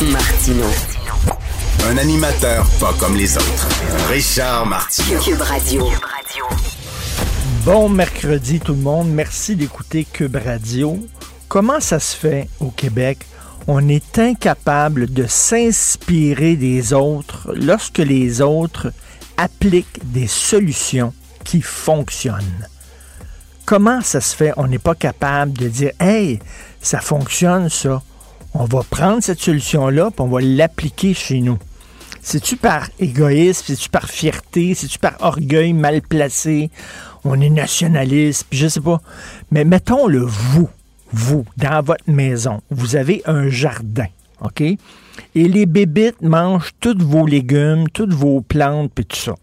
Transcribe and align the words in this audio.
Martino. 0.00 0.64
Un 1.88 1.98
animateur 1.98 2.66
pas 2.80 2.92
comme 2.98 3.14
les 3.16 3.36
autres. 3.36 3.68
Richard 4.08 4.66
Martineau. 4.66 5.20
Cube 5.20 5.40
Radio. 5.40 5.88
Bon 7.64 7.88
mercredi 7.88 8.58
tout 8.58 8.72
le 8.72 8.80
monde, 8.80 9.10
merci 9.10 9.54
d'écouter 9.54 10.04
Cube 10.10 10.36
Radio. 10.36 10.98
Comment 11.48 11.78
ça 11.78 12.00
se 12.00 12.16
fait 12.16 12.48
au 12.60 12.70
Québec? 12.70 13.26
On 13.66 13.88
est 13.88 14.18
incapable 14.18 15.12
de 15.12 15.26
s'inspirer 15.28 16.56
des 16.56 16.92
autres 16.92 17.52
lorsque 17.54 17.98
les 17.98 18.40
autres 18.40 18.92
appliquent 19.36 20.12
des 20.12 20.26
solutions 20.26 21.12
qui 21.44 21.60
fonctionnent. 21.60 22.68
Comment 23.66 24.00
ça 24.00 24.20
se 24.20 24.34
fait? 24.34 24.52
On 24.56 24.66
n'est 24.66 24.78
pas 24.78 24.94
capable 24.94 25.52
de 25.52 25.68
dire, 25.68 25.92
hey, 26.00 26.40
ça 26.80 27.00
fonctionne 27.00 27.68
ça. 27.68 28.02
On 28.54 28.64
va 28.64 28.82
prendre 28.82 29.22
cette 29.22 29.40
solution-là, 29.40 30.10
puis 30.10 30.20
on 30.20 30.28
va 30.28 30.40
l'appliquer 30.40 31.14
chez 31.14 31.40
nous. 31.40 31.58
C'est-tu 32.20 32.56
par 32.56 32.88
égoïsme, 33.00 33.64
c'est-tu 33.66 33.88
par 33.88 34.08
fierté, 34.08 34.74
c'est-tu 34.74 34.98
par 34.98 35.14
orgueil 35.20 35.72
mal 35.72 36.02
placé, 36.02 36.70
on 37.24 37.40
est 37.40 37.50
nationaliste, 37.50 38.46
puis 38.48 38.58
je 38.58 38.68
sais 38.68 38.80
pas. 38.80 39.00
Mais 39.50 39.64
mettons 39.64 40.06
le 40.06 40.20
vous, 40.20 40.68
vous, 41.12 41.44
dans 41.56 41.82
votre 41.82 42.08
maison, 42.08 42.60
vous 42.70 42.96
avez 42.96 43.22
un 43.24 43.48
jardin, 43.48 44.06
OK? 44.40 44.60
Et 44.60 44.78
les 45.34 45.66
bébites 45.66 46.22
mangent 46.22 46.72
tous 46.80 46.98
vos 46.98 47.26
légumes, 47.26 47.88
toutes 47.88 48.14
vos 48.14 48.40
plantes, 48.40 48.92
puis 48.94 49.04
tout 49.04 49.16
ça. 49.16 49.34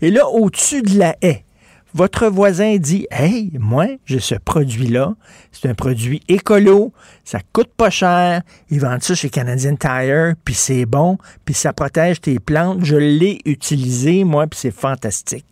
Et 0.00 0.10
là, 0.10 0.26
au-dessus 0.28 0.82
de 0.82 0.98
la 0.98 1.16
haie, 1.20 1.44
votre 1.94 2.26
voisin 2.28 2.76
dit 2.76 3.06
Hey, 3.10 3.52
moi, 3.58 3.86
j'ai 4.06 4.20
ce 4.20 4.34
produit-là. 4.34 5.14
C'est 5.50 5.68
un 5.68 5.74
produit 5.74 6.22
écolo, 6.28 6.92
ça 7.24 7.40
coûte 7.52 7.72
pas 7.76 7.90
cher. 7.90 8.42
Ils 8.70 8.80
vendent 8.80 9.02
ça 9.02 9.14
chez 9.14 9.30
Canadian 9.30 9.76
Tire, 9.76 10.34
puis 10.44 10.54
c'est 10.54 10.86
bon, 10.86 11.18
puis 11.44 11.54
ça 11.54 11.72
protège 11.72 12.20
tes 12.20 12.38
plantes. 12.38 12.84
Je 12.84 12.96
l'ai 12.96 13.40
utilisé, 13.44 14.24
moi, 14.24 14.46
puis 14.46 14.58
c'est 14.58 14.70
fantastique. 14.74 15.46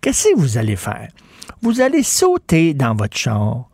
Qu'est-ce 0.00 0.28
que 0.28 0.38
vous 0.38 0.58
allez 0.58 0.76
faire? 0.76 1.08
Vous 1.62 1.80
allez 1.80 2.02
sauter 2.02 2.74
dans 2.74 2.94
votre 2.94 3.16
char. 3.16 3.68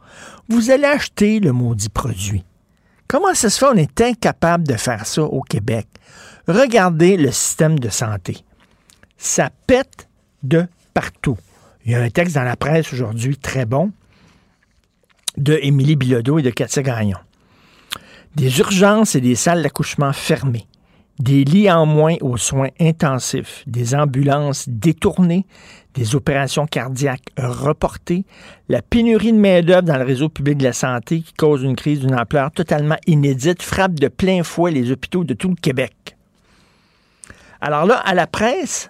Vous 0.48 0.70
allez 0.70 0.84
acheter 0.84 1.40
le 1.40 1.52
maudit 1.52 1.88
produit. 1.88 2.44
Comment 3.08 3.34
ça 3.34 3.50
se 3.50 3.58
fait? 3.58 3.66
On 3.66 3.76
est 3.76 4.00
incapable 4.00 4.66
de 4.66 4.74
faire 4.74 5.06
ça 5.06 5.22
au 5.22 5.42
Québec. 5.42 5.86
Regardez 6.46 7.16
le 7.16 7.30
système 7.30 7.78
de 7.78 7.88
santé. 7.88 8.38
Ça 9.16 9.50
pète 9.66 10.08
de 10.42 10.66
partout. 10.94 11.36
Il 11.84 11.90
y 11.90 11.94
a 11.96 12.00
un 12.00 12.10
texte 12.10 12.36
dans 12.36 12.44
la 12.44 12.56
presse 12.56 12.92
aujourd'hui 12.92 13.36
très 13.36 13.66
bon 13.66 13.90
de 15.36 15.58
Émilie 15.62 15.96
Bilodeau 15.96 16.38
et 16.38 16.42
de 16.42 16.50
Katia 16.50 16.82
Gagnon. 16.82 17.18
Des 18.36 18.60
urgences 18.60 19.16
et 19.16 19.20
des 19.20 19.34
salles 19.34 19.62
d'accouchement 19.62 20.12
fermées, 20.12 20.68
des 21.18 21.42
lits 21.42 21.70
en 21.70 21.84
moins 21.84 22.14
aux 22.20 22.36
soins 22.36 22.68
intensifs, 22.80 23.64
des 23.66 23.96
ambulances 23.96 24.68
détournées, 24.68 25.44
des 25.94 26.14
opérations 26.14 26.66
cardiaques 26.66 27.30
reportées, 27.36 28.24
la 28.68 28.80
pénurie 28.80 29.32
de 29.32 29.38
main-d'œuvre 29.38 29.82
dans 29.82 29.98
le 29.98 30.04
réseau 30.04 30.28
public 30.28 30.58
de 30.58 30.64
la 30.64 30.72
santé 30.72 31.22
qui 31.22 31.32
cause 31.32 31.64
une 31.64 31.76
crise 31.76 32.00
d'une 32.00 32.14
ampleur 32.14 32.52
totalement 32.52 32.96
inédite 33.08 33.62
frappe 33.62 33.94
de 33.94 34.06
plein 34.06 34.44
fouet 34.44 34.70
les 34.70 34.92
hôpitaux 34.92 35.24
de 35.24 35.34
tout 35.34 35.48
le 35.48 35.56
Québec. 35.56 36.16
Alors 37.60 37.86
là, 37.86 37.96
à 37.96 38.14
la 38.14 38.28
presse, 38.28 38.88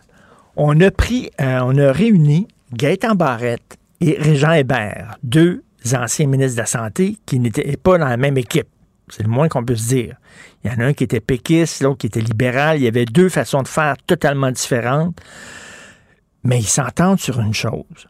on 0.57 0.79
a 0.83 0.91
pris, 0.91 1.31
euh, 1.41 1.61
on 1.65 1.79
a 1.79 1.91
réuni 1.91 2.49
Gaëtan 2.72 3.15
Barrette 3.15 3.78
et 4.00 4.16
Régent 4.19 4.53
Hébert, 4.53 5.19
deux 5.22 5.62
anciens 5.94 6.27
ministres 6.27 6.56
de 6.56 6.62
la 6.62 6.66
Santé 6.66 7.19
qui 7.27 7.38
n'étaient 7.38 7.77
pas 7.77 7.99
dans 7.99 8.09
la 8.09 8.16
même 8.16 8.38
équipe. 8.38 8.69
C'est 9.09 9.22
le 9.22 9.28
moins 9.28 9.49
qu'on 9.49 9.65
peut 9.65 9.77
se 9.77 9.88
dire. 9.88 10.16
Il 10.65 10.71
y 10.71 10.75
en 10.75 10.78
a 10.78 10.87
un 10.87 10.93
qui 10.94 11.05
était 11.05 11.21
péquiste, 11.21 11.82
l'autre 11.82 11.99
qui 11.99 12.06
était 12.06 12.21
libéral. 12.21 12.78
Il 12.78 12.84
y 12.84 12.88
avait 12.88 13.05
deux 13.05 13.28
façons 13.28 13.62
de 13.62 13.69
faire 13.69 13.97
totalement 14.06 14.50
différentes. 14.50 15.21
Mais 16.44 16.59
ils 16.59 16.69
s'entendent 16.69 17.21
sur 17.21 17.41
une 17.41 17.53
chose. 17.53 18.09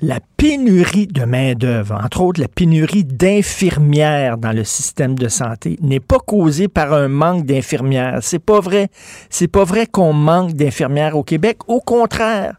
La 0.00 0.18
pénurie 0.36 1.06
de 1.06 1.24
main-d'œuvre, 1.24 2.00
entre 2.02 2.22
autres 2.22 2.40
la 2.40 2.48
pénurie 2.48 3.04
d'infirmières 3.04 4.36
dans 4.36 4.50
le 4.50 4.64
système 4.64 5.16
de 5.16 5.28
santé, 5.28 5.78
n'est 5.80 6.00
pas 6.00 6.18
causée 6.18 6.66
par 6.66 6.92
un 6.92 7.06
manque 7.06 7.46
d'infirmières. 7.46 8.18
C'est 8.20 8.40
pas 8.40 8.58
vrai. 8.58 8.88
C'est 9.30 9.46
pas 9.46 9.62
vrai 9.62 9.86
qu'on 9.86 10.12
manque 10.12 10.54
d'infirmières 10.54 11.16
au 11.16 11.22
Québec. 11.22 11.58
Au 11.68 11.80
contraire, 11.80 12.56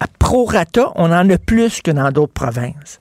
à 0.00 0.06
prorata, 0.18 0.92
on 0.96 1.12
en 1.12 1.28
a 1.28 1.38
plus 1.38 1.80
que 1.82 1.90
dans 1.90 2.10
d'autres 2.10 2.32
provinces. 2.32 3.00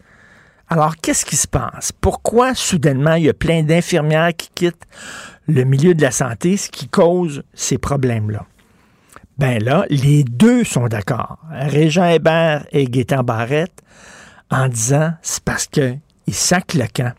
Alors, 0.70 0.96
qu'est-ce 0.98 1.26
qui 1.26 1.36
se 1.36 1.48
passe? 1.48 1.92
Pourquoi 1.92 2.56
soudainement 2.56 3.16
il 3.16 3.26
y 3.26 3.30
a 3.30 3.34
plein 3.34 3.64
d'infirmières 3.64 4.36
qui 4.36 4.50
quittent 4.56 4.88
le 5.48 5.64
milieu 5.66 5.94
de 5.94 6.02
la 6.02 6.12
santé, 6.12 6.58
ce 6.58 6.70
qui 6.70 6.88
cause 6.88 7.44
ces 7.54 7.78
problèmes-là? 7.78 8.46
Ben 9.38 9.64
là, 9.64 9.86
les 9.90 10.24
deux 10.24 10.64
sont 10.64 10.88
d'accord. 10.88 11.38
Régent 11.52 12.06
Hébert 12.06 12.66
et 12.72 12.86
Gaétan 12.86 13.24
Barrette 13.24 13.82
en 14.52 14.68
disant 14.68 15.14
c'est 15.22 15.44
parce 15.44 15.68
qu'ils 15.68 16.00
sacent 16.30 16.76
le 16.76 16.86
camp. 16.94 17.14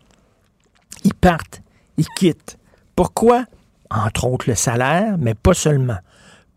Ils 1.04 1.14
partent, 1.14 1.62
ils 1.96 2.08
quittent. 2.16 2.56
Pourquoi? 2.96 3.44
Entre 3.90 4.24
autres 4.26 4.48
le 4.48 4.54
salaire, 4.54 5.16
mais 5.18 5.34
pas 5.34 5.54
seulement. 5.54 5.98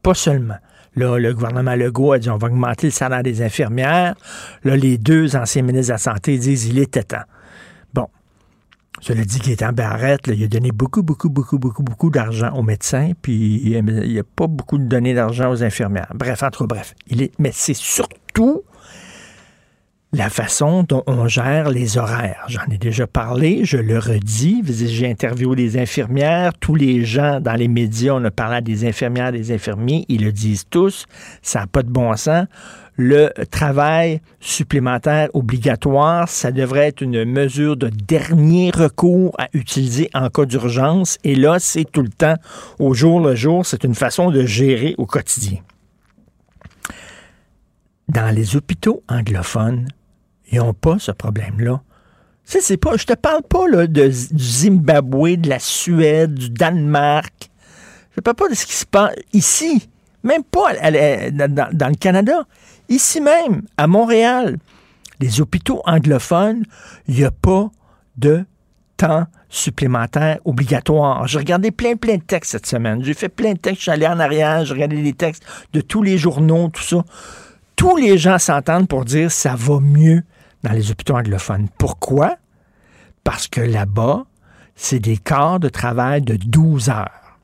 Pas 0.03 0.13
seulement. 0.13 0.57
Là, 0.97 1.19
le 1.19 1.33
gouvernement 1.33 1.75
Legault 1.75 2.13
a 2.13 2.19
dit 2.19 2.29
on 2.29 2.38
va 2.38 2.47
augmenter 2.47 2.88
le 2.88 2.91
salaire 2.91 3.21
des 3.21 3.44
infirmières. 3.44 4.15
Là, 4.63 4.75
les 4.75 4.97
deux 4.97 5.35
anciens 5.35 5.61
ministres 5.61 5.89
de 5.89 5.94
la 5.94 5.97
Santé 5.99 6.38
disent 6.39 6.65
il 6.65 6.79
était 6.79 7.03
temps. 7.03 7.23
Bon. 7.94 8.07
Cela 8.99 9.23
dit 9.23 9.39
qu'il 9.39 9.51
est 9.51 9.61
en 9.61 9.73
barrette, 9.73 10.21
il 10.25 10.44
a 10.44 10.47
donné 10.47 10.71
beaucoup, 10.71 11.03
beaucoup, 11.03 11.29
beaucoup, 11.29 11.59
beaucoup, 11.59 11.83
beaucoup 11.83 12.09
d'argent 12.09 12.51
aux 12.53 12.63
médecins, 12.63 13.11
puis 13.21 13.61
il 13.63 13.83
n'y 13.85 14.19
a 14.19 14.23
pas 14.23 14.47
beaucoup 14.47 14.79
de 14.79 14.85
donné 14.85 15.13
d'argent 15.13 15.51
aux 15.51 15.63
infirmières. 15.63 16.11
Bref, 16.15 16.41
entre 16.41 16.65
bref. 16.65 16.95
Il 17.05 17.21
est, 17.21 17.31
mais 17.38 17.51
c'est 17.53 17.75
surtout 17.75 18.63
la 20.13 20.30
façon 20.30 20.83
dont 20.83 21.04
on 21.06 21.27
gère 21.27 21.69
les 21.69 21.98
horaires. 21.98 22.45
J'en 22.48 22.65
ai 22.71 22.77
déjà 22.77 23.07
parlé, 23.07 23.65
je 23.65 23.77
le 23.77 24.00
redis. 24.00 24.63
J'ai 24.65 25.09
interviewé 25.09 25.56
des 25.56 25.77
infirmières, 25.77 26.54
tous 26.57 26.75
les 26.75 27.04
gens 27.04 27.42
dans 27.42 27.54
les 27.54 27.68
médias, 27.68 28.13
on 28.13 28.24
a 28.24 28.31
parlé 28.31 28.62
des 28.62 28.88
infirmières, 28.88 29.31
des 29.31 29.51
infirmiers, 29.51 30.06
ils 30.07 30.24
le 30.24 30.31
disent 30.31 30.63
tous, 30.69 31.06
ça 31.42 31.62
n'a 31.62 31.68
pas 31.68 31.83
de 31.83 31.89
bon 31.89 32.15
sens. 32.15 32.45
le 32.95 33.31
travail 33.51 34.21
supplémentaire 34.39 35.30
obligatoire, 35.33 36.27
ça 36.30 36.51
devrait 36.51 36.88
être 36.88 37.01
une 37.01 37.25
mesure 37.25 37.77
de 37.77 37.89
dernier 37.89 38.71
recours 38.71 39.36
à 39.38 39.50
utiliser 39.53 40.10
en 40.13 40.30
cas 40.30 40.45
d'urgence. 40.45 41.19
Et 41.24 41.36
là, 41.36 41.60
c'est 41.60 41.86
tout 41.86 42.01
le 42.01 42.10
temps, 42.10 42.36
au 42.80 42.94
jour 42.94 43.19
le 43.19 43.36
jour, 43.36 43.65
c'est 43.65 43.83
une 43.83 43.94
façon 43.94 44.31
de 44.31 44.45
gérer 44.45 44.95
au 44.98 45.06
quotidien. 45.06 45.60
Dans 48.10 48.33
les 48.33 48.56
hôpitaux 48.56 49.03
anglophones, 49.10 49.89
ils 50.51 50.59
n'ont 50.59 50.73
pas 50.73 50.97
ce 50.99 51.11
problème-là. 51.11 51.81
Je 52.49 52.59
c'est 52.61 52.77
pas, 52.77 52.95
je 52.95 53.05
te 53.05 53.13
parle 53.13 53.44
pas 53.44 53.67
là, 53.67 53.88
de, 53.88 54.07
du 54.07 54.44
Zimbabwe, 54.44 55.35
de 55.35 55.49
la 55.49 55.59
Suède, 55.59 56.33
du 56.33 56.49
Danemark. 56.49 57.33
Je 58.11 58.19
ne 58.19 58.21
parle 58.21 58.35
pas 58.35 58.49
de 58.49 58.55
ce 58.55 58.65
qui 58.65 58.73
se 58.73 58.85
passe 58.85 59.13
ici, 59.33 59.89
même 60.23 60.44
pas 60.44 60.73
dans, 60.73 61.89
le 61.89 61.95
Canada. 61.95 62.44
Ici 62.88 63.19
même, 63.19 63.63
à 63.75 63.88
Montréal, 63.88 64.57
les 65.19 65.41
hôpitaux 65.41 65.81
anglophones, 65.85 66.63
il 67.07 67.15
n'y 67.15 67.25
a 67.25 67.31
pas 67.31 67.69
de 68.15 68.45
temps 68.95 69.25
supplémentaire 69.50 70.39
obligatoire. 70.45 71.27
J'ai 71.27 71.39
regardé 71.39 71.71
plein, 71.71 71.95
plein 71.95 72.15
de 72.15 72.23
textes 72.23 72.51
cette 72.51 72.65
semaine. 72.65 73.03
J'ai 73.03 73.13
fait 73.13 73.29
plein 73.29 73.53
de 73.53 73.59
textes. 73.59 73.79
Je 73.79 73.83
suis 73.83 73.91
allé 73.91 74.07
en 74.07 74.19
arrière, 74.19 74.63
j'ai 74.65 74.73
regardé 74.73 74.95
les 74.95 75.13
textes 75.13 75.43
de 75.73 75.81
tous 75.81 76.01
les 76.01 76.17
journaux, 76.17 76.69
tout 76.69 76.81
ça. 76.81 77.03
Tous 77.75 77.97
les 77.97 78.17
gens 78.17 78.39
s'entendent 78.39 78.88
pour 78.88 79.05
dire 79.05 79.31
ça 79.31 79.55
va 79.55 79.79
mieux 79.79 80.23
dans 80.63 80.71
les 80.71 80.92
hôpitaux 80.92 81.15
anglophones. 81.15 81.68
Pourquoi? 81.77 82.38
Parce 83.24 83.48
que 83.48 83.62
là-bas, 83.62 84.25
c'est 84.75 85.00
des 85.00 85.18
quarts 85.18 85.59
de 85.59 85.69
travail 85.69 86.21
de 86.21 86.36
12 86.36 86.89
heures. 86.89 87.39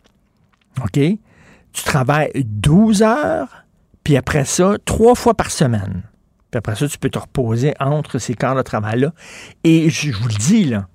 OK? 0.81 0.93
Tu 0.93 1.83
travailles 1.83 2.31
12 2.35 3.01
heures, 3.01 3.65
puis 4.03 4.17
après 4.17 4.45
ça, 4.45 4.75
trois 4.85 5.15
fois 5.15 5.33
par 5.33 5.51
semaine. 5.51 6.03
Puis 6.51 6.57
après 6.59 6.75
ça, 6.75 6.87
tu 6.87 6.99
peux 6.99 7.09
te 7.09 7.17
reposer 7.17 7.73
entre 7.79 8.19
ces 8.19 8.35
quarts 8.35 8.55
de 8.55 8.61
travail-là. 8.61 9.11
Et 9.63 9.89
je 9.89 10.11
vous 10.11 10.27
le 10.27 10.35
dis, 10.35 10.65
là, 10.65 10.87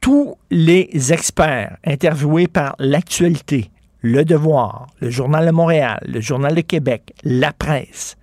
tous 0.00 0.36
les 0.50 1.12
experts 1.12 1.76
interviewés 1.84 2.46
par 2.46 2.76
l'actualité, 2.78 3.70
Le 4.00 4.24
Devoir, 4.24 4.86
le 5.00 5.10
Journal 5.10 5.46
de 5.46 5.50
Montréal, 5.50 6.00
le 6.06 6.20
Journal 6.20 6.54
de 6.54 6.60
Québec, 6.60 7.14
la 7.24 7.52
presse, 7.52 8.16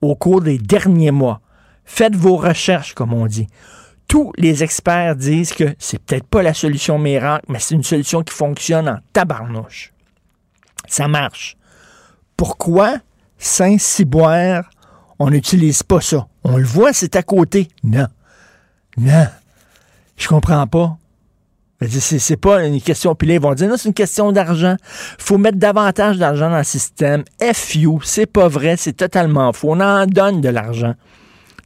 au 0.00 0.14
cours 0.16 0.42
des 0.42 0.58
derniers 0.58 1.10
mois, 1.10 1.40
Faites 1.88 2.14
vos 2.14 2.36
recherches, 2.36 2.92
comme 2.92 3.14
on 3.14 3.26
dit. 3.26 3.48
Tous 4.06 4.30
les 4.36 4.62
experts 4.62 5.16
disent 5.16 5.54
que 5.54 5.74
c'est 5.78 5.98
peut-être 5.98 6.26
pas 6.26 6.42
la 6.42 6.52
solution 6.52 6.98
miracle, 6.98 7.46
mais 7.48 7.58
c'est 7.58 7.74
une 7.74 7.82
solution 7.82 8.22
qui 8.22 8.32
fonctionne 8.34 8.88
en 8.88 8.98
tabarnouche. 9.14 9.92
Ça 10.86 11.08
marche. 11.08 11.56
Pourquoi 12.36 12.98
Saint-Cyboire, 13.38 14.68
on 15.18 15.30
n'utilise 15.30 15.82
pas 15.82 16.02
ça? 16.02 16.28
On 16.44 16.58
le 16.58 16.64
voit, 16.64 16.92
c'est 16.92 17.16
à 17.16 17.22
côté. 17.22 17.68
Non. 17.82 18.06
Non. 18.98 19.26
Je 20.18 20.28
comprends 20.28 20.66
pas. 20.66 20.96
C'est 21.88 22.36
pas 22.36 22.64
une 22.64 22.82
question. 22.82 23.14
Puis 23.14 23.28
là, 23.28 23.34
ils 23.34 23.40
vont 23.40 23.54
dire, 23.54 23.68
non, 23.68 23.76
c'est 23.78 23.88
une 23.88 23.94
question 23.94 24.30
d'argent. 24.30 24.76
faut 25.18 25.38
mettre 25.38 25.58
davantage 25.58 26.18
d'argent 26.18 26.50
dans 26.50 26.58
le 26.58 26.64
système. 26.64 27.24
FU, 27.54 27.98
c'est 28.04 28.26
pas 28.26 28.46
vrai, 28.46 28.76
c'est 28.76 28.92
totalement 28.92 29.52
faux. 29.54 29.72
On 29.72 29.80
en 29.80 30.06
donne 30.06 30.42
de 30.42 30.50
l'argent. 30.50 30.94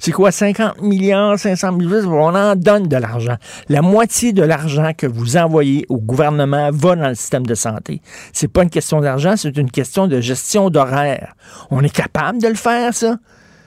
C'est 0.04 0.10
quoi, 0.10 0.32
50 0.32 0.82
millions, 0.82 1.36
500 1.36 1.70
millions? 1.74 2.12
On 2.12 2.34
en 2.34 2.56
donne 2.56 2.88
de 2.88 2.96
l'argent. 2.96 3.36
La 3.68 3.82
moitié 3.82 4.32
de 4.32 4.42
l'argent 4.42 4.90
que 4.98 5.06
vous 5.06 5.36
envoyez 5.36 5.86
au 5.88 5.98
gouvernement 5.98 6.70
va 6.72 6.96
dans 6.96 7.08
le 7.10 7.14
système 7.14 7.46
de 7.46 7.54
santé. 7.54 8.02
C'est 8.32 8.48
pas 8.48 8.64
une 8.64 8.70
question 8.70 9.00
d'argent, 9.00 9.36
c'est 9.36 9.56
une 9.56 9.70
question 9.70 10.08
de 10.08 10.20
gestion 10.20 10.70
d'horaire. 10.70 11.34
On 11.70 11.84
est 11.84 11.94
capable 11.94 12.42
de 12.42 12.48
le 12.48 12.56
faire, 12.56 12.92
ça? 12.92 13.14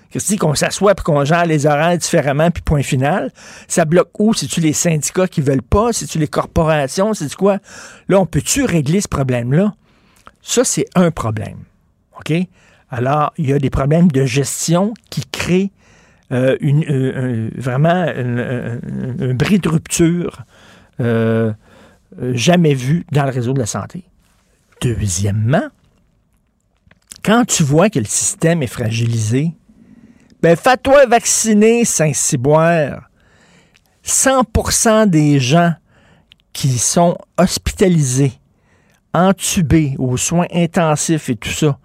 Qu'est-ce 0.09 0.35
qu'on 0.35 0.55
s'assoit 0.55 0.91
et 0.91 1.01
qu'on 1.01 1.23
gère 1.23 1.45
les 1.45 1.67
horaires 1.67 1.97
différemment, 1.97 2.51
puis 2.51 2.63
point 2.63 2.83
final? 2.83 3.31
Ça 3.69 3.85
bloque 3.85 4.19
où? 4.19 4.33
C'est-tu 4.33 4.59
les 4.59 4.73
syndicats 4.73 5.29
qui 5.29 5.39
veulent 5.39 5.61
pas? 5.61 5.93
C'est-tu 5.93 6.19
les 6.19 6.27
corporations? 6.27 7.13
C'est 7.13 7.33
quoi? 7.33 7.59
Là, 8.09 8.19
on 8.19 8.25
peut-tu 8.25 8.65
régler 8.65 8.99
ce 8.99 9.07
problème-là? 9.07 9.73
Ça, 10.41 10.65
c'est 10.65 10.87
un 10.95 11.11
problème. 11.11 11.59
OK? 12.19 12.33
Alors, 12.89 13.31
il 13.37 13.49
y 13.49 13.53
a 13.53 13.57
des 13.57 13.69
problèmes 13.69 14.11
de 14.11 14.25
gestion 14.25 14.93
qui 15.09 15.23
créent 15.31 15.71
euh, 16.31 16.57
une, 16.59 16.83
euh, 16.89 17.51
vraiment 17.55 17.89
un, 17.89 19.33
bris 19.35 19.59
de 19.59 19.69
rupture 19.69 20.43
euh, 20.99 21.53
jamais 22.33 22.73
vu 22.73 23.05
dans 23.11 23.25
le 23.25 23.31
réseau 23.31 23.53
de 23.53 23.59
la 23.59 23.67
santé. 23.67 24.05
Deuxièmement, 24.81 25.67
quand 27.23 27.45
tu 27.45 27.63
vois 27.63 27.89
que 27.89 27.99
le 27.99 28.05
système 28.05 28.63
est 28.63 28.67
fragilisé, 28.67 29.51
ben 30.41 30.55
fais-toi 30.55 31.05
vacciner, 31.05 31.85
Saint-Cyboire. 31.85 33.09
100% 34.03 35.07
des 35.07 35.39
gens 35.39 35.73
qui 36.53 36.77
sont 36.77 37.17
hospitalisés, 37.37 38.33
entubés 39.13 39.95
aux 39.97 40.17
soins 40.17 40.45
intensifs 40.53 41.29
et 41.29 41.35
tout 41.35 41.49
ça, 41.49 41.79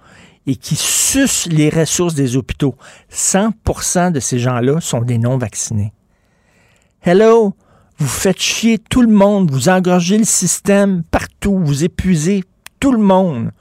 et 0.51 0.57
qui 0.57 0.75
sucent 0.75 1.47
les 1.47 1.71
ressources 1.71 2.15
des 2.15 2.37
hôpitaux. 2.37 2.75
100% 3.13 4.11
de 4.11 4.19
ces 4.19 4.41
gens-là 4.41 4.81
sont 4.81 5.03
des 5.03 5.17
non-vaccinés. 5.17 5.93
Hello, 7.03 7.55
vous 7.99 8.09
faites 8.09 8.41
chier 8.41 8.79
tout 8.79 9.03
le 9.03 9.13
monde, 9.13 9.53
vous 9.53 9.69
engorgez 9.69 10.19
le 10.19 10.25
système 10.25 11.05
partout, 11.05 11.61
vous 11.63 11.85
épuisez 11.85 12.43
tout 12.81 12.91
le 12.91 12.99
monde. 12.99 13.53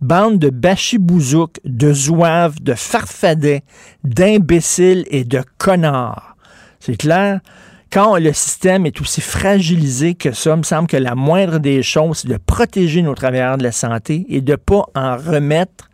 Bande 0.00 0.38
de 0.38 0.50
bachibouzouks, 0.50 1.58
de 1.64 1.92
zouaves, 1.92 2.62
de 2.62 2.74
farfadets, 2.74 3.64
d'imbéciles 4.04 5.04
et 5.10 5.24
de 5.24 5.42
connards. 5.58 6.36
C'est 6.78 6.96
clair? 6.96 7.40
Quand 7.90 8.18
le 8.18 8.32
système 8.32 8.86
est 8.86 9.00
aussi 9.00 9.20
fragilisé 9.20 10.14
que 10.14 10.30
ça, 10.30 10.52
il 10.52 10.58
me 10.58 10.62
semble 10.62 10.86
que 10.86 10.96
la 10.96 11.16
moindre 11.16 11.58
des 11.58 11.82
choses, 11.82 12.18
c'est 12.18 12.28
de 12.28 12.36
protéger 12.36 13.02
nos 13.02 13.14
travailleurs 13.14 13.58
de 13.58 13.64
la 13.64 13.72
santé 13.72 14.26
et 14.28 14.40
de 14.42 14.52
ne 14.52 14.56
pas 14.56 14.84
en 14.94 15.16
remettre 15.16 15.88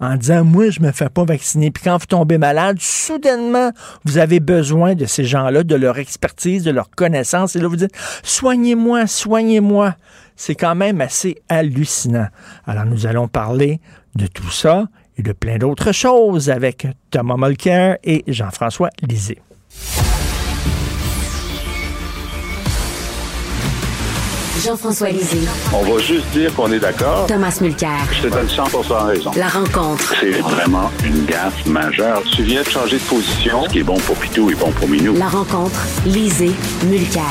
en 0.00 0.16
disant 0.16 0.44
Moi, 0.44 0.70
je 0.70 0.80
me 0.80 0.92
fais 0.92 1.08
pas 1.08 1.24
vacciner. 1.24 1.70
Puis 1.70 1.84
quand 1.84 1.96
vous 1.98 2.06
tombez 2.06 2.38
malade, 2.38 2.78
soudainement, 2.80 3.70
vous 4.04 4.18
avez 4.18 4.40
besoin 4.40 4.94
de 4.94 5.06
ces 5.06 5.24
gens-là, 5.24 5.62
de 5.62 5.74
leur 5.74 5.98
expertise, 5.98 6.64
de 6.64 6.70
leur 6.70 6.90
connaissance. 6.90 7.56
Et 7.56 7.60
là, 7.60 7.68
vous 7.68 7.76
dites 7.76 7.94
Soignez-moi, 8.22 9.06
soignez-moi. 9.06 9.94
C'est 10.36 10.54
quand 10.56 10.74
même 10.74 11.00
assez 11.00 11.36
hallucinant. 11.48 12.26
Alors, 12.66 12.86
nous 12.86 13.06
allons 13.06 13.28
parler 13.28 13.80
de 14.16 14.26
tout 14.26 14.50
ça 14.50 14.88
et 15.16 15.22
de 15.22 15.32
plein 15.32 15.58
d'autres 15.58 15.92
choses 15.92 16.50
avec 16.50 16.86
Thomas 17.10 17.36
Mulcair 17.36 17.98
et 18.02 18.24
Jean-François 18.26 18.90
Lisée. 19.02 19.38
Jean-François 24.62 25.10
Lisée. 25.10 25.48
On 25.72 25.82
va 25.82 25.98
juste 26.00 26.26
dire 26.32 26.54
qu'on 26.54 26.70
est 26.70 26.78
d'accord. 26.78 27.26
Thomas 27.26 27.58
Mulcair. 27.60 27.98
Je 28.12 28.28
te 28.28 28.32
donne 28.32 28.48
100 28.48 28.64
raison. 29.06 29.30
La 29.36 29.48
rencontre. 29.48 30.14
C'est 30.20 30.40
vraiment 30.40 30.90
une 31.04 31.24
gaffe 31.24 31.66
majeure. 31.66 32.22
Tu 32.32 32.42
viens 32.42 32.62
de 32.62 32.68
changer 32.68 32.98
de 32.98 33.02
position. 33.02 33.64
Ce 33.64 33.70
qui 33.70 33.80
est 33.80 33.84
bon 33.84 33.98
pour 33.98 34.16
Pitou 34.16 34.50
est 34.50 34.54
bon 34.54 34.70
pour 34.70 34.88
Minou. 34.88 35.14
La 35.16 35.28
rencontre. 35.28 35.86
Lisée. 36.06 36.52
Mulcair. 36.86 37.22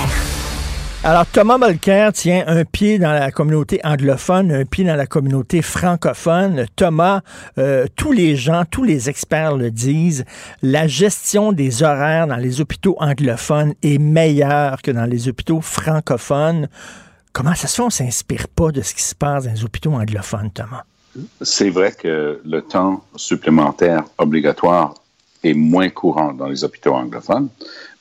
Alors, 1.06 1.25
Thomas 1.25 1.58
Mulcair 1.58 2.13
tient 2.13 2.46
un 2.48 2.63
pied 2.63 2.98
dans 2.98 3.12
la 3.12 3.30
communauté 3.30 3.82
anglophone, 3.84 4.51
un 4.51 4.63
pied 4.63 4.86
dans 4.86 4.96
la 4.96 5.06
communauté 5.06 5.62
francophone. 5.62 6.65
Thomas, 6.77 7.22
euh, 7.58 7.88
tous 7.96 8.13
les 8.13 8.38
gens, 8.38 8.63
tous 8.70 8.84
les 8.86 9.10
experts 9.10 9.58
le 9.58 9.70
disent, 9.70 10.24
la 10.62 10.88
gestion 10.88 11.51
des 11.51 11.84
horaires 11.84 12.27
dans 12.27 12.38
les 12.38 12.62
hôpitaux 12.62 12.96
anglophones 13.00 13.74
est 13.84 13.98
meilleure 13.98 14.82
que 14.82 14.92
dans 14.92 15.06
les 15.06 15.27
hôpitaux 15.27 15.60
francophones. 15.60 16.70
Comment 17.34 17.56
ça 17.56 17.68
se 17.68 17.75
fait 17.75 17.82
qu'on 17.82 17.88
ne 17.88 17.92
s'inspire 17.92 18.48
pas 18.48 18.72
de 18.72 18.84
ce 18.84 18.94
qui 18.94 19.02
se 19.02 19.16
passe 19.16 19.46
dans 19.46 19.52
les 19.52 19.63
hôpitaux 19.63 19.92
anglophones, 19.94 20.52
Thomas? 20.52 20.84
C'est 21.42 21.72
vrai 21.72 21.92
que 21.92 22.40
le 22.46 22.62
temps 22.62 23.04
supplémentaire 23.16 24.04
obligatoire 24.20 24.94
est 25.44 25.56
moins 25.56 25.90
courant 25.90 26.32
dans 26.34 26.48
les 26.48 26.63
hôpitaux 26.63 26.94
anglophones, 26.94 27.50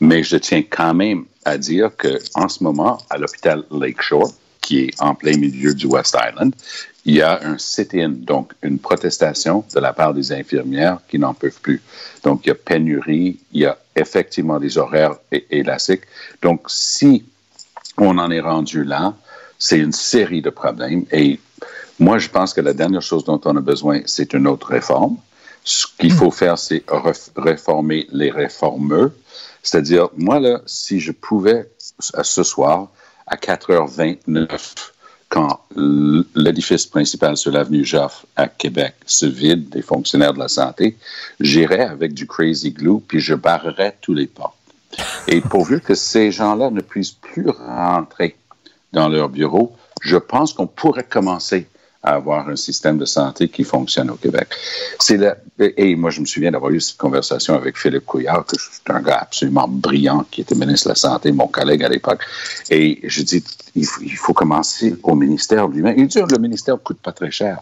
mais 0.01 0.23
je 0.23 0.37
tiens 0.37 0.63
quand 0.63 0.93
même 0.93 1.25
à 1.47 1.57
dire 1.57 1.91
qu'en 1.97 2.49
ce 2.49 2.63
moment, 2.63 2.99
à 3.09 3.17
l'hôpital 3.17 3.65
Lakeshore, 3.71 4.33
qui 4.61 4.81
est 4.81 5.03
en 5.03 5.15
plein 5.15 5.39
milieu 5.39 5.75
du 5.75 5.87
West 5.87 6.15
Island, 6.15 6.55
il 7.07 7.17
y 7.17 7.23
a 7.23 7.41
un 7.43 7.57
sit-in, 7.57 8.11
donc 8.11 8.53
une 8.63 8.79
protestation 8.79 9.65
de 9.75 9.81
la 9.81 9.95
part 9.95 10.13
des 10.13 10.31
infirmières 10.31 10.99
qui 11.09 11.19
n'en 11.19 11.33
peuvent 11.33 11.59
plus. 11.61 11.83
Donc, 12.23 12.45
il 12.45 12.51
y 12.51 12.53
a 12.53 12.55
pénurie, 12.55 13.41
il 13.53 13.63
y 13.63 13.67
a 13.67 13.79
effectivement 13.97 14.61
des 14.61 14.77
horaires 14.77 15.17
élastiques. 15.51 16.03
Donc, 16.43 16.67
si 16.69 17.25
on 17.99 18.19
en 18.19 18.31
est 18.31 18.41
rendu 18.41 18.85
là, 18.85 19.15
c'est 19.59 19.79
une 19.79 19.93
série 19.93 20.43
de 20.43 20.51
problèmes. 20.51 21.05
Et 21.13 21.39
moi, 21.99 22.19
je 22.19 22.29
pense 22.29 22.53
que 22.53 22.61
la 22.61 22.73
dernière 22.73 23.03
chose 23.03 23.25
dont 23.25 23.41
on 23.45 23.57
a 23.57 23.61
besoin, 23.61 24.01
c'est 24.07 24.33
une 24.33 24.47
autre 24.47 24.69
réforme. 24.69 25.17
Ce 25.65 25.87
qu'il 25.99 26.13
faut 26.13 26.33
faire, 26.33 26.59
c'est 26.59 26.85
réformer 27.37 28.09
les 28.11 28.31
réformeux. 28.31 29.13
C'est-à-dire, 29.63 30.09
moi, 30.17 30.41
là, 30.41 30.61
si 30.67 30.99
je 30.99 31.13
pouvais, 31.13 31.71
ce 32.01 32.43
soir, 32.43 32.89
à 33.29 33.37
4h29, 33.37 34.91
quand 35.29 35.61
l'édifice 36.35 36.85
principal 36.85 37.37
sur 37.37 37.53
l'avenue 37.53 37.85
Joffre 37.85 38.27
à 38.37 38.49
Québec 38.49 38.95
se 39.07 39.25
vide 39.25 39.71
des 39.71 39.81
fonctionnaires 39.81 40.35
de 40.35 40.39
la 40.39 40.49
santé, 40.49 40.97
j'irai 41.41 41.81
avec 41.81 42.13
du 42.13 42.27
crazy 42.27 42.73
glue 42.73 43.01
puis 43.01 43.21
je 43.21 43.35
barrerai 43.35 43.95
tous 44.03 44.13
les 44.13 44.27
portes. 44.27 44.62
Et 45.29 45.41
pourvu 45.41 45.81
que 45.81 45.95
ces 45.95 46.31
gens-là 46.31 46.71
ne 46.71 46.81
puissent 46.81 47.13
plus 47.13 47.49
rentrer 47.49 48.37
dans 48.93 49.09
leur 49.09 49.29
bureau, 49.29 49.75
je 50.03 50.17
pense 50.17 50.53
qu'on 50.53 50.67
pourrait 50.67 51.07
commencer 51.09 51.67
à 52.03 52.15
avoir 52.15 52.49
un 52.49 52.57
système 52.57 52.99
de 52.99 53.05
santé 53.05 53.49
qui 53.49 53.63
fonctionne 53.63 54.11
au 54.11 54.17
Québec. 54.17 54.49
Et 55.59 55.95
moi, 55.95 56.11
je 56.11 56.21
me 56.21 56.27
souviens 56.27 56.51
d'avoir 56.51 56.73
eu 56.73 56.81
cette 56.81 56.97
conversation 56.97 57.55
avec 57.55 57.79
Philippe 57.79 58.05
Couillard, 58.05 58.45
que 58.45 58.57
c'est 58.59 58.93
un 58.93 59.01
gars 59.01 59.19
absolument 59.19 59.69
brillant, 59.69 60.27
qui 60.31 60.41
était 60.41 60.57
ministre 60.57 60.89
de 60.89 60.91
la 60.91 60.97
Santé, 60.97 61.31
mon 61.31 61.47
collègue 61.47 61.85
à 61.85 61.89
l'époque. 61.89 62.25
Et 62.71 63.01
je 63.05 63.23
dis, 63.23 63.45
il 63.77 63.87
faut, 63.87 64.33
commencer 64.33 64.97
au 65.05 65.15
ministère 65.15 65.69
lui-même. 65.69 65.95
Il 65.97 66.09
dit, 66.09 66.19
le 66.19 66.39
ministère 66.39 66.75
ne 66.75 66.81
coûte 66.81 66.99
pas 66.99 67.13
très 67.13 67.31
cher. 67.31 67.59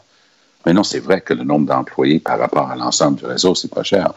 Mais 0.65 0.73
non, 0.73 0.85
c'est 0.85 1.01
vrai 1.01 1.21
que 1.21 1.35
le 1.35 1.45
nombre 1.45 1.67
d'employés 1.67 2.19
par 2.19 2.39
rapport 2.39 2.71
à 2.71 2.77
l'ensemble 2.77 3.19
du 3.19 3.27
réseau, 3.27 3.55
c'est 3.55 3.73
pas 3.73 3.83
cher. 3.83 4.15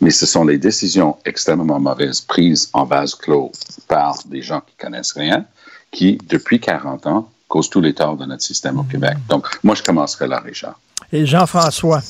Mais 0.00 0.10
ce 0.10 0.26
sont 0.26 0.44
les 0.44 0.58
décisions 0.58 1.16
extrêmement 1.24 1.78
mauvaises 1.78 2.20
prises 2.20 2.70
en 2.72 2.84
vase 2.84 3.14
clos 3.14 3.52
par 3.88 4.18
des 4.26 4.42
gens 4.42 4.60
qui 4.60 4.74
connaissent 4.76 5.12
rien, 5.12 5.44
qui, 5.90 6.18
depuis 6.26 6.60
40 6.60 7.06
ans, 7.06 7.30
cause 7.48 7.68
tous 7.68 7.80
les 7.80 7.94
torts 7.94 8.16
de 8.16 8.24
notre 8.24 8.42
système 8.42 8.78
au 8.78 8.84
Québec. 8.84 9.14
Donc, 9.28 9.46
moi, 9.62 9.74
je 9.74 9.82
commencerai 9.82 10.26
là, 10.26 10.40
Richard. 10.40 10.78
Et 11.12 11.26
Jean-François? 11.26 12.00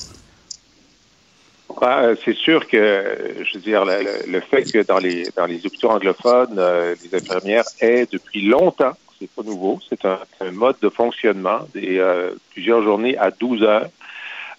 Euh, 1.81 2.15
c'est 2.23 2.35
sûr 2.35 2.67
que, 2.67 3.43
je 3.43 3.53
veux 3.55 3.63
dire, 3.63 3.83
le, 3.85 4.39
fait 4.41 4.63
que 4.63 4.83
dans 4.83 4.99
les, 4.99 5.29
dans 5.35 5.45
les 5.45 5.65
hôpitaux 5.65 5.89
anglophones, 5.89 6.55
euh, 6.57 6.95
les 7.03 7.17
infirmières 7.17 7.63
aient 7.79 8.07
depuis 8.11 8.45
longtemps, 8.45 8.93
c'est 9.19 9.29
pas 9.29 9.43
nouveau, 9.43 9.79
c'est 9.89 10.05
un, 10.05 10.19
mode 10.51 10.75
de 10.81 10.89
fonctionnement, 10.89 11.59
des, 11.73 11.97
euh, 11.97 12.31
plusieurs 12.51 12.83
journées 12.83 13.17
à 13.17 13.31
12 13.31 13.63
heures, 13.63 13.89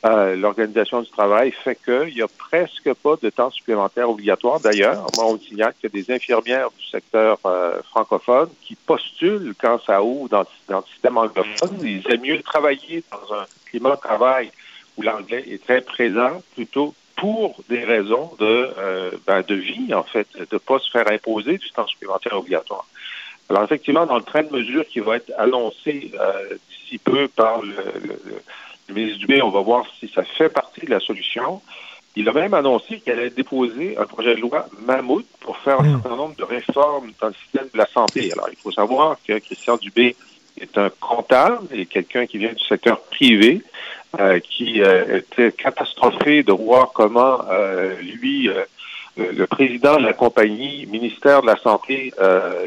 euh, 0.05 0.35
l'organisation 0.35 1.01
du 1.01 1.11
travail 1.11 1.53
fait 1.53 1.77
qu'il 1.77 2.15
n'y 2.15 2.23
a 2.23 2.27
presque 2.27 2.93
pas 2.95 3.15
de 3.23 3.31
temps 3.31 3.51
supplémentaire 3.51 4.11
obligatoire. 4.11 4.59
D'ailleurs, 4.59 5.07
moi, 5.17 5.27
on 5.27 5.39
signale 5.39 5.75
qu'il 5.75 5.91
y 5.95 6.01
a 6.01 6.03
des 6.03 6.13
infirmières 6.13 6.71
du 6.77 6.85
secteur 6.87 7.39
euh, 7.47 7.81
francophone 7.83 8.49
qui 8.63 8.75
postulent 8.75 9.55
quand 9.57 9.81
ça 9.87 10.03
ouvre 10.03 10.29
dans, 10.29 10.45
le 10.69 10.83
système 10.93 11.19
anglophone. 11.19 11.79
Ils 11.85 12.03
aiment 12.11 12.23
mieux 12.23 12.43
travailler 12.43 13.05
dans 13.13 13.35
un 13.37 13.45
climat 13.67 13.95
de 13.95 14.01
travail 14.01 14.51
où 14.97 15.03
l'anglais 15.03 15.45
est 15.49 15.63
très 15.63 15.83
présent 15.83 16.43
plutôt 16.57 16.95
pour 17.17 17.61
des 17.69 17.85
raisons 17.85 18.33
de, 18.41 18.71
euh, 18.77 19.13
ben, 19.25 19.43
de 19.43 19.55
vie, 19.55 19.95
en 19.95 20.03
fait, 20.03 20.27
de 20.37 20.47
ne 20.51 20.59
pas 20.59 20.81
se 20.81 20.91
faire 20.91 21.09
imposer 21.13 21.59
du 21.59 21.71
temps 21.71 21.87
supplémentaire 21.87 22.37
obligatoire. 22.37 22.87
Alors, 23.49 23.63
effectivement, 23.63 24.07
dans 24.07 24.17
le 24.17 24.25
train 24.25 24.43
de 24.43 24.53
mesure 24.53 24.85
qui 24.85 24.99
va 24.99 25.17
être 25.17 25.31
annoncé 25.39 26.11
d'ici 26.71 26.99
peu 26.99 27.29
par 27.29 27.63
le 27.63 27.75
le 28.72 28.72
ministre 28.93 29.19
Dubé, 29.19 29.43
on 29.43 29.51
va 29.51 29.61
voir 29.61 29.85
si 29.99 30.09
ça 30.09 30.23
fait 30.23 30.49
partie 30.49 30.87
de 30.87 30.91
la 30.91 31.01
solution. 31.01 31.61
Il 32.15 32.29
a 32.29 32.33
même 32.33 32.53
annoncé 32.53 33.01
qu'elle 33.01 33.19
allait 33.19 33.31
déposer 33.31 33.97
un 33.97 34.05
projet 34.05 34.35
de 34.35 34.41
loi 34.41 34.67
mammouth 34.87 35.27
pour 35.41 35.57
faire 35.59 35.81
un 35.81 35.85
hmm. 35.85 36.03
certain 36.03 36.17
nombre 36.17 36.37
de 36.37 36.45
réformes 36.45 37.13
dans 37.21 37.29
le 37.29 37.35
système 37.35 37.69
de 37.73 37.79
la 37.79 37.87
santé. 37.87 38.31
Alors, 38.33 38.49
il 38.51 38.59
faut 38.59 38.73
savoir 38.73 39.17
que 39.27 39.39
Christian 39.39 39.77
Dubé 39.77 40.15
est 40.61 40.77
un 40.77 40.91
comptable 41.01 41.67
et 41.73 41.87
quelqu'un 41.87 42.27
qui 42.27 42.39
vient 42.39 42.53
du 42.53 42.65
secteur 42.65 43.01
privé, 43.01 43.63
euh, 44.21 44.41
qui 44.41 44.83
euh, 44.83 45.19
était 45.19 45.53
catastrophé 45.53 46.43
de 46.43 46.53
voir 46.53 46.93
comment 46.93 47.39
euh, 47.51 47.95
lui, 48.01 48.51
le 49.17 49.47
président 49.47 49.99
de 49.99 50.05
la 50.05 50.13
compagnie, 50.13 50.87
ministère 50.87 51.43
de 51.43 51.47
la 51.47 51.57
Santé 51.57 52.13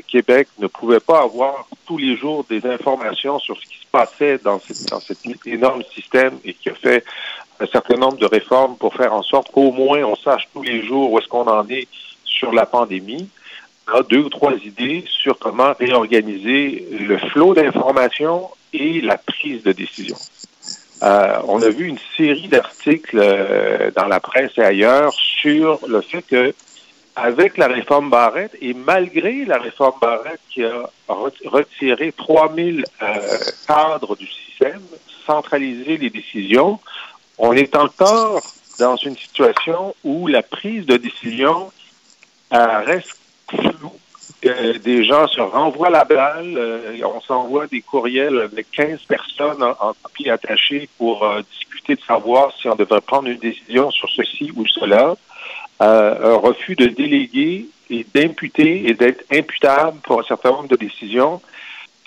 Québec, 0.07 0.47
ne 0.59 0.67
pouvait 0.67 0.99
pas 0.99 1.23
avoir 1.23 1.67
tous 1.85 1.97
les 1.97 2.15
jours 2.17 2.45
des 2.49 2.65
informations 2.67 3.39
sur 3.39 3.57
ce 3.57 3.65
qui 3.65 3.85
passait 3.91 4.37
dans, 4.43 4.59
dans 4.91 4.99
cet 4.99 5.17
énorme 5.45 5.83
système 5.93 6.37
et 6.43 6.53
qui 6.53 6.69
a 6.69 6.75
fait 6.75 7.03
un 7.59 7.65
certain 7.67 7.95
nombre 7.95 8.17
de 8.17 8.25
réformes 8.25 8.75
pour 8.77 8.93
faire 8.93 9.13
en 9.13 9.23
sorte 9.23 9.51
qu'au 9.51 9.71
moins 9.71 10.03
on 10.03 10.15
sache 10.15 10.47
tous 10.53 10.63
les 10.63 10.85
jours 10.85 11.11
où 11.11 11.19
est-ce 11.19 11.27
qu'on 11.27 11.47
en 11.47 11.67
est 11.69 11.87
sur 12.23 12.51
la 12.51 12.65
pandémie, 12.65 13.29
a 13.87 14.01
deux 14.03 14.19
ou 14.19 14.29
trois 14.29 14.53
idées 14.53 15.05
sur 15.07 15.37
comment 15.37 15.73
réorganiser 15.79 16.87
le 16.99 17.17
flot 17.17 17.53
d'informations 17.53 18.49
et 18.73 18.99
la 19.01 19.17
prise 19.17 19.63
de 19.63 19.71
décision. 19.71 20.17
Euh, 21.03 21.39
on 21.47 21.61
a 21.61 21.69
vu 21.69 21.87
une 21.87 21.99
série 22.15 22.47
d'articles 22.47 23.19
euh, 23.19 23.91
dans 23.95 24.07
la 24.07 24.19
presse 24.19 24.51
et 24.57 24.63
ailleurs 24.63 25.13
sur 25.13 25.79
le 25.87 26.01
fait 26.01 26.21
que 26.21 26.53
avec 27.15 27.57
la 27.57 27.67
réforme 27.67 28.09
Barrette 28.09 28.55
et 28.61 28.73
malgré 28.73 29.45
la 29.45 29.57
réforme 29.57 29.99
Barrette 30.01 30.39
qui 30.49 30.63
a 30.63 30.89
retiré 31.07 32.11
3000 32.11 32.85
euh, 33.01 33.37
cadres 33.67 34.15
du 34.15 34.27
système, 34.27 34.81
centralisé 35.25 35.97
les 35.97 36.09
décisions, 36.09 36.79
on 37.37 37.53
est 37.53 37.75
encore 37.75 38.41
dans 38.79 38.95
une 38.97 39.17
situation 39.17 39.95
où 40.03 40.27
la 40.27 40.43
prise 40.43 40.85
de 40.85 40.97
décision 40.97 41.71
euh, 42.53 42.79
reste 42.79 43.15
floue. 43.49 43.93
Euh, 44.45 44.77
des 44.79 45.03
gens 45.03 45.27
se 45.27 45.41
renvoient 45.41 45.89
la 45.89 46.03
balle, 46.03 46.55
euh, 46.57 46.97
on 47.03 47.19
s'envoie 47.21 47.67
des 47.67 47.81
courriels 47.81 48.39
avec 48.39 48.69
15 48.71 48.99
personnes 49.07 49.63
en, 49.63 49.71
en 49.79 49.93
copie 50.03 50.29
attachée 50.29 50.87
pour 50.97 51.27
discuter 51.51 51.95
de 51.95 52.01
savoir 52.01 52.51
si 52.59 52.69
on 52.69 52.75
devrait 52.75 53.01
prendre 53.01 53.27
une 53.27 53.39
décision 53.39 53.89
sur 53.91 54.09
ceci 54.09 54.51
ou 54.55 54.65
cela 54.67 55.15
un 55.81 56.37
refus 56.37 56.75
de 56.75 56.85
déléguer 56.85 57.67
et 57.89 58.05
d'imputer 58.13 58.89
et 58.89 58.93
d'être 58.93 59.23
imputable 59.31 59.99
pour 60.03 60.19
un 60.19 60.23
certain 60.23 60.51
nombre 60.51 60.67
de 60.67 60.75
décisions. 60.75 61.41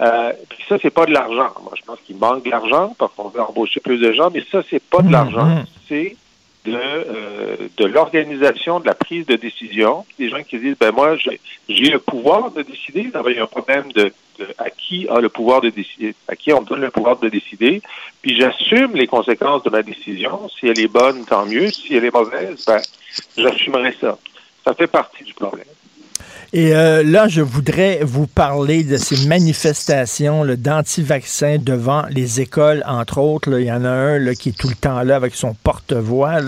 Euh, 0.00 0.32
puis 0.48 0.64
ça, 0.68 0.76
c'est 0.80 0.90
pas 0.90 1.06
de 1.06 1.12
l'argent. 1.12 1.50
Moi, 1.62 1.72
je 1.76 1.82
pense 1.82 1.98
qu'il 2.06 2.16
manque 2.16 2.44
de 2.44 2.50
l'argent 2.50 2.94
parce 2.98 3.12
qu'on 3.14 3.28
veut 3.28 3.40
embaucher 3.40 3.80
plus 3.80 3.98
de 3.98 4.12
gens, 4.12 4.30
mais 4.32 4.44
ça, 4.50 4.62
c'est 4.70 4.82
pas 4.82 5.02
de 5.02 5.10
l'argent. 5.10 5.46
Mm-hmm. 5.46 5.64
C'est 5.88 6.16
de, 6.64 6.72
euh, 6.74 7.56
de 7.76 7.84
l'organisation 7.84 8.80
de 8.80 8.86
la 8.86 8.94
prise 8.94 9.26
de 9.26 9.36
décision. 9.36 10.04
Des 10.18 10.28
gens 10.28 10.42
qui 10.42 10.58
disent, 10.58 10.76
ben 10.78 10.92
moi, 10.92 11.16
j'ai 11.16 11.90
le 11.90 11.98
pouvoir 11.98 12.50
de 12.50 12.62
décider. 12.62 13.10
Il 13.12 13.36
y 13.36 13.38
a 13.38 13.42
un 13.42 13.46
problème 13.46 13.90
de, 13.92 14.12
de, 14.38 14.46
à 14.58 14.70
qui 14.70 15.08
a 15.08 15.20
le 15.20 15.28
pouvoir 15.28 15.60
de 15.60 15.70
décider, 15.70 16.14
à 16.26 16.36
qui 16.36 16.52
on 16.52 16.62
donne 16.62 16.80
le 16.80 16.90
pouvoir 16.90 17.18
de 17.18 17.28
décider. 17.28 17.82
Puis 18.22 18.38
j'assume 18.38 18.94
les 18.94 19.06
conséquences 19.06 19.62
de 19.62 19.70
ma 19.70 19.82
décision. 19.82 20.48
Si 20.48 20.66
elle 20.66 20.80
est 20.80 20.88
bonne, 20.88 21.24
tant 21.24 21.46
mieux. 21.46 21.70
Si 21.70 21.94
elle 21.94 22.04
est 22.04 22.14
mauvaise, 22.14 22.64
ben 22.66 22.80
j'assumerai 23.36 23.94
ça. 24.00 24.18
Ça 24.64 24.74
fait 24.74 24.86
partie 24.86 25.24
du 25.24 25.34
problème. 25.34 25.64
Et 26.54 26.74
euh, 26.74 27.02
là, 27.02 27.28
je 27.28 27.42
voudrais 27.42 28.00
vous 28.02 28.26
parler 28.26 28.82
de 28.82 28.96
ces 28.96 29.26
manifestations 29.26 30.46
d'anti-vaccins 30.56 31.58
devant 31.60 32.06
les 32.08 32.40
écoles, 32.40 32.82
entre 32.86 33.18
autres. 33.18 33.60
Il 33.60 33.66
y 33.66 33.72
en 33.72 33.84
a 33.84 33.90
un 33.90 34.18
là, 34.18 34.34
qui 34.34 34.48
est 34.48 34.58
tout 34.58 34.68
le 34.68 34.74
temps 34.74 35.02
là 35.02 35.16
avec 35.16 35.34
son 35.34 35.52
porte-voix. 35.52 36.38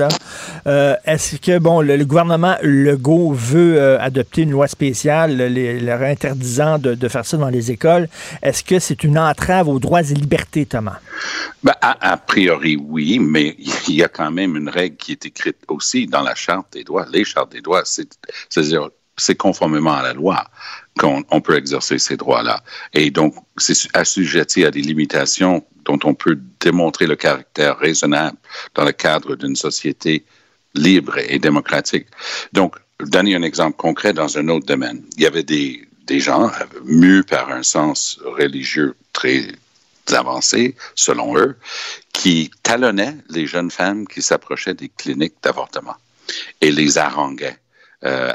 Euh, 0.67 0.97
Est-ce 1.05 1.37
que 1.37 1.59
bon, 1.59 1.83
le, 1.83 2.03
gouvernement 2.07 2.57
Legault 2.63 3.33
veut 3.35 3.79
euh, 3.79 4.01
adopter 4.01 4.43
une 4.43 4.53
loi 4.53 4.69
spéciale 4.69 5.37
leur 5.37 6.01
interdisant 6.01 6.79
de, 6.79 6.95
de, 6.95 7.09
faire 7.09 7.27
ça 7.27 7.37
dans 7.37 7.51
les 7.51 7.71
écoles? 7.71 8.09
Est-ce 8.43 8.65
que 8.65 8.79
c'est 8.79 9.05
une 9.05 9.19
entrave 9.19 9.69
aux 9.69 9.81
droits 9.81 10.01
et 10.01 10.15
libertés, 10.15 10.65
Thomas? 10.65 10.99
Ben, 11.63 11.75
a, 11.83 12.13
a, 12.13 12.17
priori, 12.17 12.77
oui, 12.77 13.19
mais 13.19 13.55
il 13.89 13.97
y 13.97 14.03
a 14.03 14.09
quand 14.09 14.31
même 14.31 14.57
une 14.57 14.71
règle 14.71 14.97
qui 14.97 15.13
est 15.13 15.27
écrite 15.27 15.59
aussi 15.69 16.07
dans 16.07 16.23
la 16.23 16.35
Charte 16.35 16.73
des 16.73 16.85
droits, 16.85 17.05
les 17.13 17.25
chartes 17.25 17.53
des 17.53 17.61
droits. 17.61 17.83
C'est-à-dire 17.85 18.89
c'est 19.21 19.37
conformément 19.37 19.93
à 19.93 20.03
la 20.03 20.13
loi 20.13 20.45
qu'on 20.99 21.41
peut 21.41 21.57
exercer 21.57 21.99
ces 21.99 22.17
droits-là. 22.17 22.63
Et 22.93 23.11
donc, 23.11 23.35
c'est 23.57 23.75
assujetti 23.95 24.65
à 24.65 24.71
des 24.71 24.83
limitations 24.83 25.65
dont 25.85 25.99
on 26.05 26.15
peut 26.15 26.39
démontrer 26.61 27.07
le 27.07 27.17
caractère 27.17 27.79
raisonnable 27.79 28.37
dans 28.75 28.85
le 28.85 28.93
cadre 28.93 29.37
d'une 29.37 29.57
société 29.57 30.25
libre 30.75 31.19
et 31.19 31.39
démocratique. 31.39 32.07
Donc, 32.53 32.77
donner 33.01 33.35
un 33.35 33.43
exemple 33.43 33.77
concret 33.77 34.13
dans 34.13 34.37
un 34.37 34.49
autre 34.49 34.67
domaine. 34.67 35.03
Il 35.17 35.23
y 35.23 35.27
avait 35.27 35.43
des, 35.43 35.89
des 36.07 36.21
gens 36.21 36.51
mus 36.85 37.25
par 37.25 37.51
un 37.51 37.63
sens 37.63 38.19
religieux 38.25 38.95
très 39.13 39.49
avancé, 40.13 40.75
selon 40.95 41.37
eux, 41.37 41.57
qui 42.13 42.51
talonnaient 42.63 43.17
les 43.31 43.47
jeunes 43.47 43.71
femmes 43.71 44.07
qui 44.07 44.23
s'approchaient 44.23 44.75
des 44.75 44.89
cliniques 44.89 45.37
d'avortement 45.43 45.97
et 46.61 46.71
les 46.71 46.99
haranguaient 46.99 47.59
euh, 48.03 48.33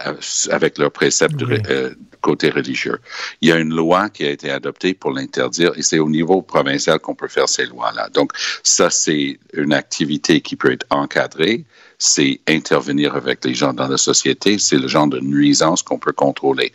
avec 0.51 0.77
leurs 0.77 0.91
préceptes 0.91 1.37
de, 1.37 1.59
euh, 1.69 1.95
côté 2.21 2.51
religieux. 2.51 2.99
Il 3.41 3.49
y 3.49 3.51
a 3.51 3.57
une 3.57 3.73
loi 3.73 4.09
qui 4.09 4.23
a 4.23 4.29
été 4.29 4.51
adoptée 4.51 4.93
pour 4.93 5.11
l'interdire 5.11 5.71
et 5.75 5.81
c'est 5.81 5.97
au 5.97 6.07
niveau 6.07 6.43
provincial 6.43 6.99
qu'on 6.99 7.15
peut 7.15 7.27
faire 7.27 7.49
ces 7.49 7.65
lois-là. 7.65 8.09
Donc, 8.09 8.31
ça, 8.61 8.91
c'est 8.91 9.39
une 9.53 9.73
activité 9.73 10.41
qui 10.41 10.55
peut 10.55 10.71
être 10.71 10.85
encadrée. 10.91 11.65
C'est 11.97 12.41
intervenir 12.47 13.15
avec 13.15 13.43
les 13.43 13.55
gens 13.55 13.73
dans 13.73 13.87
la 13.87 13.97
société. 13.97 14.59
C'est 14.59 14.77
le 14.77 14.87
genre 14.87 15.07
de 15.07 15.19
nuisance 15.19 15.81
qu'on 15.81 15.97
peut 15.99 16.13
contrôler. 16.13 16.71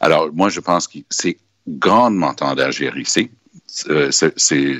Alors, 0.00 0.30
moi, 0.32 0.50
je 0.50 0.60
pense 0.60 0.88
que 0.88 0.98
c'est 1.08 1.38
grandement 1.66 2.34
temps 2.34 2.54
d'agir 2.54 2.98
ici. 2.98 3.30
Euh, 3.88 4.10
c'est 4.10 4.76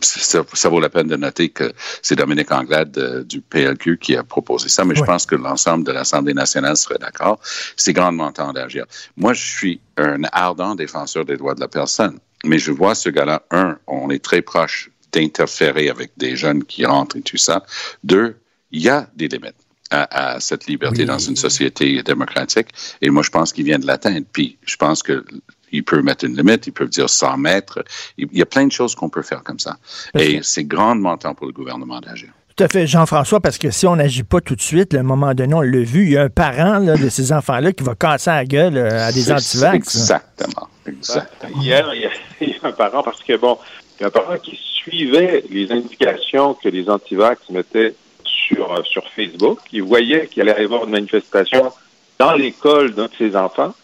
ça, 0.00 0.42
ça, 0.52 0.68
vaut 0.68 0.80
la 0.80 0.88
peine 0.88 1.08
de 1.08 1.16
noter 1.16 1.48
que 1.48 1.72
c'est 2.02 2.16
Dominique 2.16 2.52
Anglade 2.52 2.96
euh, 2.98 3.24
du 3.24 3.40
PLQ 3.40 3.98
qui 3.98 4.16
a 4.16 4.22
proposé 4.22 4.68
ça, 4.68 4.84
mais 4.84 4.94
je 4.94 5.02
pense 5.02 5.26
que 5.26 5.34
l'ensemble 5.34 5.84
de 5.84 5.92
l'Assemblée 5.92 6.34
nationale 6.34 6.76
serait 6.76 6.98
d'accord. 6.98 7.40
C'est 7.76 7.92
grandement 7.92 8.32
temps 8.32 8.52
d'agir. 8.52 8.84
Moi, 9.16 9.32
je 9.32 9.46
suis 9.46 9.80
un 9.96 10.22
ardent 10.32 10.74
défenseur 10.74 11.24
des 11.24 11.36
droits 11.36 11.54
de 11.54 11.60
la 11.60 11.68
personne. 11.68 12.18
mais 12.44 12.58
je 12.58 12.70
vois 12.70 12.94
ce 12.94 13.08
gars-là, 13.08 13.42
un, 13.50 13.78
on 13.86 14.10
est 14.10 14.22
très 14.22 14.42
proche 14.42 14.90
d'interférer 15.12 15.88
avec 15.88 16.12
des 16.16 16.36
jeunes 16.36 16.64
qui 16.64 16.84
rentrent 16.84 17.16
et 17.16 17.22
tout 17.22 17.38
ça. 17.38 17.64
Deux, 18.04 18.36
il 18.70 18.82
y 18.82 18.88
a 18.88 19.08
des 19.16 19.28
limites. 19.28 19.54
À, 19.92 20.40
cette 20.40 20.66
liberté 20.66 21.04
dans 21.04 21.20
une 21.20 21.36
société 21.36 22.02
démocratique. 22.02 22.66
Et 23.00 23.08
moi, 23.08 23.22
je 23.22 23.30
pense 23.30 23.52
qu'il 23.52 23.64
vient 23.64 23.78
de 23.78 23.86
l'atteindre. 23.86 24.26
Puis, 24.32 24.58
je 24.66 24.74
pense 24.74 25.00
que 25.00 25.24
il 25.72 25.84
peut 25.84 26.02
mettre 26.02 26.24
une 26.24 26.36
limite, 26.36 26.66
il 26.66 26.72
peut 26.72 26.86
dire 26.86 27.08
100 27.08 27.38
mètres. 27.38 27.84
Il 28.18 28.28
y 28.32 28.42
a 28.42 28.46
plein 28.46 28.66
de 28.66 28.72
choses 28.72 28.94
qu'on 28.94 29.08
peut 29.08 29.22
faire 29.22 29.42
comme 29.42 29.58
ça. 29.58 29.76
Et 30.14 30.40
c'est 30.42 30.64
grandement 30.64 31.16
temps 31.16 31.34
pour 31.34 31.46
le 31.46 31.52
gouvernement 31.52 32.00
d'agir. 32.00 32.30
Tout 32.56 32.64
à 32.64 32.68
fait, 32.68 32.86
Jean-François, 32.86 33.40
parce 33.40 33.58
que 33.58 33.70
si 33.70 33.86
on 33.86 33.96
n'agit 33.96 34.22
pas 34.22 34.40
tout 34.40 34.56
de 34.56 34.62
suite, 34.62 34.94
à 34.94 35.00
un 35.00 35.02
moment 35.02 35.34
donné, 35.34 35.52
on 35.52 35.60
l'a 35.60 35.80
vu, 35.80 36.04
il 36.04 36.12
y 36.12 36.16
a 36.16 36.22
un 36.22 36.30
parent 36.30 36.80
de 36.80 37.08
ces 37.10 37.30
enfants-là 37.30 37.72
qui 37.72 37.84
va 37.84 37.94
casser 37.94 38.30
la 38.30 38.46
gueule 38.46 38.78
euh, 38.78 39.06
à 39.08 39.12
des 39.12 39.30
antivax. 39.30 39.74
Exactement. 39.74 40.68
exactement. 40.86 41.60
Hier, 41.60 41.86
il 42.40 42.48
y, 42.48 42.54
a, 42.54 42.68
un 42.68 42.72
parent, 42.72 43.02
parce 43.02 43.22
que 43.22 43.36
bon, 43.36 43.58
il 43.98 44.02
y 44.02 44.04
a 44.04 44.06
un 44.06 44.10
parent 44.10 44.38
qui 44.38 44.56
suivait 44.56 45.44
les 45.50 45.70
indications 45.70 46.54
que 46.54 46.70
les 46.70 46.88
antivax 46.88 47.50
mettaient 47.50 47.94
sur, 48.24 48.72
euh, 48.72 48.82
sur 48.84 49.06
Facebook. 49.14 49.58
Il 49.72 49.82
voyait 49.82 50.26
qu'il 50.26 50.48
allait 50.48 50.62
y 50.62 50.64
avoir 50.64 50.84
une 50.84 50.92
manifestation 50.92 51.70
dans 52.18 52.32
l'école 52.32 52.94
d'un 52.94 53.04
de 53.04 53.10
ses 53.18 53.36
enfants. 53.36 53.74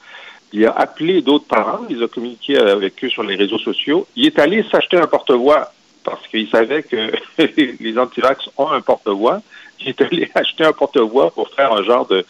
Il 0.52 0.66
a 0.66 0.72
appelé 0.72 1.22
d'autres 1.22 1.46
parents, 1.46 1.80
il 1.88 2.02
a 2.02 2.08
communiqué 2.08 2.58
avec 2.58 3.02
eux 3.02 3.08
sur 3.08 3.22
les 3.22 3.36
réseaux 3.36 3.58
sociaux. 3.58 4.06
Il 4.16 4.26
est 4.26 4.38
allé 4.38 4.64
s'acheter 4.70 4.98
un 4.98 5.06
porte-voix 5.06 5.72
parce 6.04 6.26
qu'il 6.28 6.48
savait 6.48 6.82
que 6.82 7.12
les 7.80 7.98
antivax 7.98 8.48
ont 8.58 8.70
un 8.70 8.80
porte-voix. 8.80 9.40
Il 9.80 9.88
est 9.88 10.00
allé 10.00 10.30
acheter 10.34 10.64
un 10.64 10.72
porte-voix 10.72 11.30
pour 11.30 11.48
faire 11.50 11.72
un 11.72 11.82
genre 11.82 12.06
de 12.06 12.24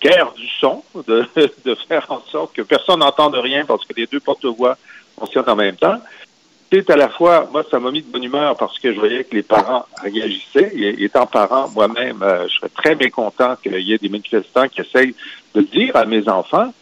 guerre 0.00 0.32
du 0.32 0.48
son, 0.60 0.82
de, 1.06 1.26
de 1.64 1.74
faire 1.88 2.06
en 2.08 2.20
sorte 2.30 2.54
que 2.54 2.62
personne 2.62 3.00
n'entende 3.00 3.34
rien 3.34 3.64
parce 3.66 3.84
que 3.84 3.92
les 3.94 4.06
deux 4.06 4.20
porte-voix 4.20 4.76
fonctionnent 5.18 5.48
en 5.48 5.56
même 5.56 5.76
temps. 5.76 5.98
C'est 6.72 6.90
à 6.90 6.96
la 6.96 7.08
fois, 7.08 7.48
moi, 7.52 7.62
ça 7.70 7.78
m'a 7.78 7.90
mis 7.92 8.02
de 8.02 8.10
bonne 8.10 8.24
humeur 8.24 8.56
parce 8.56 8.78
que 8.78 8.92
je 8.92 8.98
voyais 8.98 9.22
que 9.22 9.36
les 9.36 9.42
parents 9.42 9.86
réagissaient. 10.02 10.72
Et 10.74 11.04
étant 11.04 11.26
parent, 11.26 11.70
moi-même, 11.74 12.22
euh, 12.22 12.48
je 12.48 12.56
serais 12.56 12.68
très 12.70 12.94
mécontent 12.96 13.54
qu'il 13.62 13.78
y 13.80 13.92
ait 13.92 13.98
des 13.98 14.08
manifestants 14.08 14.66
qui 14.66 14.80
essayent 14.80 15.14
de 15.54 15.60
dire 15.60 15.94
à 15.94 16.04
mes 16.04 16.28
enfants 16.28 16.72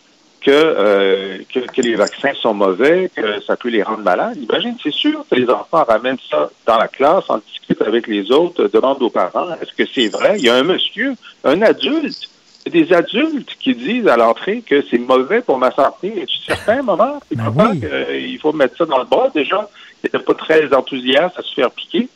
euh, 0.51 1.39
que, 1.53 1.61
que, 1.61 1.81
les 1.81 1.95
vaccins 1.95 2.35
sont 2.35 2.55
mauvais, 2.55 3.11
que 3.15 3.41
ça 3.43 3.57
peut 3.57 3.69
les 3.69 3.83
rendre 3.83 4.03
malades. 4.03 4.37
Imagine, 4.37 4.77
c'est 4.83 4.93
sûr 4.93 5.25
que 5.31 5.37
les 5.37 5.49
enfants 5.49 5.85
ramènent 5.85 6.19
ça 6.31 6.51
dans 6.67 6.79
la 6.79 6.89
classe, 6.89 7.25
en 7.29 7.39
discutent 7.39 7.83
avec 7.83 8.07
les 8.07 8.31
autres, 8.31 8.69
demandent 8.73 9.03
aux 9.03 9.11
parents, 9.11 9.55
est-ce 9.61 9.73
que 9.73 9.89
c'est 9.93 10.09
vrai? 10.09 10.37
Il 10.39 10.45
y 10.45 10.49
a 10.49 10.55
un 10.55 10.63
monsieur, 10.63 11.15
un 11.45 11.63
adulte, 11.63 12.29
des 12.71 12.93
adultes 12.93 13.57
qui 13.61 13.75
disent 13.75 14.09
à 14.09 14.17
l'entrée 14.17 14.63
que 14.63 14.83
c'est 14.91 14.99
mauvais 14.99 15.43
pour 15.43 15.59
ma 15.59 15.71
santé. 15.71 16.15
Et 16.17 16.27
tu 16.27 16.39
certain, 16.39 16.83
maman? 16.83 17.21
Tu 17.29 17.37
ben 17.37 17.53
oui. 17.57 17.81
qu'il 17.81 18.39
faut 18.39 18.53
mettre 18.53 18.77
ça 18.77 18.87
dans 18.87 18.99
le 18.99 19.05
bras? 19.05 19.31
Déjà, 19.35 19.69
il 20.03 20.07
n'était 20.07 20.19
pas 20.19 20.35
très 20.35 20.73
enthousiaste 20.73 21.39
à 21.39 21.43
se 21.43 21.55
faire 21.55 21.71
piquer. 21.71 22.09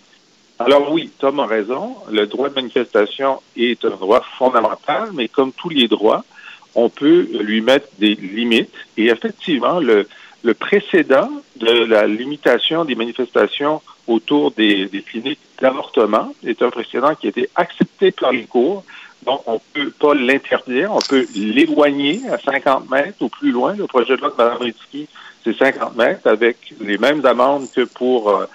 Alors 0.59 0.91
oui, 0.91 1.11
Tom 1.19 1.41
a 1.41 1.47
raison. 1.47 1.97
Le 2.11 2.27
droit 2.27 2.49
de 2.49 2.55
manifestation 2.55 3.41
est 3.57 3.85
un 3.85 3.91
droit 3.91 4.23
fondamental, 4.39 5.11
mais 5.13 5.29
comme 5.29 5.53
tous 5.53 5.69
les 5.69 5.87
droits, 5.87 6.25
on 6.85 6.89
peut 6.89 7.29
lui 7.41 7.61
mettre 7.61 7.89
des 7.99 8.15
limites. 8.15 8.73
Et 8.97 9.07
effectivement, 9.07 9.81
le, 9.81 10.07
le 10.45 10.55
précédent 10.55 11.31
de 11.57 11.85
la 11.85 12.07
limitation 12.07 12.85
des 12.85 12.95
manifestations 12.95 13.83
autour 14.07 14.53
des, 14.53 14.87
des 14.87 15.03
cliniques 15.03 15.41
d'avortement 15.61 16.33
est 16.47 16.63
un 16.63 16.71
précédent 16.71 17.15
qui 17.15 17.27
a 17.27 17.31
été 17.31 17.51
accepté 17.57 18.13
par 18.13 18.33
les 18.33 18.45
cours. 18.45 18.85
Donc, 19.25 19.43
on 19.47 19.55
ne 19.55 19.85
peut 19.85 19.91
pas 19.91 20.15
l'interdire, 20.15 20.93
on 20.93 21.01
peut 21.01 21.27
l'éloigner 21.35 22.21
à 22.31 22.39
50 22.39 22.89
mètres 22.89 23.21
ou 23.21 23.29
plus 23.29 23.51
loin. 23.51 23.75
Le 23.75 23.87
projet 23.87 24.17
de 24.17 24.21
loi 24.21 24.31
de 24.31 24.37
Mme 24.37 24.59
Ritsky, 24.59 25.09
c'est 25.43 25.57
50 25.57 25.97
mètres 25.97 26.27
avec 26.29 26.75
les 26.81 26.99
mêmes 26.99 27.27
amendes 27.27 27.67
que 27.75 27.83
pour 27.83 28.31
euh, 28.31 28.47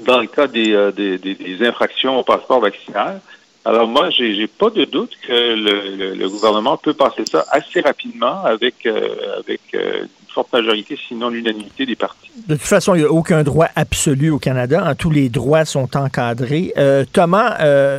dans 0.00 0.20
le 0.20 0.26
cas 0.26 0.46
des, 0.46 0.72
euh, 0.72 0.92
des, 0.92 1.18
des, 1.18 1.66
infractions 1.66 2.18
au 2.18 2.22
passeport 2.22 2.60
vaccinal. 2.60 3.20
Alors 3.66 3.88
moi, 3.88 4.10
j'ai, 4.10 4.34
j'ai 4.34 4.46
pas 4.46 4.68
de 4.68 4.84
doute 4.84 5.12
que 5.26 5.32
le, 5.32 6.14
le, 6.14 6.28
gouvernement 6.28 6.76
peut 6.76 6.92
passer 6.92 7.22
ça 7.30 7.46
assez 7.50 7.80
rapidement 7.80 8.44
avec 8.44 8.84
euh, 8.84 9.38
avec 9.38 9.60
euh, 9.74 10.02
une 10.02 10.32
forte 10.34 10.52
majorité, 10.52 10.98
sinon 11.08 11.30
l'unanimité 11.30 11.86
des 11.86 11.96
partis. 11.96 12.30
De 12.46 12.56
toute 12.56 12.62
façon, 12.62 12.94
il 12.94 12.98
n'y 12.98 13.06
a 13.06 13.10
aucun 13.10 13.42
droit 13.42 13.68
absolu 13.74 14.30
au 14.30 14.38
Canada. 14.38 14.84
Hein. 14.84 14.94
Tous 14.94 15.08
les 15.08 15.30
droits 15.30 15.64
sont 15.64 15.96
encadrés. 15.96 16.74
Euh, 16.76 17.04
Thomas, 17.10 17.56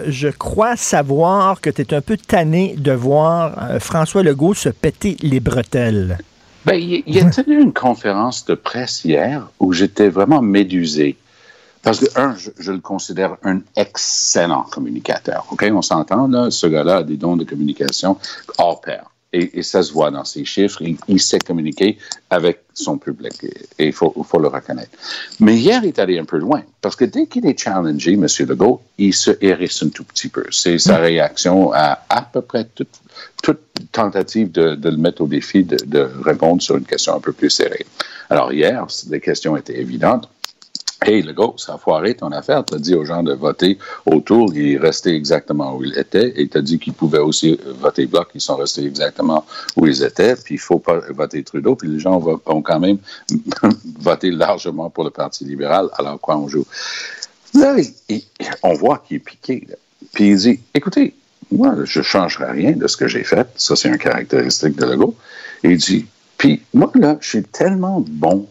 je 0.07 0.27
crois 0.27 0.75
savoir 0.75 1.59
que 1.61 1.71
tu 1.71 1.81
es 1.81 1.93
un 1.95 2.01
peu 2.01 2.17
tanné 2.17 2.75
de 2.77 2.91
voir 2.91 3.79
François 3.79 4.21
Legault 4.21 4.53
se 4.53 4.69
péter 4.69 5.17
les 5.21 5.39
bretelles. 5.39 6.19
Ben, 6.65 6.75
il, 6.75 7.03
il 7.07 7.19
a 7.19 7.29
tenu 7.29 7.59
une 7.59 7.73
conférence 7.73 8.45
de 8.45 8.53
presse 8.53 9.03
hier 9.03 9.47
où 9.59 9.73
j'étais 9.73 10.09
vraiment 10.09 10.41
médusé? 10.41 11.15
Parce 11.85 11.99
que, 11.99 12.19
un, 12.19 12.35
je, 12.35 12.71
le 12.71 12.79
considère 12.79 13.37
un 13.43 13.61
excellent 13.75 14.63
communicateur. 14.63 15.45
OK? 15.51 15.69
On 15.71 15.83
s'entend, 15.83 16.27
là, 16.27 16.49
ce 16.49 16.65
gars-là 16.65 16.97
a 16.97 17.03
des 17.03 17.15
dons 17.15 17.37
de 17.37 17.43
communication 17.43 18.17
hors 18.57 18.81
pair. 18.81 19.05
Et, 19.31 19.61
ça 19.61 19.83
se 19.83 19.93
voit 19.93 20.09
dans 20.09 20.23
ses 20.25 20.45
chiffres. 20.45 20.81
Il, 21.07 21.21
sait 21.21 21.37
communiquer 21.37 21.99
avec 22.31 22.63
son 22.73 22.97
public. 22.97 23.33
Et 23.77 23.87
il 23.87 23.93
faut, 23.93 24.15
faut, 24.27 24.39
le 24.39 24.47
reconnaître. 24.47 24.97
Mais 25.39 25.57
hier, 25.57 25.81
il 25.83 25.89
est 25.89 25.99
allé 25.99 26.17
un 26.17 26.25
peu 26.25 26.37
loin. 26.37 26.63
Parce 26.81 26.95
que 26.95 27.05
dès 27.05 27.27
qu'il 27.27 27.45
est 27.45 27.59
challengé, 27.59 28.13
M. 28.13 28.25
Legault, 28.47 28.81
il 28.97 29.13
se 29.13 29.31
hérisse 29.41 29.83
un 29.83 29.89
tout 29.89 30.05
petit 30.05 30.29
peu. 30.29 30.45
C'est 30.51 30.79
sa 30.79 30.97
réaction 30.97 31.71
à 31.73 31.99
à 32.09 32.21
peu 32.23 32.41
près 32.41 32.65
toute, 32.73 33.01
toute 33.43 33.59
tentative 33.91 34.51
de, 34.51 34.73
de, 34.73 34.89
le 34.89 34.97
mettre 34.97 35.21
au 35.21 35.27
défi 35.27 35.63
de, 35.63 35.77
de 35.85 36.09
répondre 36.23 36.61
sur 36.61 36.77
une 36.77 36.85
question 36.85 37.13
un 37.13 37.19
peu 37.19 37.33
plus 37.33 37.49
serrée. 37.49 37.85
Alors 38.29 38.53
hier, 38.53 38.87
les 39.09 39.19
questions 39.19 39.55
étaient 39.57 39.79
évidentes. 39.79 40.29
Hey, 41.01 41.21
le 41.21 41.35
ça 41.57 41.75
a 41.75 41.77
foiré 41.77 42.15
ton 42.15 42.31
affaire. 42.31 42.63
Tu 42.63 42.75
as 42.75 42.79
dit 42.79 42.95
aux 42.95 43.05
gens 43.05 43.21
de 43.21 43.33
voter 43.33 43.77
autour, 44.05 44.55
il 44.55 44.73
est 44.73 44.77
resté 44.77 45.13
exactement 45.13 45.75
où 45.75 45.83
il 45.83 45.97
était. 45.97 46.33
Et 46.39 46.47
tu 46.47 46.61
dit 46.63 46.79
qu'ils 46.79 46.93
pouvaient 46.93 47.19
aussi 47.19 47.59
voter 47.79 48.05
bloc, 48.05 48.29
ils 48.33 48.41
sont 48.41 48.55
restés 48.55 48.85
exactement 48.85 49.45
où 49.75 49.85
ils 49.85 50.03
étaient. 50.03 50.35
Puis 50.35 50.55
il 50.55 50.59
faut 50.59 50.79
pas 50.79 50.99
voter 51.09 51.43
Trudeau. 51.43 51.75
Puis 51.75 51.89
les 51.89 51.99
gens 51.99 52.21
ont 52.45 52.61
quand 52.61 52.79
même 52.79 52.97
voté 53.99 54.31
largement 54.31 54.89
pour 54.89 55.03
le 55.03 55.09
Parti 55.09 55.43
libéral. 55.43 55.89
Alors 55.97 56.19
quoi 56.19 56.37
on 56.37 56.47
joue? 56.47 56.65
Là, 57.53 57.75
on 58.63 58.73
voit 58.73 58.99
qu'il 58.99 59.17
est 59.17 59.19
piqué. 59.19 59.67
Puis 60.13 60.29
il 60.29 60.37
dit, 60.37 60.59
écoutez, 60.73 61.13
moi, 61.51 61.75
je 61.83 61.99
ne 61.99 62.03
changerai 62.03 62.51
rien 62.51 62.71
de 62.71 62.87
ce 62.87 62.97
que 62.97 63.07
j'ai 63.07 63.23
fait. 63.23 63.47
Ça, 63.55 63.75
c'est 63.75 63.89
une 63.89 63.97
caractéristique 63.97 64.75
de 64.75 64.85
Legault. 64.85 65.15
Et 65.63 65.71
il 65.71 65.77
dit, 65.77 66.05
puis 66.37 66.61
moi, 66.73 66.91
là, 66.95 67.17
je 67.21 67.29
suis 67.29 67.43
tellement 67.43 68.03
bon 68.07 68.47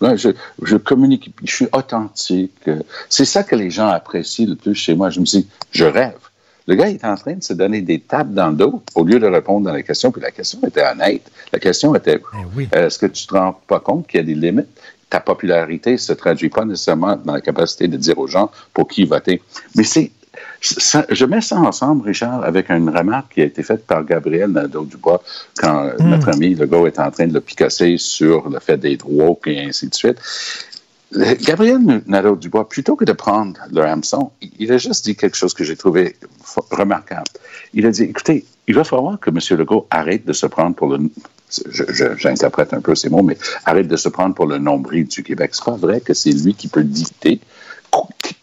je, 0.00 0.30
je, 0.62 0.76
communique, 0.76 1.34
je 1.44 1.54
suis 1.54 1.68
authentique. 1.72 2.70
C'est 3.08 3.24
ça 3.24 3.42
que 3.42 3.56
les 3.56 3.70
gens 3.70 3.88
apprécient 3.88 4.46
le 4.46 4.56
plus 4.56 4.74
chez 4.74 4.94
moi. 4.94 5.10
Je 5.10 5.20
me 5.20 5.24
dis, 5.24 5.46
je 5.72 5.84
rêve. 5.84 6.18
Le 6.66 6.74
gars 6.74 6.90
est 6.90 7.02
en 7.04 7.14
train 7.14 7.32
de 7.32 7.42
se 7.42 7.54
donner 7.54 7.80
des 7.80 7.98
tapes 7.98 8.34
dans 8.34 8.48
le 8.48 8.56
dos 8.56 8.82
au 8.94 9.02
lieu 9.02 9.18
de 9.18 9.26
répondre 9.26 9.66
dans 9.66 9.72
la 9.72 9.82
question. 9.82 10.12
Puis 10.12 10.20
la 10.20 10.30
question 10.30 10.60
était 10.66 10.84
honnête. 10.86 11.30
La 11.50 11.58
question 11.58 11.94
était, 11.94 12.20
eh 12.58 12.76
est-ce 12.76 12.98
que 12.98 13.06
tu 13.06 13.26
te 13.26 13.34
rends 13.34 13.58
pas 13.66 13.80
compte 13.80 14.06
qu'il 14.06 14.20
y 14.20 14.22
a 14.22 14.26
des 14.26 14.34
limites? 14.34 14.68
Ta 15.08 15.20
popularité 15.20 15.96
se 15.96 16.12
traduit 16.12 16.50
pas 16.50 16.66
nécessairement 16.66 17.16
dans 17.16 17.32
la 17.32 17.40
capacité 17.40 17.88
de 17.88 17.96
dire 17.96 18.18
aux 18.18 18.26
gens 18.26 18.50
pour 18.74 18.86
qui 18.86 19.06
voter. 19.06 19.40
Mais 19.74 19.84
c'est 19.84 20.10
je 20.60 21.24
mets 21.24 21.40
ça 21.40 21.56
ensemble, 21.56 22.06
Richard, 22.06 22.42
avec 22.44 22.70
une 22.70 22.90
remarque 22.90 23.34
qui 23.34 23.42
a 23.42 23.44
été 23.44 23.62
faite 23.62 23.86
par 23.86 24.04
Gabriel 24.04 24.50
Nadeau-Dubois 24.50 25.22
quand 25.56 25.90
hmm. 25.98 26.08
notre 26.08 26.28
ami 26.30 26.54
Legault 26.54 26.86
est 26.86 26.98
en 26.98 27.10
train 27.10 27.26
de 27.26 27.34
le 27.34 27.40
picasser 27.40 27.96
sur 27.98 28.48
le 28.48 28.58
fait 28.58 28.76
d'être 28.76 29.08
woke 29.08 29.46
et 29.46 29.60
ainsi 29.60 29.88
de 29.88 29.94
suite. 29.94 30.18
Gabriel 31.12 32.02
Nadeau-Dubois, 32.06 32.68
plutôt 32.68 32.94
que 32.94 33.04
de 33.04 33.12
prendre 33.12 33.58
le 33.72 33.82
hameçon, 33.82 34.30
il 34.58 34.70
a 34.72 34.78
juste 34.78 35.06
dit 35.06 35.16
quelque 35.16 35.36
chose 35.36 35.54
que 35.54 35.64
j'ai 35.64 35.76
trouvé 35.76 36.16
remarquable. 36.70 37.28
Il 37.72 37.86
a 37.86 37.90
dit, 37.90 38.02
écoutez, 38.02 38.44
il 38.66 38.74
va 38.74 38.84
falloir 38.84 39.18
que 39.18 39.30
M. 39.30 39.38
Legault 39.58 39.86
arrête 39.90 40.26
de 40.26 40.32
se 40.34 40.46
prendre 40.46 40.76
pour 40.76 40.88
le... 40.88 40.98
J'interprète 42.18 42.74
un 42.74 42.82
peu 42.82 42.94
ces 42.94 43.08
mots, 43.08 43.22
mais 43.22 43.38
arrête 43.64 43.88
de 43.88 43.96
se 43.96 44.10
prendre 44.10 44.34
pour 44.34 44.46
le 44.46 44.58
nombril 44.58 45.06
du 45.06 45.22
Québec. 45.22 45.52
C'est 45.54 45.64
pas 45.64 45.76
vrai 45.76 46.02
que 46.02 46.12
c'est 46.12 46.32
lui 46.32 46.52
qui 46.52 46.68
peut 46.68 46.84
dicter 46.84 47.40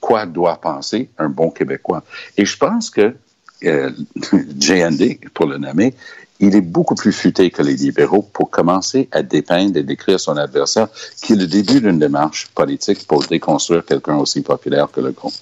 quoi 0.05 0.27
doit 0.27 0.61
penser 0.61 1.09
un 1.17 1.29
bon 1.29 1.49
Québécois. 1.49 2.03
Et 2.37 2.45
je 2.45 2.55
pense 2.57 2.91
que 2.91 3.15
euh, 3.63 3.89
JND, 4.59 5.31
pour 5.33 5.47
le 5.47 5.57
nommer, 5.57 5.95
il 6.39 6.55
est 6.55 6.61
beaucoup 6.61 6.93
plus 6.93 7.11
futé 7.11 7.49
que 7.49 7.63
les 7.63 7.73
libéraux 7.73 8.21
pour 8.21 8.51
commencer 8.51 9.09
à 9.11 9.23
dépeindre 9.23 9.77
et 9.77 9.83
décrire 9.83 10.19
son 10.19 10.37
adversaire, 10.37 10.89
qui 11.23 11.33
est 11.33 11.35
le 11.35 11.47
début 11.47 11.81
d'une 11.81 11.97
démarche 11.97 12.49
politique 12.53 13.07
pour 13.07 13.23
déconstruire 13.23 13.83
quelqu'un 13.83 14.17
aussi 14.17 14.43
populaire 14.43 14.89
que 14.91 15.01
le 15.01 15.11
groupe. 15.11 15.33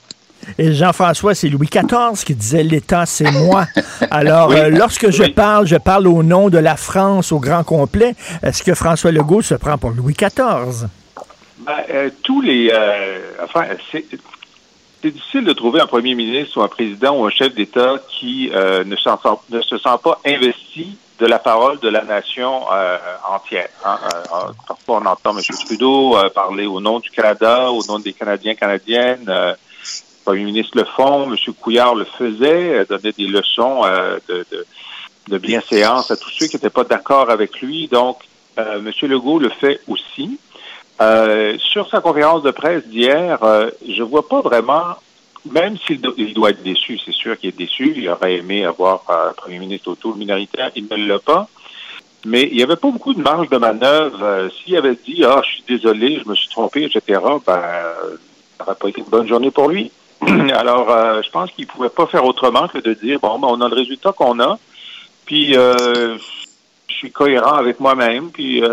Et 0.57 0.71
Jean-François, 0.71 1.35
c'est 1.35 1.49
Louis 1.49 1.67
XIV 1.69 2.23
qui 2.23 2.33
disait 2.33 2.63
l'État, 2.63 3.05
c'est 3.05 3.31
moi. 3.31 3.65
Alors, 4.11 4.51
euh, 4.51 4.69
lorsque 4.69 5.09
je 5.09 5.23
parle, 5.23 5.67
je 5.67 5.75
parle 5.75 6.07
au 6.07 6.23
nom 6.23 6.49
de 6.49 6.57
la 6.57 6.77
France 6.77 7.33
au 7.33 7.39
grand 7.39 7.65
complet. 7.65 8.15
Est-ce 8.41 8.63
que 8.63 8.73
François 8.75 9.11
Legault 9.11 9.41
se 9.41 9.55
prend 9.55 9.77
pour 9.77 9.91
Louis 9.91 10.13
XIV? 10.13 10.87
Ben, 11.65 11.73
euh, 11.89 12.09
tous 12.23 12.41
les. 12.41 12.71
Euh, 12.73 13.19
enfin, 13.43 13.65
c'est 15.03 15.11
difficile 15.11 15.43
de 15.43 15.51
trouver 15.51 15.81
un 15.81 15.85
premier 15.85 16.15
ministre 16.15 16.57
ou 16.57 16.63
un 16.63 16.69
président 16.69 17.19
ou 17.19 17.25
un 17.25 17.29
chef 17.29 17.53
d'État 17.53 17.95
qui 18.07 18.49
euh, 18.53 18.85
ne, 18.85 18.95
ne, 19.55 19.61
se 19.61 19.77
sent 19.77 19.97
pas 20.01 20.21
investi 20.25 20.97
de 21.19 21.25
la 21.25 21.39
parole 21.39 21.77
de 21.79 21.89
la 21.89 22.03
nation 22.03 22.63
euh, 22.71 22.97
entière. 23.27 23.67
Hein. 23.85 23.99
Euh, 24.01 24.51
parfois, 24.65 25.01
on 25.01 25.05
entend 25.05 25.37
M. 25.37 25.43
Trudeau 25.65 26.15
euh, 26.15 26.29
parler 26.29 26.65
au 26.65 26.79
nom 26.79 26.99
du 26.99 27.09
Canada, 27.09 27.69
au 27.69 27.83
nom 27.85 27.99
des 27.99 28.13
Canadiens, 28.13 28.55
Canadiennes. 28.55 29.25
le 29.27 29.55
Premier 30.23 30.45
ministre 30.45 30.77
le 30.77 30.85
font, 30.85 31.29
M. 31.29 31.35
Couillard 31.59 31.95
le 31.95 32.05
faisait, 32.05 32.85
donnait 32.85 33.11
des 33.11 33.27
leçons 33.27 33.81
de, 34.29 34.45
de, 34.49 34.65
de, 35.27 35.37
bienséance 35.37 36.11
à 36.11 36.15
tous 36.15 36.29
ceux 36.29 36.47
qui 36.47 36.55
n'étaient 36.55 36.69
pas 36.69 36.85
d'accord 36.85 37.29
avec 37.29 37.61
lui. 37.61 37.89
Donc, 37.89 38.19
M. 38.55 38.89
Legault 39.01 39.39
le 39.39 39.49
fait 39.49 39.81
aussi. 39.89 40.39
Sur 40.99 41.89
sa 41.89 42.01
conférence 42.01 42.43
de 42.43 42.51
presse 42.51 42.85
d'hier, 42.87 43.39
je 43.87 44.03
vois 44.03 44.27
pas 44.27 44.41
vraiment 44.41 44.95
même 45.51 45.77
s'il 45.85 45.99
il 46.17 46.33
doit 46.33 46.51
être 46.51 46.63
déçu, 46.63 46.97
c'est 47.03 47.13
sûr 47.13 47.37
qu'il 47.37 47.49
est 47.49 47.57
déçu. 47.57 47.93
Il 47.97 48.07
aurait 48.09 48.35
aimé 48.35 48.65
avoir 48.65 49.03
un 49.09 49.33
premier 49.33 49.59
ministre 49.59 49.91
autour 49.91 50.15
minoritaire, 50.15 50.71
il 50.75 50.87
ne 50.89 51.07
l'a 51.07 51.19
pas. 51.19 51.47
Mais 52.25 52.43
il 52.43 52.55
n'y 52.55 52.63
avait 52.63 52.77
pas 52.77 52.89
beaucoup 52.89 53.13
de 53.13 53.21
marge 53.21 53.49
de 53.49 53.57
manœuvre. 53.57 54.23
Euh, 54.23 54.49
s'il 54.49 54.77
avait 54.77 54.95
dit 54.95 55.23
Ah, 55.25 55.41
je 55.43 55.55
suis 55.55 55.63
désolé, 55.67 56.21
je 56.23 56.29
me 56.29 56.35
suis 56.35 56.47
trompé, 56.47 56.85
etc., 56.85 57.19
ben, 57.45 57.61
ça 58.57 58.63
n'aurait 58.63 58.75
pas 58.75 58.87
été 58.87 59.01
une 59.01 59.07
bonne 59.07 59.27
journée 59.27 59.51
pour 59.51 59.67
lui. 59.67 59.91
Alors, 60.53 60.89
euh, 60.89 61.21
je 61.21 61.29
pense 61.29 61.51
qu'il 61.51 61.65
ne 61.65 61.69
pouvait 61.69 61.89
pas 61.89 62.07
faire 62.07 62.23
autrement 62.23 62.69
que 62.69 62.77
de 62.77 62.93
dire 62.93 63.19
Bon, 63.19 63.37
ben, 63.39 63.49
on 63.51 63.59
a 63.59 63.67
le 63.67 63.75
résultat 63.75 64.13
qu'on 64.13 64.39
a, 64.39 64.57
puis 65.25 65.57
euh, 65.57 66.17
je 66.87 66.93
suis 66.93 67.11
cohérent 67.11 67.55
avec 67.55 67.81
moi-même, 67.81 68.31
puis 68.31 68.63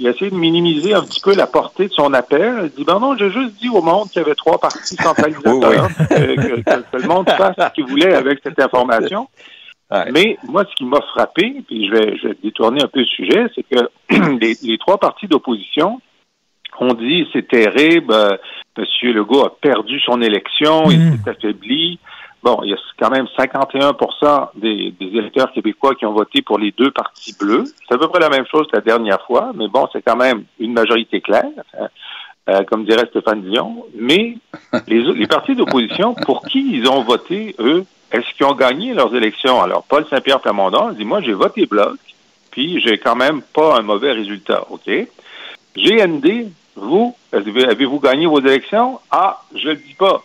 il 0.00 0.06
a 0.06 0.10
essayé 0.10 0.30
de 0.30 0.36
minimiser 0.36 0.94
un 0.94 1.02
petit 1.02 1.20
peu 1.20 1.34
la 1.34 1.46
portée 1.46 1.88
de 1.88 1.92
son 1.92 2.14
appel. 2.14 2.54
Il 2.64 2.70
dit, 2.70 2.84
ben 2.84 2.98
non, 2.98 3.16
j'ai 3.18 3.30
juste 3.30 3.54
dit 3.60 3.68
au 3.68 3.82
monde 3.82 4.08
qu'il 4.08 4.22
y 4.22 4.24
avait 4.24 4.34
trois 4.34 4.58
partis 4.58 4.96
centralisateurs, 4.96 5.88
que, 6.08 6.96
le 6.96 7.06
monde 7.06 7.28
fasse 7.28 7.54
ce 7.56 7.74
qu'il 7.74 7.84
voulait 7.84 8.14
avec 8.14 8.40
cette 8.42 8.58
information. 8.58 9.28
Mais 10.12 10.38
moi, 10.48 10.64
ce 10.70 10.74
qui 10.76 10.84
m'a 10.84 11.00
frappé, 11.12 11.62
puis 11.66 11.86
je 11.86 11.92
vais, 11.92 12.16
je 12.16 12.28
vais 12.28 12.36
détourner 12.42 12.82
un 12.82 12.86
peu 12.86 13.00
le 13.00 13.06
sujet, 13.06 13.46
c'est 13.54 13.64
que 13.64 14.38
les, 14.40 14.78
trois 14.78 14.98
partis 14.98 15.26
d'opposition 15.26 16.00
ont 16.78 16.94
dit, 16.94 17.26
c'est 17.32 17.46
terrible, 17.46 18.14
euh, 18.14 18.36
M. 18.78 18.84
Legault 19.02 19.44
a 19.44 19.54
perdu 19.60 20.00
son 20.00 20.22
élection, 20.22 20.90
il 20.90 20.98
mm. 20.98 21.18
s'est 21.24 21.30
affaibli. 21.30 21.98
Bon, 22.42 22.60
il 22.62 22.70
y 22.70 22.72
a 22.72 22.76
quand 22.98 23.10
même 23.10 23.26
51 23.36 23.96
des, 24.54 24.94
des, 24.98 25.06
électeurs 25.06 25.52
québécois 25.52 25.94
qui 25.94 26.06
ont 26.06 26.12
voté 26.12 26.40
pour 26.40 26.58
les 26.58 26.70
deux 26.72 26.90
partis 26.90 27.34
bleus. 27.38 27.64
C'est 27.86 27.94
à 27.94 27.98
peu 27.98 28.08
près 28.08 28.20
la 28.20 28.30
même 28.30 28.46
chose 28.46 28.66
que 28.68 28.76
la 28.76 28.82
dernière 28.82 29.20
fois, 29.26 29.52
mais 29.54 29.68
bon, 29.68 29.88
c'est 29.92 30.02
quand 30.02 30.16
même 30.16 30.44
une 30.58 30.72
majorité 30.72 31.20
claire, 31.20 31.44
hein, 31.78 31.88
euh, 32.48 32.62
comme 32.64 32.84
dirait 32.84 33.06
Stéphane 33.10 33.42
Dion. 33.42 33.84
Mais 33.94 34.38
les, 34.86 35.02
les 35.02 35.26
partis 35.26 35.54
d'opposition, 35.54 36.14
pour 36.14 36.42
qui 36.42 36.76
ils 36.76 36.88
ont 36.88 37.02
voté, 37.02 37.54
eux, 37.58 37.84
est-ce 38.10 38.34
qu'ils 38.34 38.46
ont 38.46 38.54
gagné 38.54 38.94
leurs 38.94 39.14
élections? 39.14 39.62
Alors, 39.62 39.84
Paul 39.84 40.06
Saint-Pierre 40.08 40.40
Plamondon 40.40 40.92
dit, 40.92 41.04
moi, 41.04 41.20
j'ai 41.20 41.34
voté 41.34 41.66
bloc, 41.66 41.98
puis 42.50 42.80
j'ai 42.80 42.98
quand 42.98 43.16
même 43.16 43.42
pas 43.42 43.78
un 43.78 43.82
mauvais 43.82 44.12
résultat, 44.12 44.64
OK? 44.70 44.90
GND, 45.76 46.50
vous, 46.74 47.14
avez-vous 47.32 48.00
gagné 48.00 48.26
vos 48.26 48.40
élections? 48.40 48.98
Ah, 49.10 49.42
je 49.54 49.68
le 49.68 49.76
dis 49.76 49.94
pas. 49.94 50.24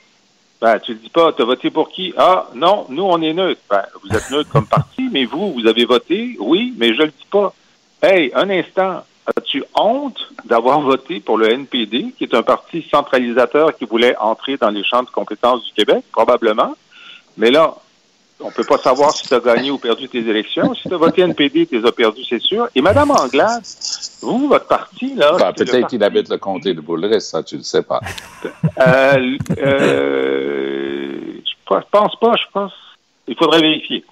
Ben, 0.61 0.79
tu 0.79 0.93
le 0.93 0.99
dis 0.99 1.09
pas, 1.09 1.33
tu 1.33 1.41
as 1.41 1.45
voté 1.45 1.69
pour 1.69 1.89
qui? 1.89 2.13
Ah, 2.17 2.49
non, 2.55 2.85
nous, 2.89 3.03
on 3.03 3.21
est 3.21 3.33
neutre. 3.33 3.61
Ben, 3.69 3.83
vous 4.03 4.15
êtes 4.15 4.29
neutre 4.31 4.49
comme 4.49 4.67
parti, 4.67 5.09
mais 5.11 5.25
vous, 5.25 5.53
vous 5.53 5.67
avez 5.67 5.85
voté? 5.85 6.37
Oui, 6.39 6.73
mais 6.77 6.93
je 6.93 7.01
le 7.01 7.09
dis 7.09 7.27
pas. 7.29 7.53
Hey, 8.01 8.31
un 8.35 8.49
instant. 8.49 9.03
As-tu 9.27 9.63
honte 9.73 10.19
d'avoir 10.45 10.81
voté 10.81 11.19
pour 11.19 11.39
le 11.39 11.51
NPD, 11.51 12.13
qui 12.15 12.25
est 12.25 12.35
un 12.35 12.43
parti 12.43 12.85
centralisateur 12.91 13.75
qui 13.75 13.85
voulait 13.85 14.15
entrer 14.17 14.55
dans 14.57 14.69
les 14.69 14.83
champs 14.83 15.01
de 15.01 15.09
compétences 15.09 15.63
du 15.63 15.73
Québec? 15.73 16.05
Probablement. 16.11 16.75
Mais 17.35 17.49
là, 17.49 17.75
on 18.39 18.51
peut 18.51 18.63
pas 18.63 18.77
savoir 18.77 19.15
si 19.15 19.27
tu 19.27 19.33
as 19.33 19.39
gagné 19.39 19.71
ou 19.71 19.77
perdu 19.77 20.07
tes 20.09 20.19
élections. 20.19 20.75
Si 20.75 20.87
tu 20.87 20.93
as 20.93 20.97
voté 20.97 21.21
NPD, 21.21 21.65
tu 21.65 21.79
les 21.79 21.87
as 21.87 21.91
perdu, 21.91 22.23
c'est 22.23 22.41
sûr. 22.41 22.67
Et 22.75 22.81
Mme 22.81 23.11
Anglade, 23.11 23.63
vous, 24.25 24.47
votre 24.47 24.67
parti, 24.67 25.15
là? 25.15 25.37
Ben, 25.37 25.53
peut-être 25.53 25.87
qu'il 25.87 26.03
habite 26.03 26.29
le 26.29 26.37
comté 26.37 26.73
de 26.73 26.81
Boulris, 26.81 27.21
ça, 27.21 27.43
tu 27.43 27.57
le 27.57 27.63
sais 27.63 27.83
pas. 27.83 28.01
euh, 28.79 29.37
euh, 29.57 31.21
je 31.45 31.53
pense 31.91 32.15
pas, 32.19 32.35
je 32.35 32.45
pense. 32.51 32.73
Il 33.27 33.35
faudrait 33.35 33.61
vérifier. 33.61 34.03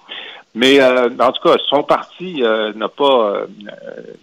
Mais 0.56 0.80
euh, 0.80 1.08
en 1.18 1.32
tout 1.32 1.42
cas, 1.42 1.56
son 1.68 1.82
parti 1.82 2.44
euh, 2.44 2.72
n'a 2.74 2.88
pas 2.88 3.04
euh, 3.04 3.46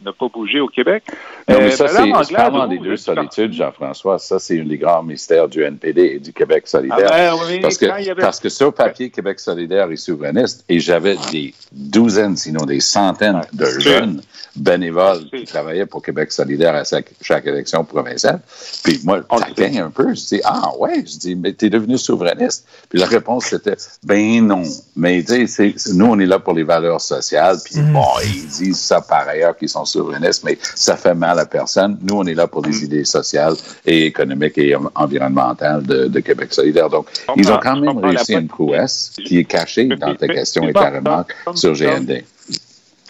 n'a 0.05 0.13
pas 0.13 0.27
bougé 0.29 0.61
au 0.61 0.67
Québec. 0.67 1.03
Non, 1.49 1.57
mais 1.59 1.71
ça, 1.71 1.89
c'est 1.89 2.33
parlant 2.33 2.67
des 2.67 2.77
deux 2.77 2.95
solitudes, 2.95 3.51
Jean-François. 3.51 4.17
Ça, 4.17 4.39
c'est 4.39 4.61
un 4.61 4.63
des 4.63 4.77
grands 4.77 5.03
mystères 5.03 5.49
du 5.49 5.61
NPD 5.61 6.01
et 6.01 6.19
du 6.19 6.31
Québec 6.31 6.67
solidaire. 6.67 7.09
Ah 7.11 7.33
ben, 7.47 7.61
parce, 7.61 7.77
que, 7.77 8.13
parce 8.13 8.39
que 8.39 8.47
sur 8.47 8.73
papier, 8.73 9.09
Québec 9.09 9.41
solidaire 9.41 9.91
est 9.91 9.97
souverainiste, 9.97 10.63
et 10.69 10.79
j'avais 10.79 11.17
des 11.33 11.53
douzaines, 11.73 12.37
sinon 12.37 12.65
des 12.65 12.79
centaines 12.79 13.41
de 13.51 13.65
jeunes 13.79 14.21
bénévoles 14.55 15.29
qui 15.29 15.45
travaillaient 15.45 15.85
pour 15.85 16.01
Québec 16.01 16.31
solidaire 16.31 16.75
à 16.75 16.83
chaque, 16.83 17.45
élection 17.45 17.83
provinciale. 17.83 18.41
Puis 18.83 18.99
moi, 19.03 19.21
je 19.29 19.79
un 19.79 19.89
peu. 19.89 20.13
Je 20.13 20.27
dis, 20.27 20.41
ah 20.43 20.71
ouais, 20.77 21.03
je 21.05 21.17
dis, 21.17 21.35
mais 21.35 21.53
t'es 21.53 21.69
devenu 21.69 21.97
souverainiste. 21.97 22.67
Puis 22.89 22.99
la 22.99 23.05
réponse 23.05 23.45
c'était, 23.45 23.77
ben 24.03 24.45
non. 24.45 24.63
Mais 24.95 25.23
tu 25.23 25.47
sais, 25.47 25.75
nous, 25.93 26.05
on 26.05 26.19
est 26.21 26.25
là 26.25 26.39
pour 26.39 26.53
les 26.53 26.63
valeurs 26.63 27.01
sociales. 27.01 27.57
Puis 27.63 27.79
mm. 27.79 27.93
bon, 27.93 28.07
ils 28.23 28.47
disent 28.47 28.79
ça 28.79 29.01
par 29.01 29.27
ailleurs 29.27 29.55
qu'ils 29.57 29.69
sont 29.69 29.85
souverainistes, 29.85 30.43
mais 30.43 30.57
ça 30.75 30.95
fait 30.95 31.15
mal 31.15 31.39
à 31.39 31.45
personne. 31.45 31.97
Nous, 32.01 32.15
on 32.15 32.25
est 32.25 32.33
là 32.33 32.47
pour 32.47 32.63
les 32.65 32.71
mm. 32.71 32.83
idées 32.85 33.05
sociales 33.05 33.55
et 33.85 34.05
économiques 34.05 34.57
et 34.57 34.75
environnementales 34.95 35.83
de, 35.83 36.19
Québec 36.21 36.53
solidaire. 36.53 36.87
Donc, 36.87 37.07
ils 37.35 37.51
ont 37.51 37.57
quand 37.57 37.77
même 37.77 37.97
réussi 37.97 38.33
une 38.33 38.47
prouesse 38.47 39.11
qui 39.25 39.39
est 39.39 39.45
cachée 39.45 39.85
dans 39.85 40.13
ta 40.13 40.27
question 40.27 40.67
et 40.67 40.73
ta 40.73 40.91
remarque 40.91 41.35
sur 41.55 41.73
GND 41.73 42.23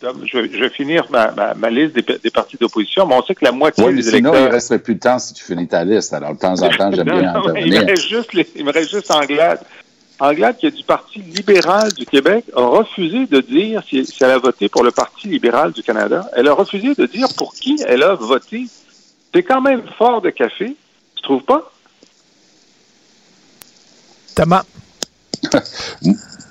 je 0.01 0.59
vais, 0.59 0.69
finir 0.69 1.05
ma, 1.09 1.53
ma, 1.55 1.69
liste 1.69 1.95
des, 1.95 2.31
partis 2.31 2.57
d'opposition, 2.57 3.05
mais 3.05 3.15
on 3.15 3.23
sait 3.23 3.35
que 3.35 3.45
la 3.45 3.51
moitié 3.51 3.83
oui, 3.83 3.95
des 3.95 4.01
sinon, 4.03 4.31
électeurs... 4.31 4.35
il 4.35 4.45
ne 4.45 4.51
resterait 4.51 4.79
plus 4.79 4.95
de 4.95 4.99
temps 4.99 5.19
si 5.19 5.33
tu 5.33 5.43
finis 5.43 5.67
ta 5.67 5.83
liste. 5.83 6.13
Alors, 6.13 6.33
de 6.33 6.39
temps 6.39 6.61
en 6.61 6.69
temps, 6.69 6.91
j'aime 6.91 7.05
bien 7.05 7.29
intervenir. 7.29 7.65
Il 7.65 7.73
me, 7.73 7.85
reste 7.85 8.07
juste 8.07 8.29
il 8.55 8.65
me 8.65 8.71
reste 8.71 8.91
juste 8.91 9.11
Anglade. 9.11 9.59
Anglade, 10.21 10.57
qui 10.57 10.67
est 10.67 10.71
du 10.71 10.83
Parti 10.83 11.19
libéral 11.19 11.91
du 11.93 12.05
Québec, 12.05 12.45
a 12.55 12.61
refusé 12.61 13.25
de 13.25 13.41
dire 13.41 13.81
si, 13.89 14.07
elle 14.21 14.29
a 14.29 14.37
voté 14.37 14.69
pour 14.69 14.83
le 14.83 14.91
Parti 14.91 15.27
libéral 15.27 15.71
du 15.71 15.81
Canada. 15.81 16.29
Elle 16.33 16.47
a 16.47 16.53
refusé 16.53 16.93
de 16.93 17.07
dire 17.07 17.27
pour 17.35 17.55
qui 17.55 17.81
elle 17.87 18.03
a 18.03 18.13
voté. 18.13 18.67
C'est 19.33 19.41
quand 19.41 19.61
même 19.61 19.81
fort 19.97 20.21
de 20.21 20.29
café, 20.29 20.75
tu 21.15 21.23
trouves 21.23 21.43
pas? 21.43 21.71
Thomas? 24.35 24.63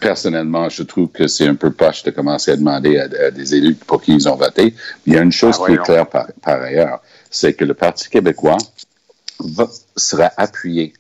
personnellement, 0.00 0.68
je 0.68 0.82
trouve 0.82 1.08
que 1.08 1.28
c'est 1.28 1.46
un 1.46 1.54
peu 1.54 1.70
poche 1.70 2.02
de 2.02 2.10
commencer 2.10 2.50
à 2.50 2.56
demander 2.56 2.98
à, 2.98 3.30
des 3.30 3.54
élus 3.54 3.76
pour 3.76 4.02
qui 4.02 4.14
ils 4.14 4.28
ont 4.28 4.34
voté. 4.34 4.74
Il 5.06 5.14
y 5.14 5.16
a 5.16 5.22
une 5.22 5.30
chose 5.30 5.60
ah, 5.62 5.66
qui 5.66 5.74
est 5.74 5.82
claire 5.84 6.06
par, 6.08 6.26
ailleurs, 6.44 7.00
c'est 7.30 7.54
que 7.54 7.64
le 7.64 7.74
Parti 7.74 8.08
québécois 8.10 8.58
sera 9.96 10.32
appuyé 10.36 10.92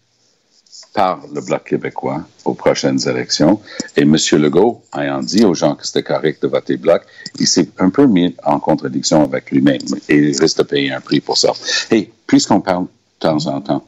par 0.92 1.20
le 1.32 1.40
Bloc 1.40 1.64
québécois 1.64 2.24
aux 2.44 2.54
prochaines 2.54 2.98
élections. 3.08 3.60
Et 3.96 4.02
M. 4.02 4.16
Legault, 4.32 4.82
ayant 4.96 5.20
dit 5.20 5.44
aux 5.44 5.54
gens 5.54 5.74
que 5.74 5.86
c'était 5.86 6.02
correct 6.02 6.42
de 6.42 6.48
voter 6.48 6.76
Bloc, 6.76 7.02
il 7.38 7.46
s'est 7.46 7.68
un 7.78 7.90
peu 7.90 8.06
mis 8.06 8.34
en 8.44 8.58
contradiction 8.58 9.22
avec 9.22 9.50
lui-même 9.50 9.80
et 10.08 10.16
il 10.16 10.40
risque 10.40 10.58
de 10.58 10.62
payer 10.64 10.92
un 10.92 11.00
prix 11.00 11.20
pour 11.20 11.38
ça. 11.38 11.52
Et 11.90 12.10
puisqu'on 12.26 12.60
parle 12.60 12.84
de 12.84 12.88
temps 13.20 13.46
en 13.46 13.60
temps 13.60 13.84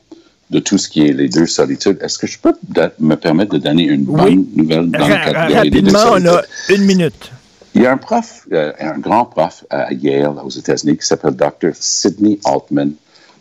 de 0.51 0.59
tout 0.59 0.77
ce 0.79 0.89
qui 0.89 1.07
est 1.07 1.13
les 1.13 1.29
deux 1.29 1.47
solitudes. 1.47 1.99
Est-ce 2.03 2.19
que 2.19 2.27
je 2.27 2.39
peux 2.39 2.53
me 3.01 3.15
permettre 3.15 3.53
de 3.53 3.59
donner 3.59 3.85
une 3.85 4.05
bonne 4.05 4.47
nouvelle 4.55 4.91
dans 4.91 5.09
le 5.09 5.15
catégorie 5.15 5.71
des 5.71 5.83
deux 5.83 5.97
on 5.97 6.27
a 6.27 6.43
une 6.69 6.85
minute. 6.85 7.33
Il 7.75 7.83
y 7.83 7.87
a 7.87 7.93
un 7.93 7.97
prof, 7.97 8.47
euh, 8.53 8.71
un 8.79 8.99
grand 8.99 9.25
prof 9.25 9.65
à 9.71 9.91
Yale, 9.95 10.35
aux 10.45 10.51
États-Unis, 10.51 10.99
qui 10.99 11.07
s'appelle 11.07 11.35
Dr. 11.35 11.71
Sidney 11.73 12.39
Altman, 12.45 12.93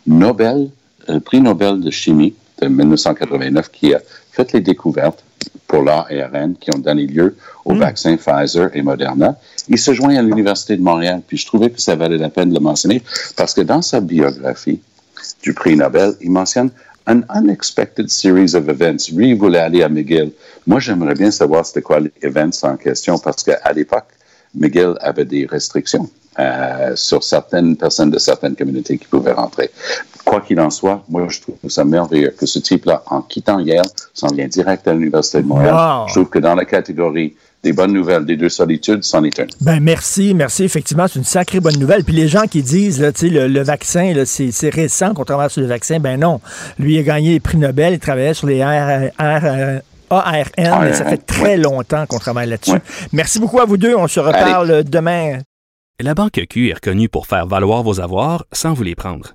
Nobel, 0.06 0.70
euh, 1.10 1.20
prix 1.20 1.42
Nobel 1.42 1.80
de 1.80 1.90
chimie 1.90 2.34
1989, 2.68 3.70
qui 3.70 3.94
a 3.94 4.00
fait 4.32 4.52
les 4.52 4.60
découvertes 4.60 5.24
pour 5.66 5.82
l'ARN 5.82 6.54
qui 6.60 6.74
ont 6.74 6.78
donné 6.78 7.06
lieu 7.06 7.36
aux 7.64 7.74
hmm. 7.74 7.78
vaccins 7.78 8.16
Pfizer 8.16 8.70
et 8.74 8.82
Moderna. 8.82 9.36
Il 9.68 9.78
se 9.78 9.92
joint 9.92 10.16
à 10.16 10.22
l'Université 10.22 10.76
de 10.76 10.82
Montréal, 10.82 11.22
puis 11.26 11.36
je 11.36 11.46
trouvais 11.46 11.70
que 11.70 11.80
ça 11.80 11.96
valait 11.96 12.18
la 12.18 12.28
peine 12.28 12.50
de 12.50 12.54
le 12.54 12.60
mentionner 12.60 13.02
parce 13.36 13.54
que 13.54 13.62
dans 13.62 13.82
sa 13.82 14.00
biographie 14.00 14.80
du 15.42 15.54
prix 15.54 15.76
Nobel, 15.76 16.14
il 16.20 16.30
mentionne 16.30 16.70
an 17.06 17.24
unexpected 17.34 18.10
series 18.10 18.54
of 18.54 18.68
events. 18.68 19.10
Lui, 19.12 19.30
il 19.30 19.36
voulait 19.36 19.58
aller 19.58 19.82
à 19.82 19.88
McGill. 19.88 20.32
Moi, 20.66 20.78
j'aimerais 20.78 21.14
bien 21.14 21.30
savoir 21.30 21.66
c'était 21.66 21.82
quoi 21.82 22.00
les 22.00 22.12
events 22.22 22.62
en 22.62 22.76
question 22.76 23.18
parce 23.18 23.42
qu'à 23.42 23.72
l'époque, 23.72 24.06
McGill 24.54 24.94
avait 25.00 25.24
des 25.24 25.46
restrictions 25.46 26.08
euh, 26.38 26.94
sur 26.94 27.22
certaines 27.24 27.76
personnes 27.76 28.10
de 28.10 28.18
certaines 28.18 28.56
communautés 28.56 28.98
qui 28.98 29.06
pouvaient 29.06 29.32
rentrer. 29.32 29.70
Quoi 30.24 30.40
qu'il 30.40 30.60
en 30.60 30.70
soit, 30.70 31.02
moi, 31.08 31.26
je 31.28 31.40
trouve 31.40 31.56
ça 31.68 31.84
merveilleux 31.84 32.34
que 32.38 32.46
ce 32.46 32.58
type-là, 32.58 33.02
en 33.06 33.22
quittant 33.22 33.58
Yale, 33.58 33.86
s'en 34.14 34.28
vient 34.28 34.46
direct 34.46 34.86
à 34.86 34.94
l'Université 34.94 35.42
de 35.42 35.46
Montréal. 35.46 35.74
Je 36.08 36.14
trouve 36.14 36.28
que 36.28 36.38
dans 36.38 36.54
la 36.54 36.64
catégorie 36.64 37.34
des 37.62 37.72
bonnes 37.72 37.92
nouvelles, 37.92 38.24
des 38.24 38.36
deux 38.36 38.48
solitudes, 38.48 39.04
c'en 39.04 39.22
est 39.22 39.38
une. 39.38 39.46
Ben 39.60 39.78
merci, 39.80 40.34
merci. 40.34 40.64
Effectivement, 40.64 41.06
c'est 41.06 41.18
une 41.18 41.24
sacrée 41.24 41.60
bonne 41.60 41.78
nouvelle. 41.78 42.02
Puis 42.04 42.14
les 42.14 42.26
gens 42.28 42.42
qui 42.42 42.62
disent, 42.62 43.00
là, 43.00 43.10
le, 43.20 43.46
le 43.46 43.62
vaccin, 43.62 44.12
c'est 44.24 44.70
récent 44.70 45.14
qu'on 45.14 45.24
travaille 45.24 45.50
sur 45.50 45.60
le 45.60 45.68
vaccin, 45.68 46.00
ben 46.00 46.18
non. 46.18 46.40
Lui 46.78 46.98
a 46.98 47.02
gagné 47.02 47.32
les 47.32 47.40
prix 47.40 47.58
Nobel, 47.58 47.94
il 47.94 47.98
travaillait 48.00 48.34
sur 48.34 48.48
les 48.48 48.64
R, 48.64 49.10
A-R-N, 50.10 50.74
mais 50.82 50.92
ça 50.92 51.04
fait 51.04 51.24
très 51.24 51.42
ouais. 51.42 51.56
longtemps 51.56 52.04
qu'on 52.06 52.18
travaille 52.18 52.48
là-dessus. 52.48 52.72
Ouais. 52.72 52.82
Merci 53.12 53.38
beaucoup 53.38 53.60
à 53.60 53.64
vous 53.64 53.76
deux. 53.76 53.94
On 53.96 54.08
se 54.08 54.20
reparle 54.20 54.84
demain. 54.84 55.38
La 56.00 56.14
Banque 56.14 56.40
Q 56.50 56.70
est 56.70 56.74
reconnue 56.74 57.08
pour 57.08 57.26
faire 57.26 57.46
valoir 57.46 57.82
vos 57.82 58.00
avoirs 58.00 58.44
sans 58.52 58.72
vous 58.74 58.82
les 58.82 58.94
prendre. 58.94 59.34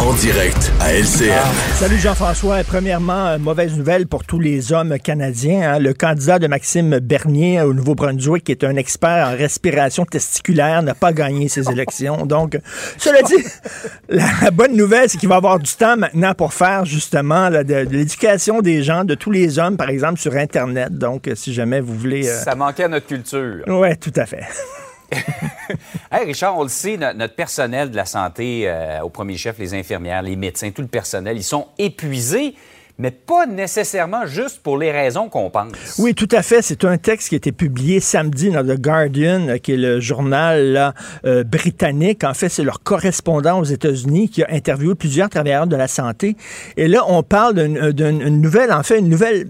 En 0.00 0.14
direct 0.14 0.72
à 0.80 0.92
LCN. 0.94 1.34
Salut 1.74 1.98
Jean-François. 1.98 2.62
Premièrement, 2.64 3.26
euh, 3.26 3.38
mauvaise 3.38 3.76
nouvelle 3.76 4.06
pour 4.06 4.24
tous 4.24 4.38
les 4.38 4.72
hommes 4.72 4.96
canadiens. 4.98 5.74
hein. 5.74 5.78
Le 5.80 5.92
candidat 5.92 6.38
de 6.38 6.46
Maxime 6.46 6.98
Bernier 7.00 7.60
au 7.62 7.74
Nouveau-Brunswick, 7.74 8.44
qui 8.44 8.52
est 8.52 8.62
un 8.64 8.76
expert 8.76 9.26
en 9.26 9.36
respiration 9.36 10.04
testiculaire, 10.04 10.82
n'a 10.82 10.94
pas 10.94 11.12
gagné 11.12 11.48
ses 11.48 11.68
élections. 11.72 12.26
Donc, 12.26 12.58
cela 12.96 13.22
dit, 13.22 13.44
la 14.08 14.50
bonne 14.52 14.76
nouvelle, 14.76 15.08
c'est 15.08 15.18
qu'il 15.18 15.28
va 15.28 15.36
avoir 15.36 15.58
du 15.58 15.72
temps 15.72 15.96
maintenant 15.96 16.32
pour 16.34 16.54
faire 16.54 16.84
justement 16.84 17.48
là, 17.48 17.64
de, 17.64 17.84
de 17.84 17.96
l'éducation 17.96 18.60
des 18.60 18.82
gens, 18.84 19.04
de 19.04 19.14
tous 19.16 19.32
les 19.32 19.58
hommes, 19.58 19.76
par 19.76 19.90
exemple, 19.90 20.20
sur 20.20 20.34
Internet. 20.36 20.96
Donc, 20.96 21.28
si 21.34 21.52
jamais 21.52 21.80
vous 21.80 21.94
voulez... 21.94 22.28
euh, 22.28 22.38
Ça 22.44 22.54
manquait 22.54 22.84
à 22.84 22.88
notre 22.88 23.06
culture. 23.06 23.64
Ouais, 23.66 23.96
tout 23.96 24.12
à 24.16 24.26
fait. 24.26 24.42
Richard, 26.12 26.56
on 26.58 26.62
le 26.62 26.68
sait, 26.68 26.96
no- 26.96 27.12
notre 27.12 27.34
personnel 27.34 27.90
de 27.90 27.96
la 27.96 28.04
santé, 28.04 28.64
euh, 28.66 29.00
au 29.02 29.08
premier 29.08 29.36
chef, 29.36 29.58
les 29.58 29.74
infirmières, 29.74 30.22
les 30.22 30.36
médecins, 30.36 30.70
tout 30.70 30.82
le 30.82 30.88
personnel, 30.88 31.36
ils 31.36 31.44
sont 31.44 31.68
épuisés, 31.78 32.54
mais 32.98 33.12
pas 33.12 33.46
nécessairement 33.46 34.26
juste 34.26 34.60
pour 34.60 34.76
les 34.76 34.90
raisons 34.90 35.28
qu'on 35.28 35.50
pense. 35.50 35.68
Oui, 35.98 36.14
tout 36.14 36.28
à 36.32 36.42
fait. 36.42 36.62
C'est 36.62 36.84
un 36.84 36.98
texte 36.98 37.28
qui 37.28 37.36
a 37.36 37.38
été 37.38 37.52
publié 37.52 38.00
samedi 38.00 38.50
dans 38.50 38.64
The 38.64 38.80
Guardian, 38.80 39.48
euh, 39.48 39.58
qui 39.58 39.72
est 39.72 39.76
le 39.76 40.00
journal 40.00 40.72
là, 40.72 40.94
euh, 41.24 41.44
britannique. 41.44 42.24
En 42.24 42.34
fait, 42.34 42.48
c'est 42.48 42.64
leur 42.64 42.82
correspondant 42.82 43.60
aux 43.60 43.64
États-Unis 43.64 44.28
qui 44.28 44.42
a 44.42 44.48
interviewé 44.50 44.96
plusieurs 44.96 45.28
travailleurs 45.28 45.68
de 45.68 45.76
la 45.76 45.86
santé. 45.86 46.36
Et 46.76 46.88
là, 46.88 47.04
on 47.06 47.22
parle 47.22 47.54
d'une 47.54 47.78
euh, 47.78 48.30
nouvelle, 48.30 48.72
en 48.72 48.82
fait, 48.82 48.98
une 48.98 49.08
nouvelle, 49.08 49.48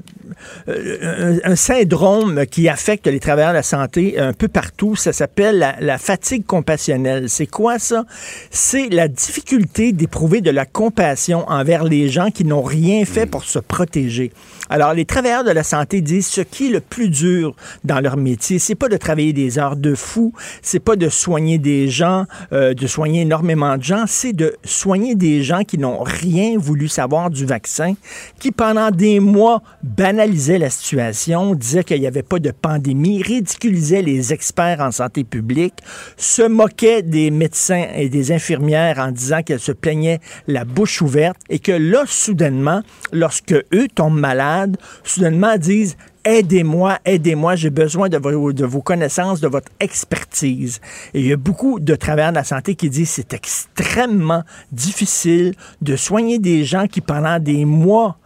euh, 0.69 1.39
un, 1.43 1.53
un 1.53 1.57
syndrome 1.57 2.45
qui 2.45 2.69
affecte 2.69 3.07
les 3.07 3.21
travailleurs 3.21 3.53
de 3.53 3.57
la 3.57 3.63
santé 3.63 4.19
un 4.19 4.35
peu 4.35 4.49
partout. 4.49 4.95
Ça 4.95 5.15
s'appelle 5.15 5.59
la, 5.59 5.75
la 5.81 5.97
fatigue 5.97 6.45
compassionnelle. 6.45 7.31
C'est 7.31 7.47
quoi 7.47 7.79
ça? 7.79 8.05
C'est 8.51 8.91
la 8.91 9.09
difficulté 9.09 9.93
d'éprouver 9.93 10.43
de 10.43 10.51
la 10.51 10.67
compassion 10.67 11.49
envers 11.49 11.85
les 11.85 12.11
gens 12.11 12.31
qui 12.31 12.45
n'ont 12.45 12.63
rien 12.63 13.07
fait 13.07 13.25
pour 13.25 13.38
se 13.45 13.59
protéger. 13.59 14.33
Alors, 14.71 14.93
les 14.93 15.05
travailleurs 15.05 15.45
de 15.45 15.51
la 15.51 15.63
santé 15.63 16.01
disent 16.01 16.27
ce 16.27 16.41
qui 16.41 16.67
est 16.67 16.71
le 16.71 16.81
plus 16.81 17.09
dur 17.09 17.55
dans 17.85 18.01
leur 18.01 18.17
métier, 18.17 18.59
c'est 18.59 18.75
pas 18.75 18.89
de 18.89 18.97
travailler 18.97 19.33
des 19.33 19.59
heures 19.59 19.77
de 19.77 19.95
fou, 19.95 20.33
c'est 20.63 20.81
pas 20.81 20.97
de 20.97 21.09
soigner 21.09 21.59
des 21.59 21.89
gens, 21.89 22.27
euh, 22.53 22.75
de 22.75 22.87
soigner 22.87 23.23
énormément 23.23 23.77
de 23.77 23.83
gens, 23.83 24.05
c'est 24.07 24.33
de 24.33 24.57
soigner 24.65 25.15
des 25.15 25.43
gens 25.43 25.65
qui 25.65 25.79
n'ont 25.79 26.03
rien 26.03 26.59
voulu 26.59 26.89
savoir 26.89 27.31
du 27.31 27.47
vaccin, 27.47 27.95
qui 28.39 28.53
pendant 28.53 28.91
des 28.91 29.21
mois 29.21 29.63
banalisaient 29.83 30.59
la 30.59 30.71
situation, 30.71 31.55
disaient 31.55 31.85
qu'il 31.85 32.01
n'y 32.01 32.07
avait 32.07 32.23
pas 32.23 32.39
de 32.39 32.51
pandémie, 32.51 33.23
ridiculisaient 33.23 34.03
les 34.03 34.33
experts 34.33 34.81
en 34.81 34.91
santé 34.91 35.25
publique, 35.25 35.75
se 36.17 36.43
moquaient 36.43 37.03
des 37.03 37.31
médecins 37.31 37.87
et 37.95 38.09
des 38.09 38.33
infirmières 38.33 38.99
en 38.99 39.13
disant 39.13 39.43
qu'elles 39.43 39.61
se 39.61 39.73
plaignaient 39.73 40.21
la 40.47 40.65
bouche 40.65 41.01
ouverte 41.03 41.39
et 41.49 41.59
que 41.59 41.73
là, 41.73 42.05
soudainement, 42.07 42.83
lorsque 43.29 43.53
eux 43.75 43.89
tombent 43.95 44.19
malades, 44.19 44.79
soudainement 45.05 45.59
disent 45.59 45.97
Aidez-moi, 46.25 46.99
aidez-moi, 47.07 47.57
j'ai 47.57 47.71
besoin 47.71 48.09
de 48.11 48.19
vos, 48.19 48.53
de 48.53 48.65
vos 48.67 48.83
connaissances, 48.83 49.41
de 49.41 49.49
votre 49.49 49.71
expertise. 49.81 50.81
Et 51.15 51.21
il 51.21 51.27
y 51.27 51.33
a 51.33 51.37
beaucoup 51.37 51.79
de 51.81 51.95
travailleurs 51.95 52.33
de 52.33 52.37
la 52.37 52.45
santé 52.45 52.75
qui 52.75 52.91
disent 52.91 53.11
c'est 53.11 53.33
extrêmement 53.33 54.43
difficile 54.73 55.55
de 55.81 55.97
soigner 55.97 56.39
des 56.39 56.65
gens 56.65 56.87
qui, 56.87 57.01
pendant 57.01 57.39
des 57.39 57.65
mois, 57.65 58.19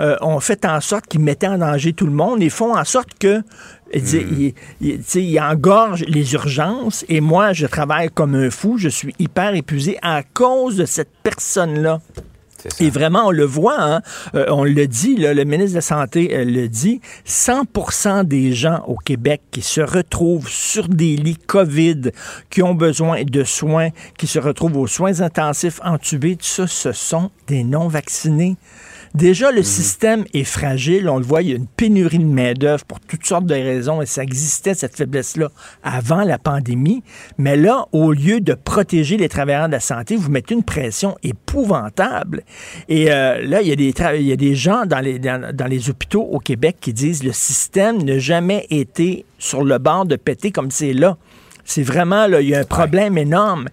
euh, 0.00 0.16
ont 0.20 0.38
fait 0.38 0.64
en 0.64 0.80
sorte 0.80 1.06
qu'ils 1.08 1.20
mettaient 1.20 1.48
en 1.48 1.58
danger 1.58 1.92
tout 1.92 2.06
le 2.06 2.12
monde 2.12 2.40
et 2.42 2.50
font 2.50 2.76
en 2.76 2.84
sorte 2.84 3.10
que 3.18 3.42
dit- 3.94 4.54
il- 4.80 5.00
il 5.16 5.40
engorge 5.40 6.04
les 6.06 6.34
urgences 6.34 7.04
et 7.08 7.20
moi, 7.20 7.52
je 7.54 7.66
travaille 7.66 8.08
comme 8.10 8.36
un 8.36 8.50
fou, 8.50 8.76
je 8.78 8.88
suis 8.88 9.14
hyper 9.18 9.54
épuisé 9.56 9.98
à 10.02 10.22
cause 10.22 10.76
de 10.76 10.84
cette 10.84 11.10
personne-là. 11.24 12.00
Et 12.80 12.90
vraiment, 12.90 13.26
on 13.26 13.30
le 13.30 13.44
voit, 13.44 13.80
hein, 13.80 14.02
euh, 14.34 14.46
on 14.48 14.64
le 14.64 14.86
dit, 14.86 15.16
là, 15.16 15.34
le 15.34 15.44
ministre 15.44 15.72
de 15.72 15.76
la 15.76 15.80
Santé 15.80 16.34
euh, 16.34 16.44
le 16.44 16.68
dit, 16.68 17.00
100 17.24 18.24
des 18.24 18.52
gens 18.52 18.82
au 18.86 18.96
Québec 18.96 19.42
qui 19.50 19.62
se 19.62 19.80
retrouvent 19.80 20.48
sur 20.48 20.88
des 20.88 21.16
lits 21.16 21.38
COVID, 21.46 22.10
qui 22.50 22.62
ont 22.62 22.74
besoin 22.74 23.22
de 23.24 23.44
soins, 23.44 23.90
qui 24.16 24.26
se 24.26 24.38
retrouvent 24.38 24.76
aux 24.76 24.86
soins 24.86 25.20
intensifs 25.20 25.80
entubés, 25.84 26.36
tout 26.36 26.44
ça, 26.44 26.66
ce 26.66 26.92
sont 26.92 27.30
des 27.46 27.64
non-vaccinés. 27.64 28.56
Déjà, 29.14 29.50
le 29.50 29.62
système 29.62 30.24
est 30.34 30.44
fragile. 30.44 31.08
On 31.08 31.18
le 31.18 31.24
voit, 31.24 31.42
il 31.42 31.48
y 31.48 31.52
a 31.52 31.56
une 31.56 31.66
pénurie 31.66 32.18
de 32.18 32.24
main-d'œuvre 32.24 32.84
pour 32.84 33.00
toutes 33.00 33.24
sortes 33.26 33.46
de 33.46 33.54
raisons 33.54 34.02
et 34.02 34.06
ça 34.06 34.22
existait, 34.22 34.74
cette 34.74 34.96
faiblesse-là, 34.96 35.50
avant 35.82 36.22
la 36.22 36.38
pandémie. 36.38 37.02
Mais 37.38 37.56
là, 37.56 37.86
au 37.92 38.12
lieu 38.12 38.40
de 38.40 38.54
protéger 38.54 39.16
les 39.16 39.28
travailleurs 39.28 39.68
de 39.68 39.72
la 39.72 39.80
santé, 39.80 40.16
vous 40.16 40.30
mettez 40.30 40.54
une 40.54 40.62
pression 40.62 41.16
épouvantable. 41.22 42.42
Et 42.88 43.10
euh, 43.10 43.42
là, 43.42 43.62
il 43.62 43.68
y, 43.68 43.72
a 43.72 43.76
des 43.76 43.94
il 44.18 44.26
y 44.26 44.32
a 44.32 44.36
des 44.36 44.54
gens 44.54 44.86
dans 44.86 45.00
les, 45.00 45.18
dans, 45.18 45.54
dans 45.54 45.66
les 45.66 45.90
hôpitaux 45.90 46.22
au 46.22 46.38
Québec 46.38 46.76
qui 46.80 46.92
disent 46.92 47.22
le 47.24 47.32
système 47.32 48.02
n'a 48.02 48.18
jamais 48.18 48.66
été 48.70 49.24
sur 49.38 49.64
le 49.64 49.78
bord 49.78 50.06
de 50.06 50.16
péter 50.16 50.50
comme 50.50 50.70
c'est 50.70 50.92
là. 50.92 51.16
C'est 51.64 51.82
vraiment, 51.82 52.26
là, 52.26 52.40
il 52.40 52.48
y 52.48 52.54
a 52.54 52.60
un 52.60 52.64
problème 52.64 53.18
énorme. 53.18 53.68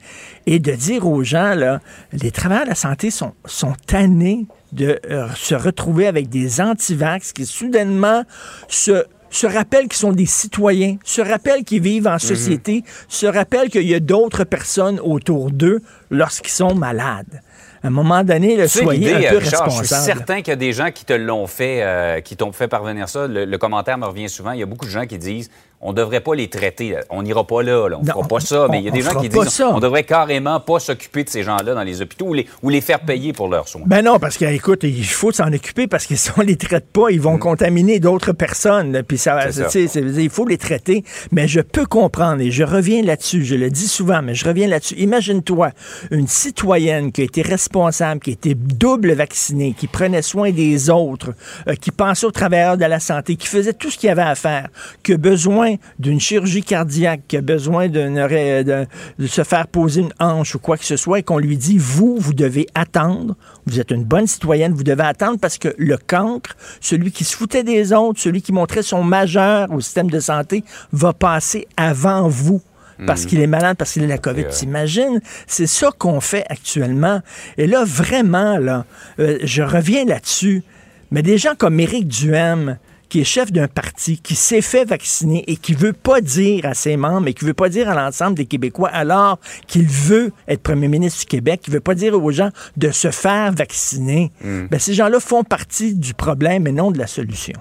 Et 0.47 0.59
de 0.59 0.73
dire 0.73 1.07
aux 1.07 1.23
gens, 1.23 1.55
là, 1.55 1.79
les 2.11 2.29
travailleurs 2.29 2.65
de 2.65 2.69
la 2.69 2.75
santé 2.75 3.09
sont, 3.09 3.33
sont 3.45 3.73
tannés 3.87 4.45
de 4.75 4.99
euh, 5.09 5.27
se 5.35 5.55
retrouver 5.55 6.07
avec 6.07 6.29
des 6.29 6.61
antivax 6.61 7.33
qui 7.33 7.45
soudainement 7.45 8.23
se 8.67 9.05
se 9.31 9.47
rappellent 9.47 9.89
qu'ils 9.89 9.97
sont 9.97 10.13
des 10.13 10.25
citoyens, 10.25 10.95
se 11.03 11.21
rappellent 11.21 11.65
qu'ils 11.65 11.81
vivent 11.81 12.07
en 12.07 12.19
société, 12.19 12.83
se 13.09 13.25
rappellent 13.25 13.69
qu'il 13.69 13.85
y 13.85 13.93
a 13.93 13.99
d'autres 13.99 14.45
personnes 14.45 14.99
autour 15.01 15.51
d'eux 15.51 15.81
lorsqu'ils 16.09 16.53
sont 16.53 16.73
malades. 16.73 17.41
À 17.83 17.87
un 17.87 17.91
moment 17.91 18.23
donné, 18.23 18.55
le 18.55 18.67
soyez 18.67 19.13
un 19.13 19.29
peu 19.29 19.37
Richard, 19.37 19.69
je 19.69 19.71
suis 19.71 19.79
responsable. 19.79 20.05
certain 20.05 20.35
qu'il 20.37 20.47
y 20.47 20.51
a 20.51 20.55
des 20.55 20.71
gens 20.71 20.89
qui 20.89 21.03
te 21.05 21.13
l'ont 21.13 21.47
fait, 21.47 21.83
euh, 21.83 22.21
qui 22.21 22.37
t'ont 22.37 22.51
fait 22.53 22.67
parvenir 22.67 23.09
ça. 23.09 23.27
Le, 23.27 23.43
le 23.45 23.57
commentaire 23.57 23.97
me 23.97 24.05
revient 24.05 24.29
souvent. 24.29 24.53
Il 24.53 24.59
y 24.59 24.63
a 24.63 24.65
beaucoup 24.65 24.85
de 24.85 24.91
gens 24.91 25.05
qui 25.05 25.17
disent 25.17 25.51
on 25.81 25.93
devrait 25.93 26.21
pas 26.21 26.35
les 26.35 26.47
traiter. 26.47 26.89
là. 26.89 27.01
On 27.09 27.23
n'ira 27.23 27.45
pas 27.45 27.61
là, 27.63 27.87
là. 27.89 27.97
on 27.99 28.03
ne 28.03 28.07
fera 28.07 28.27
pas 28.27 28.39
ça. 28.39 28.67
Mais 28.69 28.79
il 28.79 28.85
y 28.85 28.87
a 28.87 28.91
des 28.91 29.01
gens 29.01 29.19
qui 29.19 29.29
disent 29.29 29.49
ça. 29.49 29.69
on 29.69 29.79
devrait 29.79 30.03
carrément 30.03 30.59
pas 30.59 30.79
s'occuper 30.79 31.23
de 31.23 31.29
ces 31.29 31.43
gens-là 31.43 31.73
dans 31.73 31.83
les 31.83 32.01
hôpitaux 32.01 32.27
ou 32.27 32.33
les, 32.33 32.47
ou 32.63 32.69
les 32.69 32.81
faire 32.81 32.99
payer 33.01 33.33
pour 33.33 33.47
leurs 33.47 33.67
soins. 33.67 33.83
Ben 33.85 34.03
non, 34.03 34.19
parce 34.19 34.37
qu'écoute, 34.37 34.83
il 34.83 35.05
faut 35.05 35.31
s'en 35.31 35.51
occuper 35.51 35.87
parce 35.87 36.05
que 36.05 36.15
si 36.15 36.29
on 36.37 36.41
les 36.41 36.57
traite 36.57 36.87
pas, 36.91 37.09
ils 37.11 37.21
vont 37.21 37.37
contaminer 37.37 37.99
d'autres 37.99 38.31
personnes. 38.31 39.03
Puis 39.07 39.17
ça, 39.17 39.35
Mm. 39.45 40.19
Il 40.19 40.29
faut 40.29 40.45
les 40.45 40.57
traiter. 40.57 41.03
Mais 41.31 41.47
je 41.47 41.61
peux 41.61 41.85
comprendre 41.85 42.41
et 42.41 42.51
je 42.51 42.63
reviens 42.63 43.01
là-dessus. 43.01 43.43
Je 43.45 43.55
le 43.55 43.69
dis 43.69 43.87
souvent, 43.87 44.21
mais 44.21 44.33
je 44.35 44.45
reviens 44.45 44.67
là-dessus. 44.67 44.95
Imagine-toi 44.95 45.71
une 46.11 46.27
citoyenne 46.27 47.11
qui 47.11 47.21
a 47.21 47.23
été 47.25 47.41
responsable, 47.41 48.21
qui 48.21 48.31
a 48.31 48.33
été 48.33 48.55
double 48.55 49.13
vaccinée, 49.13 49.73
qui 49.77 49.87
prenait 49.87 50.21
soin 50.21 50.51
des 50.51 50.89
autres, 50.89 51.33
euh, 51.67 51.75
qui 51.75 51.91
pensait 51.91 52.25
aux 52.25 52.31
travailleurs 52.31 52.77
de 52.77 52.85
la 52.85 52.99
santé, 52.99 53.35
qui 53.35 53.47
faisait 53.47 53.73
tout 53.73 53.89
ce 53.91 53.97
qu'il 53.97 54.07
y 54.07 54.11
avait 54.11 54.21
à 54.21 54.35
faire, 54.35 54.69
qui 55.03 55.13
a 55.13 55.17
besoin 55.17 55.64
d'une 55.99 56.19
chirurgie 56.19 56.63
cardiaque, 56.63 57.21
qui 57.27 57.37
a 57.37 57.41
besoin 57.41 57.87
de, 57.87 58.85
de 59.19 59.27
se 59.27 59.43
faire 59.43 59.67
poser 59.67 60.01
une 60.01 60.13
hanche 60.19 60.55
ou 60.55 60.59
quoi 60.59 60.77
que 60.77 60.85
ce 60.85 60.97
soit, 60.97 61.19
et 61.19 61.23
qu'on 61.23 61.37
lui 61.37 61.57
dit, 61.57 61.77
vous, 61.77 62.17
vous 62.19 62.33
devez 62.33 62.67
attendre, 62.75 63.35
vous 63.65 63.79
êtes 63.79 63.91
une 63.91 64.03
bonne 64.03 64.27
citoyenne, 64.27 64.73
vous 64.73 64.83
devez 64.83 65.03
attendre 65.03 65.39
parce 65.39 65.57
que 65.57 65.73
le 65.77 65.97
cancre, 65.97 66.55
celui 66.81 67.11
qui 67.11 67.23
se 67.23 67.35
foutait 67.35 67.63
des 67.63 67.93
autres, 67.93 68.19
celui 68.19 68.41
qui 68.41 68.51
montrait 68.51 68.83
son 68.83 69.03
majeur 69.03 69.71
au 69.71 69.81
système 69.81 70.09
de 70.09 70.19
santé, 70.19 70.63
va 70.91 71.13
passer 71.13 71.67
avant 71.77 72.27
vous. 72.27 72.61
Parce 73.05 73.23
Mhm. 73.23 73.27
qu'il 73.29 73.41
est 73.41 73.47
malade, 73.47 73.75
parce 73.77 73.91
qu'il 73.91 74.03
a 74.05 74.07
la 74.07 74.17
COVID. 74.17 74.45
T'imagines? 74.47 75.19
C'est 75.47 75.67
ça 75.67 75.89
qu'on 75.97 76.21
fait 76.21 76.45
actuellement. 76.47 77.19
Et 77.57 77.67
là, 77.67 77.83
vraiment, 77.85 78.57
là, 78.57 78.85
euh, 79.19 79.37
je 79.43 79.63
reviens 79.63 80.05
là-dessus. 80.05 80.63
Mais 81.11 81.21
des 81.21 81.37
gens 81.37 81.55
comme 81.57 81.77
Éric 81.81 82.07
Duhem, 82.07 82.77
qui 83.15 83.21
est 83.21 83.23
chef 83.23 83.49
d'un 83.53 83.69
parti, 83.69 84.17
qui 84.17 84.35
s'est 84.35 84.59
fait 84.59 84.83
vacciner 84.83 85.45
et 85.47 85.55
qui 85.55 85.73
veut 85.73 85.93
pas 85.93 86.19
dire 86.19 86.65
à 86.65 86.73
ses 86.73 86.97
membres 86.97 87.29
et 87.29 87.33
qui 87.33 87.45
veut 87.45 87.53
pas 87.53 87.69
dire 87.69 87.87
à 87.87 87.95
l'ensemble 87.95 88.35
des 88.35 88.45
Québécois 88.45 88.89
alors 88.89 89.39
qu'il 89.67 89.87
veut 89.87 90.33
être 90.49 90.61
premier 90.61 90.89
ministre 90.89 91.21
du 91.21 91.25
Québec, 91.25 91.61
qui 91.63 91.71
veut 91.71 91.79
pas 91.79 91.95
dire 91.95 92.21
aux 92.21 92.31
gens 92.31 92.49
de 92.75 92.91
se 92.91 93.11
faire 93.11 93.53
vacciner, 93.53 94.33
Mm. 94.43 94.65
ben, 94.69 94.79
ces 94.81 94.93
gens-là 94.93 95.21
font 95.21 95.45
partie 95.45 95.95
du 95.95 96.13
problème 96.13 96.67
et 96.67 96.73
non 96.73 96.91
de 96.91 96.97
la 96.97 97.07
solution. 97.07 97.53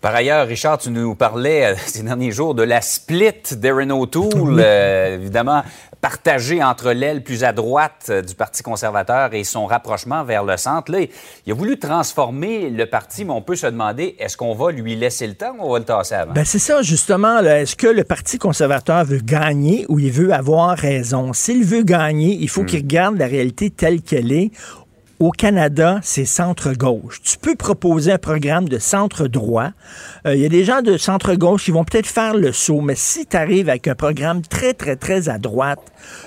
Par 0.00 0.14
ailleurs, 0.14 0.46
Richard, 0.46 0.78
tu 0.78 0.90
nous 0.90 1.14
parlais 1.14 1.72
euh, 1.72 1.74
ces 1.86 2.02
derniers 2.02 2.30
jours 2.30 2.54
de 2.54 2.62
la 2.62 2.80
split 2.80 3.32
d'Erin 3.52 3.90
O'Toole, 3.90 4.60
euh, 4.60 5.16
évidemment 5.16 5.62
partagée 6.00 6.62
entre 6.62 6.92
l'aile 6.92 7.24
plus 7.24 7.42
à 7.42 7.52
droite 7.52 8.06
euh, 8.10 8.22
du 8.22 8.34
Parti 8.34 8.62
conservateur 8.62 9.34
et 9.34 9.42
son 9.42 9.66
rapprochement 9.66 10.22
vers 10.22 10.44
le 10.44 10.56
centre. 10.56 10.92
Là, 10.92 11.00
il 11.46 11.52
a 11.52 11.54
voulu 11.54 11.78
transformer 11.78 12.70
le 12.70 12.86
parti, 12.86 13.24
mais 13.24 13.32
on 13.32 13.42
peut 13.42 13.56
se 13.56 13.66
demander, 13.66 14.14
est-ce 14.18 14.36
qu'on 14.36 14.54
va 14.54 14.70
lui 14.70 14.94
laisser 14.94 15.26
le 15.26 15.34
temps 15.34 15.54
ou 15.58 15.64
on 15.64 15.72
va 15.72 15.78
le 15.78 15.84
tasser 15.84 16.14
avant? 16.14 16.32
Ben 16.32 16.44
c'est 16.44 16.60
ça, 16.60 16.82
justement. 16.82 17.40
Est-ce 17.40 17.74
que 17.74 17.88
le 17.88 18.04
Parti 18.04 18.38
conservateur 18.38 19.04
veut 19.04 19.18
gagner 19.18 19.86
ou 19.88 19.98
il 19.98 20.12
veut 20.12 20.32
avoir 20.32 20.76
raison? 20.76 21.32
S'il 21.32 21.64
veut 21.64 21.82
gagner, 21.82 22.36
il 22.40 22.48
faut 22.48 22.62
qu'il 22.62 22.80
regarde 22.80 23.18
la 23.18 23.26
réalité 23.26 23.70
telle 23.70 24.02
qu'elle 24.02 24.30
est. 24.30 24.50
Au 25.18 25.30
Canada, 25.30 25.98
c'est 26.02 26.26
centre-gauche. 26.26 27.22
Tu 27.22 27.38
peux 27.38 27.54
proposer 27.54 28.12
un 28.12 28.18
programme 28.18 28.68
de 28.68 28.78
centre-droit. 28.78 29.70
Euh, 30.26 30.34
Il 30.34 30.42
y 30.42 30.44
a 30.44 30.50
des 30.50 30.62
gens 30.62 30.82
de 30.82 30.98
centre-gauche 30.98 31.64
qui 31.64 31.70
vont 31.70 31.84
peut-être 31.84 32.06
faire 32.06 32.34
le 32.34 32.52
saut, 32.52 32.82
mais 32.82 32.96
si 32.96 33.24
tu 33.24 33.34
arrives 33.34 33.70
avec 33.70 33.88
un 33.88 33.94
programme 33.94 34.42
très, 34.42 34.74
très, 34.74 34.94
très 34.96 35.30
à 35.30 35.38
droite, 35.38 35.80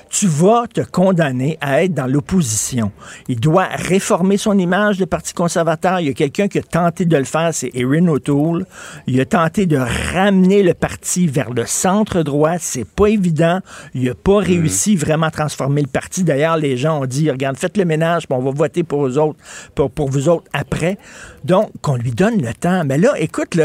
tu 0.10 0.28
vas 0.28 0.66
te 0.68 0.82
condamner 0.82 1.58
à 1.62 1.84
être 1.84 1.94
dans 1.94 2.08
l'opposition. 2.08 2.92
Il 3.28 3.40
doit 3.40 3.68
réformer 3.72 4.38
son 4.38 4.58
image 4.58 4.98
de 4.98 5.06
Parti 5.06 5.34
conservateur. 5.34 6.00
Il 6.00 6.08
y 6.08 6.10
a 6.10 6.14
quelqu'un 6.14 6.48
qui 6.48 6.60
a 6.60 6.64
tenté 6.64 7.06
de 7.06 7.18
le 7.18 7.24
faire, 7.24 7.50
c'est 7.54 7.72
Erin 7.74 8.08
O'Toole. 8.08 8.66
Il 9.08 9.20
a 9.20 9.26
tenté 9.26 9.66
de 9.66 9.78
ramener 9.78 10.64
le 10.64 10.74
parti 10.74 11.28
vers 11.28 11.52
le 11.52 11.66
centre 11.66 12.24
droit. 12.24 12.58
C'est 12.60 12.88
pas 12.88 13.08
évident. 13.08 13.60
Il 13.94 14.06
n'a 14.06 14.16
pas 14.16 14.40
réussi 14.40 14.96
vraiment 14.96 15.28
à 15.28 15.32
transformer 15.32 15.82
le 15.82 15.88
parti. 15.88 16.24
D'ailleurs, 16.24 16.58
les 16.58 16.78
gens 16.78 17.02
ont 17.02 17.06
dit, 17.06 17.30
regarde, 17.30 17.58
faites 17.58 17.78
le 17.78 17.86
ménage, 17.86 18.28
puis 18.28 18.38
on 18.38 18.42
va 18.42 18.52
voter 18.52 18.84
pour 18.84 19.02
vous 19.02 19.18
autres, 19.18 19.40
pour, 19.76 19.92
pour 19.92 20.10
vous 20.10 20.30
autres 20.30 20.48
après. 20.54 20.98
Donc, 21.44 21.72
qu'on 21.82 21.96
lui 21.96 22.12
donne 22.12 22.42
le 22.42 22.54
temps. 22.54 22.84
Mais 22.86 22.98
là, 22.98 23.14
écoute, 23.18 23.58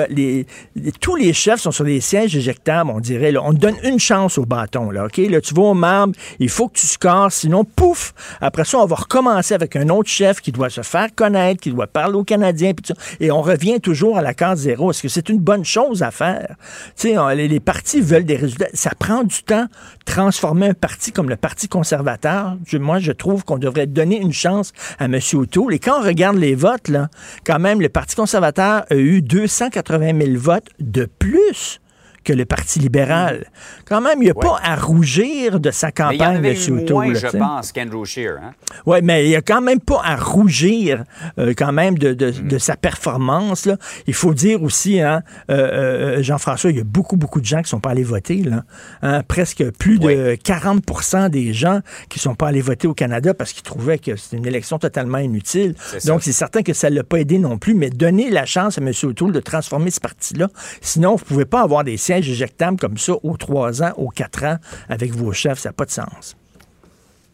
tous 1.01 1.17
les 1.17 1.33
chefs 1.33 1.61
sont 1.61 1.73
sur 1.73 1.85
des 1.85 2.01
sièges 2.01 2.37
éjectables, 2.37 2.91
on 2.91 3.01
dirait. 3.01 3.35
On 3.37 3.53
donne 3.53 3.77
une 3.83 3.99
chance 3.99 4.39
au 4.39 4.45
bâton. 4.45 4.91
Là? 4.91 5.07
Là, 5.17 5.41
tu 5.41 5.55
vas 5.55 5.63
au 5.63 5.75
marbre, 5.75 6.15
il 6.39 6.49
faut 6.49 6.69
que 6.69 6.79
tu 6.79 6.87
scores, 6.87 7.33
sinon, 7.33 7.65
pouf! 7.65 8.15
Après 8.41 8.65
ça, 8.65 8.79
on 8.79 8.87
va 8.87 8.97
recommencer 8.97 9.55
avec 9.55 9.77
un 9.77 9.89
autre 9.89 10.09
chef 10.09 10.41
qui 10.41 10.53
doit 10.53 10.71
se 10.71 10.83
faire 10.83 11.09
connaître, 11.15 11.61
qui 11.61 11.71
doit 11.71 11.87
parler 11.87 12.15
aux 12.15 12.25
Canadiens, 12.25 12.73
et 13.21 13.31
on 13.31 13.43
revient 13.43 13.81
toujours 13.81 14.19
à 14.19 14.23
la 14.23 14.35
case 14.35 14.61
zéro. 14.61 14.91
Est-ce 14.91 15.03
que 15.03 15.09
c'est 15.09 15.29
une 15.29 15.39
bonne 15.39 15.65
chose 15.65 16.03
à 16.03 16.11
faire? 16.11 16.57
Les, 17.03 17.49
les 17.49 17.61
partis 17.61 18.01
veulent 18.01 18.25
des 18.25 18.37
résultats. 18.37 18.69
Ça 18.75 18.91
prend 18.99 19.25
du 19.25 19.43
temps 19.43 19.67
transformer 20.05 20.69
un 20.69 20.75
parti 20.75 21.13
comme 21.13 21.29
le 21.29 21.37
Parti 21.37 21.69
conservateur. 21.69 22.57
Moi, 22.75 22.99
je 22.99 23.13
trouve 23.13 23.45
qu'on 23.45 23.59
devrait 23.59 23.87
donner 23.87 24.21
une 24.21 24.33
chance 24.33 24.73
à 24.99 25.07
M. 25.07 25.19
O'Toole. 25.35 25.75
Et 25.75 25.79
quand 25.79 26.01
on 26.01 26.05
regarde 26.05 26.37
les 26.37 26.55
votes, 26.55 26.89
là, 26.89 27.09
quand 27.45 27.59
même, 27.59 27.81
le 27.81 27.89
Parti 27.89 28.17
conservateur 28.17 28.85
a 28.91 28.95
eu 28.95 29.23
280 29.23 30.19
000 30.19 30.39
votes 30.39 30.69
de 30.81 31.07
plus 31.07 31.81
que 32.25 32.33
le 32.33 32.45
Parti 32.45 32.79
libéral. 32.79 33.47
Quand 33.87 34.01
même, 34.01 34.19
il 34.21 34.25
n'y 34.25 34.31
a 34.31 34.35
pas 34.35 34.59
à 34.63 34.77
rougir 34.77 35.61
de 35.61 35.71
sa 35.71 35.89
mais 35.89 35.93
il 35.93 36.01
y 36.01 36.03
en 36.03 36.09
campagne, 36.25 36.37
avait 36.39 36.55
eu 36.67 36.71
moins, 36.71 37.13
là, 37.13 37.19
je 37.33 37.39
pense, 37.39 37.73
qu'Andrew 37.73 38.05
Scheer. 38.05 38.39
Hein? 38.43 38.53
Oui, 38.87 38.99
mais 39.03 39.25
il 39.27 39.29
n'y 39.29 39.37
a 39.37 39.43
quand 39.43 39.61
même 39.61 39.81
pas 39.81 40.01
à 40.05 40.17
rougir 40.17 41.05
euh, 41.39 41.53
quand 41.57 41.73
même 41.73 41.99
de, 41.99 42.13
de- 42.15 42.25
Mm. 42.35 42.49
de 42.49 42.59
sa 42.59 42.77
performance. 42.77 43.67
Là. 43.67 43.77
Il 44.07 44.15
faut 44.15 44.35
dire 44.35 44.63
aussi, 44.63 45.01
hein, 45.01 45.23
euh, 45.51 46.17
euh, 46.19 46.23
Jean-François, 46.23 46.71
il 46.71 46.77
y 46.79 46.81
a 46.81 46.85
beaucoup, 46.85 47.17
beaucoup 47.17 47.41
de 47.41 47.45
gens 47.47 47.59
qui 47.59 47.65
ne 47.65 47.69
sont 47.69 47.81
pas 47.81 47.91
allés 47.91 48.03
voter. 48.03 48.43
Là. 48.43 48.65
Hein, 49.03 49.23
presque 49.27 49.63
plus 49.79 49.99
de 49.99 50.35
40% 50.37 51.29
des 51.31 51.53
gens 51.53 51.81
qui 52.09 52.19
ne 52.19 52.23
sont 52.23 52.35
pas 52.35 52.49
allés 52.49 52.61
voter 52.61 52.89
au 52.89 52.95
Canada 52.95 53.35
parce 53.35 53.53
qu'ils 53.53 53.63
trouvaient 53.63 53.99
que 53.99 54.17
c'était 54.17 54.37
une 54.39 54.47
élection 54.47 54.79
totalement 54.79 55.19
inutile. 55.19 55.75
Donc, 56.07 56.23
c'est 56.23 56.33
certain 56.33 56.63
que 56.63 56.73
ça 56.73 56.89
ne 56.91 56.97
l'a 56.97 57.05
pas 57.05 57.19
aidé 57.21 57.39
non 57.39 57.59
plus, 57.59 57.75
mais 57.75 57.91
donner 57.91 58.31
la 58.31 58.47
chance 58.47 58.79
à 58.79 58.81
M. 58.81 58.91
O'Toole 59.05 59.33
de 59.33 59.41
transformer 59.41 59.91
ce 59.91 60.01
parti-là. 60.01 60.49
Sinon, 60.81 61.11
vous 61.17 61.23
ne 61.25 61.29
pouvez 61.29 61.45
pas 61.45 61.61
avoir 61.63 61.85
des 61.85 61.97
sièges 61.97 62.14
éjectables 62.19 62.79
comme 62.79 62.97
ça 62.99 63.15
aux 63.23 63.37
trois 63.37 63.83
ans, 63.83 63.93
aux 63.97 64.09
quatre 64.09 64.45
ans 64.45 64.57
avec 64.89 65.13
vos 65.13 65.33
chefs. 65.33 65.59
Ça 65.61 65.71
n'a 65.71 65.73
pas 65.73 65.85
de 65.85 65.91
sens. 65.91 66.37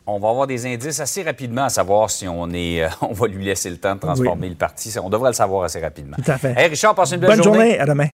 On 0.07 0.19
va 0.19 0.31
avoir 0.31 0.47
des 0.47 0.67
indices 0.67 0.99
assez 0.99 1.23
rapidement 1.23 1.65
à 1.65 1.69
savoir 1.69 2.11
si 2.11 2.27
on 2.27 2.51
est, 2.51 2.83
euh, 2.83 2.89
on 3.03 3.13
va 3.13 3.29
lui 3.29 3.45
laisser 3.45 3.71
le 3.71 3.77
temps 3.77 3.95
de 3.95 4.01
transformer 4.01 4.49
le 4.49 4.57
parti. 4.57 4.93
On 5.03 5.09
devrait 5.11 5.31
le 5.31 5.35
savoir 5.35 5.65
assez 5.65 5.81
rapidement. 5.81 6.17
Tout 6.25 6.31
à 6.31 6.39
fait. 6.39 6.55
Hey 6.57 6.69
Richard, 6.69 6.95
passe 6.95 7.13
une 7.13 7.19
belle 7.21 7.31
Bonne 7.37 7.43
journée. 7.45 7.79
À 7.79 7.87
demain. 7.87 8.09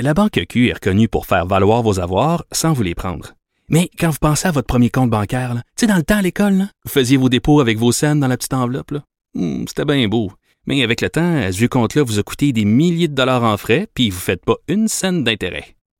La 0.00 0.14
Banque 0.14 0.40
Q 0.48 0.68
est 0.70 0.72
reconnue 0.74 1.08
pour 1.08 1.26
faire 1.26 1.46
valoir 1.46 1.82
vos 1.82 2.00
avoirs 2.00 2.44
sans 2.50 2.72
vous 2.72 2.82
les 2.82 2.94
prendre. 2.94 3.34
Mais 3.68 3.88
quand 3.98 4.10
vous 4.10 4.18
pensez 4.20 4.48
à 4.48 4.50
votre 4.50 4.66
premier 4.66 4.90
compte 4.90 5.10
bancaire, 5.10 5.54
tu 5.54 5.60
sais, 5.76 5.86
dans 5.86 5.96
le 5.96 6.02
temps 6.02 6.16
à 6.18 6.22
l'école, 6.22 6.54
là, 6.54 6.64
vous 6.84 6.90
faisiez 6.90 7.16
vos 7.16 7.28
dépôts 7.28 7.60
avec 7.60 7.78
vos 7.78 7.92
scènes 7.92 8.20
dans 8.20 8.28
la 8.28 8.36
petite 8.36 8.54
enveloppe. 8.54 8.90
là. 8.90 9.00
Hmm, 9.34 9.64
C'était 9.68 9.84
bien 9.84 10.06
beau. 10.08 10.32
Mais 10.66 10.82
avec 10.82 11.00
le 11.00 11.10
temps, 11.10 11.36
à 11.36 11.52
ce 11.52 11.58
vieux 11.58 11.68
compte-là 11.68 12.02
vous 12.02 12.18
a 12.18 12.22
coûté 12.22 12.52
des 12.52 12.64
milliers 12.64 13.08
de 13.08 13.14
dollars 13.14 13.42
en 13.44 13.56
frais, 13.56 13.86
puis 13.94 14.10
vous 14.10 14.16
ne 14.16 14.20
faites 14.22 14.44
pas 14.44 14.56
une 14.68 14.88
scène 14.88 15.22
d'intérêt. 15.24 15.76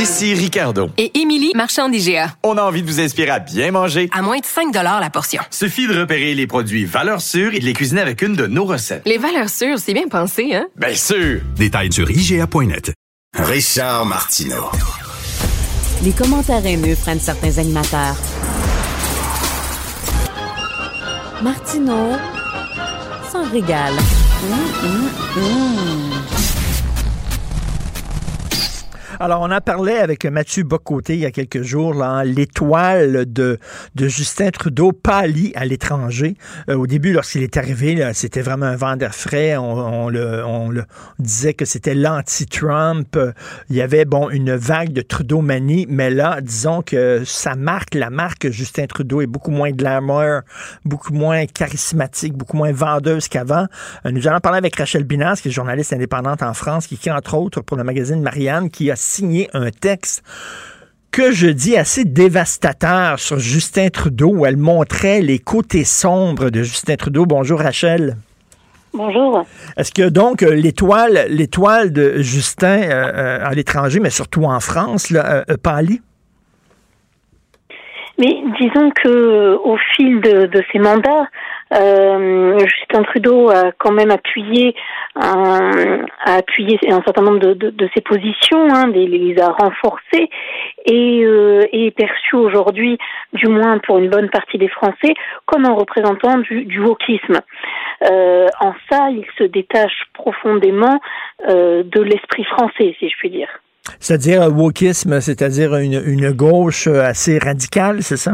Ici 0.00 0.32
Ricardo. 0.32 0.90
Et 0.96 1.18
Émilie, 1.18 1.50
marchand 1.56 1.88
d'IGA. 1.88 2.32
On 2.44 2.56
a 2.56 2.62
envie 2.62 2.82
de 2.82 2.86
vous 2.86 3.00
inspirer 3.00 3.30
à 3.30 3.40
bien 3.40 3.72
manger. 3.72 4.08
À 4.12 4.22
moins 4.22 4.38
de 4.38 4.44
5 4.44 4.72
la 4.72 5.10
portion. 5.10 5.42
Suffit 5.50 5.88
de 5.88 5.98
repérer 5.98 6.36
les 6.36 6.46
produits 6.46 6.84
valeurs 6.84 7.20
sûres 7.20 7.52
et 7.52 7.58
de 7.58 7.64
les 7.64 7.72
cuisiner 7.72 8.00
avec 8.00 8.22
une 8.22 8.36
de 8.36 8.46
nos 8.46 8.64
recettes. 8.64 9.02
Les 9.06 9.18
valeurs 9.18 9.48
sûres, 9.48 9.80
c'est 9.80 9.94
bien 9.94 10.06
pensé, 10.06 10.54
hein? 10.54 10.68
Bien 10.76 10.94
sûr! 10.94 11.40
Détails 11.56 11.92
sur 11.92 12.08
IGA.net. 12.08 12.92
Richard 13.36 14.06
Martineau. 14.06 14.70
Les 16.04 16.12
commentaires 16.12 16.64
haineux 16.64 16.94
prennent 16.94 17.18
certains 17.18 17.58
animateurs. 17.58 18.14
Martineau 21.42 22.12
s'en 23.32 23.50
régale. 23.50 23.94
Hum, 24.44 24.60
hum, 24.84 25.42
hum. 25.42 26.17
Alors, 29.20 29.40
on 29.42 29.50
a 29.50 29.60
parlé 29.60 29.94
avec 29.94 30.24
Mathieu 30.26 30.62
Bocoté 30.62 31.14
il 31.14 31.20
y 31.20 31.26
a 31.26 31.32
quelques 31.32 31.62
jours, 31.62 31.92
là, 31.92 32.22
l'étoile 32.22 33.24
de, 33.26 33.58
de 33.96 34.06
Justin 34.06 34.50
Trudeau 34.50 34.92
pâlit 34.92 35.50
à 35.56 35.64
l'étranger. 35.64 36.36
Euh, 36.70 36.76
au 36.76 36.86
début, 36.86 37.12
lorsqu'il 37.12 37.42
est 37.42 37.56
arrivé, 37.56 38.08
c'était 38.14 38.42
vraiment 38.42 38.66
un 38.66 38.76
vent 38.76 38.94
d'air 38.94 39.12
frais. 39.12 39.56
On, 39.56 40.08
le, 40.08 40.44
on 40.44 40.70
le 40.70 40.84
disait 41.18 41.52
que 41.52 41.64
c'était 41.64 41.96
l'anti-Trump. 41.96 43.18
Il 43.70 43.74
y 43.74 43.82
avait, 43.82 44.04
bon, 44.04 44.30
une 44.30 44.54
vague 44.54 44.92
de 44.92 45.00
Trudeau-manie, 45.00 45.86
mais 45.88 46.10
là, 46.10 46.40
disons 46.40 46.82
que 46.82 47.24
sa 47.24 47.56
marque, 47.56 47.96
la 47.96 48.10
marque 48.10 48.50
Justin 48.50 48.86
Trudeau 48.86 49.20
est 49.20 49.26
beaucoup 49.26 49.50
moins 49.50 49.72
glamour, 49.72 50.42
beaucoup 50.84 51.12
moins 51.12 51.44
charismatique, 51.46 52.34
beaucoup 52.34 52.56
moins 52.56 52.70
vendeuse 52.70 53.26
qu'avant. 53.26 53.66
Euh, 54.06 54.12
nous 54.12 54.28
allons 54.28 54.38
parler 54.38 54.58
avec 54.58 54.76
Rachel 54.76 55.02
Binas, 55.02 55.40
qui 55.42 55.48
est 55.48 55.50
journaliste 55.50 55.92
indépendante 55.92 56.44
en 56.44 56.54
France, 56.54 56.86
qui 56.86 56.94
écrit 56.94 57.10
entre 57.10 57.34
autres 57.34 57.62
pour 57.62 57.76
le 57.76 57.82
magazine 57.82 58.22
Marianne, 58.22 58.70
qui 58.70 58.92
a 58.92 59.07
signé 59.08 59.48
un 59.54 59.70
texte 59.70 60.22
que 61.10 61.32
je 61.32 61.48
dis 61.48 61.76
assez 61.76 62.04
dévastateur 62.04 63.18
sur 63.18 63.38
Justin 63.38 63.88
Trudeau, 63.88 64.30
où 64.30 64.46
elle 64.46 64.56
montrait 64.58 65.20
les 65.20 65.38
côtés 65.38 65.84
sombres 65.84 66.50
de 66.50 66.62
Justin 66.62 66.96
Trudeau. 66.96 67.24
Bonjour 67.26 67.58
Rachel. 67.58 68.16
Bonjour. 68.92 69.44
Est-ce 69.76 69.92
que 69.92 70.08
donc 70.08 70.42
euh, 70.42 70.54
l'étoile, 70.54 71.26
l'étoile 71.28 71.92
de 71.92 72.18
Justin 72.18 72.82
euh, 72.82 73.12
euh, 73.14 73.38
à 73.44 73.54
l'étranger, 73.54 74.00
mais 74.00 74.10
surtout 74.10 74.44
en 74.44 74.60
France, 74.60 75.10
là, 75.10 75.44
euh, 75.48 75.56
pâlit? 75.62 76.00
Mais 78.18 78.42
disons 78.60 78.90
que 78.90 79.54
au 79.56 79.76
fil 79.94 80.20
de, 80.20 80.46
de 80.46 80.62
ces 80.72 80.78
mandats, 80.78 81.28
Justin 81.70 83.02
Trudeau 83.04 83.50
a 83.50 83.72
quand 83.78 83.92
même 83.92 84.10
appuyé 84.10 84.74
un, 85.16 86.04
a 86.24 86.34
appuyé 86.36 86.78
un 86.88 87.02
certain 87.02 87.22
nombre 87.22 87.38
de, 87.40 87.90
ses 87.94 88.00
positions, 88.00 88.72
hein, 88.72 88.86
les, 88.88 89.34
a 89.40 89.50
renforcées 89.50 90.28
et 90.86 91.24
euh, 91.24 91.62
est 91.72 91.90
perçu 91.90 92.36
aujourd'hui, 92.36 92.98
du 93.32 93.48
moins 93.48 93.78
pour 93.78 93.98
une 93.98 94.08
bonne 94.08 94.30
partie 94.30 94.58
des 94.58 94.68
Français, 94.68 95.14
comme 95.46 95.64
un 95.64 95.72
représentant 95.72 96.38
du, 96.38 96.80
wokisme. 96.80 97.40
Euh, 98.10 98.46
en 98.60 98.72
ça, 98.90 99.10
il 99.10 99.24
se 99.36 99.44
détache 99.44 100.04
profondément 100.14 101.00
euh, 101.48 101.82
de 101.82 102.00
l'esprit 102.00 102.44
français, 102.44 102.94
si 102.98 103.08
je 103.08 103.16
puis 103.18 103.30
dire. 103.30 103.48
C'est-à-dire 104.00 104.48
wokisme, 104.54 105.20
c'est-à-dire 105.20 105.76
une 105.76 106.30
gauche 106.30 106.86
assez 106.86 107.38
radicale, 107.38 108.02
c'est 108.02 108.18
ça? 108.18 108.32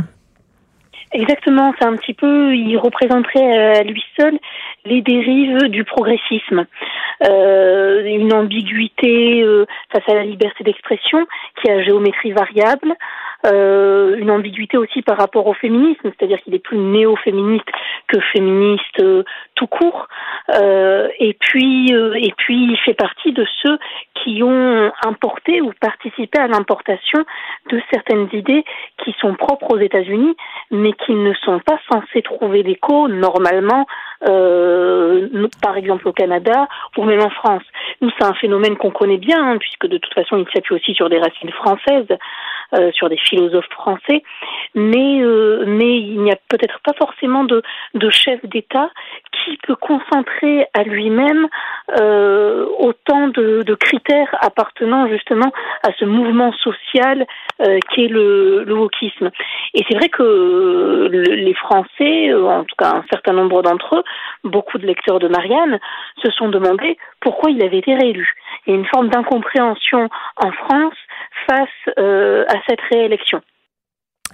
Exactement, 1.14 1.72
c'est 1.78 1.86
un 1.86 1.94
petit 1.94 2.12
peu, 2.12 2.56
il 2.56 2.76
représenterait 2.76 3.76
à 3.78 3.84
lui 3.84 4.02
seul 4.18 4.36
les 4.84 5.00
dérives 5.00 5.68
du 5.68 5.84
progressisme, 5.84 6.66
euh, 7.24 8.04
une 8.04 8.32
ambiguïté 8.32 9.40
euh, 9.44 9.64
face 9.92 10.02
à 10.08 10.14
la 10.14 10.24
liberté 10.24 10.64
d'expression 10.64 11.24
qui 11.62 11.70
a 11.70 11.84
géométrie 11.84 12.32
variable, 12.32 12.94
euh, 13.46 14.16
une 14.16 14.30
ambiguïté 14.30 14.76
aussi 14.76 15.02
par 15.02 15.18
rapport 15.18 15.46
au 15.46 15.54
féminisme, 15.54 16.10
c'est-à-dire 16.16 16.40
qu'il 16.42 16.54
est 16.54 16.58
plus 16.58 16.78
néo-féministe 16.78 17.66
que 18.08 18.20
féministe 18.32 19.00
euh, 19.00 19.22
tout 19.54 19.66
court, 19.66 20.08
euh, 20.54 21.08
et 21.18 21.34
puis 21.34 21.92
et 21.92 22.32
puis 22.36 22.72
il 22.72 22.78
fait 22.84 22.94
partie 22.94 23.32
de 23.32 23.46
ceux 23.62 23.78
qui 24.14 24.42
ont 24.42 24.92
importé 25.04 25.60
ou 25.60 25.72
participé 25.80 26.38
à 26.38 26.46
l'importation 26.46 27.24
de 27.70 27.80
certaines 27.92 28.28
idées 28.32 28.64
qui 29.04 29.14
sont 29.20 29.34
propres 29.34 29.74
aux 29.74 29.78
États-Unis, 29.78 30.36
mais 30.70 30.92
qui 30.92 31.12
ne 31.12 31.34
sont 31.34 31.60
pas 31.60 31.78
censées 31.90 32.22
trouver 32.22 32.62
d'écho 32.62 33.08
normalement, 33.08 33.86
euh, 34.26 35.28
par 35.62 35.76
exemple 35.76 36.08
au 36.08 36.12
Canada 36.12 36.68
ou 36.96 37.04
même 37.04 37.20
en 37.20 37.30
France. 37.30 37.62
Nous, 38.00 38.10
c'est 38.18 38.24
un 38.24 38.34
phénomène 38.34 38.76
qu'on 38.76 38.90
connaît 38.90 39.18
bien, 39.18 39.42
hein, 39.42 39.56
puisque 39.58 39.86
de 39.86 39.98
toute 39.98 40.14
façon, 40.14 40.36
il 40.38 40.46
s'appuie 40.52 40.74
aussi 40.74 40.94
sur 40.94 41.08
des 41.08 41.18
racines 41.18 41.52
françaises, 41.52 42.08
euh, 42.72 42.90
sur 42.92 43.08
des 43.08 43.16
philosophes 43.16 43.68
français, 43.70 44.22
mais 44.74 45.20
euh, 45.22 45.64
mais 45.66 45.98
il 45.98 46.20
n'y 46.20 46.32
a 46.32 46.38
peut-être 46.48 46.80
pas 46.80 46.92
forcément 46.94 47.44
de, 47.44 47.62
de 47.94 48.10
chef 48.10 48.44
d'État 48.46 48.90
qui 49.32 49.58
peut 49.66 49.76
concentrer 49.76 50.66
à 50.72 50.82
lui-même 50.82 51.48
euh, 52.00 52.66
autant 52.78 53.28
de, 53.28 53.62
critères 53.74 54.34
appartenant 54.40 55.08
justement 55.08 55.52
à 55.82 55.92
ce 55.98 56.04
mouvement 56.04 56.52
social 56.52 57.26
qu'est 57.58 58.08
le, 58.08 58.64
le 58.64 58.74
wokisme. 58.74 59.30
Et 59.74 59.84
c'est 59.88 59.96
vrai 59.96 60.08
que 60.08 60.22
le, 61.10 61.22
les 61.22 61.54
Français, 61.54 62.32
en 62.32 62.64
tout 62.64 62.76
cas 62.78 62.92
un 62.94 63.04
certain 63.10 63.32
nombre 63.32 63.62
d'entre 63.62 63.96
eux, 63.96 64.04
beaucoup 64.44 64.78
de 64.78 64.86
lecteurs 64.86 65.18
de 65.18 65.28
Marianne, 65.28 65.78
se 66.22 66.30
sont 66.30 66.48
demandé 66.48 66.96
pourquoi 67.20 67.50
il 67.50 67.62
avait 67.62 67.78
été 67.78 67.94
réélu. 67.94 68.32
Il 68.66 68.70
y 68.70 68.76
a 68.76 68.78
une 68.78 68.86
forme 68.86 69.08
d'incompréhension 69.08 70.08
en 70.36 70.52
France 70.52 70.94
face 71.46 71.68
euh, 71.98 72.44
à 72.48 72.60
cette 72.68 72.80
réélection. 72.92 73.40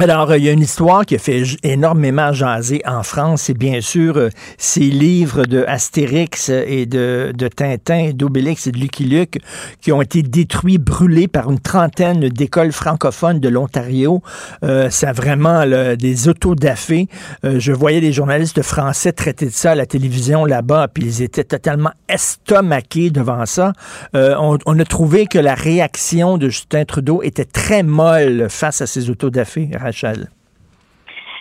Alors, 0.03 0.35
il 0.35 0.43
y 0.43 0.49
a 0.49 0.53
une 0.53 0.63
histoire 0.63 1.05
qui 1.05 1.15
a 1.15 1.19
fait 1.19 1.43
énormément 1.63 2.33
jaser 2.33 2.81
en 2.87 3.03
France, 3.03 3.43
c'est 3.43 3.59
bien 3.59 3.83
sûr 3.83 4.17
euh, 4.17 4.31
ces 4.57 4.81
livres 4.81 5.45
de 5.45 5.63
Astérix 5.69 6.49
et 6.49 6.87
de, 6.87 7.35
de 7.37 7.49
Tintin, 7.49 8.13
d'Obélix 8.15 8.67
et 8.67 8.73
de 8.73 8.79
Lucky 8.79 9.05
Luke 9.05 9.41
qui 9.83 9.93
ont 9.93 10.01
été 10.01 10.23
détruits, 10.23 10.79
brûlés 10.79 11.29
par 11.29 11.51
une 11.51 11.59
trentaine 11.59 12.31
d'écoles 12.31 12.73
francophones 12.73 13.41
de 13.41 13.51
l'Ontario. 13.51 14.23
Euh, 14.65 14.89
ça 14.89 15.11
a 15.11 15.13
vraiment 15.13 15.67
là, 15.67 15.97
des 15.97 16.29
autodafés. 16.29 17.07
Euh, 17.45 17.61
je 17.61 17.73
voyais 17.73 18.01
des 18.01 18.15
journalistes 18.15 18.63
français 18.63 19.13
traiter 19.13 19.45
de 19.45 19.53
ça 19.53 19.73
à 19.73 19.75
la 19.75 19.85
télévision 19.85 20.47
là-bas, 20.47 20.89
puis 20.89 21.05
ils 21.05 21.23
étaient 21.23 21.45
totalement 21.45 21.93
estomaqués 22.09 23.11
devant 23.11 23.45
ça. 23.45 23.75
Euh, 24.15 24.35
on, 24.41 24.57
on, 24.65 24.79
a 24.79 24.85
trouvé 24.87 25.27
que 25.27 25.39
la 25.39 25.55
réaction 25.55 26.39
de 26.39 26.49
Justin 26.49 26.87
Trudeau 26.87 27.23
était 27.23 27.45
très 27.45 27.83
molle 27.83 28.47
face 28.49 28.81
à 28.81 28.87
ces 28.87 29.11
autodafés. 29.11 29.69
Rachel 29.91 30.31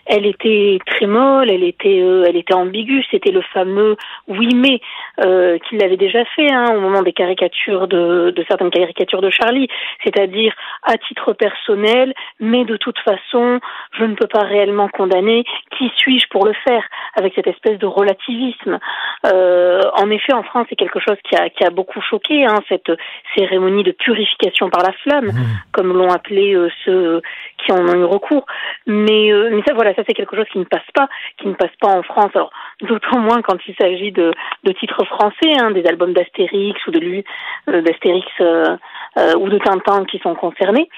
elle 0.10 0.26
était 0.26 0.80
très 0.86 1.06
molle, 1.06 1.52
elle 1.52 1.64
était, 1.64 2.02
euh, 2.02 2.26
elle 2.28 2.36
était 2.36 2.56
ambiguë. 2.56 3.06
C'était 3.12 3.32
le 3.32 3.42
fameux 3.54 3.96
oui 4.28 4.50
mais 4.56 4.82
euh, 5.24 5.58
qu'il 5.60 5.84
avait 5.84 5.98
déjà 5.98 6.26
fait 6.36 6.52
hein, 6.52 6.66
au 6.76 6.80
moment 6.80 7.04
des 7.04 7.14
caricatures 7.14 7.88
de, 7.88 8.32
de 8.36 8.46
certaines 8.48 8.72
caricatures 8.72 9.22
de 9.22 9.30
Charlie, 9.30 9.68
c'est-à-dire 10.04 10.54
à 10.84 10.98
titre 10.98 11.34
personnel, 11.34 12.14
mais 12.40 12.66
de 12.66 12.78
toute 12.78 12.98
façon, 13.00 13.60
je 13.98 14.04
ne 14.04 14.16
peux 14.16 14.28
pas 14.28 14.44
réellement 14.44 14.90
condamner. 14.90 15.44
Qui 15.78 15.92
suis-je 15.98 16.28
pour 16.30 16.46
le 16.46 16.54
faire 16.68 16.84
Avec 17.16 17.34
cette 17.36 17.48
espèce 17.48 17.78
de 17.78 17.86
relativisme? 17.86 18.80
Euh, 19.26 19.82
en 19.96 20.10
effet, 20.10 20.34
en 20.34 20.44
France, 20.44 20.68
c'est 20.70 20.76
quelque 20.76 21.00
chose 21.00 21.18
qui 21.24 21.36
a, 21.36 21.50
qui 21.50 21.64
a 21.64 21.70
beaucoup 21.70 22.02
choqué 22.02 22.46
hein, 22.46 22.60
cette 22.68 22.92
cérémonie 23.38 23.84
de 23.84 23.92
purification 23.92 24.70
par 24.70 24.84
la 24.84 24.94
flamme, 25.04 25.28
mmh. 25.28 25.62
comme 25.72 25.94
l'ont 25.94 26.12
appelé 26.12 26.54
euh, 26.56 26.70
ceux 26.86 27.22
qui 27.58 27.72
en 27.72 27.88
ont 27.88 27.96
eu 27.96 28.06
recours. 28.06 28.46
Mais, 28.88 29.32
euh, 29.32 29.50
mais 29.52 29.62
ça, 29.68 29.74
voilà, 29.74 29.94
c'est 30.06 30.14
quelque 30.14 30.36
chose 30.36 30.48
qui 30.52 30.60
ne 30.60 30.64
passe 30.64 30.90
pas, 30.94 31.08
qui 31.38 31.48
ne 31.48 31.54
passe 31.54 31.76
pas 31.80 31.90
en 31.90 32.04
France. 32.04 32.32
Alors 32.36 32.52
d'autant 32.82 33.20
moins 33.20 33.42
quand 33.42 33.58
il 33.68 33.76
s'agit 33.76 34.12
de, 34.12 34.32
de 34.64 34.72
titres 34.74 35.06
français, 35.06 35.54
hein, 35.60 35.72
des 35.72 35.86
albums 35.86 36.14
d'Astérix 36.14 36.80
ou 36.88 36.92
de 36.92 37.00
lui, 37.00 37.24
euh, 37.70 37.82
d'Astérix 37.82 38.28
euh, 38.42 38.78
euh, 39.18 39.34
ou 39.38 39.50
de 39.50 39.58
Tintin 39.60 40.06
qui 40.06 40.20
sont 40.20 40.36
concernés. 40.36 40.90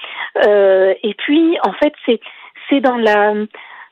Et 0.44 1.14
puis 1.14 1.58
en 1.64 1.72
fait 1.72 1.92
c'est 2.06 2.20
c'est 2.68 2.80
dans 2.80 2.96
la 2.96 3.34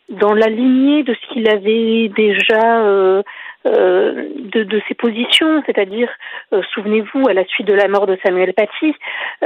dans 0.09 0.35
la 0.35 0.49
lignée 0.49 1.03
de 1.05 1.15
ce 1.15 1.33
qu'il 1.33 1.49
avait 1.49 2.09
déjà 2.09 3.23
euh, 3.67 4.29
de, 4.35 4.81
ses 4.89 4.95
positions, 4.95 5.63
c'est-à-dire, 5.67 6.09
euh, 6.53 6.63
souvenez-vous, 6.75 7.29
à 7.29 7.35
la 7.35 7.45
suite 7.45 7.67
de 7.67 7.75
la 7.75 7.89
mort 7.89 8.07
de 8.07 8.19
Samuel 8.25 8.55
Paty, 8.55 8.95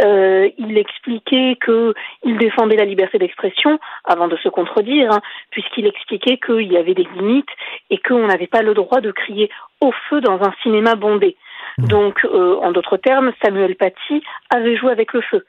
euh, 0.04 0.48
il 0.56 0.78
expliquait 0.78 1.56
que 1.60 1.94
il 2.22 2.38
défendait 2.38 2.76
la 2.76 2.84
liberté 2.84 3.18
d'expression 3.18 3.78
avant 4.04 4.28
de 4.28 4.36
se 4.36 4.48
contredire, 4.48 5.10
hein, 5.12 5.20
puisqu'il 5.50 5.86
expliquait 5.86 6.38
qu'il 6.38 6.72
y 6.72 6.76
avait 6.76 6.94
des 6.94 7.06
limites 7.16 7.48
et 7.90 7.98
qu'on 7.98 8.26
n'avait 8.26 8.46
pas 8.46 8.62
le 8.62 8.74
droit 8.74 9.00
de 9.00 9.10
crier 9.10 9.50
au 9.80 9.92
feu 10.08 10.20
dans 10.20 10.42
un 10.42 10.52
cinéma 10.62 10.94
bondé. 10.94 11.36
Donc, 11.78 12.24
euh, 12.24 12.56
en 12.62 12.70
d'autres 12.70 12.96
termes, 12.96 13.32
Samuel 13.42 13.74
Paty 13.74 14.22
avait 14.50 14.76
joué 14.76 14.92
avec 14.92 15.12
le 15.12 15.20
feu. 15.22 15.44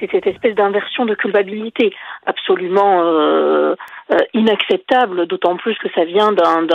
C'est 0.00 0.10
cette 0.10 0.26
espèce 0.26 0.54
d'inversion 0.56 1.04
de 1.04 1.14
culpabilité 1.14 1.94
absolument 2.26 3.02
euh, 3.02 3.76
euh, 4.12 4.18
inacceptable, 4.34 5.26
d'autant 5.26 5.56
plus 5.56 5.76
que 5.78 5.88
ça 5.94 6.04
vient 6.04 6.32
d'un 6.32 6.66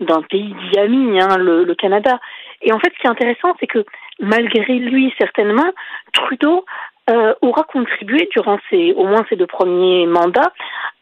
d'un 0.00 0.22
pays 0.22 0.54
d'Iami, 0.54 1.20
hein, 1.20 1.36
le, 1.36 1.64
le 1.64 1.74
Canada. 1.74 2.18
Et 2.62 2.72
en 2.72 2.80
fait, 2.80 2.92
ce 2.94 3.00
qui 3.00 3.06
est 3.06 3.10
intéressant, 3.10 3.54
c'est 3.60 3.66
que 3.68 3.84
malgré 4.18 4.78
lui, 4.78 5.14
certainement, 5.18 5.70
Trudeau 6.12 6.64
euh, 7.10 7.34
aura 7.42 7.64
contribué 7.64 8.28
durant 8.32 8.58
ses, 8.70 8.92
au 8.92 9.04
moins 9.04 9.24
ses 9.28 9.36
deux 9.36 9.46
premiers 9.46 10.06
mandats 10.06 10.52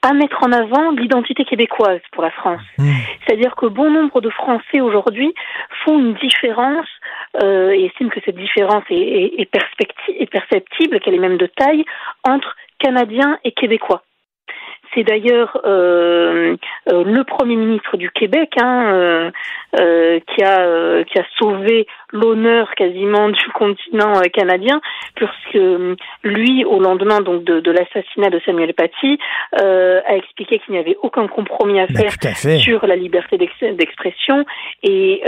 à 0.03 0.13
mettre 0.13 0.43
en 0.43 0.53
avant 0.53 0.91
l'identité 0.93 1.45
québécoise 1.45 2.01
pour 2.13 2.23
la 2.23 2.31
France. 2.31 2.63
Mmh. 2.79 2.91
C'est-à-dire 3.27 3.55
que 3.57 3.67
bon 3.67 3.91
nombre 3.91 4.21
de 4.21 4.31
Français 4.31 4.81
aujourd'hui 4.81 5.35
font 5.85 5.99
une 5.99 6.15
différence 6.15 6.87
euh, 7.43 7.71
et 7.71 7.87
estiment 7.87 8.11
que 8.11 8.21
cette 8.25 8.37
différence 8.37 8.85
est, 8.91 8.97
est, 8.97 9.41
est, 9.41 10.21
est 10.21 10.31
perceptible, 10.31 11.01
qu'elle 11.01 11.15
est 11.15 11.19
même 11.19 11.37
de 11.37 11.47
taille, 11.47 11.85
entre 12.25 12.57
Canadiens 12.79 13.39
et 13.45 13.53
Québécois. 13.53 14.03
C'est 14.95 15.03
d'ailleurs 15.05 15.61
euh, 15.65 16.57
euh, 16.91 17.05
le 17.05 17.25
Premier 17.25 17.57
ministre 17.57 17.97
du 17.97 18.11
Québec 18.11 18.51
hein, 18.61 18.93
euh, 18.93 19.31
euh, 19.79 20.21
qui 20.21 20.43
a 20.43 20.61
euh, 20.61 21.05
qui 21.05 21.19
a 21.19 21.25
sauvé 21.39 21.87
l'honneur 22.13 22.75
quasiment 22.75 23.29
du 23.29 23.49
continent 23.55 24.21
canadien, 24.33 24.81
puisque 25.15 25.59
lui, 26.25 26.65
au 26.65 26.81
lendemain 26.81 27.21
donc 27.21 27.45
de, 27.45 27.61
de 27.61 27.71
l'assassinat 27.71 28.31
de 28.31 28.41
Samuel 28.45 28.75
Paty, 28.75 29.19
euh, 29.61 30.01
a 30.07 30.17
expliqué 30.17 30.59
qu'il 30.61 30.75
n'y 30.75 30.81
avait 30.81 30.97
aucun 31.03 31.27
compromis 31.27 31.81
à 31.81 31.87
Ben, 31.87 31.97
faire 31.97 32.19
à 32.19 32.35
sur 32.61 32.87
la 32.87 32.97
liberté 32.97 33.37
d'ex- 33.39 33.75
d'expression. 33.77 34.45
Et 34.83 35.23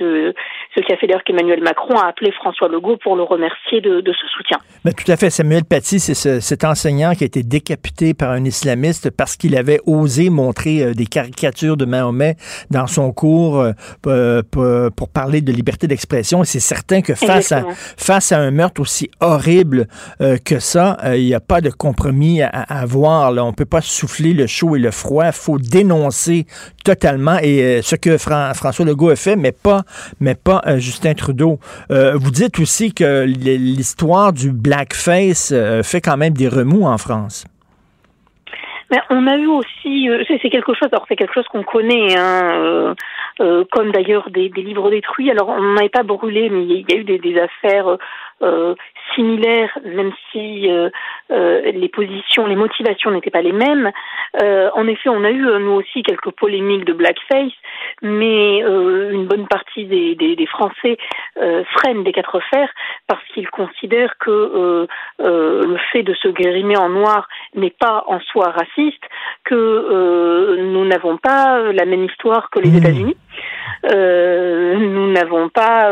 euh, 0.00 0.32
ce, 0.74 0.80
ce 0.80 0.86
qui 0.86 0.92
a 0.92 0.96
fait 0.96 1.06
d'ailleurs 1.06 1.22
qu'Emmanuel 1.24 1.62
Macron 1.62 1.94
a 1.96 2.08
appelé 2.08 2.32
François 2.32 2.68
Legault 2.68 2.96
pour 3.02 3.14
le 3.16 3.22
remercier 3.22 3.80
de, 3.80 4.00
de 4.00 4.12
ce 4.12 4.26
soutien. 4.36 4.58
Ben, 4.84 4.92
tout 4.92 5.10
à 5.10 5.16
fait. 5.16 5.30
Samuel 5.30 5.64
Paty, 5.64 6.00
c'est 6.00 6.14
ce- 6.14 6.40
cet 6.40 6.64
enseignant 6.64 7.14
qui 7.14 7.24
a 7.24 7.26
été 7.26 7.42
décapité 7.42 8.14
par 8.14 8.30
un 8.30 8.44
islamiste 8.44 9.10
parce 9.10 9.36
qu'il 9.36 9.56
avait 9.56 9.80
osé 9.86 10.30
montrer 10.30 10.82
euh, 10.82 10.94
des 10.94 11.06
caricatures 11.06 11.76
de 11.76 11.84
Mahomet 11.84 12.36
dans 12.70 12.86
son 12.86 13.12
cours 13.12 13.60
euh, 14.06 14.42
p- 14.42 14.88
pour 14.96 15.08
parler 15.08 15.40
de 15.40 15.52
liberté 15.52 15.86
d'expression. 15.86 16.42
Et 16.42 16.46
c'est 16.46 16.60
certain 16.60 17.02
que 17.02 17.14
face 17.14 17.52
à, 17.52 17.64
face 17.96 18.32
à 18.32 18.38
un 18.38 18.50
meurtre 18.50 18.80
aussi 18.80 19.10
horrible 19.20 19.86
euh, 20.20 20.36
que 20.44 20.58
ça, 20.58 20.96
euh, 21.04 21.16
il 21.16 21.26
n'y 21.26 21.34
a 21.34 21.40
pas 21.40 21.60
de 21.60 21.70
compromis 21.70 22.42
à, 22.42 22.48
avoir. 22.48 23.30
On 23.32 23.48
ne 23.48 23.52
peut 23.52 23.64
pas 23.66 23.80
souffler 23.82 24.32
le 24.32 24.46
chaud 24.46 24.76
et 24.76 24.78
le 24.78 24.90
froid. 24.90 25.26
Il 25.26 25.32
faut 25.32 25.58
dénoncer 25.58 26.46
totalement. 26.84 27.38
Et 27.42 27.62
euh, 27.62 27.82
ce 27.82 27.96
que 27.96 28.18
Fran- 28.18 28.52
François 28.54 28.84
Legault 28.84 29.10
a 29.10 29.16
fait, 29.16 29.36
mais 29.36 29.52
pas, 29.52 29.81
mais 30.20 30.34
pas 30.34 30.62
euh, 30.66 30.78
Justin 30.78 31.14
Trudeau. 31.14 31.58
Euh, 31.90 32.12
vous 32.16 32.30
dites 32.30 32.58
aussi 32.58 32.92
que 32.94 33.24
l'histoire 33.24 34.32
du 34.32 34.52
blackface 34.52 35.52
euh, 35.52 35.82
fait 35.82 36.00
quand 36.00 36.16
même 36.16 36.34
des 36.34 36.48
remous 36.48 36.86
en 36.86 36.98
France. 36.98 37.46
Mais 38.90 38.98
on 39.08 39.26
a 39.26 39.36
eu 39.36 39.46
aussi, 39.46 40.08
c'est 40.28 40.50
quelque 40.50 40.74
chose, 40.74 40.90
c'est 41.08 41.16
quelque 41.16 41.32
chose 41.32 41.46
qu'on 41.50 41.62
connaît, 41.62 42.14
hein, 42.14 42.94
comme 43.70 43.90
d'ailleurs 43.90 44.28
des, 44.28 44.50
livres 44.50 44.90
détruits. 44.90 45.30
Alors 45.30 45.48
on 45.48 45.72
n'avait 45.72 45.88
pas 45.88 46.02
brûlé, 46.02 46.50
mais 46.50 46.62
il 46.64 46.84
y 46.86 46.94
a 46.94 46.96
eu 46.98 47.04
des, 47.04 47.40
affaires 47.40 47.96
similaires, 49.14 49.76
même 49.84 50.12
si 50.30 50.70
euh, 50.70 50.90
euh, 51.30 51.60
les 51.72 51.88
positions, 51.88 52.46
les 52.46 52.56
motivations 52.56 53.10
n'étaient 53.10 53.30
pas 53.30 53.42
les 53.42 53.52
mêmes. 53.52 53.90
Euh, 54.42 54.70
en 54.74 54.86
effet, 54.86 55.08
on 55.08 55.24
a 55.24 55.30
eu 55.30 55.42
nous 55.60 55.72
aussi 55.72 56.02
quelques 56.02 56.30
polémiques 56.30 56.84
de 56.84 56.92
blackface, 56.92 57.52
mais 58.02 58.60
une 58.60 59.26
bonne 59.26 59.46
partie 59.46 59.84
des, 59.84 60.14
des, 60.14 60.36
des 60.36 60.46
Français 60.46 60.96
freinent 61.36 62.04
des 62.04 62.12
quatre 62.12 62.40
fers 62.50 62.68
parce 63.06 63.22
qu'ils 63.34 63.48
considèrent 63.50 64.16
que 64.18 64.30
euh, 64.30 64.86
euh, 65.20 65.62
le 65.62 65.76
fait 65.92 66.02
de 66.02 66.14
se 66.14 66.28
grimer 66.28 66.76
en 66.76 66.88
noir 66.88 67.28
n'est 67.54 67.74
pas 67.78 68.04
en 68.06 68.20
soi 68.20 68.50
raciste, 68.50 69.02
que 69.44 69.54
euh, 69.54 70.56
nous 70.72 70.84
n'avons 70.86 71.16
pas 71.16 71.72
la 71.72 71.84
même 71.84 72.04
histoire 72.04 72.50
que 72.50 72.60
les 72.60 72.76
États-Unis. 72.76 73.16
Euh, 73.92 74.76
nous 74.76 75.10
n'avons 75.12 75.48
pas 75.48 75.90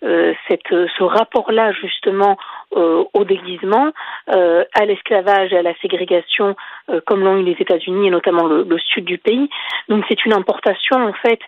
cette, 0.00 0.68
ce 0.70 1.02
rapport-là 1.02 1.72
justement 1.72 2.36
euh, 2.76 3.04
au 3.14 3.24
déguisement, 3.24 3.92
euh, 4.30 4.64
à 4.74 4.84
l'esclavage 4.84 5.52
et 5.52 5.56
à 5.56 5.62
la 5.62 5.74
ségrégation, 5.76 6.54
euh, 6.90 7.00
comme 7.06 7.24
l'ont 7.24 7.38
eu 7.38 7.42
les 7.42 7.56
États-Unis 7.58 8.08
et 8.08 8.10
notamment 8.10 8.46
le, 8.46 8.62
le 8.62 8.78
sud 8.78 9.04
du 9.04 9.18
pays. 9.18 9.48
Donc 9.88 10.04
c'est 10.08 10.24
une 10.24 10.34
importation 10.34 10.96
en 10.96 11.12
fait, 11.14 11.40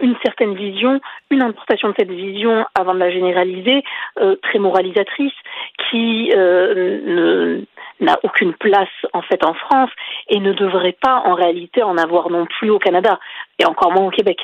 une 0.00 0.16
certaine 0.24 0.54
vision, 0.54 1.00
une 1.30 1.42
importation 1.42 1.90
de 1.90 1.94
cette 1.98 2.10
vision 2.10 2.64
avant 2.74 2.94
de 2.94 2.98
la 2.98 3.10
généraliser, 3.10 3.84
euh, 4.20 4.36
très 4.42 4.58
moralisatrice, 4.58 5.34
qui 5.90 6.32
euh, 6.34 7.60
n'a 8.00 8.18
aucune 8.22 8.54
place 8.54 8.88
en 9.12 9.22
fait 9.22 9.44
en 9.44 9.54
France 9.54 9.90
et 10.28 10.40
ne 10.40 10.52
devrait 10.52 10.96
pas 11.00 11.22
en 11.26 11.34
réalité 11.34 11.82
en 11.82 11.96
avoir 11.98 12.30
non 12.30 12.46
plus 12.46 12.70
au 12.70 12.78
Canada 12.78 13.18
et 13.58 13.66
encore 13.66 13.92
moins 13.92 14.06
au 14.06 14.10
Québec. 14.10 14.38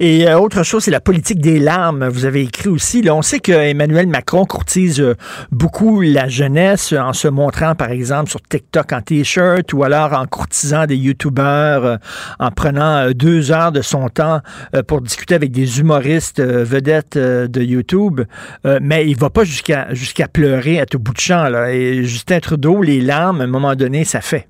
Et 0.00 0.28
euh, 0.28 0.38
autre 0.38 0.62
chose, 0.62 0.84
c'est 0.84 0.92
la 0.92 1.00
politique 1.00 1.40
des 1.40 1.58
larmes. 1.58 2.06
Vous 2.06 2.24
avez 2.24 2.42
écrit 2.42 2.68
aussi, 2.68 3.02
là, 3.02 3.14
on 3.14 3.22
sait 3.22 3.40
que 3.40 3.50
Emmanuel 3.50 4.06
Macron 4.06 4.44
courtise 4.44 5.00
euh, 5.00 5.14
beaucoup 5.50 6.00
la 6.00 6.28
jeunesse 6.28 6.92
en 6.92 7.12
se 7.12 7.26
montrant, 7.26 7.74
par 7.74 7.90
exemple, 7.90 8.30
sur 8.30 8.40
TikTok 8.40 8.92
en 8.92 9.00
T-shirt 9.00 9.72
ou 9.72 9.82
alors 9.82 10.12
en 10.12 10.26
courtisant 10.26 10.86
des 10.86 10.96
YouTubeurs, 10.96 11.84
euh, 11.84 11.96
en 12.38 12.50
prenant 12.52 13.08
euh, 13.08 13.12
deux 13.12 13.50
heures 13.50 13.72
de 13.72 13.82
son 13.82 14.08
temps 14.08 14.40
euh, 14.76 14.82
pour 14.84 15.00
discuter 15.00 15.34
avec 15.34 15.50
des 15.50 15.80
humoristes 15.80 16.38
euh, 16.38 16.62
vedettes 16.62 17.16
euh, 17.16 17.48
de 17.48 17.60
YouTube. 17.60 18.20
Euh, 18.66 18.78
mais 18.80 19.08
il 19.08 19.16
va 19.18 19.30
pas 19.30 19.42
jusqu'à 19.42 19.92
jusqu'à 19.94 20.28
pleurer 20.28 20.78
à 20.78 20.86
tout 20.86 21.00
bout 21.00 21.12
de 21.12 21.20
champ. 21.20 21.52
Et 21.68 22.04
Justin 22.04 22.38
Trudeau, 22.38 22.82
les 22.82 23.00
larmes, 23.00 23.40
à 23.40 23.44
un 23.44 23.48
moment 23.48 23.74
donné, 23.74 24.04
ça 24.04 24.20
fait. 24.20 24.46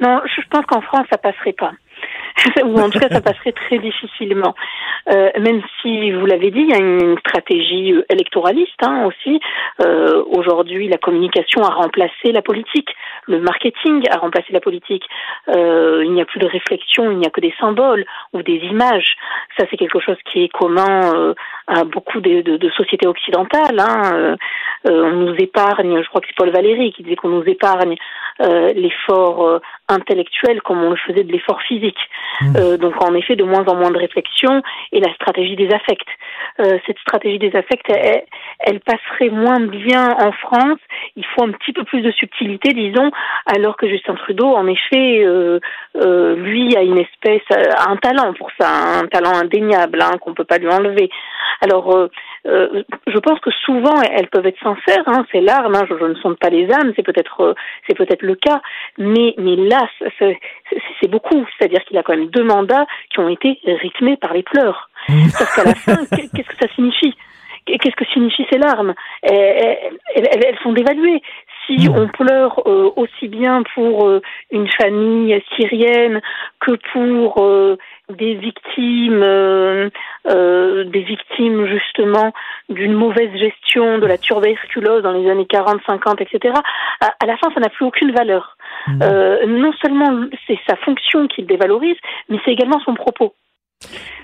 Non, 0.00 0.20
je 0.24 0.42
pense 0.48 0.64
qu'en 0.66 0.80
France, 0.82 1.06
ça 1.10 1.18
passerait 1.18 1.54
pas. 1.54 1.72
ou 2.64 2.78
en 2.78 2.90
tout 2.90 2.98
cas 2.98 3.08
ça 3.08 3.20
passerait 3.20 3.52
très 3.52 3.78
difficilement. 3.78 4.54
Euh, 5.10 5.30
même 5.40 5.62
si, 5.80 6.12
vous 6.12 6.26
l'avez 6.26 6.50
dit, 6.50 6.60
il 6.60 6.70
y 6.70 6.74
a 6.74 6.78
une 6.78 7.18
stratégie 7.18 7.92
euh, 7.92 8.04
électoraliste 8.10 8.82
hein, 8.82 9.06
aussi. 9.06 9.40
Euh, 9.80 10.22
Aujourd'hui, 10.30 10.88
la 10.88 10.98
communication 10.98 11.62
a 11.62 11.70
remplacé 11.70 12.32
la 12.32 12.42
politique, 12.42 12.90
le 13.26 13.40
marketing 13.40 14.04
a 14.10 14.18
remplacé 14.18 14.52
la 14.52 14.60
politique. 14.60 15.04
Euh, 15.48 16.02
il 16.04 16.12
n'y 16.12 16.20
a 16.20 16.24
plus 16.24 16.40
de 16.40 16.46
réflexion, 16.46 17.10
il 17.10 17.18
n'y 17.18 17.26
a 17.26 17.30
que 17.30 17.40
des 17.40 17.54
symboles 17.58 18.04
ou 18.32 18.42
des 18.42 18.56
images. 18.70 19.16
Ça, 19.56 19.66
c'est 19.70 19.76
quelque 19.76 20.00
chose 20.00 20.16
qui 20.30 20.44
est 20.44 20.48
commun 20.48 21.14
euh, 21.14 21.34
à 21.66 21.84
beaucoup 21.84 22.20
de, 22.20 22.42
de, 22.42 22.70
sociétés 22.70 23.06
occidentales. 23.06 23.78
Hein. 23.78 24.02
Euh, 24.14 24.36
on 24.86 25.12
nous 25.12 25.34
épargne, 25.38 26.02
je 26.02 26.08
crois 26.08 26.20
que 26.20 26.26
c'est 26.28 26.36
Paul 26.36 26.50
Valéry 26.50 26.92
qui 26.92 27.02
disait 27.02 27.16
qu'on 27.16 27.28
nous 27.28 27.44
épargne 27.44 27.96
l'effort 28.40 29.60
intellectuel 29.88 30.60
comme 30.62 30.82
on 30.82 30.90
le 30.90 30.96
faisait 30.96 31.24
de 31.24 31.32
l'effort 31.32 31.60
physique. 31.62 31.98
Euh, 32.56 32.76
donc 32.76 33.02
en 33.02 33.14
effet, 33.14 33.36
de 33.36 33.44
moins 33.44 33.64
en 33.66 33.74
moins 33.74 33.90
de 33.90 33.98
réflexion 33.98 34.62
et 34.92 35.00
la 35.00 35.12
stratégie 35.14 35.56
des 35.56 35.68
affects. 35.72 36.06
Euh, 36.60 36.78
cette 36.86 36.98
stratégie 36.98 37.38
des 37.38 37.54
affects, 37.54 37.88
elle, 37.88 38.24
elle 38.60 38.80
passerait 38.80 39.30
moins 39.30 39.60
bien 39.60 40.08
en 40.20 40.32
France. 40.32 40.78
Il 41.16 41.24
faut 41.26 41.44
un 41.44 41.52
petit 41.52 41.72
peu 41.72 41.84
plus 41.84 42.02
de 42.02 42.10
subtilité, 42.12 42.72
disons, 42.72 43.10
alors 43.46 43.76
que 43.76 43.88
Justin 43.88 44.14
Trudeau, 44.14 44.48
en 44.54 44.66
effet, 44.66 45.24
euh, 45.24 45.60
euh, 45.96 46.34
lui 46.36 46.76
a 46.76 46.82
une 46.82 46.98
espèce, 46.98 47.42
a 47.50 47.90
un 47.90 47.96
talent 47.96 48.32
pour 48.34 48.50
ça, 48.58 48.68
un 49.00 49.06
talent 49.06 49.34
indéniable 49.34 50.00
hein, 50.02 50.18
qu'on 50.20 50.34
peut 50.34 50.44
pas 50.44 50.58
lui 50.58 50.68
enlever. 50.68 51.10
Alors, 51.60 51.94
euh, 51.94 52.08
euh, 52.46 52.82
je 53.06 53.18
pense 53.18 53.40
que 53.40 53.50
souvent 53.50 54.00
elles 54.02 54.28
peuvent 54.28 54.46
être 54.46 54.62
sincères, 54.62 55.02
hein, 55.06 55.24
ces. 55.32 55.38
Hein, 55.48 55.86
je, 55.88 55.94
je, 55.98 56.04
ne 56.04 56.14
sonde 56.16 56.38
pas 56.38 56.50
les 56.50 56.70
âmes, 56.72 56.92
c'est 56.94 57.02
peut-être, 57.02 57.40
euh, 57.40 57.54
c'est 57.86 57.96
peut-être 57.96 58.22
le 58.22 58.36
cas, 58.36 58.60
mais 58.96 59.34
mais 59.38 59.56
là, 59.56 59.88
c'est 60.18 61.08
beaucoup. 61.08 61.44
C'est-à-dire 61.58 61.84
qu'il 61.84 61.98
a 61.98 62.02
quand 62.02 62.16
même 62.16 62.28
deux 62.28 62.44
mandats 62.44 62.86
qui 63.10 63.20
ont 63.20 63.28
été 63.28 63.58
rythmés 63.64 64.16
par 64.16 64.34
les 64.34 64.42
pleurs. 64.42 64.87
Parce 65.06 65.54
qu'à 65.54 65.64
la 65.64 65.74
fin, 65.74 65.96
qu'est-ce 66.10 66.48
que 66.48 66.56
ça 66.60 66.72
signifie? 66.74 67.14
Qu'est-ce 67.66 67.96
que 67.96 68.04
signifient 68.12 68.46
ces 68.50 68.58
larmes? 68.58 68.94
Elles, 69.22 69.76
elles, 70.14 70.28
elles, 70.46 70.58
sont 70.62 70.72
dévaluées. 70.72 71.22
Si 71.66 71.86
on 71.94 72.08
pleure 72.08 72.62
euh, 72.66 72.90
aussi 72.96 73.28
bien 73.28 73.62
pour 73.74 74.08
euh, 74.08 74.22
une 74.50 74.68
famille 74.68 75.38
syrienne 75.54 76.22
que 76.60 76.72
pour 76.92 77.44
euh, 77.44 77.76
des 78.08 78.36
victimes, 78.36 79.20
des 80.24 81.02
victimes 81.02 81.66
justement 81.66 82.32
d'une 82.70 82.94
mauvaise 82.94 83.30
gestion 83.36 83.98
de 83.98 84.06
la 84.06 84.16
tuberculose 84.16 85.02
dans 85.02 85.12
les 85.12 85.28
années 85.28 85.46
40, 85.46 85.80
50, 85.86 86.22
etc. 86.22 86.54
À, 87.02 87.12
à 87.20 87.26
la 87.26 87.36
fin, 87.36 87.50
ça 87.52 87.60
n'a 87.60 87.68
plus 87.68 87.84
aucune 87.84 88.12
valeur. 88.12 88.56
Non 88.88 89.72
seulement 89.82 90.26
c'est 90.46 90.58
sa 90.66 90.76
fonction 90.76 91.26
qu'il 91.28 91.44
dévalorise, 91.44 91.96
mais 92.30 92.38
c'est 92.46 92.52
également 92.52 92.80
son 92.80 92.94
propos. 92.94 93.34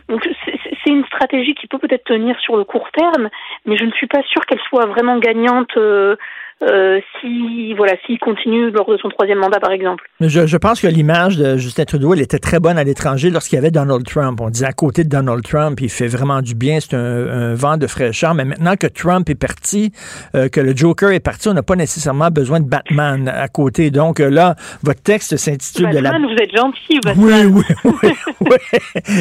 Donc 0.08 0.26
c'est 0.44 0.90
une 0.90 1.04
stratégie 1.06 1.54
qui 1.54 1.66
peut 1.66 1.78
peut-être 1.78 2.04
tenir 2.04 2.38
sur 2.40 2.56
le 2.56 2.64
court 2.64 2.90
terme, 2.92 3.30
mais 3.64 3.76
je 3.76 3.84
ne 3.84 3.92
suis 3.92 4.06
pas 4.06 4.22
sûre 4.24 4.44
qu'elle 4.46 4.60
soit 4.68 4.86
vraiment 4.86 5.18
gagnante 5.18 5.76
euh, 5.76 6.16
euh, 6.62 7.00
si 7.20 7.74
voilà 7.74 7.94
s'il 8.06 8.18
continue 8.18 8.70
lors 8.70 8.88
de 8.88 8.96
son 8.96 9.08
troisième 9.08 9.38
mandat 9.38 9.58
par 9.60 9.72
exemple. 9.72 10.08
Je, 10.20 10.46
je 10.46 10.56
pense 10.56 10.80
que 10.80 10.86
l'image 10.86 11.36
de 11.36 11.56
Justin 11.56 11.84
Trudeau 11.84 12.14
elle 12.14 12.20
était 12.20 12.38
très 12.38 12.60
bonne 12.60 12.78
à 12.78 12.84
l'étranger 12.84 13.30
lorsqu'il 13.30 13.56
y 13.56 13.58
avait 13.58 13.72
Donald 13.72 14.06
Trump. 14.06 14.40
On 14.40 14.50
disait 14.50 14.66
à 14.66 14.72
côté 14.72 15.04
de 15.04 15.08
Donald 15.08 15.42
Trump, 15.42 15.80
il 15.80 15.90
fait 15.90 16.06
vraiment 16.06 16.42
du 16.42 16.54
bien, 16.54 16.78
c'est 16.80 16.94
un, 16.94 16.98
un, 16.98 17.54
vent 17.54 17.76
de 17.76 17.86
fraîcheur. 17.86 18.34
Mais 18.34 18.44
maintenant 18.44 18.76
que 18.76 18.86
Trump 18.86 19.28
est 19.28 19.34
parti, 19.34 19.92
euh, 20.34 20.48
que 20.48 20.60
le 20.60 20.76
Joker 20.76 21.10
est 21.10 21.20
parti, 21.20 21.48
on 21.48 21.54
n'a 21.54 21.62
pas 21.62 21.76
nécessairement 21.76 22.30
besoin 22.30 22.60
de 22.60 22.68
Batman 22.68 23.28
à 23.28 23.48
côté. 23.48 23.90
Donc 23.90 24.20
euh, 24.20 24.30
là, 24.30 24.54
votre 24.82 25.02
texte 25.02 25.36
s'intitule 25.36 25.86
Batman, 25.86 26.22
de 26.22 26.26
la. 26.26 26.34
Vous 26.34 26.42
êtes 26.42 26.56
gentil, 26.56 27.00
Batman. 27.04 27.52
Oui, 27.52 27.64
oui, 27.84 27.92
oui. 28.02 28.12
oui. 28.40 28.78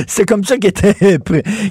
C'est 0.07 0.25
comme 0.25 0.43
ça 0.43 0.57
qui 0.57 0.67
était 0.67 0.93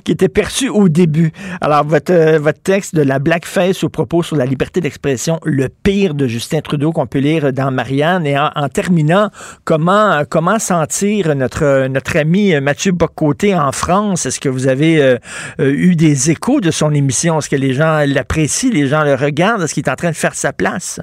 qui 0.04 0.12
était 0.12 0.28
perçu 0.28 0.68
au 0.68 0.88
début. 0.88 1.30
Alors 1.60 1.84
votre 1.84 2.38
votre 2.38 2.62
texte 2.62 2.94
de 2.94 3.02
la 3.02 3.20
blackface 3.20 3.84
au 3.84 3.88
propos 3.88 4.22
sur 4.22 4.36
la 4.36 4.44
liberté 4.44 4.80
d'expression 4.80 5.38
le 5.52 5.68
pire 5.68 6.14
de 6.14 6.26
Justin 6.26 6.62
Trudeau 6.62 6.92
qu'on 6.92 7.06
peut 7.06 7.18
lire 7.18 7.52
dans 7.52 7.70
Marianne. 7.70 8.26
Et 8.26 8.38
en, 8.38 8.68
terminant, 8.68 9.28
comment, 9.64 10.22
comment 10.28 10.58
sentir 10.58 11.36
notre, 11.36 12.18
ami 12.18 12.58
Mathieu 12.60 12.92
Bocoté 12.92 13.54
en 13.54 13.70
France? 13.70 14.24
Est-ce 14.24 14.40
que 14.40 14.48
vous 14.48 14.66
avez 14.66 15.02
euh, 15.02 15.18
eu 15.58 15.94
des 15.94 16.30
échos 16.30 16.60
de 16.60 16.70
son 16.70 16.92
émission? 16.94 17.38
Est-ce 17.38 17.50
que 17.50 17.56
les 17.56 17.74
gens 17.74 18.00
l'apprécient, 18.06 18.70
les 18.72 18.86
gens 18.86 19.04
le 19.04 19.14
regardent? 19.14 19.62
Est-ce 19.62 19.74
qu'il 19.74 19.84
est 19.84 19.90
en 19.90 19.96
train 19.96 20.10
de 20.10 20.16
faire 20.16 20.34
sa 20.34 20.54
place? 20.54 21.00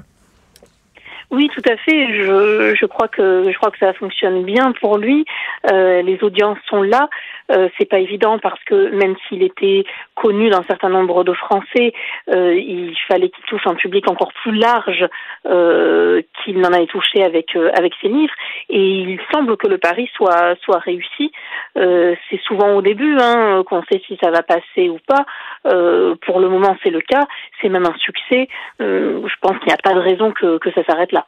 Oui, 1.30 1.48
tout 1.54 1.62
à 1.70 1.76
fait. 1.76 2.08
Je, 2.08 2.74
je 2.74 2.86
crois 2.86 3.06
que 3.06 3.44
je 3.48 3.56
crois 3.56 3.70
que 3.70 3.78
ça 3.78 3.92
fonctionne 3.92 4.44
bien 4.44 4.72
pour 4.80 4.98
lui. 4.98 5.24
Euh, 5.70 6.02
les 6.02 6.18
audiences 6.24 6.58
sont 6.68 6.82
là. 6.82 7.08
Euh, 7.50 7.68
c'est 7.78 7.88
pas 7.88 7.98
évident 7.98 8.38
parce 8.38 8.62
que 8.64 8.90
même 8.90 9.16
s'il 9.28 9.42
était 9.42 9.84
connu 10.14 10.50
d'un 10.50 10.62
certain 10.64 10.88
nombre 10.88 11.24
de 11.24 11.32
Français, 11.32 11.92
euh, 12.28 12.54
il 12.54 12.96
fallait 13.08 13.30
qu'il 13.30 13.44
touche 13.44 13.66
un 13.66 13.74
public 13.74 14.08
encore 14.08 14.32
plus 14.42 14.54
large 14.54 15.06
euh, 15.46 16.22
qu'il 16.42 16.60
n'en 16.60 16.72
avait 16.72 16.86
touché 16.86 17.22
avec 17.22 17.56
euh, 17.56 17.70
avec 17.76 17.92
ses 18.00 18.08
livres. 18.08 18.34
Et 18.68 19.00
il 19.00 19.20
semble 19.32 19.56
que 19.56 19.66
le 19.66 19.78
pari 19.78 20.08
soit 20.14 20.54
soit 20.62 20.78
réussi. 20.78 21.32
Euh, 21.76 22.14
c'est 22.28 22.40
souvent 22.42 22.74
au 22.74 22.82
début 22.82 23.16
hein, 23.20 23.62
qu'on 23.66 23.82
sait 23.90 24.02
si 24.06 24.18
ça 24.22 24.30
va 24.30 24.42
passer 24.42 24.88
ou 24.88 24.98
pas. 25.06 25.24
Euh, 25.66 26.14
pour 26.26 26.40
le 26.40 26.48
moment, 26.48 26.76
c'est 26.82 26.90
le 26.90 27.00
cas. 27.00 27.26
C'est 27.60 27.68
même 27.68 27.86
un 27.86 27.96
succès. 27.98 28.48
je 28.78 29.36
pense 29.40 29.58
qu'il 29.58 29.68
n'y 29.68 29.74
a 29.74 29.82
pas 29.82 29.94
de 29.94 30.00
raison 30.00 30.32
que, 30.32 30.58
que 30.58 30.70
ça 30.72 30.84
s'arrête 30.84 31.12
là. 31.12 31.24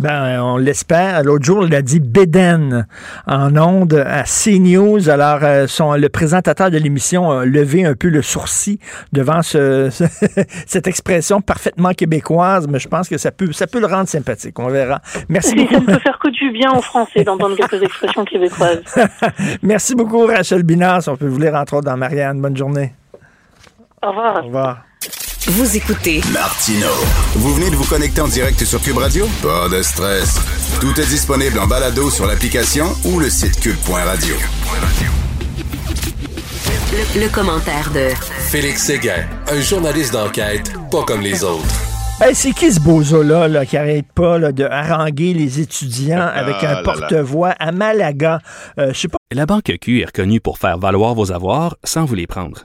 Ben, 0.00 0.42
on 0.42 0.56
l'espère. 0.56 1.22
L'autre 1.22 1.44
jour, 1.44 1.64
il 1.66 1.74
a 1.74 1.80
dit 1.80 2.00
Beden 2.00 2.86
en 3.28 3.56
onde 3.56 3.94
à 3.94 4.24
CNews. 4.24 5.08
Alors, 5.08 5.38
euh, 5.42 5.66
son, 5.68 5.92
le 5.94 6.08
présentateur 6.08 6.70
de 6.70 6.78
l'émission 6.78 7.30
a 7.30 7.44
levé 7.44 7.84
un 7.84 7.94
peu 7.94 8.08
le 8.08 8.20
sourcil 8.20 8.78
devant 9.12 9.42
ce, 9.42 9.90
cette 10.66 10.88
expression 10.88 11.40
parfaitement 11.40 11.92
québécoise, 11.92 12.66
mais 12.68 12.80
je 12.80 12.88
pense 12.88 13.08
que 13.08 13.18
ça 13.18 13.30
peut, 13.30 13.52
ça 13.52 13.68
peut 13.68 13.78
le 13.78 13.86
rendre 13.86 14.08
sympathique. 14.08 14.58
On 14.58 14.68
verra. 14.68 15.00
Merci 15.28 15.54
beaucoup. 15.54 15.74
Ça 15.74 15.80
ne 15.80 15.86
peut 15.86 15.98
faire 16.00 16.18
que 16.18 16.30
du 16.30 16.50
bien 16.50 16.72
en 16.72 16.80
Français 16.80 17.22
d'entendre 17.22 17.54
quelques 17.56 17.82
expressions 17.82 18.24
québécoises. 18.24 18.82
Merci 19.62 19.94
beaucoup, 19.94 20.26
Rachel 20.26 20.64
Binas. 20.64 21.04
On 21.06 21.16
peut 21.16 21.28
vous 21.28 21.38
lire 21.38 21.54
entre 21.54 21.74
autres 21.74 21.86
dans 21.86 21.96
Marianne. 21.96 22.40
Bonne 22.40 22.56
journée. 22.56 22.92
Au 24.02 24.08
revoir. 24.08 24.42
Au 24.42 24.46
revoir. 24.46 24.84
Vous 25.46 25.76
écoutez 25.76 26.22
Martino. 26.32 26.86
Vous 27.34 27.52
venez 27.52 27.68
de 27.68 27.76
vous 27.76 27.84
connecter 27.84 28.22
en 28.22 28.28
direct 28.28 28.64
sur 28.64 28.80
Cube 28.80 28.96
Radio? 28.96 29.26
Pas 29.42 29.68
de 29.68 29.82
stress. 29.82 30.40
Tout 30.80 30.98
est 30.98 31.06
disponible 31.06 31.58
en 31.58 31.66
balado 31.66 32.08
sur 32.08 32.26
l'application 32.26 32.86
ou 33.04 33.20
le 33.20 33.28
site 33.28 33.60
cube.radio. 33.60 34.36
Le, 37.14 37.28
commentaire 37.28 37.90
de 37.90 38.08
Félix 38.48 38.84
Séguin, 38.84 39.26
un 39.52 39.60
journaliste 39.60 40.14
d'enquête 40.14 40.72
pas 40.90 41.02
comme 41.02 41.20
les 41.20 41.44
autres. 41.44 41.74
c'est 42.32 42.52
qui 42.52 42.72
ce 42.72 42.80
bozo-là 42.80 43.46
là, 43.46 43.66
qui 43.66 43.76
arrête 43.76 44.10
pas 44.14 44.38
là, 44.38 44.50
de 44.50 44.64
haranguer 44.64 45.34
les 45.34 45.60
étudiants 45.60 46.26
avec 46.26 46.64
un 46.64 46.82
porte-voix 46.82 47.50
à 47.58 47.70
Malaga? 47.70 48.40
Euh, 48.78 48.94
je 48.94 49.00
sais 49.00 49.08
pas. 49.08 49.18
La 49.30 49.44
Banque 49.44 49.76
Q 49.78 50.00
est 50.00 50.06
reconnue 50.06 50.40
pour 50.40 50.56
faire 50.56 50.78
valoir 50.78 51.14
vos 51.14 51.32
avoirs 51.32 51.76
sans 51.84 52.06
vous 52.06 52.14
les 52.14 52.26
prendre. 52.26 52.64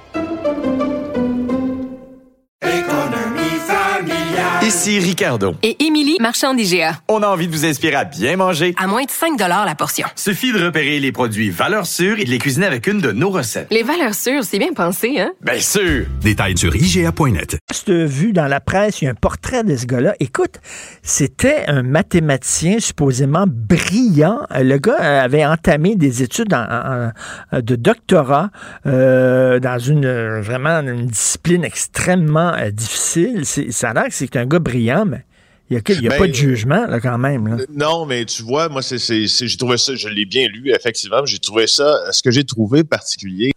Ici 4.63 4.99
Ricardo. 4.99 5.55
Et 5.63 5.83
Émilie, 5.83 6.17
marchand 6.19 6.53
d'IGA. 6.53 6.93
On 7.07 7.23
a 7.23 7.27
envie 7.27 7.47
de 7.47 7.51
vous 7.51 7.65
inspirer 7.65 7.95
à 7.95 8.03
bien 8.03 8.37
manger. 8.37 8.75
À 8.77 8.85
moins 8.85 9.03
de 9.03 9.09
5 9.09 9.39
la 9.39 9.73
portion. 9.73 10.07
Suffit 10.15 10.53
de 10.53 10.63
repérer 10.63 10.99
les 10.99 11.11
produits 11.11 11.49
valeurs 11.49 11.87
sûres 11.87 12.19
et 12.19 12.25
de 12.25 12.29
les 12.29 12.37
cuisiner 12.37 12.67
avec 12.67 12.85
une 12.85 13.01
de 13.01 13.11
nos 13.11 13.31
recettes. 13.31 13.67
Les 13.71 13.81
valeurs 13.81 14.13
sûres, 14.13 14.43
c'est 14.43 14.59
bien 14.59 14.71
pensé, 14.73 15.19
hein? 15.19 15.31
Bien 15.41 15.59
sûr! 15.59 16.05
Détails 16.21 16.59
sur 16.59 16.75
IGA.net. 16.75 17.57
Cette 17.71 17.89
vue 17.89 18.33
dans 18.33 18.45
la 18.45 18.59
presse, 18.59 19.01
il 19.01 19.05
y 19.05 19.07
a 19.07 19.11
un 19.11 19.15
portrait 19.15 19.63
de 19.63 19.75
ce 19.75 19.87
gars-là. 19.87 20.13
Écoute, 20.19 20.59
c'était 21.01 21.63
un 21.67 21.81
mathématicien 21.81 22.79
supposément 22.79 23.45
brillant. 23.47 24.41
Le 24.51 24.77
gars 24.77 25.23
avait 25.23 25.45
entamé 25.45 25.95
des 25.95 26.21
études 26.21 26.55
de 27.51 27.75
doctorat 27.75 28.51
euh, 28.85 29.59
dans 29.59 29.79
une 29.79 30.39
vraiment 30.39 30.81
une 30.81 31.07
discipline 31.07 31.63
extrêmement 31.63 32.53
euh, 32.53 32.69
difficile. 32.69 33.43
Ça 33.45 33.89
a 33.89 33.93
l'air 33.93 34.03
que 34.05 34.13
c'est 34.13 34.35
un 34.35 34.45
gars 34.51 34.59
brillant, 34.59 35.05
mais 35.05 35.25
il 35.71 35.75
n'y 36.01 36.07
a, 36.07 36.17
pas 36.17 36.27
de 36.27 36.31
ben, 36.31 36.33
jugement, 36.33 36.85
là, 36.85 36.99
quand 36.99 37.17
même. 37.17 37.65
Non, 37.73 38.05
mais 38.05 38.25
tu 38.25 38.43
vois, 38.43 38.67
moi, 38.67 38.81
c'est, 38.81 38.97
j'ai 38.97 39.57
trouvé 39.57 39.77
ça, 39.77 39.95
je 39.95 40.09
l'ai 40.09 40.25
bien 40.25 40.47
lu, 40.49 40.69
effectivement. 40.75 41.25
J'ai 41.25 41.39
trouvé 41.39 41.65
ça, 41.65 42.11
ce 42.11 42.21
que 42.21 42.29
j'ai 42.29 42.43
trouvé 42.43 42.83
particulier, 42.83 43.53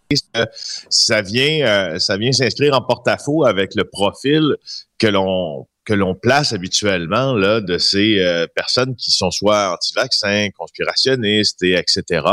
ça 0.89 1.23
vient, 1.23 1.67
euh, 1.67 1.99
ça 1.99 2.17
vient 2.17 2.31
s'inscrire 2.31 2.75
en 2.75 2.83
porte-à-faux 2.83 3.45
avec 3.45 3.75
le 3.75 3.83
profil 3.83 4.55
que 4.99 5.09
l'on 5.09 5.67
que 5.85 5.93
l'on 5.93 6.15
place 6.15 6.53
habituellement 6.53 7.35
là 7.35 7.61
de 7.61 7.79
ces 7.79 8.19
euh, 8.21 8.47
personnes 8.55 8.97
qui 8.97 9.11
sont 9.11 9.31
soit 9.31 9.73
anti-vaccins, 9.73 10.49
conspirationnistes 10.57 11.63
et 11.63 11.73
etc. 11.73 12.27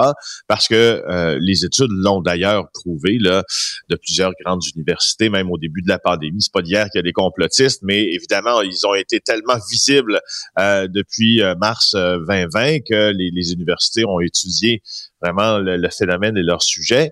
Parce 0.47 0.67
que 0.67 1.03
euh, 1.07 1.37
les 1.41 1.65
études 1.65 1.91
l'ont 1.91 2.21
d'ailleurs 2.21 2.69
prouvé 2.73 3.17
là 3.19 3.43
de 3.89 3.95
plusieurs 3.95 4.31
grandes 4.43 4.63
universités, 4.75 5.29
même 5.29 5.51
au 5.51 5.57
début 5.57 5.81
de 5.81 5.89
la 5.89 5.99
pandémie. 5.99 6.41
C'est 6.41 6.53
pas 6.53 6.61
d'hier 6.61 6.85
qu'il 6.89 6.99
y 6.99 7.01
a 7.01 7.03
des 7.03 7.13
complotistes, 7.13 7.81
mais 7.83 8.03
évidemment 8.13 8.61
ils 8.61 8.85
ont 8.87 8.95
été 8.95 9.19
tellement 9.19 9.57
visibles 9.69 10.19
euh, 10.59 10.87
depuis 10.87 11.41
mars 11.59 11.93
2020 11.93 12.79
que 12.79 13.11
les, 13.11 13.31
les 13.31 13.53
universités 13.53 14.05
ont 14.05 14.19
étudié 14.19 14.81
vraiment 15.21 15.59
le, 15.59 15.89
phénomène 15.89 16.37
et 16.37 16.43
leur 16.43 16.61
sujet 16.61 17.11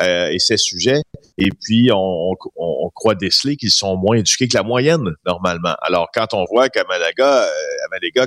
euh, 0.00 0.28
et 0.28 0.38
ces 0.38 0.56
sujets. 0.56 1.02
Et 1.38 1.50
puis, 1.50 1.90
on, 1.92 2.30
on, 2.32 2.36
on 2.56 2.90
croit 2.90 3.14
déceler 3.14 3.56
qu'ils 3.56 3.70
sont 3.70 3.96
moins 3.96 4.16
éduqués 4.16 4.48
que 4.48 4.56
la 4.56 4.62
moyenne, 4.62 5.10
normalement. 5.26 5.74
Alors, 5.82 6.08
quand 6.14 6.34
on 6.34 6.44
voit 6.50 6.68
qu'à 6.68 6.84
Malaga, 6.84 7.44
euh, 7.44 7.84
à 7.84 7.88
Malaga, 7.90 8.26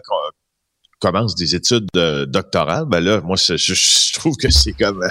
commence 1.00 1.36
des 1.36 1.56
études 1.56 1.88
doctorales, 2.28 2.86
ben 2.86 3.00
là, 3.00 3.22
moi, 3.22 3.36
je, 3.38 4.14
trouve 4.14 4.36
que 4.36 4.50
c'est 4.50 4.74
comme, 4.74 5.06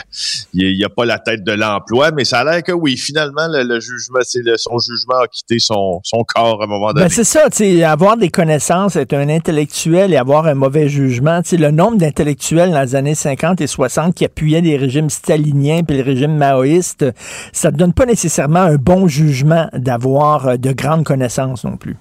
il 0.53 0.77
n'y 0.77 0.85
a, 0.85 0.89
pas 0.89 1.05
la 1.05 1.19
tête 1.19 1.45
de 1.45 1.53
l'emploi, 1.53 2.11
mais 2.11 2.25
ça 2.25 2.41
a 2.41 2.45
l'air 2.45 2.63
que 2.63 2.73
oui, 2.73 2.97
finalement, 2.97 3.47
le, 3.49 3.81
jugement, 3.81 4.21
c'est 4.23 4.43
son 4.57 4.79
jugement 4.79 5.21
a 5.23 5.29
quitté 5.29 5.59
son, 5.59 6.01
son 6.05 6.25
corps 6.25 6.61
à 6.61 6.65
un 6.65 6.69
moment 6.69 6.93
donné. 6.93 7.07
Ben 7.07 7.09
c'est 7.09 7.25
ça, 7.25 7.49
tu 7.51 7.83
avoir 7.83 8.17
des 8.17 8.29
connaissances, 8.29 8.97
être 8.97 9.15
un 9.15 9.29
intellectuel 9.29 10.13
et 10.13 10.17
avoir 10.17 10.47
un 10.47 10.55
mauvais 10.55 10.89
jugement, 10.89 11.43
tu 11.43 11.57
le 11.57 11.71
nombre 11.71 11.99
d'intellectuels 11.99 12.71
dans 12.71 12.83
les 12.83 12.95
années 12.95 13.15
50 13.15 13.61
et 13.61 13.67
60 13.67 14.15
qui 14.15 14.25
appuyaient 14.25 14.61
les 14.61 14.77
régimes 14.77 15.11
staliniens 15.11 15.83
puis 15.83 15.97
le 15.97 16.03
régime 16.03 16.37
maoïste, 16.37 17.05
ça 17.53 17.71
ne 17.71 17.77
donne 17.77 17.93
pas 17.93 18.07
nécessairement 18.07 18.61
un 18.61 18.77
bon 18.77 19.09
jugement 19.09 19.69
d'avoir 19.73 20.49
euh, 20.49 20.57
de 20.57 20.73
grandes 20.73 21.05
connaissances 21.05 21.65
non 21.65 21.77
plus. 21.77 21.97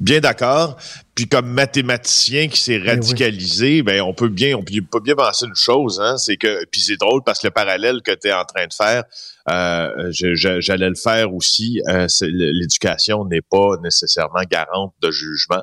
Bien 0.00 0.20
d'accord. 0.20 0.76
Puis 1.14 1.28
comme 1.28 1.46
mathématicien 1.46 2.48
qui 2.48 2.60
s'est 2.60 2.80
eh 2.84 2.88
radicalisé, 2.90 3.82
ben 3.82 4.00
on 4.02 4.14
peut 4.14 4.28
bien, 4.28 4.56
on 4.56 4.64
peut 4.64 5.00
bien 5.00 5.14
penser 5.14 5.46
une 5.46 5.54
chose, 5.54 6.00
hein, 6.02 6.16
c'est 6.16 6.36
que 6.36 6.64
puis 6.72 6.80
c'est 6.80 6.96
drôle 6.96 7.22
parce 7.24 7.38
que 7.38 7.46
le 7.46 7.52
parallèle 7.52 8.02
que 8.02 8.10
tu 8.10 8.28
es 8.28 8.32
en 8.32 8.44
train 8.44 8.66
de 8.66 8.72
faire, 8.72 9.04
euh, 9.48 10.10
j'allais 10.10 10.88
le 10.88 10.96
faire 10.96 11.32
aussi. 11.32 11.80
Euh, 11.88 12.08
l'éducation 12.22 13.24
n'est 13.26 13.42
pas 13.42 13.76
nécessairement 13.82 14.42
garante 14.50 14.94
de 15.02 15.10
jugement. 15.12 15.62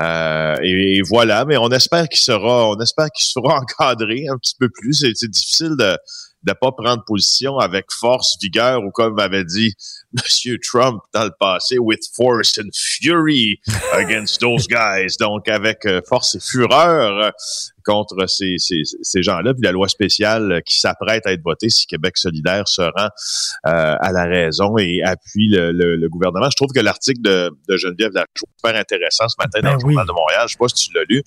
Euh, 0.00 0.56
et, 0.62 1.02
voilà, 1.02 1.44
mais 1.44 1.58
on 1.58 1.68
espère 1.68 2.08
qu'il 2.08 2.20
sera, 2.20 2.70
on 2.70 2.78
espère 2.78 3.10
qu'il 3.10 3.26
sera 3.26 3.60
encadré 3.60 4.26
un 4.30 4.38
petit 4.38 4.54
peu 4.58 4.70
plus. 4.70 4.94
C'est 4.94 5.28
difficile 5.28 5.76
de 5.78 5.98
de 6.46 6.52
pas 6.52 6.72
prendre 6.72 7.04
position 7.04 7.58
avec 7.58 7.86
force, 7.90 8.36
vigueur, 8.40 8.82
ou 8.82 8.90
comme 8.90 9.18
avait 9.18 9.44
dit 9.44 9.74
Monsieur 10.12 10.58
Trump 10.58 11.02
dans 11.12 11.24
le 11.24 11.32
passé, 11.38 11.78
with 11.78 12.00
force 12.14 12.58
and 12.58 12.70
fury 12.72 13.60
against 13.92 14.40
those 14.40 14.66
guys. 14.68 15.16
Donc, 15.18 15.48
avec 15.48 15.84
euh, 15.86 16.00
force 16.08 16.36
et 16.36 16.40
fureur 16.40 17.24
euh, 17.24 17.30
contre 17.84 18.28
ces, 18.28 18.56
ces, 18.58 18.82
ces 19.02 19.22
gens-là. 19.22 19.54
Puis 19.54 19.62
la 19.62 19.72
loi 19.72 19.88
spéciale 19.88 20.62
qui 20.64 20.78
s'apprête 20.78 21.26
à 21.26 21.32
être 21.32 21.42
votée 21.42 21.68
si 21.68 21.86
Québec 21.86 22.16
solidaire 22.16 22.66
se 22.66 22.82
rend 22.82 23.08
euh, 23.66 23.96
à 24.00 24.12
la 24.12 24.24
raison 24.24 24.76
et 24.78 25.02
appuie 25.04 25.48
le, 25.48 25.72
le, 25.72 26.08
gouvernement. 26.08 26.50
Je 26.50 26.56
trouve 26.56 26.72
que 26.74 26.80
l'article 26.80 27.20
de, 27.22 27.50
de 27.68 27.76
Geneviève 27.76 28.12
Lajoie 28.12 28.26
est 28.34 28.38
super 28.38 28.80
intéressant 28.80 29.28
ce 29.28 29.36
matin 29.38 29.60
dans 29.60 29.68
ben 29.70 29.74
le 29.74 29.80
Journal 29.80 30.06
de 30.06 30.12
Montréal. 30.12 30.44
Je 30.48 30.52
sais 30.52 30.58
pas 30.58 30.68
si 30.68 30.88
tu 30.88 30.94
l'as 30.94 31.04
lu 31.08 31.22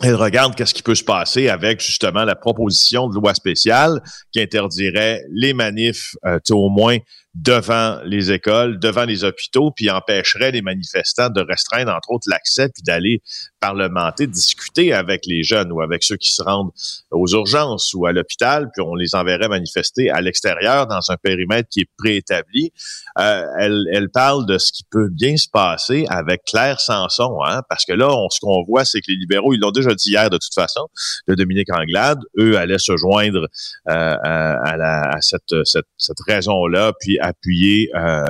elle 0.00 0.14
regarde 0.14 0.54
qu'est-ce 0.54 0.74
qui 0.74 0.82
peut 0.82 0.94
se 0.94 1.04
passer 1.04 1.48
avec 1.48 1.80
justement 1.80 2.24
la 2.24 2.36
proposition 2.36 3.08
de 3.08 3.14
loi 3.14 3.34
spéciale 3.34 4.00
qui 4.32 4.40
interdirait 4.40 5.22
les 5.30 5.52
manifs, 5.52 6.14
euh, 6.24 6.38
au 6.50 6.68
moins 6.68 6.98
devant 7.34 8.00
les 8.04 8.32
écoles, 8.32 8.78
devant 8.78 9.04
les 9.04 9.24
hôpitaux, 9.24 9.70
puis 9.70 9.90
empêcherait 9.90 10.50
les 10.50 10.62
manifestants 10.62 11.30
de 11.30 11.40
restreindre, 11.40 11.92
entre 11.92 12.10
autres, 12.10 12.26
l'accès, 12.28 12.68
puis 12.68 12.82
d'aller 12.82 13.22
parlementer, 13.60 14.26
discuter 14.26 14.92
avec 14.92 15.26
les 15.26 15.42
jeunes 15.42 15.72
ou 15.72 15.80
avec 15.80 16.02
ceux 16.02 16.16
qui 16.16 16.32
se 16.32 16.42
rendent 16.42 16.70
aux 17.10 17.26
urgences 17.28 17.92
ou 17.94 18.06
à 18.06 18.12
l'hôpital, 18.12 18.70
puis 18.72 18.82
on 18.86 18.94
les 18.94 19.14
enverrait 19.14 19.48
manifester 19.48 20.10
à 20.10 20.20
l'extérieur 20.20 20.86
dans 20.86 21.00
un 21.10 21.16
périmètre 21.16 21.68
qui 21.68 21.80
est 21.80 21.90
préétabli. 21.96 22.72
Euh, 23.18 23.42
elle, 23.58 23.84
elle 23.92 24.08
parle 24.10 24.46
de 24.46 24.58
ce 24.58 24.72
qui 24.72 24.84
peut 24.84 25.08
bien 25.10 25.36
se 25.36 25.48
passer 25.48 26.06
avec 26.08 26.44
Claire 26.44 26.80
Sanson, 26.80 27.38
hein, 27.44 27.62
parce 27.68 27.84
que 27.84 27.92
là, 27.92 28.08
on, 28.10 28.28
ce 28.30 28.40
qu'on 28.40 28.62
voit, 28.62 28.84
c'est 28.84 29.00
que 29.00 29.10
les 29.10 29.16
libéraux, 29.16 29.52
ils 29.54 29.60
l'ont 29.60 29.70
déjà 29.70 29.94
dit 29.94 30.10
hier 30.10 30.30
de 30.30 30.38
toute 30.38 30.54
façon, 30.54 30.86
de 31.26 31.34
Dominique 31.34 31.72
Anglade, 31.72 32.20
eux 32.38 32.56
allaient 32.56 32.78
se 32.78 32.96
joindre 32.96 33.48
euh, 33.88 34.16
à, 34.24 34.76
la, 34.76 35.00
à 35.10 35.20
cette, 35.20 35.54
cette, 35.64 35.86
cette 35.96 36.20
raison-là, 36.26 36.92
puis 37.00 37.18
appuyer 37.18 37.90
euh, 37.94 37.98
euh, 37.98 38.24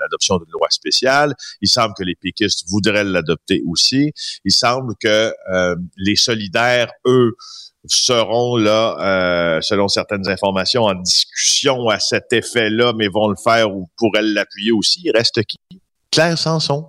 l'adoption 0.00 0.38
d'une 0.38 0.50
loi 0.52 0.68
spéciale. 0.70 1.34
Il 1.60 1.68
semble 1.68 1.94
que 1.96 2.02
les 2.02 2.14
péquistes 2.14 2.64
voudraient 2.68 3.04
l'adopter 3.04 3.62
aussi. 3.66 4.12
Il 4.44 4.52
semble 4.52 4.69
que 5.00 5.32
euh, 5.52 5.76
les 5.96 6.16
solidaires, 6.16 6.90
eux, 7.06 7.32
seront 7.86 8.56
là, 8.56 9.58
selon 9.62 9.88
certaines 9.88 10.28
informations, 10.28 10.84
en 10.84 10.94
discussion 10.94 11.88
à 11.88 11.98
cet 11.98 12.30
effet-là, 12.30 12.92
mais 12.94 13.08
vont 13.08 13.28
le 13.28 13.36
faire 13.42 13.74
ou 13.74 13.88
pourraient 13.96 14.20
l'appuyer 14.22 14.70
aussi. 14.70 15.00
Il 15.04 15.12
reste 15.12 15.42
qui? 15.44 15.56
Claire 16.10 16.36
Sanson. 16.36 16.88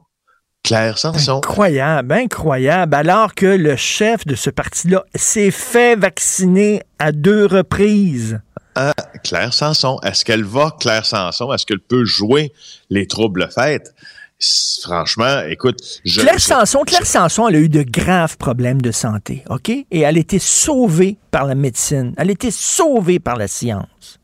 Claire 0.64 0.98
Sanson. 0.98 1.38
Incroyable, 1.38 2.14
incroyable. 2.14 2.96
Alors 2.96 3.34
que 3.34 3.46
le 3.46 3.76
chef 3.76 4.26
de 4.26 4.36
ce 4.36 4.50
parti-là 4.50 5.04
s'est 5.16 5.52
fait 5.52 5.96
vacciner 5.96 6.84
à 7.00 7.12
deux 7.12 7.46
reprises. 7.46 8.40
Ah, 8.76 8.94
Claire 9.24 9.54
Sanson. 9.54 10.00
Est-ce 10.04 10.24
qu'elle 10.24 10.44
va, 10.44 10.76
Claire 10.80 11.06
Sanson? 11.06 11.52
Est-ce 11.54 11.66
qu'elle 11.66 11.80
peut 11.80 12.06
jouer 12.06 12.54
les 12.90 13.08
troubles 13.08 13.50
faites? 13.54 13.94
Franchement, 14.84 15.44
écoute, 15.48 15.78
je, 16.04 16.22
Claire 16.22 16.40
Sanson, 16.40 16.84
Claire 16.86 17.06
Sanson, 17.06 17.48
elle 17.48 17.56
a 17.56 17.60
eu 17.60 17.70
de 17.70 17.84
graves 17.84 18.38
problèmes 18.38 18.82
de 18.82 18.92
santé, 18.92 19.44
OK? 19.50 19.70
Et 19.70 19.86
elle 19.92 20.18
a 20.18 20.20
été 20.20 20.40
sauvée 20.40 21.18
par 21.30 21.46
la 21.46 21.54
médecine. 21.54 22.14
Elle 22.18 22.30
a 22.30 22.32
été 22.32 22.50
sauvée 22.50 23.20
par 23.20 23.36
la 23.38 23.48
science. 23.48 24.20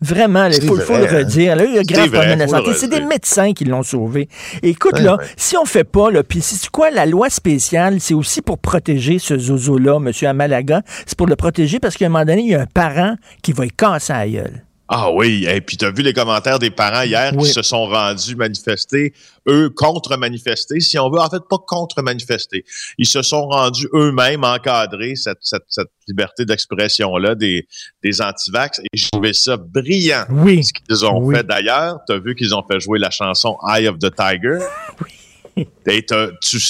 Vraiment, 0.00 0.46
il 0.46 0.60
faut, 0.60 0.76
le 0.76 0.82
hein? 0.82 1.18
redire. 1.18 1.52
Elle 1.52 1.60
a 1.60 1.64
eu 1.64 1.82
de 1.82 1.92
graves 1.92 2.10
problèmes 2.10 2.38
de 2.40 2.46
santé. 2.46 2.74
C'est 2.74 2.88
des 2.88 3.00
médecins 3.00 3.52
qui 3.54 3.64
l'ont 3.64 3.82
sauvée. 3.82 4.28
écoute, 4.62 4.98
là, 4.98 5.16
si 5.36 5.56
on 5.56 5.64
fait 5.64 5.84
pas, 5.84 6.10
là, 6.10 6.22
puis 6.22 6.42
c'est 6.42 6.68
quoi, 6.68 6.90
la 6.90 7.06
loi 7.06 7.30
spéciale, 7.30 8.00
c'est 8.00 8.14
aussi 8.14 8.42
pour 8.42 8.58
protéger 8.58 9.18
ce 9.18 9.38
zozo-là, 9.38 9.96
M. 9.96 10.12
Amalaga. 10.28 10.82
C'est 11.06 11.16
pour 11.16 11.28
le 11.28 11.36
protéger 11.36 11.78
parce 11.80 11.96
qu'à 11.96 12.06
un 12.06 12.08
moment 12.10 12.24
donné, 12.24 12.42
il 12.42 12.48
y 12.48 12.54
a 12.54 12.62
un 12.62 12.66
parent 12.66 13.14
qui 13.42 13.52
va 13.52 13.64
y 13.64 13.70
casser 13.70 14.12
à 14.12 14.28
gueule. 14.28 14.65
Ah 14.88 15.10
oui, 15.10 15.46
et 15.48 15.60
puis 15.60 15.76
tu 15.76 15.84
as 15.84 15.90
vu 15.90 16.02
les 16.02 16.12
commentaires 16.12 16.60
des 16.60 16.70
parents 16.70 17.02
hier 17.02 17.36
qui 17.36 17.46
se 17.46 17.62
sont 17.62 17.86
rendus 17.86 18.36
manifester, 18.36 19.12
eux 19.48 19.68
contre-manifester, 19.68 20.78
si 20.78 20.96
on 20.96 21.10
veut, 21.10 21.18
en 21.18 21.28
fait 21.28 21.42
pas 21.50 21.58
contre-manifester. 21.58 22.64
Ils 22.96 23.08
se 23.08 23.22
sont 23.22 23.48
rendus 23.48 23.88
eux-mêmes 23.92 24.44
encadrer 24.44 25.16
cette, 25.16 25.38
cette, 25.40 25.64
cette 25.68 25.90
liberté 26.06 26.44
d'expression-là 26.44 27.34
des, 27.34 27.66
des 28.04 28.20
antivax 28.20 28.78
et 28.78 28.86
j'ai 28.92 29.08
trouvé 29.10 29.32
ça 29.32 29.56
brillant. 29.56 30.24
Oui. 30.30 30.62
Ce 30.62 30.72
qu'ils 30.72 31.04
ont 31.04 31.30
fait 31.32 31.44
d'ailleurs. 31.44 31.98
Tu 32.06 32.14
as 32.14 32.18
vu 32.18 32.36
qu'ils 32.36 32.54
ont 32.54 32.62
fait 32.70 32.78
jouer 32.78 33.00
la 33.00 33.10
chanson 33.10 33.56
Eye 33.68 33.88
of 33.88 33.98
the 33.98 34.14
Tiger? 34.14 34.58
Oui. 35.02 35.66
Et, 35.86 36.04
tu, 36.04 36.14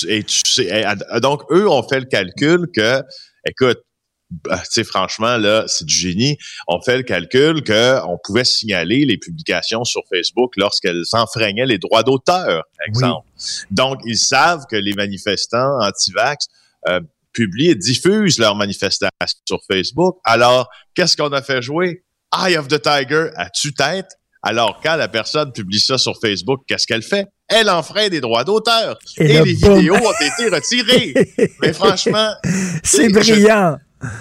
et 0.09 0.23
tu 0.23 0.41
sais, 0.47 0.85
donc 1.21 1.43
eux 1.51 1.69
ont 1.69 1.83
fait 1.83 1.99
le 1.99 2.07
calcul 2.07 2.69
que, 2.73 3.03
écoute, 3.45 3.81
bah, 4.31 4.59
tu 4.59 4.65
sais, 4.71 4.85
franchement, 4.85 5.37
là, 5.37 5.65
c'est 5.69 5.85
du 5.85 5.95
génie. 5.95 6.37
On 6.67 6.81
fait 6.81 6.97
le 6.97 7.03
calcul 7.05 7.63
qu'on 7.63 8.19
pouvait 8.25 8.45
signaler 8.45 9.05
les 9.05 9.19
publications 9.19 9.85
sur 9.85 10.03
Facebook 10.13 10.55
lorsqu'elles 10.57 11.05
enfreignaient 11.13 11.67
les 11.67 11.79
droits 11.79 12.03
d'auteur, 12.03 12.65
exemple. 12.87 13.27
Donc, 13.71 14.01
ils 14.05 14.19
savent 14.19 14.65
que 14.69 14.77
les 14.77 14.95
manifestants 14.95 15.79
anti-vax 15.81 16.47
euh, 16.89 17.01
publient 17.33 17.71
et 17.71 17.75
diffusent 17.77 18.39
leurs 18.39 18.57
manifestations 18.57 19.09
sur 19.45 19.61
Facebook. 19.71 20.19
Alors, 20.25 20.69
qu'est-ce 20.95 21.17
qu'on 21.17 21.33
a 21.33 21.43
fait 21.43 21.63
jouer? 21.63 22.03
Eye 22.35 22.57
of 22.57 22.67
the 22.67 22.83
Tiger 22.83 23.29
à 23.37 23.49
tue-tête. 23.49 24.09
Alors, 24.43 24.81
quand 24.83 24.97
la 24.97 25.09
personne 25.09 25.53
publie 25.53 25.81
ça 25.81 25.99
sur 25.99 26.19
Facebook, 26.21 26.63
qu'est-ce 26.67 26.87
qu'elle 26.87 27.03
fait? 27.03 27.27
Elle 27.49 27.71
enfreint 27.71 28.09
des 28.09 28.21
droits 28.21 28.45
d'auteur. 28.45 28.99
Et, 29.19 29.29
les 29.29 29.43
vidéos 29.43 29.95
ont 29.95 30.13
été 30.21 30.49
retirées. 30.49 31.15
Mais 31.61 31.73
franchement... 31.73 32.33
C'est 32.83 33.09
brillant. 33.09 33.79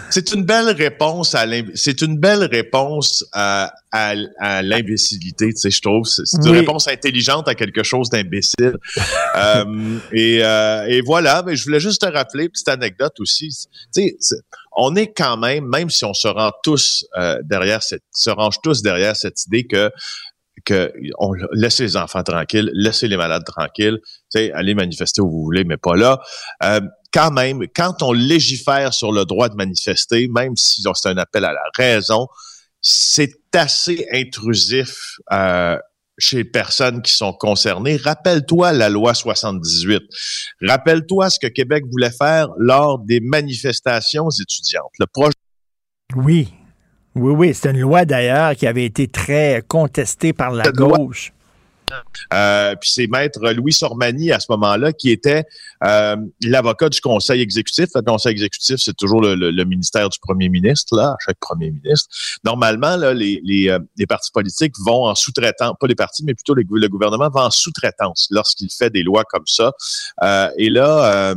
C'est 0.10 0.32
une 0.32 0.44
belle 0.44 0.70
réponse 0.70 1.36
à 1.36 1.46
c'est 1.74 2.02
une 2.02 2.18
belle 2.18 2.46
réponse 2.46 3.26
à, 3.34 3.74
à, 3.92 4.62
l'imbécilité, 4.62 5.54
tu 5.54 5.60
sais, 5.60 5.70
je 5.70 5.82
trouve. 5.82 6.06
C'est 6.06 6.38
une 6.46 6.56
réponse 6.56 6.88
intelligente 6.88 7.50
à 7.50 7.56
quelque 7.56 7.84
chose 7.84 8.10
d'imbécile. 8.10 8.78
euh, 9.36 10.00
et, 10.14 10.40
euh, 10.44 10.86
et, 10.88 11.02
voilà, 11.02 11.44
mais 11.46 11.58
je 11.58 11.66
voulais 11.66 11.82
juste 11.82 12.02
te 12.02 12.08
rappeler, 12.08 12.48
petite 12.48 12.70
anecdote 12.70 13.20
aussi. 13.20 13.50
Tu 13.94 14.16
sais, 14.20 14.38
on 14.78 14.96
est 14.96 15.12
quand 15.12 15.36
même, 15.38 15.66
même 15.68 15.90
si 15.90 16.06
on 16.06 16.14
se 16.14 16.30
rend 16.30 16.52
tous 16.64 17.06
euh, 17.18 17.38
derrière 17.44 17.84
cette, 17.84 18.04
se 18.14 18.30
range 18.30 18.62
tous 18.64 18.82
derrière 18.82 19.16
cette 19.16 19.46
idée 19.46 19.66
que 19.68 19.92
que 20.64 20.92
on 21.20 21.34
laissez 21.52 21.84
les 21.84 21.98
enfants 21.98 22.24
tranquilles, 22.24 22.72
laissez 22.74 23.08
les 23.08 23.18
malades 23.18 23.44
tranquilles, 23.46 24.00
tu 24.02 24.12
sais, 24.30 24.52
allez 24.54 24.74
manifester 24.74 25.22
où 25.22 25.30
vous 25.30 25.44
voulez, 25.44 25.64
mais 25.64 25.78
pas 25.78 25.96
là. 25.96 26.20
Quand 27.16 27.32
même, 27.32 27.64
quand 27.74 28.04
on 28.04 28.12
légifère 28.12 28.94
sur 28.94 29.14
le 29.14 29.24
droit 29.24 29.48
de 29.48 29.56
manifester, 29.56 30.28
même 30.28 30.58
si 30.58 30.84
c'est 30.84 31.10
un 31.10 31.18
appel 31.18 31.46
à 31.46 31.54
la 31.54 31.64
raison, 31.78 32.28
c'est 32.82 33.32
assez 33.54 34.06
intrusif 34.12 35.16
euh, 35.32 35.78
chez 36.18 36.38
les 36.38 36.44
personnes 36.44 37.02
qui 37.02 37.14
sont 37.14 37.32
concernées. 37.32 37.96
Rappelle-toi 37.96 38.74
la 38.74 38.90
loi 38.90 39.14
78. 39.14 40.04
Rappelle-toi 40.62 41.30
ce 41.30 41.40
que 41.40 41.48
Québec 41.48 41.86
voulait 41.90 42.12
faire 42.12 42.50
lors 42.58 43.00
des 43.00 43.22
manifestations 43.22 44.30
étudiantes. 44.30 44.92
Le 45.00 45.06
projet. 45.08 45.34
Oui. 46.18 46.54
Oui, 47.16 47.32
oui, 47.32 47.54
c'est 47.54 47.72
une 47.72 47.80
loi 47.80 48.04
d'ailleurs 48.04 48.56
qui 48.56 48.68
avait 48.68 48.84
été 48.84 49.08
très 49.08 49.64
contestée 49.66 50.34
par 50.34 50.52
la 50.52 50.70
gauche. 50.70 51.32
Euh, 52.34 52.76
puis 52.76 52.90
c'est 52.90 53.08
maître 53.08 53.40
Louis 53.52 53.74
Sormani 53.74 54.32
à 54.32 54.40
ce 54.40 54.48
moment-là 54.50 54.94
qui 54.94 55.12
était 55.12 55.46
euh, 55.84 56.16
l'avocat 56.42 56.90
du 56.90 57.02
conseil 57.02 57.42
exécutif. 57.42 57.90
Le 57.96 58.02
conseil 58.02 58.32
exécutif, 58.32 58.78
c'est 58.80 58.96
toujours 58.96 59.22
le, 59.22 59.64
ministère 59.66 60.10
du 60.10 60.20
premier 60.20 60.50
ministre, 60.50 60.96
là, 60.96 61.16
chaque 61.26 61.40
premier 61.40 61.72
ministre. 61.72 62.08
Normalement, 62.44 62.96
là, 62.96 63.14
les, 63.14 63.42
les, 63.44 63.70
euh, 63.70 63.80
les 63.98 64.06
partis 64.06 64.32
politiques 64.32 64.74
vont 64.86 65.06
en 65.06 65.16
sous-traitant, 65.16 65.76
pas 65.80 65.88
les 65.88 65.96
partis, 65.96 66.24
mais 66.24 66.34
plutôt 66.34 66.54
le 66.54 66.88
gouvernement 66.88 67.30
va 67.30 67.46
en 67.46 67.52
sous-traitance 67.52 68.28
lorsqu'il 68.32 68.70
fait 68.72 68.90
des 68.90 69.04
lois 69.04 69.24
comme 69.24 69.46
ça. 69.48 69.72
et 70.58 70.70
là, 70.70 71.36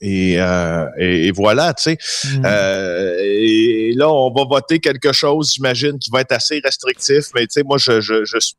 et, 0.00 0.36
euh, 0.38 0.86
et, 0.98 1.30
voilà, 1.30 1.72
tu 1.72 1.82
sais. 1.84 1.98
Mm. 2.24 2.42
Euh, 2.44 3.14
et 3.22 3.92
là, 3.94 4.10
on 4.10 4.30
va 4.32 4.44
voter 4.44 4.78
quelque 4.78 5.12
chose, 5.12 5.52
j'imagine, 5.54 5.98
qui 5.98 6.10
va 6.10 6.20
être 6.20 6.32
assez 6.32 6.60
restrictif. 6.62 7.26
Mais 7.34 7.42
tu 7.42 7.52
sais, 7.52 7.62
moi, 7.62 7.78
je, 7.78 8.00
je, 8.00 8.24
je 8.24 8.38
suis 8.38 8.56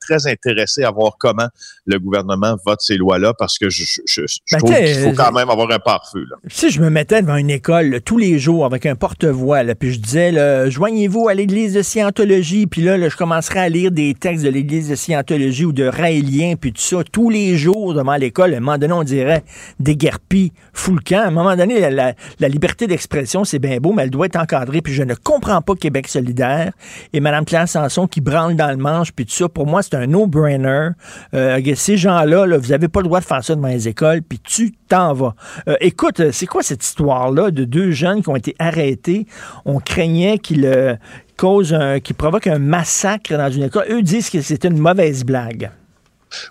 très 0.00 0.26
intéressé 0.26 0.84
à 0.84 0.90
voir 0.90 1.16
comment 1.18 1.48
le 1.86 1.98
gouvernement 1.98 2.56
vote 2.64 2.80
ces 2.80 2.96
lois-là 2.96 3.34
parce 3.38 3.58
que 3.58 3.68
je, 3.68 3.84
je, 4.06 4.22
ben, 4.52 4.58
trouve 4.58 4.74
qu'il 4.74 4.94
faut 4.94 5.12
quand 5.12 5.32
même 5.32 5.50
avoir 5.50 5.70
un 5.70 5.78
pare-feu. 5.78 6.24
Si 6.48 6.70
je 6.70 6.80
me 6.80 6.90
mettais 6.90 7.22
devant 7.22 7.36
une 7.36 7.50
école 7.50 8.00
tous 8.04 8.18
les 8.18 8.38
jours 8.38 8.64
avec 8.64 8.86
un 8.86 8.96
porte-voix, 8.96 9.62
puis 9.74 9.92
je 9.92 10.00
disais, 10.00 10.70
joignez-vous 10.70 11.28
à 11.28 11.34
l'église 11.34 11.74
de 11.74 11.82
Scientologie, 11.82 12.66
puis 12.66 12.82
là, 12.82 13.08
je 13.08 13.16
commencerais 13.16 13.60
à 13.60 13.68
lire 13.68 13.90
des 13.90 14.14
textes 14.14 14.44
de 14.44 14.50
l'église 14.50 14.88
de 14.88 14.94
Scientologie 14.94 15.64
ou 15.64 15.72
de 15.72 15.84
Raélien, 15.84 16.54
puis 16.56 16.72
tout 16.72 16.80
ça, 16.80 16.98
tous 17.10 17.30
les 17.30 17.56
jours 17.56 17.94
devant 17.94 18.16
l'école, 18.16 18.54
à 18.54 18.56
un 18.56 18.60
moment 18.60 18.78
donné, 18.78 18.92
on 18.92 19.04
dirait 19.04 19.44
des 19.80 19.96
guerpis 19.96 20.52
fou 20.72 20.94
le 20.94 21.00
camp. 21.00 21.24
À 21.24 21.26
un 21.26 21.30
moment 21.30 21.56
donné, 21.56 21.90
la, 21.90 22.14
liberté 22.48 22.86
d'expression, 22.86 23.44
c'est 23.44 23.58
bien 23.58 23.78
beau, 23.78 23.92
mais 23.92 24.04
elle 24.04 24.10
doit 24.10 24.26
être 24.26 24.36
encadrée. 24.36 24.80
Puis 24.80 24.92
je 24.92 25.02
ne 25.02 25.14
comprends 25.14 25.62
pas 25.62 25.74
Québec 25.74 26.08
solidaire 26.08 26.72
et 27.12 27.20
Mme 27.20 27.44
Claire 27.44 27.68
Sanson 27.68 28.06
qui 28.06 28.20
branle 28.20 28.56
dans 28.56 28.70
le 28.70 28.76
manche, 28.76 29.12
puis 29.12 29.24
tout 29.24 29.32
ça. 29.32 29.48
Pour 29.54 29.66
moi, 29.66 29.82
c'est 29.82 29.94
un 29.94 30.06
no-brainer. 30.06 30.90
Euh, 31.32 31.60
ces 31.74 31.96
gens-là, 31.96 32.46
là, 32.46 32.58
vous 32.58 32.68
n'avez 32.68 32.88
pas 32.88 33.00
le 33.00 33.06
droit 33.06 33.20
de 33.20 33.24
faire 33.24 33.42
ça 33.42 33.54
devant 33.54 33.68
les 33.68 33.88
écoles, 33.88 34.22
puis 34.22 34.38
tu 34.40 34.72
t'en 34.88 35.14
vas. 35.14 35.34
Euh, 35.68 35.76
écoute, 35.80 36.30
c'est 36.32 36.46
quoi 36.46 36.62
cette 36.62 36.84
histoire-là 36.84 37.50
de 37.50 37.64
deux 37.64 37.92
jeunes 37.92 38.22
qui 38.22 38.28
ont 38.28 38.36
été 38.36 38.54
arrêtés? 38.58 39.26
On 39.64 39.78
craignait 39.78 40.38
qu'ils 40.38 40.66
euh, 40.66 40.96
causent 41.36 41.76
qu'ils 42.02 42.16
provoquent 42.16 42.48
un 42.48 42.58
massacre 42.58 43.36
dans 43.36 43.50
une 43.50 43.64
école. 43.64 43.86
Eux 43.90 44.02
disent 44.02 44.30
que 44.30 44.40
c'était 44.40 44.68
une 44.68 44.78
mauvaise 44.78 45.24
blague. 45.24 45.70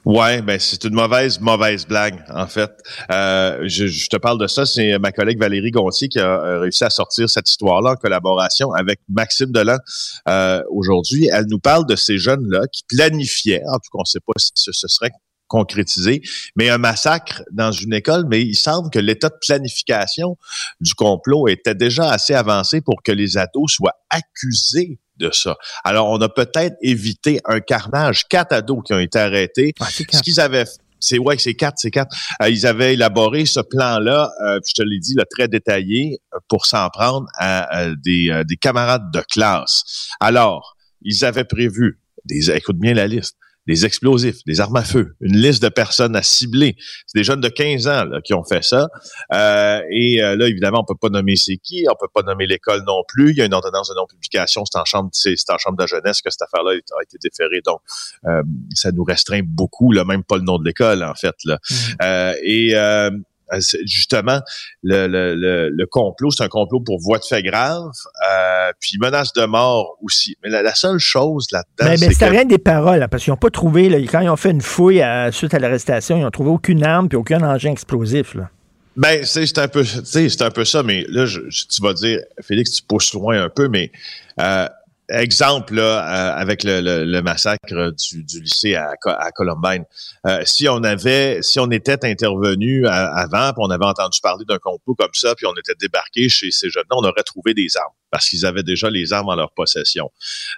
Ouais, 0.06 0.42
ben 0.42 0.60
c'est 0.60 0.84
une 0.84 0.94
mauvaise, 0.94 1.40
mauvaise 1.40 1.86
blague, 1.86 2.24
en 2.30 2.48
fait. 2.48 2.72
Euh, 3.12 3.60
je, 3.68 4.08
te 4.10 4.18
parle 4.18 4.40
de 4.40 4.48
ça, 4.48 4.66
c'est 4.66 4.98
ma 5.00 5.12
collègue 5.12 5.40
Valérie 5.40 5.72
Gontier 5.72 6.10
qui 6.10 6.20
a 6.20 6.28
euh, 6.28 6.60
réussi 6.60 6.84
à 6.84 6.90
sortir 6.90 7.30
cette 7.30 7.50
histoire-là 7.50 7.92
en 7.92 7.96
collaboration 7.96 8.72
avec 8.74 9.00
Maxime 9.10 9.52
Delan 9.52 9.78
euh, 10.28 10.62
aujourd'hui. 10.70 11.30
Elle 11.32 11.46
nous 11.48 11.60
parle 11.60 11.86
de 11.86 11.96
ces 11.96 12.18
jeunes-là 12.18 12.68
qui 12.72 12.84
planifiaient, 12.88 13.64
en 13.68 13.76
tout 13.76 13.90
cas 13.92 14.00
on 14.00 14.02
ne 14.02 14.06
sait 14.06 14.20
pas 14.20 14.34
si 14.38 14.52
ce, 14.56 14.88
serait 14.88 15.12
concrétisé, 15.48 16.22
mais 16.56 16.70
un 16.70 16.80
massacre 16.80 17.44
dans 17.52 17.72
une 17.72 17.94
école, 17.94 18.26
mais 18.28 18.42
il 18.42 18.56
semble 18.56 18.90
que 18.90 19.00
l'état 19.00 19.30
de 19.30 19.38
planification 19.46 20.38
du 20.82 20.96
complot 20.96 21.48
était 21.48 21.76
déjà 21.76 22.10
assez 22.10 22.34
avancé 22.34 22.82
pour 22.82 23.04
que 23.04 23.12
les 23.12 23.38
ados 23.38 23.72
soient 23.72 23.96
accusés 24.10 25.00
de 25.24 25.32
ça. 25.32 25.56
Alors, 25.84 26.10
on 26.10 26.18
a 26.22 26.30
peut-être 26.30 26.76
évité 26.82 27.40
un 27.46 27.60
carnage. 27.60 28.28
Quatre 28.28 28.54
ados 28.54 28.82
qui 28.86 28.94
ont 28.94 29.00
été 29.00 29.20
arrêtés. 29.20 29.74
Ce 29.90 30.22
qu'ils 30.22 30.40
avaient 30.40 30.66
c'est 31.00 31.20
ouais, 31.20 31.38
c'est 31.38 31.54
quatre, 31.54 31.78
c'est 31.78 31.92
quatre. 31.92 32.16
Euh, 32.42 32.50
ils 32.50 32.66
avaient 32.66 32.94
élaboré 32.94 33.46
ce 33.46 33.60
plan-là, 33.60 34.32
euh, 34.42 34.60
je 34.66 34.74
te 34.74 34.82
l'ai 34.82 35.00
dit, 35.00 35.16
là, 35.16 35.26
très 35.30 35.50
détaillé, 35.50 36.22
euh, 36.34 36.38
pour 36.48 36.66
s'en 36.66 36.90
prendre 36.90 37.28
à, 37.38 37.88
des, 38.06 38.44
des 38.48 38.56
camarades 38.56 39.12
de 39.12 39.22
classe. 39.30 40.08
Alors, 40.22 40.78
ils 41.02 41.26
avaient 41.26 41.44
prévu 41.44 42.00
des, 42.24 42.50
écoute 42.52 42.78
bien 42.78 42.94
la 42.94 43.08
liste, 43.08 43.36
des 43.68 43.86
explosifs, 43.86 44.44
des 44.46 44.60
armes 44.60 44.76
à 44.76 44.84
feu, 44.84 45.16
une 45.22 45.38
liste 45.38 45.64
de 45.64 45.70
personnes 45.70 46.16
à 46.16 46.22
cibler. 46.22 46.76
C'est 47.08 47.18
des 47.18 47.24
jeunes 47.24 47.42
de 47.42 47.50
15 47.50 47.88
ans 47.88 48.06
là, 48.06 48.22
qui 48.22 48.34
ont 48.34 48.44
fait 48.44 48.64
ça. 48.64 48.88
Euh, 49.34 49.82
et 49.90 50.22
euh, 50.22 50.36
là, 50.36 50.48
évidemment, 50.48 50.82
on 50.82 50.86
peut 50.86 51.00
pas 51.00 51.10
nommer 51.10 51.36
c'est 51.36 51.58
qui, 51.58 51.86
on 51.90 51.96
peut 52.00 52.12
pas 52.14 52.24
nommer 52.24 52.46
l'école 52.46 52.84
non 52.86 53.04
plus. 53.08 53.32
Il 53.32 53.38
y 53.38 53.42
a 53.42 53.46
une 53.46 53.54
ordonnance 53.54 53.90
de 53.90 53.96
non-publication, 53.96 54.64
c'est 54.66 54.80
en 54.80 54.86
chambre, 54.86 55.10
c'est 55.14 55.36
en 55.50 55.58
chambre 55.58 55.78
de 55.78 55.88
jeunesse 55.88 56.22
que 56.22 56.30
cette 56.30 56.42
affaire-là 56.42 56.72
a 56.72 57.04
été 57.04 57.18
déférée. 57.22 57.62
Donc, 57.66 57.80
euh, 58.26 58.44
ça 58.74 58.92
nous 58.92 59.04
restreint 59.04 59.42
beaucoup, 59.44 59.92
là, 59.92 60.04
même 60.04 60.24
pas 60.24 60.38
le 60.38 60.44
nom 60.44 60.58
de 60.58 60.66
l'école, 60.66 61.04
en 61.04 61.16
fait. 61.16 61.36
Là. 61.46 61.60
Mmh. 61.70 62.34
et 62.44 62.76
euh, 62.76 63.12
justement, 63.86 64.40
le, 64.82 65.08
le, 65.08 65.70
le, 65.70 65.86
complot, 65.86 66.32
c'est 66.32 66.44
un 66.44 66.48
complot 66.48 66.80
pour 66.82 67.00
voie 67.00 67.20
de 67.20 67.24
fait 67.24 67.44
grave, 67.44 67.92
euh, 68.30 68.72
puis 68.80 68.98
menace 69.00 69.34
de 69.34 69.46
mort 69.46 69.98
aussi. 70.02 70.36
Mais 70.44 70.50
la, 70.50 70.74
seule 70.76 71.00
chose 71.00 71.48
là-dedans, 71.52 71.92
mais, 71.92 72.08
mais 72.08 72.14
c'est 72.14 72.30
rien 72.30 72.46
des 72.46 72.58
paroles, 72.58 73.04
hein, 73.04 73.08
parce 73.08 73.24
qu'ils 73.24 73.32
n'ont 73.32 73.38
pas 73.38 73.50
trouvé, 73.50 73.90
là, 73.90 73.98
quand 74.00 74.22
ils 74.22 74.30
ont 74.30 74.36
fait 74.36 74.52
une 74.52 74.62
fouille 74.62 75.04
suite 75.32 75.54
à 75.54 75.60
l'arrestation, 75.60 76.18
ils 76.18 76.22
n'ont 76.22 76.32
trouvé 76.32 76.50
aucune 76.50 76.84
arme 76.84 77.10
puis 77.10 77.18
aucun 77.18 77.42
engin 77.44 77.72
explosif. 77.72 78.36
Là. 78.36 78.50
Ben, 78.96 79.26
c'est 79.26 79.58
un 79.58 79.68
peu, 79.68 79.84
c'est 79.84 80.42
un 80.42 80.52
peu 80.52 80.66
ça, 80.66 80.84
mais 80.84 81.06
là, 81.10 81.26
je, 81.26 81.40
tu 81.50 81.82
vas 81.82 81.94
dire, 81.94 82.20
Félix, 82.42 82.74
tu 82.74 82.84
pousses 82.84 83.14
loin 83.14 83.42
un 83.42 83.50
peu, 83.50 83.68
mais 83.68 83.92
euh, 84.40 84.68
exemple 85.14 85.76
là, 85.76 85.82
euh, 85.82 86.42
avec 86.42 86.64
le, 86.64 86.82
le, 86.82 87.22
massacre 87.22 87.92
du, 87.92 88.24
du, 88.24 88.42
lycée 88.42 88.76
à, 88.76 88.94
à 89.06 89.32
Columbine. 89.32 89.86
Euh, 90.28 90.42
si 90.46 90.68
on 90.68 90.84
avait, 90.84 91.42
si 91.42 91.60
on 91.60 91.70
était 91.72 92.06
intervenu 92.06 92.86
avant, 92.88 93.54
puis 93.54 93.62
on 93.62 93.70
avait 93.70 93.86
entendu 93.86 94.20
parler 94.22 94.46
d'un 94.46 94.58
complot 94.58 94.96
comme 94.96 95.14
ça, 95.14 95.36
puis 95.36 95.46
on 95.46 95.54
était 95.54 95.76
débarqué 95.80 96.30
chez 96.30 96.52
ces 96.52 96.70
jeunes-là, 96.70 96.98
on 96.98 97.04
aurait 97.04 97.24
trouvé 97.24 97.54
des 97.54 97.78
armes 97.78 97.94
parce 98.12 98.30
qu'ils 98.30 98.46
avaient 98.46 98.64
déjà 98.64 98.92
les 98.92 99.12
armes 99.12 99.30
en 99.30 99.36
leur 99.36 99.52
possession. 99.54 100.12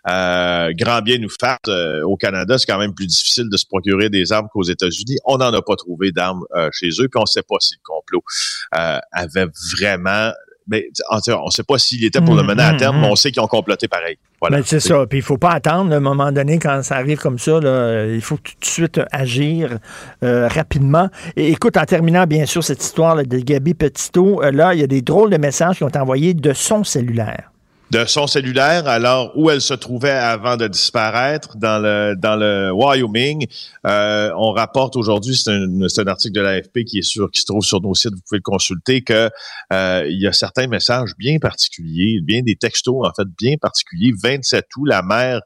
Euh, 0.10 0.74
grand 0.74 1.01
bien 1.01 1.20
nous 1.20 1.30
fasse, 1.30 1.60
au 2.03 2.18
Canada, 2.18 2.58
c'est 2.58 2.66
quand 2.66 2.78
même 2.78 2.93
plus 2.93 3.08
difficile 3.08 3.49
de 3.49 3.56
se 3.56 3.66
procurer 3.66 4.10
des 4.10 4.34
armes 4.34 4.47
qu'aux 4.51 4.64
États-Unis. 4.64 5.18
On 5.24 5.38
n'en 5.38 5.53
a 5.53 5.62
pas 5.62 5.76
trouvé 5.78 6.12
d'armes 6.12 6.43
chez 6.74 6.89
eux, 6.99 7.08
puis 7.08 7.18
on 7.18 7.22
ne 7.22 7.28
sait 7.28 7.43
pas 7.47 7.56
si 7.60 7.76
le 7.76 7.82
complot 7.84 8.24
avait 8.72 9.47
vraiment 9.78 10.32
mais 10.68 10.88
on 11.11 11.45
ne 11.45 11.49
sait 11.51 11.63
pas 11.63 11.78
s'il 11.78 12.03
était 12.03 12.22
pour 12.22 12.36
le 12.36 12.43
mener 12.43 12.63
à 12.63 12.74
mm-hmm, 12.74 12.78
terme, 12.78 13.01
mais 13.01 13.07
on 13.07 13.13
mm-hmm. 13.13 13.16
sait 13.16 13.32
qu'ils 13.32 13.41
ont 13.41 13.47
comploté 13.47 13.88
pareil. 13.88 14.18
Voilà. 14.41 14.57
Ben, 14.57 14.63
c'est 14.66 14.80
ça. 14.80 15.05
Puis 15.07 15.20
il 15.20 15.22
faut 15.22 15.38
pas 15.38 15.51
attendre. 15.51 15.93
à 15.93 15.97
un 15.97 15.99
moment 15.99 16.32
donné, 16.32 16.59
quand 16.59 16.84
ça 16.84 16.95
arrive 16.95 17.20
comme 17.20 17.39
ça, 17.39 17.59
il 18.07 18.22
faut 18.22 18.38
tout 18.38 18.53
de 18.59 18.66
suite 18.66 19.01
agir 19.11 19.80
euh, 20.24 20.47
rapidement. 20.47 21.09
Et 21.36 21.51
écoute, 21.51 21.78
en 21.78 21.86
terminant, 21.86 22.26
bien 22.26 22.45
sûr, 22.45 22.63
cette 22.63 22.84
histoire 22.84 23.16
de 23.16 23.39
Gabi 23.39 23.74
Petito, 23.74 24.43
euh, 24.43 24.51
là, 24.51 24.74
il 24.74 24.82
y 24.82 24.84
a 24.84 24.88
des 24.88 25.01
drôles 25.01 25.30
de 25.30 25.38
messages 25.38 25.78
qui 25.78 25.84
ont 25.84 25.89
été 25.89 25.99
envoyés 25.99 26.34
de 26.34 26.53
son 26.53 26.84
cellulaire 26.84 27.51
de 27.92 28.04
son 28.06 28.26
cellulaire, 28.28 28.88
alors 28.88 29.32
où 29.36 29.50
elle 29.50 29.62
se 29.62 29.74
trouvait 29.74 30.10
avant 30.10 30.58
de 30.58 30.68
disparaître 30.68 31.56
dans 31.58 31.80
le 31.80 32.16
dans 32.16 32.36
le 32.36 32.72
Wyoming. 32.74 33.46
Euh, 33.86 34.32
on 34.38 34.52
rapporte 34.52 34.96
aujourd'hui, 34.96 35.36
c'est 35.36 35.52
un, 35.52 36.08
article 36.08 36.34
de 36.34 36.42
l'AFP 36.42 36.84
qui 36.86 37.00
est 37.00 37.04
sur 37.04 37.30
qui 37.30 37.42
se 37.42 37.46
trouve 37.46 37.64
sur 37.64 37.82
nos 37.82 37.94
sites, 37.94 38.14
vous 38.14 38.22
pouvez 38.28 38.40
le 38.40 38.44
consulter, 38.44 39.02
que 39.02 39.30
euh, 39.72 40.06
il 40.10 40.20
y 40.20 40.28
a 40.28 40.34
certains 40.34 40.68
messages 40.68 41.12
bien 41.18 41.38
particuliers, 41.38 42.22
bien 42.22 42.42
des 42.42 42.56
textos 42.56 43.08
en 43.08 43.14
fait 43.14 43.28
bien 43.38 43.56
particuliers. 43.62 44.14
27 44.22 44.66
août, 44.78 44.86
la 44.86 45.04
mère 45.04 45.42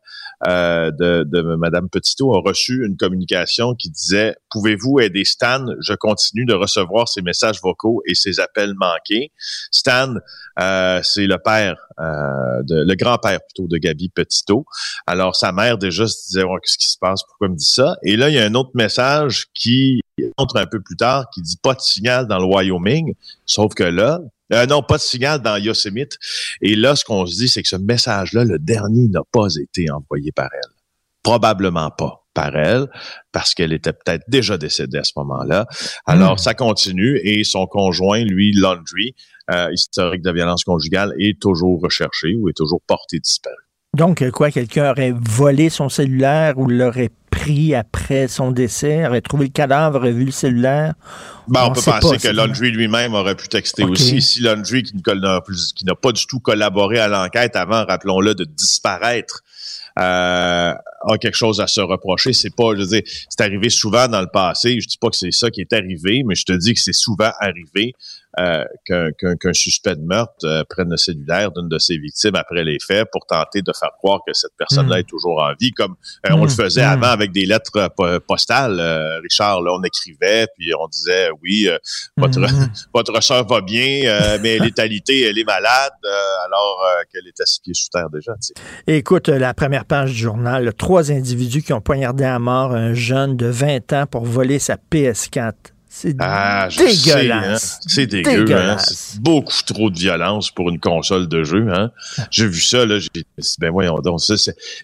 euh, 0.48 0.92
de, 0.92 1.26
de 1.26 1.42
Madame 1.56 1.90
Petito 1.90 2.34
a 2.34 2.40
reçu 2.40 2.86
une 2.86 2.96
communication 2.96 3.76
qui 3.76 3.90
disait 3.90 4.36
Pouvez-vous 4.50 5.00
aider 5.00 5.26
Stan? 5.26 5.66
Je 5.82 5.94
continue 5.94 6.46
de 6.46 6.54
recevoir 6.54 7.08
ses 7.08 7.22
messages 7.22 7.60
vocaux 7.62 8.02
et 8.08 8.16
ses 8.16 8.40
appels 8.40 8.74
manqués. 8.76 9.32
Stan, 9.72 10.16
euh, 10.60 11.02
c'est 11.04 11.28
le 11.28 11.38
père, 11.38 11.78
euh, 12.00 12.62
le 12.68 12.96
grand-père 12.96 13.40
plutôt 13.42 13.68
de 13.68 13.78
Gabi 13.78 14.10
Petito. 14.10 14.66
Alors 15.08 15.36
sa 15.36 15.52
mère 15.52 15.78
déjà 15.78 16.08
se 16.08 16.28
disait 16.28 16.44
qu'est-ce 16.64 16.78
qui 16.78 16.90
se 16.90 16.98
passe? 16.98 17.24
Pourquoi 17.24 17.50
me 17.50 17.56
dit 17.56 17.66
ça? 17.66 17.98
Et 18.04 18.18
là 18.18 18.30
il 18.30 18.36
y 18.36 18.40
a 18.40 18.46
un 18.46 18.56
autre 18.56 18.72
message 18.74 19.48
qui 19.54 20.02
entre 20.38 20.58
un 20.58 20.66
peu 20.66 20.82
plus 20.82 20.98
tard 20.98 21.30
qui 21.34 21.42
dit 21.42 21.58
pas 21.62 21.74
de 21.74 21.82
signal 21.82 22.28
dans 22.28 22.40
le 22.40 22.46
Wyoming. 22.46 23.14
Sauf 23.46 23.74
que 23.74 23.84
là, 23.84 24.20
euh, 24.54 24.66
non, 24.66 24.82
pas 24.82 24.98
de 24.98 25.02
signal 25.02 25.42
dans 25.42 25.58
Yosemite. 25.58 26.18
Et 26.62 26.76
là, 26.76 26.96
ce 26.96 27.06
qu'on 27.06 27.26
se 27.26 27.36
dit, 27.36 27.48
c'est 27.48 27.62
que 27.62 27.70
ce 27.70 27.76
message-là, 27.76 28.46
le 28.46 28.58
dernier, 28.58 29.08
n'a 29.08 29.22
pas 29.32 29.48
été 29.56 29.92
envoyé 29.92 30.32
par 30.32 30.50
elle. 30.54 30.72
Probablement 31.22 31.92
pas 31.92 32.19
par 32.34 32.56
elle, 32.56 32.88
parce 33.32 33.54
qu'elle 33.54 33.74
était 33.74 33.94
peut-être 33.94 34.24
déjà 34.28 34.58
décédée 34.58 34.98
à 34.98 35.04
ce 35.04 35.14
moment-là. 35.18 35.66
Alors, 36.06 36.36
hmm. 36.36 36.40
ça 36.40 36.54
continue 36.54 37.20
et 37.24 37.44
son 37.44 37.66
conjoint, 37.66 38.24
lui, 38.24 38.54
Laundry, 38.54 39.16
euh, 39.52 39.70
historique 39.74 40.22
de 40.22 40.32
violence 40.32 40.64
conjugale, 40.64 41.14
est 41.20 41.40
toujours 41.40 41.82
recherché 41.82 42.36
ou 42.38 42.50
est 42.50 42.58
toujours 42.58 42.82
porté 42.88 43.20
disparu. 43.20 43.56
Donc, 43.98 44.30
quoi, 44.30 44.52
quelqu'un 44.52 44.92
aurait 44.92 45.14
volé 45.20 45.70
son 45.70 45.90
cellulaire 45.90 46.60
ou 46.60 46.68
l'aurait 46.68 47.10
pris 47.32 47.74
après 47.74 48.28
son 48.28 48.52
décès, 48.52 49.08
aurait 49.08 49.22
trouvé 49.22 49.46
le 49.46 49.52
cadavre, 49.52 49.98
aurait 49.98 50.12
vu 50.12 50.26
le 50.26 50.32
cellulaire? 50.32 50.94
Ben, 51.48 51.66
on, 51.66 51.74
peut 51.74 51.82
penser 51.82 52.18
que 52.18 52.28
Laundry 52.28 52.70
lui-même 52.70 53.16
aurait 53.16 53.36
pu 53.36 53.48
texter 53.48 53.84
aussi. 53.84 54.22
Si 54.22 54.42
Laundry, 54.42 54.84
qui 54.84 55.86
n'a 55.86 55.96
pas 55.96 56.12
du 56.12 56.28
tout 56.28 56.40
collaboré 56.40 57.00
à 57.00 57.08
l'enquête 57.08 57.56
avant, 57.56 57.86
rappelons-le, 57.86 58.36
de 58.36 58.44
disparaître, 58.44 59.42
a 60.00 61.18
quelque 61.20 61.36
chose 61.36 61.60
à 61.60 61.68
se 61.68 61.82
reprocher. 61.82 62.34
C'est 62.34 62.56
pas, 62.56 62.76
je 62.76 62.82
veux 62.82 62.88
dire, 62.88 63.02
c'est 63.06 63.42
arrivé 63.42 63.70
souvent 63.70 64.08
dans 64.08 64.22
le 64.22 64.28
passé. 64.32 64.80
Je 64.80 64.88
dis 64.88 64.98
pas 64.98 65.10
que 65.10 65.16
c'est 65.16 65.32
ça 65.32 65.50
qui 65.50 65.62
est 65.62 65.74
arrivé, 65.74 66.24
mais 66.26 66.36
je 66.36 66.46
te 66.46 66.54
dis 66.54 66.74
que 66.74 66.80
c'est 66.80 66.94
souvent 66.94 67.32
arrivé 67.40 67.94
euh, 68.38 68.64
qu'un 68.86 69.54
suspect 69.54 69.96
de 69.96 70.04
meurtre 70.04 70.46
euh, 70.46 70.64
prenne 70.70 70.92
le 70.92 70.98
cellulaire 70.98 71.52
d'une 71.52 71.68
de 71.68 71.80
ses 71.80 71.98
victimes 71.98 72.36
après 72.36 72.64
les 72.64 72.78
faits 72.80 73.08
pour 73.12 73.26
tenter 73.26 73.64
de 73.64 73.74
faire 73.74 73.90
croire 73.98 74.20
que 74.26 74.34
cette 74.34 74.52
personne-là 74.56 74.98
hmm. 74.98 75.00
est 75.00 75.10
toujours 75.10 75.42
en 75.42 75.52
vie, 75.60 75.72
comme 75.72 75.96
euh, 76.28 76.34
on 76.34 76.44
le 76.44 76.46
hmm. 76.46 76.50
faisait 76.50 76.86
hmm. 76.86 76.92
avant 76.92 77.08
avec 77.08 77.32
des 77.32 77.48
lettres 77.48 77.90
postales. 78.28 78.80
Richard, 79.24 79.62
là, 79.62 79.72
on 79.74 79.82
écrivait, 79.82 80.46
puis 80.56 80.72
on 80.80 80.88
disait, 80.88 81.30
oui, 81.42 81.68
votre, 82.18 82.40
votre 82.94 83.24
soeur 83.24 83.48
va 83.48 83.62
bien, 83.62 84.38
mais 84.42 84.58
elle 84.58 84.66
est 84.66 84.80
alitée, 84.80 85.24
elle 85.24 85.38
est 85.38 85.44
malade, 85.44 85.92
alors 86.46 86.86
qu'elle 87.12 87.28
est 87.28 87.62
pieds 87.64 87.74
sous 87.74 87.90
terre 87.90 88.10
déjà. 88.12 88.34
Écoute, 88.86 89.28
la 89.30 89.56
première 89.56 89.86
page 89.86 90.12
du 90.12 90.18
journal, 90.18 90.72
trois 90.76 91.12
individus 91.12 91.64
qui 91.64 91.74
ont 91.74 91.82
poignardé 91.82 92.26
à 92.26 92.38
mort 92.38 92.74
un 92.74 92.94
jeune 92.94 93.36
de 93.38 93.48
20 93.48 93.94
ans 93.94 94.06
pour 94.06 94.24
voler 94.24 94.60
sa 94.60 94.76
PS4. 94.76 95.54
C'est 96.02 96.16
ah, 96.20 96.70
dégueulasse. 96.78 97.76
Hein. 97.76 97.86
C'est 97.86 98.08
dégueu. 98.08 98.46
Hein. 98.56 98.78
beaucoup 99.20 99.52
trop 99.66 99.90
de 99.90 100.00
violence 100.00 100.50
pour 100.50 100.70
une 100.70 100.80
console 100.80 101.28
de 101.28 101.44
jeu. 101.44 101.68
Hein. 101.74 101.92
J'ai 102.32 102.48
vu 102.48 102.62
ça, 102.62 102.86
là, 102.86 103.00
j'ai 103.00 103.10
ben 103.60 103.70
voyons 103.70 104.00
donc, 104.00 104.22
ça, 104.22 104.36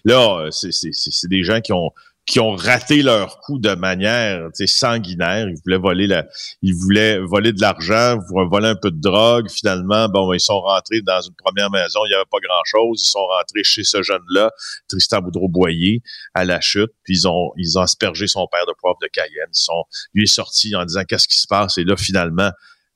là, 0.04 0.48
c'est 0.50 1.28
des 1.28 1.42
gens 1.42 1.62
qui 1.62 1.72
ont 1.72 1.90
qui 2.26 2.40
ont 2.40 2.56
raté 2.56 3.02
leur 3.02 3.38
coup 3.40 3.58
de 3.60 3.74
manière 3.74 4.48
sanguinaire. 4.66 5.48
Ils 5.48 5.58
voulaient 5.64 5.78
voler 5.78 6.06
la, 6.08 6.26
ils 6.60 6.74
voulaient 6.74 7.20
voler 7.20 7.52
de 7.52 7.60
l'argent, 7.60 8.18
voler 8.28 8.66
un 8.66 8.74
peu 8.74 8.90
de 8.90 9.00
drogue. 9.00 9.48
Finalement, 9.48 10.08
bon, 10.08 10.32
ils 10.32 10.40
sont 10.40 10.60
rentrés 10.60 11.02
dans 11.02 11.20
une 11.20 11.34
première 11.36 11.70
maison. 11.70 12.00
Il 12.04 12.08
n'y 12.08 12.14
avait 12.14 12.24
pas 12.30 12.38
grand-chose. 12.42 13.00
Ils 13.00 13.10
sont 13.10 13.24
rentrés 13.24 13.62
chez 13.62 13.84
ce 13.84 14.02
jeune-là, 14.02 14.50
Tristan 14.88 15.20
Boudreau-Boyer, 15.20 16.02
à 16.34 16.44
la 16.44 16.60
chute. 16.60 16.90
Puis 17.04 17.20
ils 17.20 17.28
ont, 17.28 17.52
ils 17.56 17.78
ont 17.78 17.82
aspergé 17.82 18.26
son 18.26 18.48
père 18.50 18.66
de 18.66 18.72
poivre 18.80 18.98
de 19.00 19.06
Cayenne. 19.06 19.50
Ils 19.54 19.60
sont, 19.60 19.84
lui 20.12 20.24
est 20.24 20.26
sorti 20.26 20.74
en 20.74 20.84
disant 20.84 21.04
qu'est-ce 21.04 21.28
qui 21.28 21.38
se 21.38 21.46
passe? 21.46 21.78
Et 21.78 21.84
là, 21.84 21.96
finalement, 21.96 22.50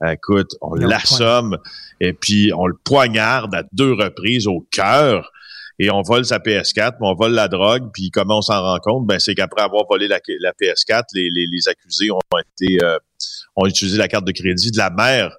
écoute, 0.05 0.51
on 0.61 0.75
l'assomme 0.75 1.57
et 2.01 2.15
puis 2.15 2.53
on 2.53 2.67
le 2.67 2.77
poignarde 2.85 3.55
à 3.55 3.63
deux 3.73 3.93
reprises 3.93 4.49
au 4.49 4.67
cœur 4.73 5.31
et 5.83 5.91
on 5.91 6.03
vole 6.03 6.27
sa 6.27 6.39
PS4, 6.39 6.97
mais 7.01 7.07
on 7.07 7.15
vole 7.15 7.33
la 7.33 7.49
drogue, 7.49 7.89
puis 7.95 8.11
comment 8.11 8.39
on 8.39 8.43
s'en 8.43 8.61
rend 8.61 8.79
compte? 8.81 9.07
Ben, 9.07 9.19
c'est 9.19 9.35
qu'après 9.35 9.63
avoir 9.63 9.87
volé 9.89 10.09
la, 10.09 10.19
PS4, 10.19 11.05
les, 11.15 11.31
les, 11.31 11.69
accusés 11.69 12.11
ont 12.11 12.21
été 12.39 12.85
euh, 12.85 12.99
ont 13.57 13.67
utilisé 13.67 13.97
la 13.97 14.07
carte 14.07 14.27
de 14.27 14.33
crédit 14.33 14.71
de 14.71 14.77
la 14.77 14.91
mère 14.91 15.35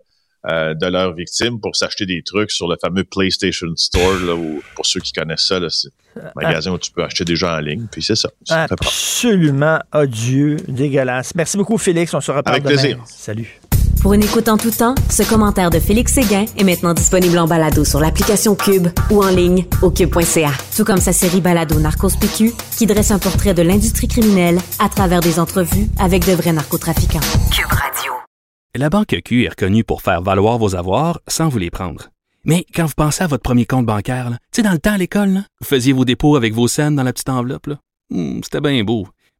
euh, 0.49 0.73
de 0.73 0.87
leur 0.87 1.13
victime 1.13 1.59
pour 1.61 1.75
s'acheter 1.75 2.07
des 2.07 2.23
trucs 2.23 2.49
sur 2.49 2.67
le 2.67 2.75
fameux 2.81 3.03
PlayStation 3.03 3.67
Store, 3.75 4.19
là, 4.25 4.33
où, 4.33 4.63
pour 4.75 4.87
ceux 4.87 4.99
qui 4.99 5.11
connaissent 5.13 5.45
ça, 5.45 5.59
c'est 5.69 5.89
un 6.19 6.31
magasin 6.35 6.71
où 6.71 6.79
tu 6.79 6.91
peux 6.91 7.03
acheter 7.03 7.23
des 7.23 7.35
jeux 7.35 7.47
en 7.47 7.59
ligne, 7.59 7.85
puis 7.91 8.01
c'est 8.01 8.15
ça. 8.15 8.29
Absolument 8.49 9.79
odieux, 9.93 10.57
dégueulasse. 10.67 11.35
Merci 11.35 11.55
beaucoup, 11.55 11.77
Félix. 11.77 12.15
On 12.15 12.19
se 12.19 12.31
reparle 12.31 12.55
Avec 12.55 12.65
plaisir. 12.65 12.97
Salut. 13.05 13.61
Pour 14.01 14.13
une 14.13 14.23
écoute 14.23 14.47
en 14.49 14.57
tout 14.57 14.71
temps, 14.71 14.95
ce 15.11 15.21
commentaire 15.21 15.69
de 15.69 15.79
Félix 15.79 16.13
Séguin 16.13 16.45
est 16.57 16.63
maintenant 16.63 16.93
disponible 16.93 17.37
en 17.37 17.47
balado 17.47 17.85
sur 17.85 17.99
l'application 17.99 18.55
Cube 18.55 18.87
ou 19.11 19.23
en 19.23 19.29
ligne 19.29 19.65
au 19.83 19.91
cube.ca. 19.91 20.51
Tout 20.75 20.83
comme 20.83 20.97
sa 20.99 21.13
série 21.13 21.39
balado 21.39 21.79
Narcos 21.79 22.17
PQ 22.19 22.51
qui 22.77 22.87
dresse 22.87 23.11
un 23.11 23.19
portrait 23.19 23.53
de 23.53 23.61
l'industrie 23.61 24.07
criminelle 24.07 24.57
à 24.79 24.89
travers 24.89 25.19
des 25.19 25.39
entrevues 25.39 25.87
avec 25.99 26.25
de 26.25 26.31
vrais 26.31 26.51
narcotrafiquants. 26.53 27.19
Cube 27.51 27.67
Radio. 27.71 28.11
La 28.75 28.89
Banque 28.89 29.15
Q 29.23 29.45
est 29.45 29.49
reconnue 29.49 29.83
pour 29.83 30.01
faire 30.01 30.21
valoir 30.23 30.57
vos 30.57 30.75
avoirs 30.75 31.19
sans 31.27 31.49
vous 31.49 31.59
les 31.59 31.69
prendre. 31.69 32.09
Mais 32.43 32.65
quand 32.73 32.85
vous 32.87 32.93
pensez 32.97 33.23
à 33.23 33.27
votre 33.27 33.43
premier 33.43 33.65
compte 33.67 33.85
bancaire, 33.85 34.31
tu 34.31 34.37
sais, 34.57 34.61
dans 34.63 34.71
le 34.71 34.79
temps 34.79 34.93
à 34.93 34.97
l'école, 34.97 35.43
vous 35.61 35.67
faisiez 35.67 35.93
vos 35.93 36.05
dépôts 36.05 36.35
avec 36.35 36.55
vos 36.55 36.67
scènes 36.67 36.95
dans 36.95 37.03
la 37.03 37.13
petite 37.13 37.29
enveloppe. 37.29 37.67
là. 37.67 37.75
Hmm, 38.09 38.39
C'était 38.43 38.61
bien 38.61 38.83
beau. 38.83 39.07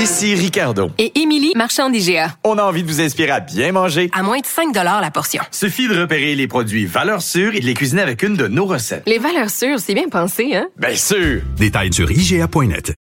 Ici 0.00 0.34
Ricardo. 0.34 0.90
Et 0.96 1.20
Émilie, 1.20 1.52
marchand 1.54 1.90
d'IGA. 1.90 2.34
On 2.42 2.56
a 2.56 2.62
envie 2.62 2.82
de 2.82 2.88
vous 2.88 3.02
inspirer 3.02 3.32
à 3.32 3.40
bien 3.40 3.70
manger. 3.70 4.08
À 4.14 4.22
moins 4.22 4.38
de 4.38 4.46
5 4.46 4.74
la 4.74 5.10
portion. 5.10 5.42
Suffit 5.50 5.88
de 5.88 6.00
repérer 6.00 6.34
les 6.34 6.48
produits 6.48 6.86
valeurs 6.86 7.20
sûres 7.20 7.54
et 7.54 7.60
de 7.60 7.66
les 7.66 7.74
cuisiner 7.74 8.00
avec 8.00 8.22
une 8.22 8.34
de 8.34 8.48
nos 8.48 8.64
recettes. 8.64 9.02
Les 9.06 9.18
valeurs 9.18 9.50
sûres, 9.50 9.78
c'est 9.78 9.92
bien 9.92 10.08
pensé, 10.08 10.54
hein? 10.54 10.68
Bien 10.78 10.96
sûr! 10.96 11.42
Détails 11.58 11.92
sur 11.92 12.10
IGA.net. 12.10 12.94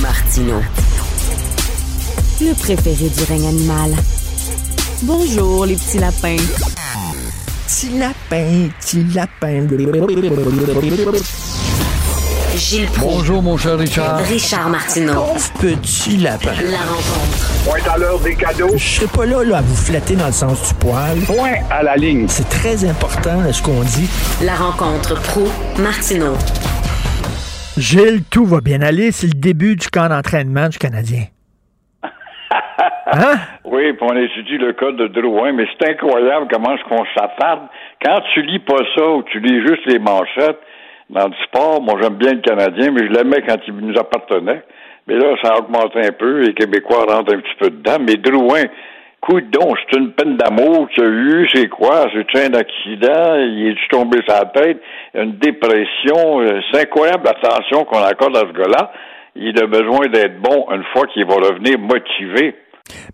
Martino. 0.00 0.60
Le 2.40 2.54
préféré 2.54 3.08
du 3.08 3.22
règne 3.28 3.46
animal. 3.46 3.94
Bonjour, 5.02 5.66
les 5.66 5.76
petits 5.76 5.98
lapins. 5.98 6.36
Petit 7.68 7.98
lapin, 8.00 8.68
petit 8.80 9.04
lapin. 9.14 9.68
Gilles 12.54 12.86
Proulx. 12.88 13.16
Bonjour, 13.16 13.42
mon 13.42 13.56
cher 13.56 13.78
Richard. 13.78 14.18
Richard 14.18 14.68
Martineau. 14.68 15.24
Petit 15.58 16.18
lapin. 16.18 16.52
La 16.70 16.84
rencontre. 16.84 17.64
Point 17.64 17.92
à 17.94 17.98
l'heure 17.98 18.20
des 18.20 18.34
cadeaux. 18.34 18.76
Je 18.76 19.00
serai 19.00 19.06
pas 19.06 19.24
là, 19.24 19.42
là 19.42 19.58
à 19.58 19.60
vous 19.62 19.74
flatter 19.74 20.16
dans 20.16 20.26
le 20.26 20.32
sens 20.32 20.68
du 20.68 20.74
poil. 20.74 21.18
Point 21.26 21.64
à 21.70 21.82
la 21.82 21.96
ligne. 21.96 22.28
C'est 22.28 22.48
très 22.48 22.84
important 22.84 23.40
là, 23.40 23.52
ce 23.52 23.62
qu'on 23.62 23.80
dit. 23.82 24.08
La 24.44 24.54
rencontre 24.54 25.14
pro 25.22 25.48
martineau 25.82 26.34
Gilles, 27.78 28.22
tout 28.30 28.44
va 28.44 28.60
bien 28.60 28.82
aller. 28.82 29.12
C'est 29.12 29.28
le 29.28 29.40
début 29.40 29.76
du 29.76 29.88
camp 29.88 30.08
d'entraînement 30.08 30.68
du 30.68 30.78
Canadien. 30.78 31.24
Hein? 33.14 33.36
Oui, 33.64 33.92
puis 33.92 34.06
on 34.10 34.16
étudie 34.16 34.56
le 34.56 34.72
code 34.72 34.96
de 34.96 35.06
Drouin, 35.06 35.52
mais 35.52 35.66
c'est 35.72 35.90
incroyable 35.90 36.46
comment 36.50 36.74
est-ce 36.74 36.84
qu'on 36.88 37.04
s'attarde. 37.14 37.68
Quand 38.02 38.20
tu 38.32 38.40
lis 38.42 38.60
pas 38.60 38.78
ça 38.94 39.06
ou 39.06 39.22
tu 39.24 39.38
lis 39.40 39.60
juste 39.66 39.84
les 39.84 39.98
manchettes, 39.98 40.58
dans 41.12 41.28
le 41.28 41.34
sport, 41.44 41.82
moi 41.82 41.94
j'aime 42.00 42.14
bien 42.14 42.32
le 42.32 42.40
Canadien, 42.40 42.90
mais 42.90 43.06
je 43.06 43.12
l'aimais 43.12 43.42
quand 43.46 43.58
il 43.66 43.74
nous 43.74 43.98
appartenait. 43.98 44.62
Mais 45.06 45.14
là, 45.16 45.34
ça 45.42 45.54
a 45.54 45.58
augmenté 45.58 46.00
un 46.00 46.12
peu, 46.12 46.40
les 46.40 46.54
Québécois 46.54 47.04
rentrent 47.08 47.34
un 47.34 47.40
petit 47.40 47.56
peu 47.58 47.70
dedans. 47.70 47.98
Mais 48.00 48.16
Drouin, 48.16 48.62
écoute 49.22 49.50
donc, 49.50 49.76
c'est 49.90 49.98
une 49.98 50.12
peine 50.12 50.36
d'amour 50.36 50.88
qu'il 50.90 51.02
a 51.02 51.06
eu, 51.06 51.48
c'est 51.52 51.68
quoi? 51.68 52.06
C'est 52.12 52.46
un 52.46 52.54
accident, 52.54 53.34
il 53.36 53.68
est 53.68 53.90
tombé 53.90 54.20
la 54.26 54.44
tête, 54.46 54.80
une 55.14 55.32
dépression. 55.32 56.40
C'est 56.70 56.82
incroyable 56.82 57.24
l'attention 57.24 57.84
qu'on 57.84 58.02
accorde 58.02 58.36
à 58.36 58.40
ce 58.40 58.52
gars-là. 58.52 58.92
Il 59.34 59.58
a 59.62 59.66
besoin 59.66 60.06
d'être 60.08 60.40
bon 60.40 60.66
une 60.70 60.84
fois 60.92 61.06
qu'il 61.08 61.26
va 61.26 61.34
revenir 61.34 61.78
motivé. 61.78 62.54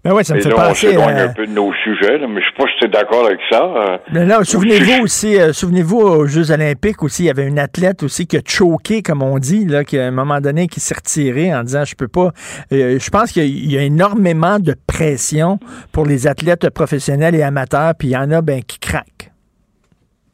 Ben 0.03 0.13
ouais, 0.13 0.25
ça 0.25 0.35
me 0.35 0.41
Et 0.41 0.43
fait 0.43 0.49
là, 0.49 0.55
on 0.59 0.69
penser. 0.69 0.89
s'éloigne 0.89 1.17
euh, 1.19 1.29
un 1.29 1.33
peu 1.33 1.47
de 1.47 1.53
nos 1.53 1.73
sujets, 1.85 2.19
là, 2.19 2.27
mais 2.27 2.41
je 2.41 2.47
sais 2.47 2.55
pas 2.57 2.65
si 2.71 2.79
tu 2.79 2.85
es 2.87 2.89
d'accord 2.89 3.27
avec 3.27 3.39
ça. 3.51 3.63
euh. 3.65 3.99
Mais 4.13 4.25
là, 4.25 4.43
souvenez-vous 4.43 5.03
aussi, 5.05 5.39
euh, 5.39 5.53
souvenez-vous 5.53 5.99
aux 5.99 6.27
Jeux 6.27 6.51
Olympiques 6.51 7.03
aussi, 7.03 7.25
il 7.25 7.27
y 7.27 7.31
avait 7.31 7.47
une 7.47 7.59
athlète 7.59 8.03
aussi 8.03 8.27
qui 8.27 8.37
a 8.39 8.41
choqué, 8.45 9.03
comme 9.03 9.23
on 9.23 9.39
dit, 9.39 9.67
là, 9.67 9.85
qui 9.85 9.99
à 9.99 10.07
un 10.07 10.11
moment 10.11 10.41
donné 10.41 10.67
qui 10.69 10.81
s'est 10.81 10.95
retirée 10.95 11.55
en 11.55 11.63
disant 11.65 11.85
je 11.85 11.95
peux 11.95 12.09
pas. 12.09 12.31
Euh, 12.73 12.99
je 12.99 13.11
pense 13.11 13.31
qu'il 13.33 13.43
y, 13.43 13.47
a- 13.47 13.49
il 13.49 13.73
y 13.73 13.79
a 13.79 13.83
énormément 13.83 14.59
de 14.59 14.75
pression 14.87 15.59
pour 15.93 16.07
les 16.07 16.27
athlètes 16.27 16.71
professionnels 16.71 17.35
et 17.35 17.43
amateurs, 17.43 17.93
puis 17.99 18.09
il 18.09 18.13
y 18.13 18.17
en 18.17 18.31
a 18.31 18.41
ben 18.41 18.63
qui 18.63 18.79
craquent. 18.79 19.31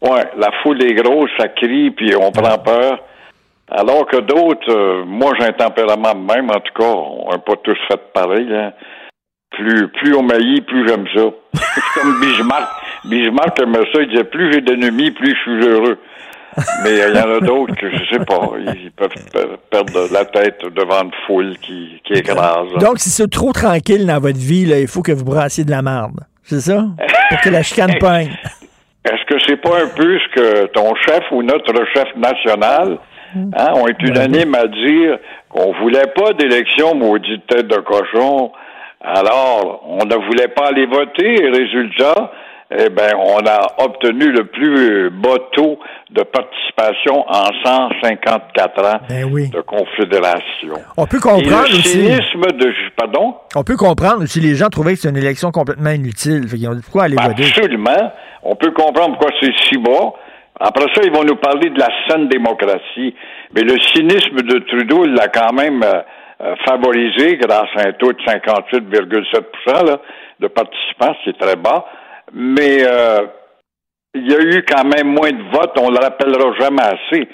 Ouais, 0.02 0.24
la 0.38 0.50
foule 0.62 0.82
est 0.82 0.94
grosse, 0.94 1.30
ça 1.38 1.48
crie, 1.48 1.90
puis 1.90 2.14
on 2.14 2.30
prend 2.30 2.58
peur. 2.58 3.02
Alors 3.70 4.06
que 4.06 4.18
d'autres, 4.20 4.70
euh, 4.70 5.04
moi 5.06 5.32
j'ai 5.38 5.46
un 5.46 5.52
tempérament 5.52 6.12
de 6.14 6.20
même, 6.34 6.50
en 6.50 6.60
tout 6.60 6.74
cas, 6.78 6.84
on 6.86 7.30
n'a 7.30 7.38
pas 7.38 7.54
tous 7.64 7.76
fait 7.88 8.00
pareil. 8.12 8.46
Hein. 8.52 8.72
Plus, 9.56 9.88
plus 9.88 10.14
on 10.16 10.22
maillit, 10.22 10.60
plus 10.62 10.86
j'aime 10.88 11.06
ça. 11.14 11.22
C'est 11.54 12.00
comme 12.00 12.20
Bismarck. 12.20 12.68
Bismarck 13.04 13.60
aimait 13.60 13.78
ça, 13.92 14.00
il 14.02 14.08
disait 14.08 14.24
plus 14.24 14.52
j'ai 14.52 14.60
d'ennemis, 14.60 15.10
plus 15.12 15.30
je 15.34 15.40
suis 15.40 15.68
heureux. 15.68 15.98
Mais 16.84 16.90
il 16.92 16.98
y 16.98 17.18
en 17.20 17.30
a 17.30 17.40
d'autres 17.40 17.74
que 17.74 17.90
je 17.90 18.04
sais 18.10 18.24
pas, 18.24 18.50
ils 18.76 18.90
peuvent 18.92 19.08
per- 19.32 19.56
perdre 19.70 20.06
la 20.12 20.24
tête 20.24 20.60
devant 20.74 21.02
une 21.02 21.10
foule 21.26 21.56
qui, 21.60 22.00
qui 22.04 22.12
écrase. 22.14 22.68
Donc, 22.80 22.98
si 23.00 23.10
c'est 23.10 23.28
trop 23.28 23.52
tranquille 23.52 24.06
dans 24.06 24.20
votre 24.20 24.38
vie, 24.38 24.64
là, 24.64 24.78
il 24.78 24.86
faut 24.86 25.02
que 25.02 25.10
vous 25.12 25.24
brassiez 25.24 25.64
de 25.64 25.70
la 25.72 25.82
marde. 25.82 26.20
C'est 26.44 26.60
ça? 26.60 26.84
Pour 27.30 27.40
que 27.40 27.48
la 27.50 27.62
chicane 27.64 27.94
pogne. 28.00 28.30
Est-ce 29.04 29.24
que 29.26 29.34
c'est 29.46 29.56
pas 29.60 29.82
un 29.82 29.88
peu 29.96 30.16
ce 30.18 30.34
que 30.34 30.66
ton 30.66 30.94
chef 30.94 31.22
ou 31.32 31.42
notre 31.42 31.74
chef 31.92 32.08
national 32.16 32.98
hein, 33.36 33.72
ont 33.74 33.88
été 33.88 34.06
unanimes 34.06 34.54
à 34.54 34.66
dire 34.68 35.18
qu'on 35.48 35.72
voulait 35.80 36.06
pas 36.16 36.32
d'élection 36.34 36.94
maudite 36.94 37.46
tête 37.48 37.66
de 37.66 37.76
cochon, 37.78 38.52
alors 39.04 39.82
on 39.86 40.04
ne 40.04 40.14
voulait 40.26 40.48
pas 40.48 40.68
aller 40.68 40.86
voter 40.86 41.42
et 41.42 41.50
résultat, 41.50 42.32
eh 42.70 42.88
ben 42.88 43.12
on 43.18 43.38
a 43.46 43.84
obtenu 43.84 44.32
le 44.32 44.46
plus 44.46 45.10
bas 45.10 45.36
taux 45.52 45.78
de 46.10 46.22
participation 46.22 47.24
en 47.28 47.50
154 47.64 48.84
ans 48.84 49.00
de 49.10 49.60
confédération. 49.60 50.74
On 50.96 51.06
peut 51.06 51.20
comprendre 51.20 51.68
le 51.68 51.78
aussi. 51.78 51.88
cynisme 51.88 52.46
de 52.58 52.72
pardon? 52.96 53.34
On 53.54 53.62
peut 53.62 53.76
comprendre 53.76 54.22
aussi 54.22 54.40
les 54.40 54.54
gens 54.54 54.68
trouvaient 54.68 54.94
que 54.94 55.00
c'était 55.00 55.18
une 55.18 55.22
élection 55.22 55.50
complètement 55.50 55.90
inutile. 55.90 56.46
Ont 56.68 56.74
dit 56.74 56.82
pourquoi 56.82 57.04
aller 57.04 57.16
voter? 57.16 57.44
Absolument. 57.44 58.12
On 58.42 58.56
peut 58.56 58.70
comprendre 58.72 59.16
pourquoi 59.18 59.30
c'est 59.40 59.52
si 59.62 59.78
bas. 59.78 60.12
Après 60.60 60.86
ça, 60.94 61.02
ils 61.04 61.12
vont 61.12 61.24
nous 61.24 61.36
parler 61.36 61.70
de 61.70 61.78
la 61.78 61.88
saine 62.08 62.28
démocratie. 62.28 63.14
Mais 63.54 63.62
le 63.62 63.76
cynisme 63.92 64.36
de 64.36 64.58
Trudeau, 64.60 65.04
il 65.04 65.14
l'a 65.14 65.28
quand 65.28 65.52
même 65.52 65.82
euh, 65.82 66.00
favorisé 66.66 67.36
grâce 67.36 67.70
à 67.76 67.88
un 67.88 67.92
taux 67.92 68.12
de 68.12 68.18
58,7 68.22 69.86
là, 69.86 70.00
de 70.40 70.48
participants, 70.48 71.14
ce 71.18 71.24
qui 71.24 71.30
est 71.30 71.40
très 71.40 71.56
bas. 71.56 71.86
Mais 72.32 72.78
euh, 72.86 73.20
il 74.14 74.30
y 74.30 74.34
a 74.34 74.40
eu 74.40 74.64
quand 74.68 74.84
même 74.84 75.08
moins 75.08 75.30
de 75.30 75.42
votes, 75.52 75.76
on 75.80 75.90
ne 75.90 75.96
le 75.96 76.02
rappellera 76.02 76.52
jamais 76.58 76.82
assez. 76.82 77.28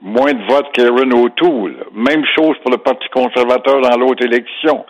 Moins 0.00 0.32
de 0.32 0.44
votes 0.48 0.72
qu'Aaron 0.72 1.10
O'Toole. 1.10 1.76
Même 1.92 2.24
chose 2.34 2.56
pour 2.62 2.70
le 2.70 2.78
Parti 2.78 3.08
conservateur 3.12 3.80
dans 3.80 3.98
l'autre 3.98 4.24
élection. 4.24 4.84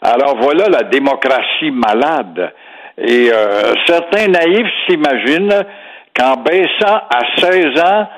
Alors 0.00 0.36
voilà 0.40 0.68
la 0.68 0.82
démocratie 0.84 1.70
malade. 1.70 2.52
Et 2.98 3.30
euh, 3.32 3.72
certains 3.86 4.28
naïfs 4.28 4.70
s'imaginent 4.86 5.64
qu'en 6.16 6.36
baissant 6.36 7.00
à 7.10 7.20
16 7.38 7.80
ans, 7.82 8.08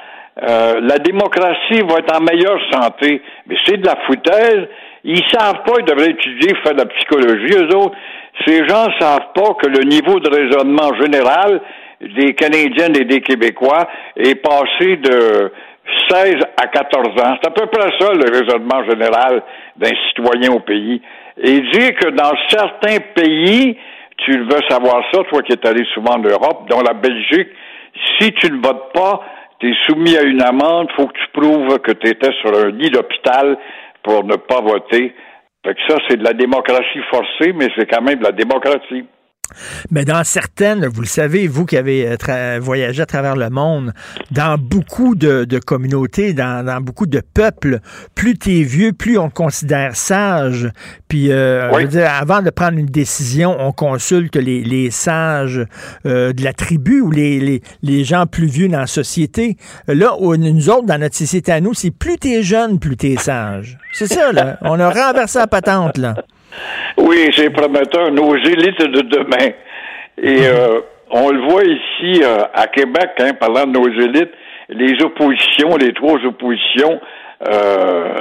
euh, 0.42 0.80
la 0.82 0.98
démocratie 0.98 1.80
va 1.88 1.98
être 1.98 2.14
en 2.14 2.20
meilleure 2.20 2.60
santé. 2.70 3.22
Mais 3.46 3.56
c'est 3.64 3.78
de 3.78 3.86
la 3.86 3.96
foutaise. 4.06 4.68
Ils 5.08 5.22
savent 5.32 5.62
pas, 5.64 5.74
ils 5.78 5.84
devraient 5.84 6.10
étudier, 6.10 6.52
faire 6.64 6.74
de 6.74 6.80
la 6.80 6.86
psychologie, 6.86 7.54
eux 7.54 7.76
autres. 7.76 7.96
Ces 8.44 8.66
gens 8.66 8.86
savent 8.98 9.32
pas 9.36 9.54
que 9.62 9.68
le 9.68 9.84
niveau 9.84 10.18
de 10.18 10.28
raisonnement 10.28 10.92
général 11.00 11.62
des 12.00 12.34
Canadiennes 12.34 12.96
et 12.96 13.04
des 13.04 13.20
Québécois 13.20 13.88
est 14.16 14.34
passé 14.34 14.96
de 14.96 15.52
16 16.10 16.34
à 16.60 16.66
14 16.66 17.08
ans. 17.22 17.38
C'est 17.40 17.48
à 17.48 17.52
peu 17.52 17.66
près 17.66 17.88
ça, 18.00 18.12
le 18.14 18.28
raisonnement 18.30 18.84
général 18.84 19.44
d'un 19.76 19.92
citoyen 20.08 20.50
au 20.52 20.60
pays. 20.60 21.00
Et 21.40 21.60
dire 21.60 21.94
que 22.00 22.10
dans 22.10 22.32
certains 22.50 22.98
pays, 23.14 23.78
tu 24.16 24.32
veux 24.40 24.60
savoir 24.68 25.04
ça, 25.12 25.22
toi 25.22 25.42
qui 25.42 25.52
es 25.52 25.66
allé 25.68 25.84
souvent 25.94 26.14
en 26.16 26.18
Europe, 26.18 26.68
dont 26.68 26.80
la 26.80 26.94
Belgique, 26.94 27.50
si 28.18 28.32
tu 28.32 28.50
ne 28.50 28.56
votes 28.56 28.92
pas, 28.92 29.20
tu 29.60 29.70
es 29.70 29.74
soumis 29.86 30.16
à 30.16 30.22
une 30.22 30.42
amende, 30.42 30.88
faut 30.96 31.06
que 31.06 31.12
tu 31.12 31.28
prouves 31.32 31.78
que 31.78 31.92
tu 31.92 32.08
étais 32.08 32.32
sur 32.40 32.54
un 32.58 32.70
lit 32.70 32.90
d'hôpital 32.90 33.56
pour 34.06 34.24
ne 34.24 34.36
pas 34.36 34.60
voter. 34.60 35.12
Fait 35.64 35.74
que 35.74 35.80
ça, 35.88 35.98
c'est 36.08 36.16
de 36.16 36.24
la 36.24 36.32
démocratie 36.32 37.02
forcée, 37.10 37.52
mais 37.52 37.66
c'est 37.76 37.90
quand 37.90 38.02
même 38.02 38.20
de 38.20 38.24
la 38.24 38.32
démocratie. 38.32 39.04
Mais 39.90 40.04
dans 40.04 40.24
certaines, 40.24 40.86
vous 40.86 41.00
le 41.00 41.06
savez, 41.06 41.46
vous 41.46 41.64
qui 41.64 41.76
avez 41.76 42.16
euh, 42.28 42.58
voyagé 42.60 43.02
à 43.02 43.06
travers 43.06 43.36
le 43.36 43.50
monde, 43.50 43.92
dans 44.30 44.58
beaucoup 44.58 45.14
de, 45.14 45.46
communautés, 45.64 46.32
dans, 46.32 46.80
beaucoup 46.80 47.06
de 47.06 47.20
peuples, 47.20 47.80
plus 48.14 48.36
tu 48.36 48.60
es 48.60 48.62
vieux, 48.62 48.92
plus 48.92 49.18
on 49.18 49.28
te 49.28 49.34
considère 49.34 49.96
sage. 49.96 50.70
Puis, 51.08 51.32
euh, 51.32 51.72
je 51.72 51.78
veux 51.78 51.88
dire, 51.88 52.10
avant 52.10 52.42
de 52.42 52.50
prendre 52.50 52.78
une 52.78 52.86
décision, 52.86 53.56
on 53.58 53.72
consulte 53.72 54.36
les, 54.36 54.90
sages 54.90 55.64
euh, 56.06 56.32
de 56.32 56.42
la 56.42 56.52
tribu 56.52 57.00
ou 57.00 57.10
les, 57.10 57.62
les, 57.82 58.04
gens 58.04 58.26
plus 58.26 58.46
vieux 58.46 58.68
dans 58.68 58.80
la 58.80 58.86
société. 58.86 59.56
Là, 59.88 60.16
nous 60.20 60.70
autres, 60.70 60.86
dans 60.86 60.98
notre 60.98 61.16
société 61.16 61.52
à 61.52 61.60
nous, 61.60 61.74
c'est 61.74 61.90
plus 61.90 62.18
tu 62.18 62.28
es 62.28 62.42
jeune, 62.42 62.78
plus 62.78 62.96
tu 62.96 63.12
es 63.12 63.16
sage. 63.16 63.78
C'est 63.92 64.06
ça, 64.06 64.32
là. 64.32 64.58
On 64.62 64.78
a 64.78 64.90
renversé 64.90 65.38
la 65.38 65.46
patente, 65.46 65.98
là. 65.98 66.14
Oui, 66.98 67.28
c'est 67.32 67.50
prometteur. 67.50 68.10
Nos 68.10 68.36
élites 68.36 68.78
de 68.78 69.02
demain. 69.02 69.52
Et 70.18 70.40
mhm. 70.40 70.44
euh, 70.46 70.80
on 71.10 71.30
le 71.30 71.40
voit 71.48 71.64
ici 71.64 72.22
euh, 72.22 72.38
à 72.54 72.66
Québec, 72.68 73.10
hein, 73.18 73.32
parlant 73.38 73.66
de 73.66 73.78
nos 73.78 73.88
élites, 73.88 74.32
les 74.68 75.00
oppositions, 75.04 75.76
les 75.76 75.92
trois 75.92 76.18
oppositions, 76.24 77.00
euh, 77.48 78.14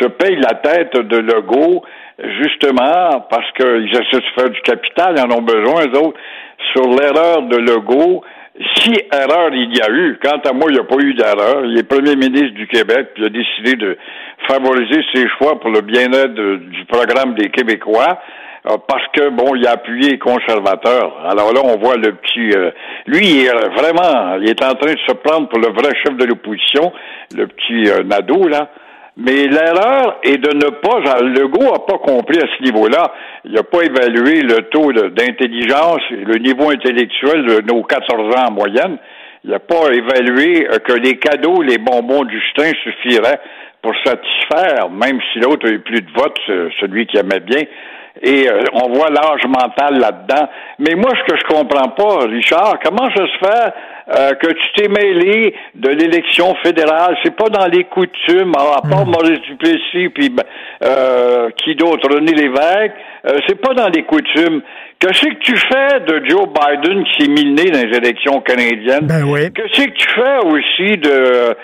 se 0.00 0.06
payent 0.06 0.40
la 0.40 0.54
tête 0.54 0.96
de 0.96 1.18
Legault, 1.18 1.82
justement 2.40 3.26
parce 3.28 3.50
qu'ils 3.52 3.90
essaient 3.90 4.20
de 4.20 4.40
faire 4.40 4.50
du 4.50 4.60
capital, 4.62 5.14
ils 5.16 5.20
en 5.20 5.38
ont 5.38 5.42
besoin, 5.42 5.86
eux 5.86 5.98
autres, 5.98 6.18
sur 6.72 6.86
l'erreur 6.86 7.42
de 7.42 7.56
Legault. 7.56 8.22
Si 8.76 8.92
erreur 9.12 9.50
il 9.52 9.76
y 9.76 9.80
a 9.80 9.90
eu, 9.90 10.18
quant 10.22 10.40
à 10.44 10.52
moi, 10.52 10.66
il 10.68 10.74
n'y 10.74 10.80
a 10.80 10.84
pas 10.84 10.96
eu 11.00 11.14
d'erreur. 11.14 11.64
Il 11.64 11.78
est 11.78 11.88
premier 11.88 12.16
ministre 12.16 12.54
du 12.54 12.66
Québec, 12.66 13.10
puis 13.14 13.24
a 13.24 13.28
décidé 13.28 13.76
de 13.76 13.96
favoriser 14.48 15.00
ses 15.14 15.28
choix 15.38 15.60
pour 15.60 15.70
le 15.70 15.80
bien-être 15.80 16.34
du 16.34 16.84
programme 16.86 17.34
des 17.34 17.50
Québécois 17.50 18.18
euh, 18.66 18.76
parce 18.86 19.06
que 19.12 19.30
bon, 19.30 19.54
il 19.54 19.66
a 19.66 19.72
appuyé 19.72 20.10
les 20.10 20.18
conservateurs. 20.18 21.24
Alors 21.24 21.52
là, 21.52 21.60
on 21.62 21.78
voit 21.78 21.96
le 21.96 22.12
petit, 22.12 22.50
euh, 22.56 22.70
lui, 23.06 23.26
il 23.26 23.46
est 23.46 23.68
vraiment, 23.76 24.34
il 24.40 24.48
est 24.48 24.62
en 24.62 24.74
train 24.74 24.92
de 24.92 24.98
se 25.06 25.12
prendre 25.12 25.48
pour 25.48 25.58
le 25.58 25.68
vrai 25.68 25.94
chef 26.04 26.16
de 26.16 26.24
l'opposition, 26.24 26.92
le 27.36 27.46
petit 27.46 27.88
euh, 27.90 28.02
Nadeau 28.02 28.48
là. 28.48 28.70
Mais 29.20 29.48
l'erreur 29.48 30.20
est 30.22 30.36
de 30.36 30.54
ne 30.54 30.70
pas, 30.70 31.20
Legault 31.22 31.72
n'a 31.72 31.80
pas 31.80 31.98
compris 31.98 32.38
à 32.38 32.46
ce 32.56 32.62
niveau-là. 32.62 33.12
Il 33.44 33.50
n'a 33.50 33.64
pas 33.64 33.82
évalué 33.82 34.42
le 34.42 34.68
taux 34.70 34.92
d'intelligence, 34.92 36.00
le 36.10 36.38
niveau 36.38 36.70
intellectuel 36.70 37.44
de 37.44 37.62
nos 37.72 37.82
14 37.82 38.36
ans 38.36 38.46
en 38.48 38.52
moyenne. 38.52 38.96
Il 39.42 39.50
n'a 39.50 39.58
pas 39.58 39.90
évalué 39.92 40.68
que 40.86 40.92
les 40.92 41.18
cadeaux, 41.18 41.62
les 41.62 41.78
bonbons 41.78 42.22
du 42.22 42.40
Justin 42.40 42.70
suffiraient 42.84 43.40
pour 43.82 43.92
satisfaire, 44.04 44.88
même 44.88 45.18
si 45.32 45.40
l'autre 45.40 45.66
a 45.66 45.70
eu 45.72 45.80
plus 45.80 46.00
de 46.00 46.12
votes, 46.12 46.38
celui 46.80 47.06
qui 47.06 47.18
aimait 47.18 47.40
bien. 47.40 47.62
Et 48.22 48.48
euh, 48.48 48.62
on 48.72 48.92
voit 48.92 49.10
l'âge 49.10 49.44
mental 49.46 49.98
là-dedans. 49.98 50.48
Mais 50.78 50.94
moi, 50.94 51.10
ce 51.14 51.32
que 51.32 51.38
je 51.38 51.44
comprends 51.44 51.90
pas, 51.90 52.26
Richard, 52.26 52.78
comment 52.84 53.08
ça 53.14 53.26
se 53.26 53.46
fait 53.46 53.72
euh, 54.10 54.32
que 54.34 54.46
tu 54.46 54.72
t'es 54.76 54.88
mêlé 54.88 55.54
de 55.74 55.90
l'élection 55.90 56.54
fédérale? 56.64 57.16
C'est 57.22 57.36
pas 57.36 57.48
dans 57.48 57.66
les 57.66 57.84
coutumes, 57.84 58.52
à 58.56 58.80
part 58.88 59.06
hmm. 59.06 59.10
Maurice 59.10 59.40
Duplessis, 59.40 60.08
puis 60.14 60.30
ben, 60.30 60.44
euh, 60.84 61.50
qui 61.62 61.74
d'autre, 61.74 62.08
René 62.12 62.32
Lévesque, 62.32 62.94
c'est 63.46 63.60
pas 63.60 63.74
dans 63.74 63.88
les 63.88 64.04
coutumes. 64.04 64.62
Qu'est-ce 64.98 65.26
que 65.26 65.34
tu 65.40 65.56
fais 65.56 66.00
de 66.00 66.28
Joe 66.28 66.48
Biden 66.48 67.04
qui 67.04 67.24
s'est 67.24 67.30
miné 67.30 67.64
dans 67.70 67.86
les 67.86 67.96
élections 67.96 68.40
canadiennes? 68.40 69.06
Ben 69.06 69.24
oui. 69.24 69.52
Qu'est-ce 69.52 69.84
que 69.84 69.90
tu 69.90 70.08
fais 70.14 70.38
aussi 70.46 70.96
de 70.96 71.54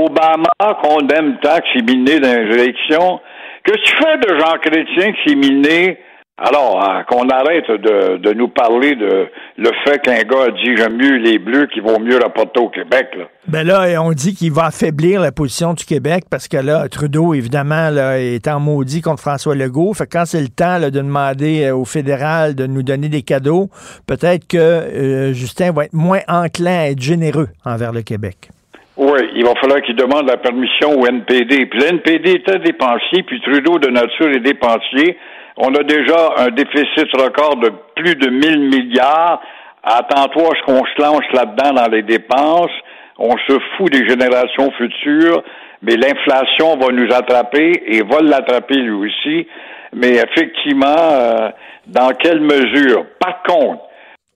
Obama 0.00 0.78
qu'on 0.82 1.06
aime 1.08 1.38
tant 1.42 1.58
qui 1.58 1.78
s'est 1.78 1.84
miné 1.84 2.20
dans 2.20 2.28
les 2.28 2.62
élections? 2.62 3.20
Que 3.64 3.72
tu 3.72 3.96
fais 3.96 4.16
de 4.18 4.38
Jean 4.38 4.56
Chrétien 4.62 5.12
qui 5.12 5.30
s'est 5.30 5.36
miné? 5.36 5.98
Alors, 6.42 6.82
hein, 6.82 7.04
qu'on 7.06 7.28
arrête 7.28 7.70
de, 7.70 8.16
de, 8.16 8.32
nous 8.32 8.48
parler 8.48 8.94
de 8.94 9.28
le 9.58 9.70
fait 9.84 9.98
qu'un 9.98 10.22
gars 10.22 10.44
a 10.46 10.50
dit 10.50 10.74
j'aime 10.74 10.96
mieux 10.96 11.16
les 11.16 11.38
Bleus 11.38 11.66
qui 11.66 11.80
vont 11.80 12.00
mieux 12.00 12.16
rapporter 12.16 12.60
au 12.60 12.70
Québec. 12.70 13.08
Là. 13.18 13.24
Ben 13.46 13.66
là, 13.66 14.02
on 14.02 14.12
dit 14.12 14.34
qu'il 14.34 14.50
va 14.50 14.66
affaiblir 14.66 15.20
la 15.20 15.32
position 15.32 15.74
du 15.74 15.84
Québec 15.84 16.24
parce 16.30 16.48
que 16.48 16.56
là, 16.56 16.88
Trudeau, 16.88 17.34
évidemment, 17.34 17.90
là, 17.90 18.18
est 18.18 18.48
en 18.48 18.58
maudit 18.58 19.02
contre 19.02 19.20
François 19.20 19.54
Legault. 19.54 19.92
Fait 19.92 20.06
que 20.06 20.12
quand 20.12 20.24
c'est 20.24 20.40
le 20.40 20.48
temps 20.48 20.80
de 20.80 20.88
demander 20.88 21.64
euh, 21.64 21.76
au 21.76 21.84
fédéral 21.84 22.54
de 22.54 22.66
nous 22.66 22.82
donner 22.82 23.10
des 23.10 23.22
cadeaux, 23.22 23.68
peut-être 24.06 24.48
que 24.48 24.56
euh, 24.56 25.32
Justin 25.34 25.72
va 25.72 25.84
être 25.84 25.92
moins 25.92 26.20
enclin 26.26 26.80
à 26.80 26.86
être 26.86 27.02
généreux 27.02 27.48
envers 27.66 27.92
le 27.92 28.00
Québec. 28.00 28.48
Oui, 28.96 29.20
il 29.34 29.44
va 29.44 29.54
falloir 29.60 29.80
qu'il 29.82 29.96
demande 29.96 30.26
la 30.26 30.36
permission 30.36 30.98
au 30.98 31.06
NPD. 31.06 31.66
Puis 31.66 31.80
le 31.80 31.86
NPD 31.86 32.30
était 32.32 32.58
dépensier, 32.58 33.22
puis 33.24 33.40
Trudeau 33.42 33.78
de 33.78 33.88
nature 33.88 34.28
est 34.28 34.40
dépensier. 34.40 35.16
On 35.62 35.74
a 35.74 35.82
déjà 35.82 36.36
un 36.38 36.48
déficit 36.48 37.12
record 37.12 37.56
de 37.56 37.70
plus 37.94 38.14
de 38.14 38.30
1000 38.30 38.60
milliards. 38.60 39.42
Attends-toi 39.82 40.54
ce 40.58 40.64
qu'on 40.64 40.82
se 40.86 41.02
lance 41.02 41.32
là-dedans 41.34 41.74
dans 41.74 41.90
les 41.90 42.02
dépenses. 42.02 42.70
On 43.18 43.36
se 43.36 43.58
fout 43.76 43.92
des 43.92 44.08
générations 44.08 44.70
futures, 44.78 45.42
mais 45.82 45.96
l'inflation 45.96 46.78
va 46.78 46.86
nous 46.92 47.12
attraper 47.12 47.82
et 47.84 48.00
va 48.00 48.20
l'attraper 48.22 48.76
lui 48.76 49.10
aussi. 49.10 49.46
Mais 49.92 50.14
effectivement, 50.14 50.96
euh, 50.96 51.50
dans 51.86 52.14
quelle 52.14 52.40
mesure? 52.40 53.04
Par 53.18 53.42
contre, 53.42 53.82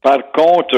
par 0.05 0.19
contre, 0.33 0.77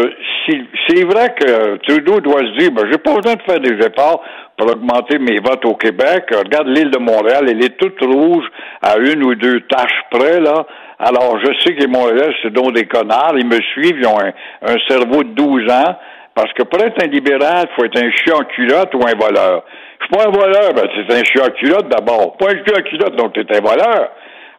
c'est 0.88 1.04
vrai 1.04 1.34
que 1.34 1.78
Trudeau 1.78 2.20
doit 2.20 2.42
se 2.42 2.58
dire, 2.58 2.70
ben, 2.70 2.86
j'ai 2.88 2.98
pas 2.98 3.16
besoin 3.16 3.34
de 3.34 3.42
faire 3.42 3.58
des 3.58 3.84
efforts 3.84 4.22
pour 4.56 4.70
augmenter 4.70 5.18
mes 5.18 5.40
votes 5.40 5.64
au 5.64 5.74
Québec. 5.74 6.26
Regarde 6.30 6.68
l'île 6.68 6.92
de 6.92 6.98
Montréal, 6.98 7.46
elle 7.48 7.60
est 7.64 7.76
toute 7.76 8.00
rouge 8.02 8.44
à 8.82 8.98
une 8.98 9.24
ou 9.24 9.34
deux 9.34 9.62
taches 9.62 10.04
près, 10.12 10.38
là. 10.38 10.64
Alors, 11.00 11.40
je 11.40 11.50
sais 11.60 11.74
que 11.74 11.80
les 11.80 11.88
Montréal, 11.88 12.32
c'est 12.40 12.52
donc 12.52 12.72
des 12.72 12.86
connards. 12.86 13.34
Ils 13.36 13.48
me 13.48 13.60
suivent, 13.72 13.98
ils 13.98 14.06
ont 14.06 14.20
un, 14.20 14.78
cerveau 14.88 15.24
de 15.24 15.30
12 15.30 15.72
ans. 15.72 15.96
Parce 16.32 16.52
que 16.52 16.62
pour 16.62 16.80
être 16.84 17.02
un 17.02 17.08
libéral, 17.08 17.66
il 17.68 17.74
faut 17.74 17.84
être 17.84 17.98
un 17.98 18.10
chien 18.12 18.34
en 18.36 18.44
culotte 18.44 18.94
ou 18.94 19.00
un 19.08 19.18
voleur. 19.18 19.64
Je 19.98 20.06
suis 20.06 20.14
pas 20.14 20.28
un 20.28 20.30
voleur, 20.30 20.72
ben 20.72 20.86
c'est 20.94 21.12
un 21.12 21.24
chien 21.24 21.42
en 21.48 21.50
culotte 21.50 21.88
d'abord. 21.88 22.36
Pas 22.36 22.50
un 22.50 22.64
chien 22.64 22.78
en 22.78 22.82
culotte, 22.82 23.16
donc 23.16 23.32
tu 23.32 23.40
es 23.40 23.56
un 23.56 23.60
voleur. 23.60 24.10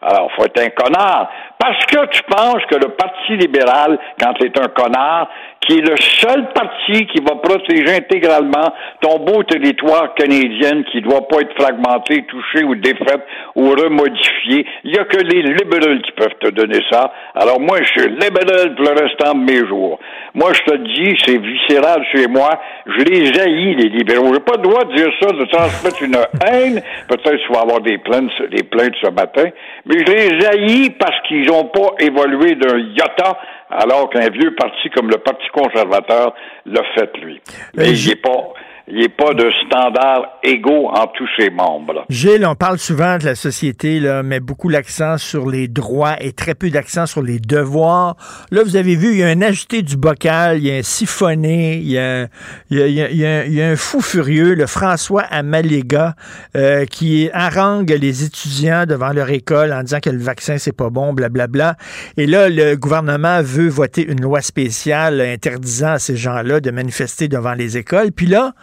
Alors, 0.02 0.32
faut 0.36 0.46
être 0.46 0.62
un 0.62 0.70
connard. 0.70 1.30
Parce 1.58 1.86
que 1.86 2.06
tu 2.08 2.22
penses 2.24 2.64
que 2.70 2.76
le 2.76 2.90
Parti 2.90 3.38
libéral, 3.38 3.98
quand 4.20 4.34
es 4.42 4.52
un 4.60 4.68
connard, 4.68 5.28
qui 5.68 5.80
est 5.80 5.82
le 5.82 5.96
seul 5.98 6.48
parti 6.54 7.06
qui 7.08 7.22
va 7.22 7.36
protéger 7.36 7.98
intégralement 7.98 8.74
ton 9.02 9.20
beau 9.20 9.44
territoire 9.44 10.14
canadien 10.16 10.84
qui 10.84 10.98
ne 10.98 11.02
doit 11.02 11.28
pas 11.28 11.42
être 11.42 11.54
fragmenté, 11.60 12.24
touché 12.24 12.64
ou 12.64 12.76
défait 12.76 13.20
ou 13.56 13.70
remodifié. 13.70 14.66
Il 14.86 14.92
n'y 14.94 14.98
a 14.98 15.04
que 15.04 15.18
les 15.18 15.42
libéraux 15.42 16.00
qui 16.04 16.12
peuvent 16.14 16.38
te 16.40 16.50
donner 16.50 16.80
ça. 16.90 17.12
Alors 17.36 17.60
moi, 17.60 17.80
je 17.82 18.02
suis 18.02 18.10
libéral 18.10 18.76
pour 18.76 18.86
le 18.86 19.02
restant 19.02 19.34
de 19.34 19.44
mes 19.44 19.68
jours. 19.68 20.00
Moi, 20.34 20.52
je 20.54 20.72
te 20.72 20.78
dis, 20.78 21.18
c'est 21.26 21.38
viscéral 21.38 22.02
chez 22.16 22.28
moi. 22.28 22.60
Je 22.86 23.04
les 23.04 23.40
haïs, 23.40 23.76
les 23.76 23.90
libéraux. 23.90 24.34
J'ai 24.34 24.40
pas 24.40 24.56
le 24.56 24.64
droit 24.64 24.86
de 24.86 24.96
dire 24.96 25.12
ça, 25.22 25.32
de 25.32 25.46
transmettre 25.46 26.02
une 26.02 26.16
haine. 26.46 26.82
Peut-être 27.10 27.38
tu 27.46 27.54
vas 27.54 27.62
avoir 27.62 27.82
des 27.82 27.98
plaintes, 27.98 28.32
des 28.52 28.64
plaintes 28.64 28.96
ce 29.02 29.10
matin. 29.10 29.50
Mais 29.86 29.98
je 30.00 30.12
les 30.14 30.46
haïs 30.46 30.90
parce 30.92 31.20
qu'ils 31.28 31.48
n'ont 31.48 31.66
pas 31.66 31.90
évolué 32.00 32.56
d'un 32.56 32.78
iota 32.78 33.38
alors 33.70 34.10
qu'un 34.10 34.30
vieux 34.30 34.56
parti 34.56 34.90
comme 34.90 35.10
le 35.10 35.18
Parti 35.18 35.48
conservateur 35.54 36.34
l'a 36.66 36.84
fait, 36.96 37.16
lui. 37.18 37.42
Mais 37.76 37.92
il 37.92 38.08
n'est 38.08 38.16
pas 38.16 38.54
il 38.90 38.96
n'y 38.96 39.06
a 39.06 39.10
pas 39.10 39.34
de 39.34 39.52
standard 39.66 40.40
égaux 40.44 40.88
en 40.88 41.08
tous 41.08 41.28
ses 41.38 41.50
membres. 41.50 42.06
Gilles, 42.10 42.46
on 42.46 42.56
parle 42.56 42.78
souvent 42.78 43.18
de 43.18 43.26
la 43.26 43.36
société, 43.36 44.00
là, 44.00 44.24
met 44.24 44.40
beaucoup 44.40 44.70
l'accent 44.70 45.18
sur 45.18 45.50
les 45.50 45.68
droits 45.68 46.16
et 46.22 46.32
très 46.32 46.56
peu 46.56 46.70
d'accent 46.70 47.06
sur 47.06 47.22
les 47.22 47.40
devoirs. 47.40 48.16
Là, 48.50 48.64
vous 48.64 48.78
avez 48.78 48.96
vu, 48.96 49.12
il 49.12 49.18
y 49.18 49.24
a 49.24 49.28
un 49.28 49.42
ajouté 49.42 49.82
du 49.82 49.98
bocal, 49.98 50.60
il 50.60 50.68
y 50.68 50.72
a 50.72 50.76
un 50.76 50.84
siphonné, 50.84 51.80
il 51.80 51.90
y 51.90 51.98
a, 51.98 52.28
il 52.70 52.78
y 52.78 53.02
a, 53.02 53.46
il 53.46 53.54
y 53.54 53.62
a, 53.62 53.68
un 53.68 53.76
fou 53.76 54.00
furieux, 54.00 54.54
le 54.54 54.68
François 54.68 55.24
Amalega, 55.24 56.16
euh, 56.56 56.86
qui 56.86 57.30
harangue 57.34 57.90
les 57.90 58.24
étudiants 58.24 58.86
devant 58.86 59.12
leur 59.12 59.30
école 59.32 59.74
en 59.74 59.84
disant 59.84 60.00
que 60.00 60.10
le 60.10 60.20
vaccin, 60.20 60.58
c'est 60.58 60.76
pas 60.76 60.90
bon, 60.90 61.12
blablabla. 61.12 61.76
Et 62.16 62.26
là, 62.26 62.48
le 62.48 62.76
gouvernement 62.76 63.42
veut 63.42 63.68
voter 63.68 64.06
une 64.10 64.22
loi 64.22 64.42
spéciale 64.42 65.20
interdisant 65.20 65.94
à 65.94 66.00
ces 66.00 66.16
gens-là 66.16 66.62
de 66.62 66.72
manifester 66.72 67.28
devant 67.28 67.54
les 67.54 67.76
écoles. 67.76 68.14
Puis 68.14 68.28
là, 68.28 68.54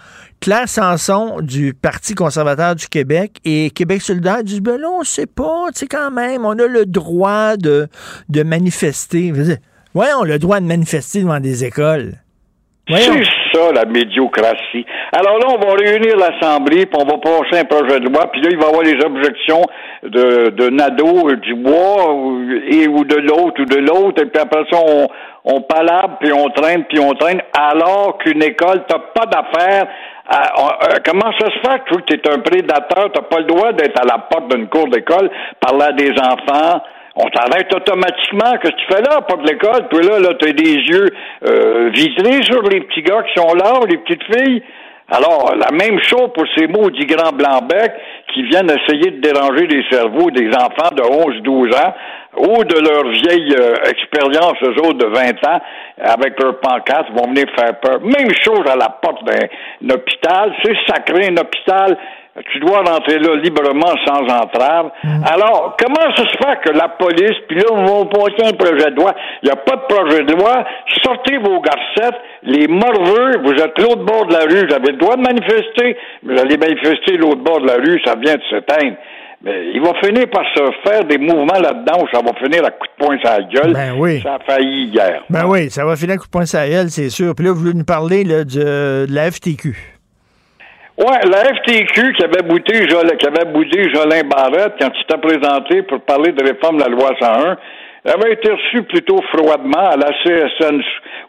Claire 0.41 0.69
Sanson 0.69 1.41
du 1.41 1.73
Parti 1.73 2.15
conservateur 2.15 2.75
du 2.75 2.87
Québec 2.89 3.39
et 3.45 3.71
Québec 3.71 4.03
solidaire 4.03 4.43
disent, 4.43 4.61
ben 4.61 4.79
non, 4.81 4.99
on 5.01 5.05
sait 5.05 5.27
pas, 5.27 5.67
tu 5.73 5.81
sais, 5.81 5.87
quand 5.87 6.11
même, 6.11 6.45
on 6.45 6.59
a 6.59 6.67
le 6.67 6.85
droit 6.85 7.57
de, 7.57 7.89
manifester. 8.45 9.33
Oui, 9.95 10.07
on 10.19 10.23
a 10.23 10.27
le 10.27 10.39
droit 10.39 10.61
de 10.61 10.67
manifester 10.67 11.23
devant 11.23 11.41
des 11.41 11.65
écoles. 11.65 12.15
ça, 12.89 13.73
la 13.73 13.85
médiocratie. 13.87 14.85
Alors 15.13 15.39
là, 15.39 15.47
on 15.49 15.59
va 15.59 15.75
réunir 15.75 16.17
l'Assemblée, 16.17 16.87
puis 16.87 17.01
on 17.01 17.07
va 17.07 17.19
passer 17.19 17.61
un 17.61 17.65
projet 17.65 18.01
de 18.01 18.11
loi, 18.11 18.31
puis 18.31 18.43
là, 18.43 18.49
il 18.51 18.59
va 18.59 18.65
y 18.65 18.69
avoir 18.69 18.83
les 18.83 19.03
objections 19.05 19.63
de, 20.05 20.51
de 20.51 20.69
Nadeau, 20.71 21.29
euh, 21.29 21.37
du 21.37 21.55
bois, 21.55 22.13
ou, 22.13 22.43
et, 22.71 22.89
ou 22.89 23.05
de 23.05 23.17
l'autre, 23.17 23.63
ou 23.63 23.65
de 23.65 23.79
l'autre, 23.79 24.23
et 24.23 24.27
puis 24.27 24.41
après 24.41 24.65
ça, 24.71 24.79
on, 24.87 25.09
on 25.45 25.61
palabre, 25.63 26.19
puis 26.21 26.33
on 26.33 26.49
traîne, 26.51 26.85
puis 26.85 26.99
on 27.01 27.13
traîne, 27.15 27.41
alors 27.59 28.19
qu'une 28.19 28.43
école, 28.43 28.85
t'as 28.89 29.01
pas 29.15 29.27
d'affaires 29.27 29.87
euh, 30.33 30.97
comment 31.05 31.33
ça 31.39 31.51
se 31.51 31.59
fait 31.69 31.83
que 31.85 32.01
tu 32.07 32.15
es 32.15 32.33
un 32.33 32.39
prédateur, 32.39 33.13
t'as 33.13 33.23
pas 33.23 33.41
le 33.41 33.45
droit 33.45 33.73
d'être 33.73 34.01
à 34.01 34.07
la 34.07 34.19
porte 34.21 34.55
d'une 34.55 34.69
cour 34.69 34.89
d'école, 34.89 35.31
parler 35.61 35.85
à 35.85 35.93
des 35.93 36.13
enfants, 36.13 36.83
on 37.17 37.29
t'arrête 37.29 37.73
automatiquement. 37.75 38.57
Qu'est-ce 38.61 38.73
que 38.73 38.81
tu 38.81 38.87
fais 38.89 39.03
là, 39.03 39.21
porte 39.21 39.43
de 39.43 39.53
l'école? 39.53 39.87
Puis 39.89 40.07
là, 40.07 40.19
là, 40.19 40.31
t'as 40.41 40.53
des 40.53 40.75
yeux 40.75 41.11
euh, 41.47 41.91
vitrés 41.93 42.43
sur 42.43 42.63
les 42.63 42.81
petits 42.81 43.03
gars 43.03 43.23
qui 43.23 43.41
sont 43.41 43.55
là, 43.55 43.81
ou 43.83 43.87
les 43.87 43.99
petites 43.99 44.25
filles. 44.25 44.63
Alors, 45.11 45.55
la 45.55 45.71
même 45.71 46.01
chose 46.03 46.31
pour 46.35 46.45
ces 46.57 46.67
maudits 46.67 47.05
grands 47.05 47.33
blancs-becs 47.33 47.93
qui 48.33 48.43
viennent 48.45 48.71
essayer 48.71 49.11
de 49.11 49.21
déranger 49.21 49.67
les 49.67 49.85
cerveaux 49.91 50.31
des 50.31 50.49
enfants 50.49 50.95
de 50.95 51.03
11-12 51.03 51.77
ans 51.77 51.95
ou 52.39 52.65
de 52.65 52.79
leur 52.81 53.09
vieille 53.11 53.55
euh, 53.55 53.75
expérience, 53.91 54.55
eux 54.63 54.81
autres, 54.81 54.99
de 54.99 55.07
20 55.07 55.47
ans, 55.47 55.61
avec 56.01 56.43
leur 56.43 56.59
pancarte, 56.59 57.11
vont 57.11 57.29
venir 57.29 57.45
faire 57.57 57.79
peur. 57.81 58.01
Même 58.01 58.33
chose 58.43 58.65
à 58.67 58.77
la 58.77 58.89
porte 58.89 59.23
d'un 59.25 59.95
hôpital. 59.95 60.55
C'est 60.65 60.77
sacré, 60.89 61.29
un 61.29 61.37
hôpital. 61.37 61.99
Tu 62.51 62.59
dois 62.59 62.79
rentrer 62.79 63.19
là 63.21 63.37
librement, 63.37 63.95
sans 64.05 64.23
entrave. 64.27 64.91
Alors, 65.25 65.77
comment 65.79 66.15
ça 66.17 66.25
se 66.25 66.37
fait 66.37 66.59
que 66.65 66.77
la 66.77 66.89
police, 66.89 67.37
puis 67.49 67.59
là, 67.59 67.67
on 67.71 67.85
va 67.85 68.05
passer 68.07 68.49
un 68.49 68.53
projet 68.57 68.91
de 68.91 68.97
loi. 68.97 69.15
Il 69.43 69.47
n'y 69.47 69.53
a 69.53 69.57
pas 69.57 69.77
de 69.77 69.95
projet 69.95 70.25
de 70.25 70.33
loi. 70.35 70.65
Sortez 71.05 71.39
vos 71.39 71.61
garcettes, 71.61 72.21
les 72.43 72.67
morveux, 72.67 73.39
vous 73.45 73.53
êtes 73.53 73.79
l'autre 73.79 74.05
bord 74.05 74.27
de 74.27 74.33
la 74.33 74.41
rue, 74.47 74.67
vous 74.67 74.75
avez 74.75 74.91
le 74.93 74.99
droit 74.99 75.15
de 75.15 75.23
manifester. 75.23 75.97
Vous 76.25 76.37
allez 76.37 76.57
manifester 76.57 77.17
l'autre 77.19 77.43
bord 77.43 77.61
de 77.61 77.69
la 77.69 77.75
rue, 77.75 78.01
ça 78.05 78.15
vient 78.17 78.35
de 78.35 78.43
s'éteindre. 78.51 78.97
Mais 79.43 79.67
il 79.75 79.81
va 79.81 79.93
finir 80.03 80.25
par 80.31 80.43
se 80.57 80.89
faire 80.89 81.05
des 81.05 81.19
mouvements 81.19 81.61
là-dedans 81.61 82.03
où 82.03 82.09
ça 82.13 82.21
va 82.25 82.33
finir 82.43 82.65
à 82.65 82.71
coup 82.71 82.87
de 82.99 83.05
poing 83.05 83.19
sur 83.19 83.29
la 83.31 83.43
gueule. 83.43 83.73
Ben 83.75 83.93
oui. 83.97 84.21
Ça 84.23 84.37
a 84.37 84.39
failli 84.41 84.87
hier. 84.87 85.23
Ben 85.31 85.45
oui, 85.47 85.71
ça 85.71 85.85
va 85.85 85.95
finir 85.97 86.17
coup 86.17 86.25
de 86.27 86.31
poing 86.31 86.47
sur 86.47 86.59
la 86.59 86.69
gueule, 86.69 86.89
c'est 86.89 87.11
sûr. 87.11 87.35
Puis 87.37 87.45
là, 87.45 87.53
vous 87.53 87.61
voulez 87.61 87.75
nous 87.75 87.85
parler 87.85 88.25
là, 88.25 88.43
de, 88.43 89.07
de 89.07 89.15
la 89.15 89.31
FTQ. 89.31 89.94
Ouais, 90.97 91.29
la 91.29 91.39
FTQ 91.39 92.13
qui 92.13 92.23
avait 92.23 92.43
boudé 92.43 92.89
Jolin, 92.89 93.17
qui 93.17 93.27
avait 93.27 93.91
Jolin 93.93 94.23
Barrette 94.29 94.75
quand 94.81 94.91
il 94.95 95.01
s'était 95.01 95.19
présenté 95.19 95.83
pour 95.83 96.01
parler 96.03 96.31
de 96.31 96.47
réforme 96.47 96.77
de 96.77 96.85
la 96.85 96.89
loi 96.89 97.11
101, 97.21 97.57
elle 98.05 98.13
avait 98.13 98.35
été 98.35 98.53
reçue 98.53 98.85
plutôt 98.85 99.21
froidement 99.33 99.89
à 99.91 99.97
la 99.97 100.13
CSN 100.23 100.81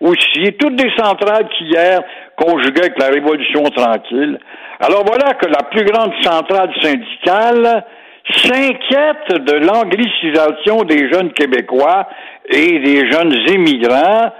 aussi. 0.01 0.53
Toutes 0.59 0.75
des 0.75 0.91
centrales 0.95 1.49
qui 1.57 1.63
hier 1.63 1.99
conjuguaient 2.35 2.81
avec 2.81 2.99
la 2.99 3.07
Révolution 3.07 3.63
tranquille. 3.63 4.37
Alors 4.81 5.03
voilà 5.03 5.33
que 5.33 5.47
la 5.47 5.63
plus 5.63 5.83
grande 5.85 6.13
centrale 6.21 6.69
syndicale 6.79 7.85
s'inquiète 8.33 9.45
de 9.45 9.65
l'anglicisation 9.65 10.83
des 10.83 11.11
jeunes 11.11 11.33
Québécois 11.33 12.07
et 12.49 12.79
des 12.79 13.11
jeunes 13.11 13.33
immigrants 13.47 14.31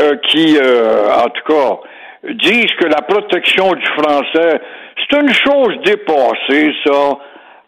euh, 0.00 0.16
qui, 0.28 0.56
euh, 0.56 1.08
en 1.10 1.30
tout 1.30 1.52
cas, 1.52 1.80
disent 2.24 2.72
que 2.80 2.86
la 2.86 3.02
protection 3.02 3.72
du 3.72 3.86
français, 3.86 4.60
c'est 5.10 5.20
une 5.20 5.32
chose 5.32 5.76
dépassée, 5.84 6.72
ça. 6.84 7.18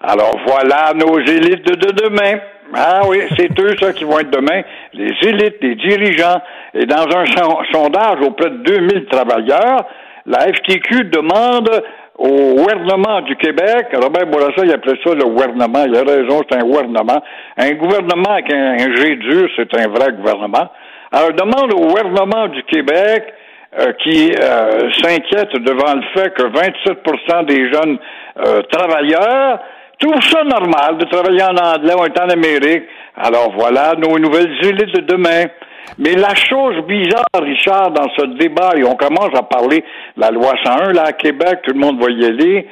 Alors 0.02 0.39
voilà 0.47 0.93
nos 0.94 1.18
élites 1.20 1.64
de, 1.66 1.74
de 1.74 1.93
demain. 2.09 2.39
Ah 2.74 3.01
oui, 3.09 3.18
c'est 3.36 3.51
eux, 3.60 3.74
ça, 3.81 3.93
qui 3.93 4.05
vont 4.05 4.18
être 4.20 4.31
demain, 4.31 4.62
les 4.94 5.12
élites, 5.28 5.56
les 5.60 5.74
dirigeants. 5.74 6.40
Et 6.74 6.86
dans 6.86 7.05
un 7.16 7.27
son- 7.27 7.59
sondage 7.72 8.20
auprès 8.22 8.51
de 8.51 8.56
2000 8.59 9.06
travailleurs, 9.06 9.85
la 10.27 10.40
FTQ 10.52 11.05
demande 11.06 11.68
au 12.16 12.55
gouvernement 12.55 13.22
du 13.22 13.35
Québec, 13.36 13.86
Robert 13.94 14.27
Bourassa, 14.27 14.62
il 14.64 14.72
appelait 14.72 14.98
ça 15.02 15.14
le 15.14 15.24
gouvernement, 15.24 15.85
il 15.86 15.97
a 15.97 16.02
raison, 16.02 16.43
c'est 16.48 16.56
un 16.59 16.64
gouvernement. 16.64 17.22
Un 17.56 17.72
gouvernement 17.72 18.31
avec 18.31 18.52
un, 18.52 18.74
un 18.74 18.94
G 18.97 19.16
dur, 19.16 19.48
c'est 19.56 19.74
un 19.77 19.89
vrai 19.89 20.12
gouvernement. 20.12 20.70
Alors, 21.12 21.32
demande 21.32 21.72
au 21.74 21.89
gouvernement 21.89 22.47
du 22.48 22.62
Québec 22.64 23.35
euh, 23.78 23.92
qui 24.02 24.32
euh, 24.32 24.90
s'inquiète 25.01 25.52
devant 25.52 25.94
le 25.94 26.02
fait 26.12 26.34
que 26.34 26.42
27% 26.42 27.44
des 27.47 27.72
jeunes 27.72 27.98
euh, 28.44 28.62
travailleurs 28.62 29.60
trouvent 30.01 30.28
ça 30.28 30.42
normal 30.42 30.98
de 30.98 31.05
travailler 31.05 31.44
en 31.44 31.56
anglais, 31.56 31.94
est 32.06 32.20
en 32.20 32.28
Amérique. 32.30 32.84
Alors 33.16 33.52
voilà 33.56 33.94
nos 33.97 34.18
nouvelles 34.18 34.56
élites 34.64 34.94
de 34.94 35.02
demain. 35.02 35.44
Mais 35.98 36.14
la 36.14 36.34
chose 36.34 36.84
bizarre, 36.86 37.24
Richard, 37.34 37.92
dans 37.92 38.09
ce 38.16 38.26
débat, 38.38 38.72
et 38.76 38.84
on 38.84 38.97
commence 38.97 39.30
à 39.36 39.42
parler 39.42 39.84
la 40.16 40.30
loi 40.30 40.52
101, 40.64 40.92
là, 40.92 41.05
à 41.06 41.12
Québec, 41.12 41.60
tout 41.62 41.72
le 41.72 41.78
monde 41.78 42.02
va 42.02 42.10
y 42.10 42.24
aller. 42.24 42.66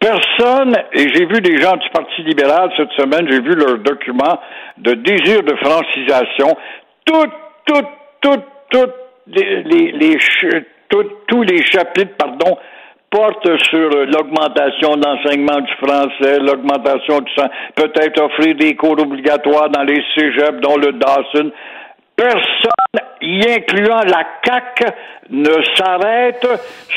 Personne, 0.00 0.76
et 0.92 1.08
j'ai 1.14 1.26
vu 1.26 1.40
des 1.40 1.60
gens 1.60 1.76
du 1.76 1.88
Parti 1.90 2.22
libéral 2.22 2.70
cette 2.76 2.90
semaine, 2.92 3.28
j'ai 3.30 3.40
vu 3.40 3.54
leur 3.54 3.78
document 3.78 4.40
de 4.78 4.94
désir 4.94 5.42
de 5.44 5.54
francisation. 5.56 6.56
Tout, 7.04 7.26
tout, 7.66 7.86
tout, 8.20 8.42
tout, 8.70 8.90
les, 9.26 10.18
tous 11.28 11.42
les 11.42 11.62
chapitres, 11.64 12.14
pardon, 12.18 12.56
portent 13.10 13.62
sur 13.68 13.90
l'augmentation 14.06 14.96
de 14.96 15.06
l'enseignement 15.06 15.60
du 15.60 15.72
français, 15.74 16.38
l'augmentation 16.40 17.20
du 17.20 17.32
sang, 17.34 17.48
peut-être 17.74 18.20
offrir 18.22 18.56
des 18.56 18.74
cours 18.74 18.98
obligatoires 18.98 19.68
dans 19.70 19.82
les 19.82 20.02
cégeps, 20.14 20.60
dont 20.60 20.76
le 20.76 20.92
Dawson. 20.92 21.52
Personne, 22.16 22.70
y 23.20 23.40
incluant 23.50 24.00
la 24.00 24.24
CAC, 24.42 24.94
ne 25.30 25.62
s'arrête 25.76 26.46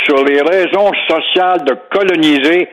sur 0.05 0.23
les 0.23 0.41
raisons 0.41 0.91
sociales 1.07 1.63
de 1.65 1.75
coloniser 1.89 2.69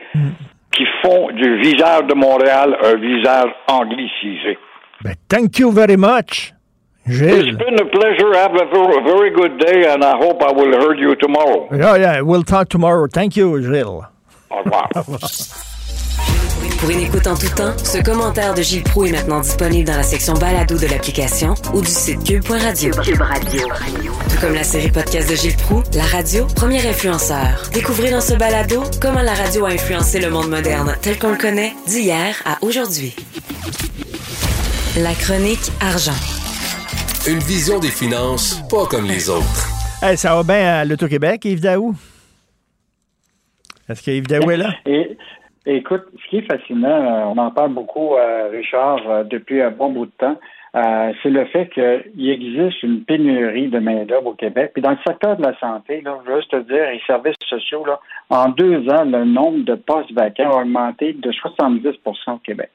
qui 0.71 0.85
font 1.01 1.29
du 1.31 1.59
visage 1.59 2.05
de 2.05 2.15
Montréal 2.15 2.75
un 2.83 2.95
visage 2.95 3.51
anglicisé. 3.67 4.57
Thank 5.29 5.59
you 5.59 5.71
very 5.71 5.97
much, 5.97 6.53
It's 7.05 7.17
Gilles. 7.17 7.57
been 7.57 7.79
a 7.79 7.85
pleasure. 7.91 8.33
Have 8.33 8.55
a 8.55 8.65
ver- 8.73 9.03
very 9.03 9.31
good 9.31 9.57
day, 9.59 9.85
and 9.91 10.03
I 10.03 10.15
hope 10.17 10.41
I 10.41 10.51
will 10.53 10.71
hear 10.79 10.95
you 10.95 11.15
tomorrow. 11.15 11.67
Yeah, 11.71 11.97
yeah, 11.97 12.21
we'll 12.21 12.43
talk 12.43 12.69
tomorrow. 12.69 13.07
Thank 13.07 13.35
you, 13.35 13.61
Gilles. 13.61 14.03
Au 14.49 14.57
revoir. 14.63 14.89
Pour 16.79 16.89
une 16.89 16.99
écoute 16.99 17.27
en 17.27 17.35
tout 17.35 17.47
temps, 17.55 17.73
ce 17.77 18.01
commentaire 18.03 18.53
de 18.53 18.61
Gilles 18.61 18.83
Proux 18.83 19.05
est 19.05 19.11
maintenant 19.13 19.39
disponible 19.39 19.87
dans 19.87 19.95
la 19.95 20.03
section 20.03 20.33
balado 20.33 20.77
de 20.77 20.85
l'application 20.87 21.53
ou 21.73 21.79
du 21.79 21.87
site 21.87 22.23
cube.radio. 22.25 22.91
Cube 23.01 23.21
Radio. 23.21 23.67
Tout 24.29 24.39
comme 24.41 24.53
la 24.53 24.63
série 24.63 24.91
podcast 24.91 25.29
de 25.29 25.35
Gilles 25.35 25.55
Proux, 25.55 25.81
la 25.95 26.03
radio, 26.03 26.45
premier 26.55 26.85
influenceur. 26.85 27.69
Découvrez 27.73 28.11
dans 28.11 28.19
ce 28.19 28.33
balado 28.33 28.83
comment 29.01 29.21
la 29.21 29.33
radio 29.33 29.65
a 29.65 29.69
influencé 29.69 30.19
le 30.19 30.29
monde 30.29 30.49
moderne 30.49 30.93
tel 31.01 31.17
qu'on 31.17 31.31
le 31.31 31.37
connaît 31.37 31.71
d'hier 31.87 32.35
à 32.45 32.57
aujourd'hui. 32.61 33.15
La 34.97 35.13
chronique 35.13 35.71
argent. 35.81 36.11
Une 37.25 37.39
vision 37.39 37.79
des 37.79 37.87
finances 37.87 38.59
pas 38.69 38.85
comme 38.85 39.05
les 39.05 39.29
autres. 39.29 39.63
Hey, 40.03 40.17
ça 40.17 40.35
va 40.35 40.43
bien 40.43 40.67
à 40.67 40.83
l'Auto-Québec, 40.83 41.45
Yves 41.45 41.61
Daou? 41.61 41.93
Est-ce 43.87 44.03
que 44.03 44.11
Yves 44.11 44.27
Daou 44.27 44.51
est 44.51 44.57
là? 44.57 44.71
Et, 44.85 45.15
écoute, 45.65 46.03
ce 46.21 46.29
qui 46.29 46.37
est 46.39 46.51
fascinant, 46.51 46.89
euh, 46.89 47.31
on 47.33 47.37
en 47.37 47.49
parle 47.51 47.71
beaucoup, 47.71 48.17
euh, 48.17 48.49
Richard, 48.51 49.09
euh, 49.09 49.23
depuis 49.23 49.61
un 49.61 49.71
bon 49.71 49.93
bout 49.93 50.07
de 50.07 50.11
temps, 50.17 50.37
c'est 50.73 51.29
le 51.29 51.45
fait 51.45 51.69
qu'il 51.69 52.29
existe 52.29 52.83
une 52.83 53.05
pénurie 53.05 53.69
de 53.69 53.79
main-d'œuvre 53.79 54.31
au 54.31 54.33
Québec. 54.33 54.71
Puis 54.73 54.81
dans 54.81 54.91
le 54.91 54.97
secteur 55.07 55.37
de 55.37 55.43
la 55.43 55.57
santé, 55.59 56.01
là, 56.01 56.19
je 56.25 56.29
veux 56.29 56.39
juste 56.39 56.51
te 56.51 56.57
dire, 56.57 56.89
les 56.91 57.01
services 57.07 57.37
sociaux, 57.47 57.85
là, 57.85 58.01
en 58.31 58.49
deux 58.49 58.79
ans, 58.89 59.05
le 59.05 59.23
nombre 59.23 59.63
de 59.63 59.75
postes 59.75 60.11
vacants 60.11 60.57
a 60.57 60.61
augmenté 60.63 61.13
de 61.13 61.31
70% 61.31 62.33
au 62.33 62.37
Québec. 62.39 62.69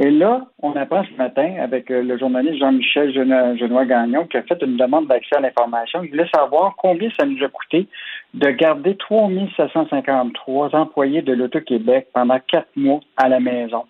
Et 0.00 0.10
là, 0.10 0.46
on 0.60 0.72
apprend 0.72 1.04
ce 1.04 1.16
matin 1.16 1.54
avec 1.60 1.88
euh, 1.90 2.02
le 2.02 2.18
journaliste 2.18 2.58
Jean-Michel 2.58 3.12
Geno- 3.12 3.56
Genois-Gagnon 3.56 4.26
qui 4.26 4.36
a 4.36 4.42
fait 4.42 4.60
une 4.62 4.76
demande 4.76 5.06
d'accès 5.06 5.36
à 5.36 5.40
l'information. 5.40 6.02
Il 6.02 6.10
voulait 6.10 6.28
savoir 6.34 6.74
combien 6.76 7.10
ça 7.18 7.24
nous 7.24 7.42
a 7.44 7.48
coûté 7.48 7.86
de 8.34 8.50
garder 8.50 8.96
3 8.96 9.30
753 9.56 10.74
employés 10.74 11.22
de 11.22 11.32
l'Auto-Québec 11.32 12.08
pendant 12.12 12.40
quatre 12.40 12.74
mois 12.74 13.00
à 13.16 13.28
la 13.28 13.38
maison. 13.38 13.84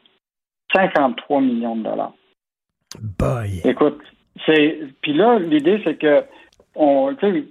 53 0.74 1.40
millions 1.40 1.76
de 1.76 1.84
dollars. 1.84 2.12
Boy. 3.18 3.60
Écoute, 3.64 4.00
c'est. 4.44 4.80
Puis 5.00 5.14
là, 5.14 5.38
l'idée, 5.38 5.80
c'est 5.84 5.96
que 5.96 6.24
on. 6.74 7.14
tu 7.14 7.26
sais, 7.26 7.44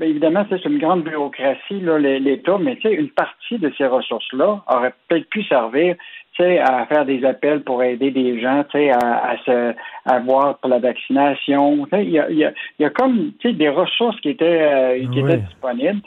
ben, 0.00 0.10
évidemment, 0.10 0.44
c'est 0.50 0.64
une 0.64 0.78
grande 0.78 1.04
bureaucratie, 1.04 1.80
l'État, 1.80 2.58
mais 2.58 2.74
tu 2.76 2.88
sais, 2.88 2.94
une 2.94 3.10
partie 3.10 3.58
de 3.58 3.72
ces 3.78 3.86
ressources-là 3.86 4.64
aurait 4.66 4.94
peut-être 5.06 5.28
pu 5.28 5.44
servir 5.44 5.94
à 6.42 6.86
faire 6.86 7.04
des 7.04 7.24
appels 7.24 7.62
pour 7.62 7.82
aider 7.82 8.10
des 8.10 8.40
gens, 8.40 8.64
tu 8.70 8.78
sais, 8.78 8.90
à, 8.90 9.30
à 9.30 9.36
se 9.44 9.74
à 10.06 10.18
voir 10.20 10.58
pour 10.58 10.70
la 10.70 10.78
vaccination. 10.78 11.84
Tu 11.84 11.90
sais, 11.90 12.04
Il 12.04 12.10
y 12.10 12.18
a, 12.18 12.30
il 12.30 12.38
y, 12.38 12.44
a, 12.44 12.52
il 12.78 12.82
y 12.82 12.86
a 12.86 12.90
comme 12.90 13.32
tu 13.38 13.48
sais, 13.48 13.54
des 13.54 13.68
ressources 13.68 14.20
qui 14.20 14.30
étaient, 14.30 14.62
euh, 14.62 14.98
qui 15.12 15.20
Oui. 15.22 15.30
étaient 15.30 15.42
disponibles. 15.42 16.00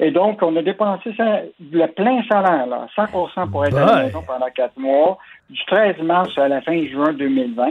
Et 0.00 0.10
donc, 0.10 0.42
on 0.42 0.56
a 0.56 0.62
dépensé 0.62 1.12
ça, 1.16 1.42
le 1.72 1.86
plein 1.86 2.22
salaire, 2.30 2.66
là, 2.66 2.86
100 2.96 3.06
pour 3.48 3.64
être 3.64 3.76
à 3.76 3.84
la 3.84 4.02
maison 4.04 4.22
pendant 4.26 4.48
quatre 4.54 4.76
mois, 4.78 5.18
du 5.50 5.60
13 5.66 5.98
mars 6.02 6.36
à 6.38 6.48
la 6.48 6.60
fin 6.62 6.84
juin 6.86 7.12
2020. 7.12 7.70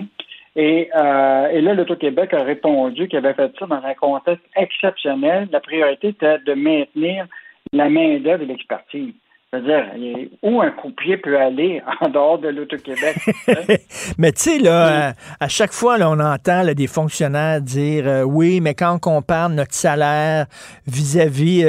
Et, 0.56 0.90
euh, 0.96 1.48
et 1.50 1.62
là, 1.62 1.74
l'Auto-Québec 1.74 2.34
a 2.34 2.44
répondu 2.44 3.08
qu'il 3.08 3.18
avait 3.18 3.34
fait 3.34 3.52
ça 3.58 3.66
dans 3.66 3.84
un 3.84 3.94
contexte 3.96 4.46
exceptionnel. 4.56 5.48
La 5.52 5.60
priorité 5.62 6.10
était 6.10 6.40
de 6.40 6.54
maintenir 6.54 7.26
la 7.74 7.90
main-d'œuvre 7.90 8.44
et 8.44 8.48
l'expertise. 8.48 9.14
C'est-à-dire, 9.54 10.30
où 10.44 10.62
un 10.62 10.72
coupier 10.72 11.18
peut 11.18 11.38
aller 11.38 11.82
en 12.02 12.08
dehors 12.08 12.40
de 12.40 12.48
l'Auto-Québec? 12.48 13.18
mais 14.18 14.32
tu 14.32 14.44
sais, 14.44 14.60
là, 14.60 15.10
euh, 15.10 15.12
à, 15.42 15.50
chaque 15.50 15.74
fois, 15.74 15.98
là, 15.98 16.10
on 16.10 16.22
entend 16.22 16.64
là, 16.64 16.74
des 16.74 16.88
fonctionnaires 16.88 17.60
dire 17.60 18.08
euh, 18.08 18.24
oui, 18.24 18.62
mais 18.62 18.76
quand 18.76 18.94
on 18.94 19.00
compare 19.00 19.50
notre 19.50 19.74
salaire 19.74 20.46
vis-à-vis, 20.88 21.66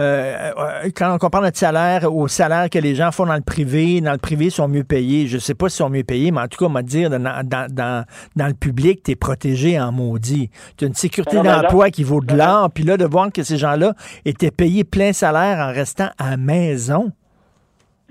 euh, 0.00 0.50
quand 0.94 1.14
on 1.14 1.18
compare 1.18 1.42
notre 1.42 1.58
salaire 1.58 2.10
au 2.10 2.26
salaire 2.26 2.70
que 2.70 2.78
les 2.78 2.94
gens 2.94 3.12
font 3.12 3.26
dans 3.26 3.34
le 3.34 3.42
privé, 3.42 4.00
dans 4.00 4.12
le 4.12 4.18
privé, 4.18 4.46
ils 4.46 4.50
sont 4.50 4.68
mieux 4.68 4.84
payés. 4.84 5.26
Je 5.26 5.36
sais 5.36 5.54
pas 5.54 5.68
s'ils 5.68 5.84
sont 5.84 5.90
mieux 5.90 6.04
payés, 6.04 6.30
mais 6.30 6.40
en 6.40 6.48
tout 6.48 6.58
cas, 6.58 6.70
on 6.70 6.72
va 6.72 6.82
dire, 6.82 7.10
dans, 7.10 7.18
dans, 7.20 7.70
dans, 7.70 8.06
dans 8.34 8.46
le 8.46 8.54
public, 8.54 9.02
tu 9.02 9.10
es 9.10 9.14
protégé 9.14 9.78
en 9.78 9.92
maudit. 9.92 10.48
Tu 10.78 10.86
as 10.86 10.88
une 10.88 10.94
sécurité 10.94 11.36
d'emploi 11.42 11.90
qui 11.90 12.02
vaut 12.02 12.22
de 12.22 12.34
l'or, 12.34 12.70
puis 12.72 12.84
là, 12.84 12.96
de 12.96 13.04
voir 13.04 13.30
que 13.30 13.42
ces 13.42 13.58
gens-là 13.58 13.92
étaient 14.24 14.50
payés 14.50 14.84
plein 14.84 15.12
salaire 15.12 15.58
en 15.58 15.74
restant 15.74 16.08
à 16.16 16.38
maison. 16.38 17.12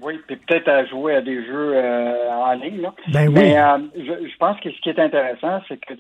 Oui, 0.06 0.20
puis 0.28 0.36
peut-être 0.36 0.68
à 0.68 0.86
jouer 0.86 1.16
à 1.16 1.22
des 1.22 1.44
jeux 1.44 1.74
euh, 1.74 2.30
en 2.30 2.54
ligne. 2.54 2.82
Là. 2.82 2.94
Ben 3.08 3.28
oui. 3.28 3.34
Mais 3.34 3.58
euh, 3.58 3.78
je, 3.98 4.38
pense 4.38 4.60
que 4.60 4.70
ce 4.70 4.80
qui 4.82 4.90
est 4.90 5.00
intéressant, 5.00 5.62
c'est 5.68 5.78
que 5.78 5.94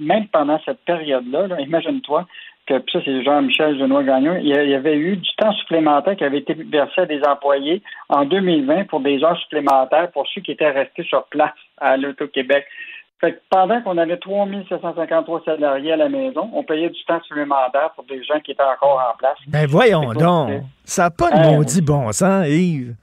même 0.00 0.26
pendant 0.26 0.58
cette 0.64 0.80
période-là, 0.80 1.46
imagine-toi 1.60 2.26
que 2.66 2.74
ça, 2.92 2.98
c'est 3.04 3.22
Jean-Michel 3.22 3.78
Genois-Gagnon, 3.78 4.38
il 4.40 4.48
y 4.48 4.74
avait 4.74 4.96
eu 4.96 5.16
du 5.16 5.30
temps 5.36 5.52
supplémentaire 5.52 6.16
qui 6.16 6.24
avait 6.24 6.38
été 6.38 6.54
versé 6.54 7.02
à 7.02 7.06
des 7.06 7.20
employés 7.24 7.82
en 8.08 8.24
2020 8.24 8.88
pour 8.88 9.00
des 9.00 9.22
heures 9.22 9.38
supplémentaires 9.38 10.10
pour 10.10 10.26
ceux 10.28 10.40
qui 10.40 10.52
étaient 10.52 10.70
restés 10.70 11.04
sur 11.04 11.24
place 11.26 11.54
à 11.78 11.96
l'Auto-Québec. 11.96 12.66
Fait 13.20 13.34
que 13.34 13.40
pendant 13.50 13.80
qu'on 13.82 13.98
avait 13.98 14.16
3 14.16 14.48
753 14.68 15.42
salariés 15.44 15.92
à 15.92 15.96
la 15.96 16.08
maison, 16.08 16.50
on 16.52 16.64
payait 16.64 16.90
du 16.90 17.04
temps 17.04 17.22
supplémentaire 17.22 17.90
pour 17.94 18.02
des 18.04 18.22
gens 18.24 18.40
qui 18.40 18.50
étaient 18.50 18.62
encore 18.62 19.00
en 19.12 19.16
place. 19.16 19.36
Ben 19.46 19.66
voyons 19.68 20.12
donc. 20.12 20.62
Ça 20.84 21.04
n'a 21.04 21.10
pas 21.10 21.30
de 21.30 21.38
euh, 21.38 21.56
maudit 21.56 21.82
bon 21.82 22.10
sens, 22.10 22.48
Yves. 22.48 22.94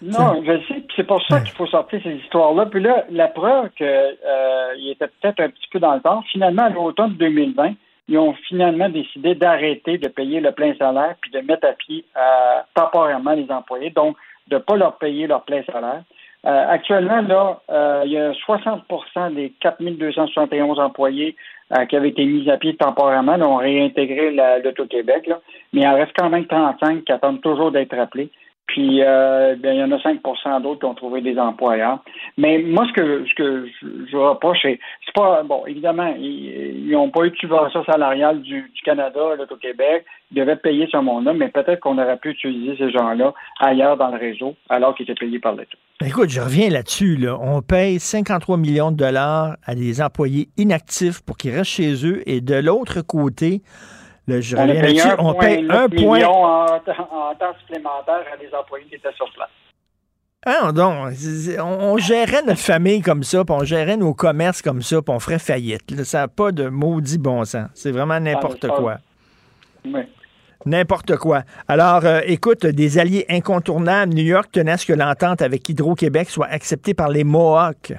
Non, 0.00 0.42
je 0.44 0.58
sais, 0.68 0.82
c'est 0.94 1.06
pour 1.06 1.20
ça 1.26 1.40
qu'il 1.40 1.54
faut 1.54 1.66
sortir 1.66 2.00
ces 2.02 2.14
histoires-là. 2.14 2.66
Puis 2.66 2.80
là, 2.80 3.04
la 3.10 3.28
preuve 3.28 3.70
qu'il 3.70 3.86
euh, 3.86 4.90
était 4.90 5.08
peut-être 5.20 5.40
un 5.40 5.48
petit 5.48 5.68
peu 5.72 5.80
dans 5.80 5.94
le 5.94 6.00
temps, 6.00 6.22
finalement, 6.30 6.64
à 6.64 6.68
l'automne 6.70 7.14
2020, 7.14 7.74
ils 8.08 8.18
ont 8.18 8.34
finalement 8.48 8.88
décidé 8.88 9.34
d'arrêter 9.34 9.98
de 9.98 10.08
payer 10.08 10.40
le 10.40 10.52
plein 10.52 10.74
salaire 10.76 11.14
puis 11.20 11.30
de 11.30 11.40
mettre 11.40 11.66
à 11.66 11.72
pied 11.72 12.04
euh, 12.16 12.60
temporairement 12.74 13.32
les 13.32 13.50
employés, 13.50 13.90
donc 13.90 14.16
de 14.48 14.56
ne 14.56 14.60
pas 14.60 14.76
leur 14.76 14.96
payer 14.96 15.26
leur 15.26 15.42
plein 15.42 15.62
salaire. 15.64 16.02
Euh, 16.46 16.64
actuellement, 16.68 17.20
là, 17.20 17.60
euh, 17.70 18.02
il 18.06 18.12
y 18.12 18.18
a 18.18 18.32
60% 18.32 19.34
des 19.34 19.52
4271 19.60 20.78
employés 20.78 21.36
qui 21.90 21.96
avaient 21.96 22.08
été 22.08 22.24
mis 22.24 22.48
à 22.50 22.56
pied 22.56 22.74
temporairement, 22.76 23.36
là, 23.36 23.46
ont 23.46 23.56
réintégré 23.56 24.30
l'Auto-Québec, 24.64 25.30
mais 25.74 25.82
il 25.82 25.86
en 25.86 25.96
reste 25.96 26.12
quand 26.16 26.30
même 26.30 26.46
35 26.46 27.04
qui 27.04 27.12
attendent 27.12 27.42
toujours 27.42 27.70
d'être 27.72 27.92
appelés. 27.92 28.30
Puis, 28.68 29.02
euh, 29.02 29.56
ben, 29.58 29.72
il 29.74 29.80
y 29.80 29.82
en 29.82 29.90
a 29.92 30.00
5 30.00 30.20
d'autres 30.62 30.80
qui 30.80 30.84
ont 30.84 30.94
trouvé 30.94 31.22
des 31.22 31.38
employeurs. 31.38 32.00
Mais 32.36 32.58
moi, 32.58 32.86
ce 32.86 32.92
que, 32.92 33.24
ce 33.26 33.34
que 33.34 33.66
je, 33.80 34.16
reproche, 34.16 34.58
c'est, 34.62 34.78
pas, 35.14 35.42
bon, 35.42 35.64
évidemment, 35.66 36.14
ils 36.18 36.90
n'ont 36.90 37.10
pas 37.10 37.24
eu 37.24 37.30
de 37.30 37.36
subvention 37.36 37.82
salariale 37.84 38.42
du, 38.42 38.70
Canada, 38.84 39.20
au 39.50 39.56
Québec. 39.56 40.04
Ils 40.30 40.38
devaient 40.38 40.56
payer 40.56 40.86
ce 40.92 40.98
monde-là, 40.98 41.32
mais 41.32 41.48
peut-être 41.48 41.80
qu'on 41.80 41.96
aurait 41.96 42.18
pu 42.18 42.30
utiliser 42.30 42.76
ces 42.76 42.90
gens-là 42.90 43.32
ailleurs 43.58 43.96
dans 43.96 44.10
le 44.10 44.18
réseau, 44.18 44.54
alors 44.68 44.94
qu'ils 44.94 45.10
étaient 45.10 45.18
payés 45.18 45.38
par 45.38 45.54
l'État. 45.54 45.78
Écoute, 46.04 46.28
je 46.28 46.40
reviens 46.40 46.68
là-dessus. 46.68 47.16
Là. 47.16 47.38
On 47.40 47.62
paye 47.62 47.98
53 47.98 48.58
millions 48.58 48.92
de 48.92 48.96
dollars 48.98 49.56
à 49.64 49.74
des 49.74 50.02
employés 50.02 50.50
inactifs 50.58 51.22
pour 51.22 51.38
qu'ils 51.38 51.54
restent 51.54 51.70
chez 51.70 52.06
eux. 52.06 52.22
Et 52.26 52.42
de 52.42 52.54
l'autre 52.54 53.00
côté, 53.00 53.62
je 54.28 54.56
on 54.56 54.60
un 54.60 55.16
on 55.18 55.34
paye 55.34 55.66
un 55.68 55.88
point. 55.88 56.24
En, 56.24 56.66
en, 56.66 57.34
temps 57.34 57.54
supplémentaire 57.60 58.24
à 58.32 58.36
des 58.36 58.52
employés 58.54 58.86
qui 58.86 58.96
étaient 58.96 59.12
sur 59.16 59.30
place. 59.32 59.48
Ah, 60.46 60.70
donc, 60.72 61.12
on, 61.60 61.98
gérait 61.98 62.42
notre 62.42 62.60
famille 62.60 63.02
comme 63.02 63.24
ça, 63.24 63.44
puis 63.44 63.54
on 63.58 63.64
gérait 63.64 63.96
nos 63.96 64.14
commerces 64.14 64.62
comme 64.62 64.82
ça, 64.82 65.02
puis 65.02 65.14
on 65.14 65.18
ferait 65.18 65.38
faillite. 65.38 66.04
Ça 66.04 66.20
n'a 66.20 66.28
pas 66.28 66.52
de 66.52 66.68
maudit 66.68 67.18
bon 67.18 67.44
sens. 67.44 67.68
C'est 67.74 67.90
vraiment 67.90 68.20
n'importe 68.20 68.64
ah, 68.64 68.74
quoi. 68.76 68.98
Oui. 69.84 70.00
N'importe 70.64 71.16
quoi. 71.16 71.42
Alors, 71.66 72.04
euh, 72.04 72.20
écoute, 72.24 72.66
des 72.66 72.98
alliés 72.98 73.26
incontournables, 73.28 74.14
New 74.14 74.24
York 74.24 74.50
tenait 74.52 74.72
à 74.72 74.76
ce 74.76 74.86
que 74.86 74.92
l'entente 74.92 75.42
avec 75.42 75.68
Hydro-Québec 75.68 76.30
soit 76.30 76.46
acceptée 76.46 76.94
par 76.94 77.08
les 77.08 77.24
Mohawks 77.24 77.92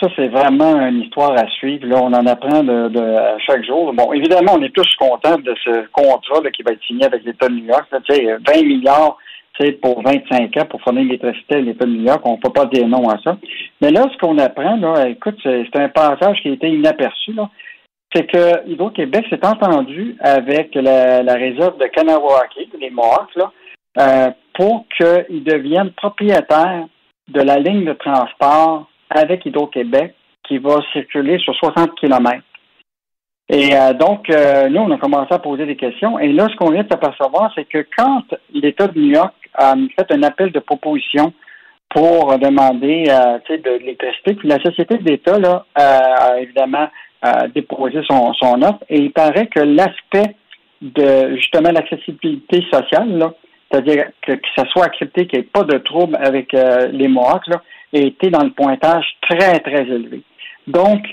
ça, 0.00 0.08
c'est 0.16 0.28
vraiment 0.28 0.80
une 0.80 1.02
histoire 1.02 1.32
à 1.32 1.46
suivre. 1.48 1.86
Là, 1.86 1.96
on 2.02 2.12
en 2.12 2.26
apprend 2.26 2.62
de, 2.62 3.00
à 3.00 3.38
chaque 3.38 3.64
jour. 3.64 3.92
Bon, 3.92 4.12
évidemment, 4.12 4.52
on 4.56 4.62
est 4.62 4.74
tous 4.74 4.88
contents 4.98 5.38
de 5.38 5.54
ce 5.64 5.86
contrat 5.92 6.40
qui 6.50 6.62
va 6.62 6.72
être 6.72 6.84
signé 6.84 7.04
avec 7.04 7.24
l'État 7.24 7.48
de 7.48 7.54
New 7.54 7.66
York. 7.66 7.86
Là, 7.92 7.98
20 8.08 8.62
milliards 8.62 9.16
pour 9.82 10.02
25 10.02 10.56
ans 10.56 10.66
pour 10.70 10.80
fournir 10.80 11.04
l'électricité 11.04 11.56
à 11.56 11.60
l'État 11.60 11.84
de 11.84 11.90
New 11.90 12.04
York. 12.04 12.22
On 12.24 12.36
ne 12.36 12.40
peut 12.40 12.52
pas 12.52 12.66
dire 12.66 12.88
non 12.88 13.08
à 13.08 13.18
ça. 13.22 13.36
Mais 13.80 13.90
là, 13.90 14.06
ce 14.12 14.18
qu'on 14.18 14.38
apprend, 14.38 14.76
là, 14.76 15.08
écoute, 15.08 15.38
c'est 15.42 15.76
un 15.76 15.88
passage 15.88 16.40
qui 16.42 16.48
a 16.48 16.52
été 16.52 16.68
inaperçu. 16.68 17.32
Là. 17.32 17.50
C'est 18.14 18.26
que 18.26 18.68
Hydro-Québec 18.68 19.26
s'est 19.30 19.46
entendu 19.46 20.16
avec 20.20 20.74
la, 20.74 21.34
réserve 21.34 21.78
de 21.78 21.86
Kanawaki, 21.86 22.68
les 22.80 22.90
Mohawks, 22.90 23.36
là, 23.36 23.52
euh, 24.00 24.30
pour 24.54 24.86
qu'ils 24.96 25.44
deviennent 25.44 25.92
propriétaires 25.92 26.86
de 27.28 27.40
la 27.40 27.56
ligne 27.56 27.84
de 27.84 27.92
transport 27.92 28.89
avec 29.10 29.44
Hydro-Québec 29.44 30.14
qui 30.46 30.58
va 30.58 30.80
circuler 30.92 31.38
sur 31.38 31.54
60 31.54 31.94
km. 31.96 32.42
Et 33.52 33.74
euh, 33.74 33.92
donc, 33.94 34.30
euh, 34.30 34.68
nous, 34.68 34.80
on 34.80 34.90
a 34.92 34.96
commencé 34.96 35.34
à 35.34 35.40
poser 35.40 35.66
des 35.66 35.74
questions. 35.74 36.20
Et 36.20 36.32
là, 36.32 36.46
ce 36.50 36.56
qu'on 36.56 36.70
vient 36.70 36.84
de 36.84 36.88
s'apercevoir, 36.88 37.52
c'est 37.56 37.64
que 37.64 37.84
quand 37.96 38.22
l'État 38.54 38.86
de 38.86 38.98
New 38.98 39.10
York 39.10 39.34
a 39.54 39.74
fait 39.98 40.12
un 40.12 40.22
appel 40.22 40.52
de 40.52 40.60
proposition 40.60 41.32
pour 41.88 42.38
demander 42.38 43.06
euh, 43.08 43.56
de 43.56 43.70
l'électricité, 43.80 44.34
puis 44.34 44.48
la 44.48 44.62
société 44.62 44.98
d'État 44.98 45.36
là, 45.40 45.66
a 45.74 46.38
évidemment 46.40 46.88
déposé 47.54 48.00
son, 48.08 48.32
offre. 48.62 48.84
Et 48.88 48.98
il 48.98 49.12
paraît 49.12 49.48
que 49.48 49.60
l'aspect 49.60 50.36
de 50.80 51.36
justement 51.36 51.70
l'accessibilité 51.70 52.64
sociale, 52.72 53.32
c'est-à-dire 53.70 54.06
que, 54.22 54.32
ça 54.56 54.64
soit 54.70 54.84
accepté 54.84 55.26
qu'il 55.26 55.40
n'y 55.40 55.44
ait 55.44 55.48
pas 55.52 55.64
de 55.64 55.76
trouble 55.78 56.16
avec 56.22 56.52
les 56.52 57.08
Mohawks, 57.08 57.48
là, 57.48 57.60
été 57.92 58.30
dans 58.30 58.44
le 58.44 58.50
pointage 58.50 59.06
très, 59.28 59.58
très 59.60 59.82
élevé. 59.82 60.22
Donc, 60.66 61.04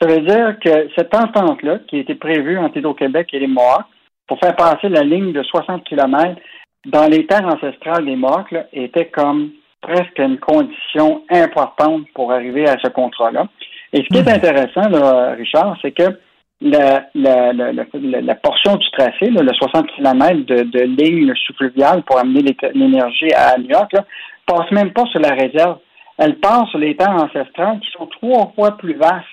ça 0.00 0.08
veut 0.08 0.20
dire 0.20 0.56
que 0.62 0.88
cette 0.96 1.14
entente-là, 1.14 1.78
qui 1.88 1.96
a 1.96 2.00
été 2.00 2.14
prévue 2.14 2.58
entre 2.58 2.76
Hydro-Québec 2.78 3.28
et 3.32 3.38
les 3.38 3.46
Mohawks, 3.46 3.86
pour 4.26 4.38
faire 4.40 4.56
passer 4.56 4.88
la 4.88 5.02
ligne 5.02 5.32
de 5.32 5.42
60 5.42 5.84
km 5.84 6.40
dans 6.86 7.06
les 7.06 7.26
terres 7.26 7.46
ancestrales 7.46 8.04
des 8.04 8.16
Mohawks, 8.16 8.54
était 8.72 9.06
comme 9.06 9.50
presque 9.80 10.18
une 10.18 10.38
condition 10.38 11.22
importante 11.30 12.02
pour 12.14 12.32
arriver 12.32 12.68
à 12.68 12.76
ce 12.82 12.88
contrat-là. 12.88 13.46
Et 13.92 13.98
ce 13.98 14.08
qui 14.08 14.18
est 14.18 14.30
hmm. 14.30 14.36
intéressant, 14.36 14.88
là, 14.88 15.34
Richard, 15.36 15.76
c'est 15.80 15.92
que 15.92 16.18
la, 16.60 17.06
la, 17.14 17.52
la, 17.52 17.72
la, 17.72 18.34
portion 18.34 18.76
du 18.76 18.90
tracé, 18.90 19.26
le 19.26 19.52
60 19.52 19.86
km 19.94 20.46
de, 20.46 20.62
de 20.62 20.80
ligne 20.80 21.32
sous-fluviale 21.34 22.02
pour 22.02 22.18
amener 22.18 22.42
l'énergie 22.74 23.32
à 23.34 23.58
New 23.58 23.68
York, 23.68 23.92
là, 23.92 24.04
passe 24.46 24.70
même 24.70 24.92
pas 24.92 25.04
sur 25.06 25.20
la 25.20 25.34
réserve 25.34 25.78
elle 26.18 26.36
passe 26.36 26.68
sur 26.70 26.78
les 26.78 26.96
terres 26.96 27.10
ancestrales 27.10 27.80
qui 27.80 27.90
sont 27.92 28.06
trois 28.06 28.52
fois 28.54 28.76
plus 28.76 28.94
vastes 28.94 29.24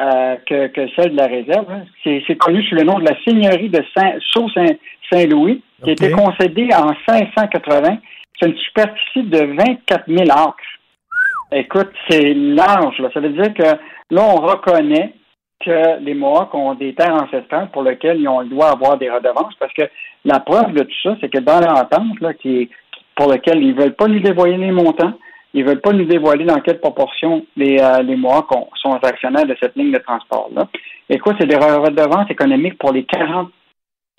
euh, 0.00 0.36
que, 0.46 0.68
que 0.68 0.88
celles 0.96 1.12
de 1.12 1.16
la 1.16 1.26
réserve. 1.26 1.66
Hein. 1.70 1.84
C'est 2.04 2.36
connu 2.36 2.62
sous 2.64 2.74
le 2.74 2.82
nom 2.82 2.98
de 2.98 3.04
la 3.08 3.16
seigneurie 3.24 3.68
de 3.68 3.82
Saint, 3.96 4.14
Sault-Saint-Louis, 4.32 5.62
qui 5.82 5.90
a 5.90 5.92
été 5.92 6.10
concédée 6.10 6.68
en 6.74 6.92
580. 7.06 7.98
C'est 8.40 8.48
une 8.48 8.56
superficie 8.56 9.22
de 9.22 9.56
24 9.56 10.04
000 10.08 10.22
acres. 10.30 10.58
Écoute, 11.52 11.92
c'est 12.08 12.34
large. 12.34 13.00
Ça 13.12 13.20
veut 13.20 13.28
dire 13.30 13.54
que 13.54 13.62
là, 14.10 14.22
on 14.22 14.36
reconnaît 14.36 15.14
que 15.64 16.00
les 16.00 16.14
Mohawks 16.14 16.54
ont 16.54 16.74
des 16.74 16.94
terres 16.94 17.14
ancestrales 17.14 17.70
pour 17.70 17.84
lesquelles 17.84 18.20
ils 18.20 18.28
ont 18.28 18.40
le 18.40 18.48
droit 18.48 18.72
d'avoir 18.72 18.98
des 18.98 19.10
redevances, 19.10 19.54
parce 19.58 19.72
que 19.72 19.84
la 20.24 20.40
preuve 20.40 20.72
de 20.72 20.82
tout 20.82 21.02
ça, 21.02 21.16
c'est 21.20 21.28
que 21.28 21.38
dans 21.38 21.60
l'entente, 21.60 22.20
là, 22.20 22.34
qui, 22.34 22.68
pour 23.14 23.30
laquelle 23.30 23.62
ils 23.62 23.74
ne 23.74 23.80
veulent 23.80 23.94
pas 23.94 24.08
nous 24.08 24.20
dévoiler 24.20 24.56
les 24.56 24.72
montants, 24.72 25.14
ils 25.54 25.64
ne 25.64 25.68
veulent 25.68 25.80
pas 25.80 25.92
nous 25.92 26.04
dévoiler 26.04 26.44
dans 26.44 26.60
quelle 26.60 26.80
proportion 26.80 27.46
les, 27.56 27.78
euh, 27.80 28.02
les 28.02 28.16
Mohawks 28.16 28.50
sont 28.74 28.92
actionnaires 28.92 29.46
de 29.46 29.56
cette 29.60 29.76
ligne 29.76 29.92
de 29.92 29.98
transport-là. 29.98 30.68
Et 31.08 31.18
quoi, 31.18 31.34
c'est 31.38 31.46
des 31.46 31.56
redevances 31.56 32.28
économiques 32.28 32.76
pour 32.78 32.92
les 32.92 33.04
40 33.04 33.50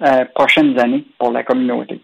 euh, 0.02 0.26
prochaines 0.34 0.78
années 0.80 1.06
pour 1.18 1.32
la 1.32 1.44
communauté. 1.44 2.02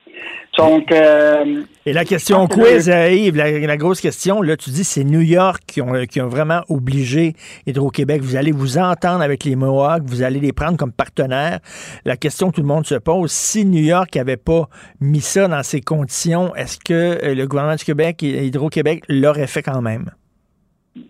Donc, 0.58 0.92
euh, 0.92 1.64
Et 1.86 1.94
la 1.94 2.06
question 2.06 2.48
quiz, 2.48 2.88
Yves, 2.88 3.36
la, 3.36 3.78
grosse 3.78 4.02
question, 4.02 4.42
là, 4.42 4.58
tu 4.58 4.70
dis 4.70 4.84
c'est 4.84 5.04
New 5.04 5.22
York 5.22 5.62
qui 5.68 5.82
ont, 5.82 6.06
qui 6.06 6.22
ont 6.22 6.28
vraiment 6.28 6.62
obligé 6.70 7.34
Hydro-Québec. 7.68 8.22
Vous 8.22 8.36
allez 8.36 8.52
vous 8.52 8.78
entendre 8.78 9.22
avec 9.22 9.44
les 9.44 9.56
Mohawks, 9.56 10.04
vous 10.06 10.24
allez 10.24 10.40
les 10.40 10.54
prendre 10.54 10.78
comme 10.78 10.92
partenaires. 10.92 11.60
La 12.06 12.18
question 12.18 12.50
que 12.50 12.56
tout 12.56 12.62
le 12.62 12.68
monde 12.68 12.86
se 12.86 12.96
pose, 12.96 13.32
si 13.32 13.66
New 13.66 13.84
York 13.84 14.16
n'avait 14.16 14.38
pas 14.38 14.68
mis 15.00 15.22
ça 15.22 15.48
dans 15.48 15.64
ces 15.64 15.82
conditions, 15.82 16.54
est-ce 16.56 16.80
que 16.80 17.34
le 17.34 17.46
gouvernement 17.48 17.76
du 17.76 17.86
Québec 17.86 18.24
et 18.24 18.46
Hydro-Québec 18.46 19.04
l'auraient 19.10 19.48
fait 19.48 19.64
quand 19.64 19.82
même? 19.82 20.12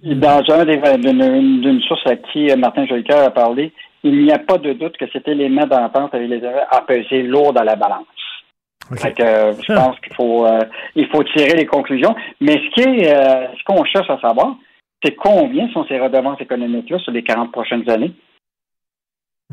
Dans 0.03 0.43
un 0.47 0.65
d'une 0.65 1.81
source 1.81 2.05
à 2.05 2.15
qui 2.15 2.51
euh, 2.51 2.55
Martin 2.55 2.85
Jolicoeur 2.85 3.25
a 3.25 3.31
parlé, 3.31 3.73
il 4.03 4.23
n'y 4.23 4.31
a 4.31 4.39
pas 4.39 4.57
de 4.57 4.73
doute 4.73 4.97
que 4.97 5.05
cet 5.11 5.27
élément 5.27 5.65
d'entente 5.67 6.13
les 6.13 6.43
a 6.45 6.81
pesé 6.81 7.23
lourd 7.23 7.53
dans 7.53 7.63
la 7.63 7.75
balance. 7.75 8.05
Fait 8.97 9.13
que, 9.13 9.23
euh, 9.23 9.53
je 9.65 9.73
pense 9.73 9.97
qu'il 10.01 10.13
faut 10.15 10.45
euh, 10.45 10.59
il 10.95 11.07
faut 11.07 11.23
tirer 11.23 11.53
les 11.55 11.65
conclusions. 11.65 12.13
Mais 12.41 12.53
ce 12.53 12.69
qui 12.73 12.81
est 12.81 13.15
euh, 13.15 13.47
ce 13.57 13.63
qu'on 13.63 13.83
cherche 13.85 14.09
à 14.09 14.19
savoir, 14.19 14.55
c'est 15.03 15.15
combien 15.15 15.69
sont 15.71 15.85
ces 15.85 15.99
redevances 15.99 16.41
économiques-là 16.41 16.99
sur 16.99 17.11
les 17.11 17.23
40 17.23 17.51
prochaines 17.51 17.89
années. 17.89 18.11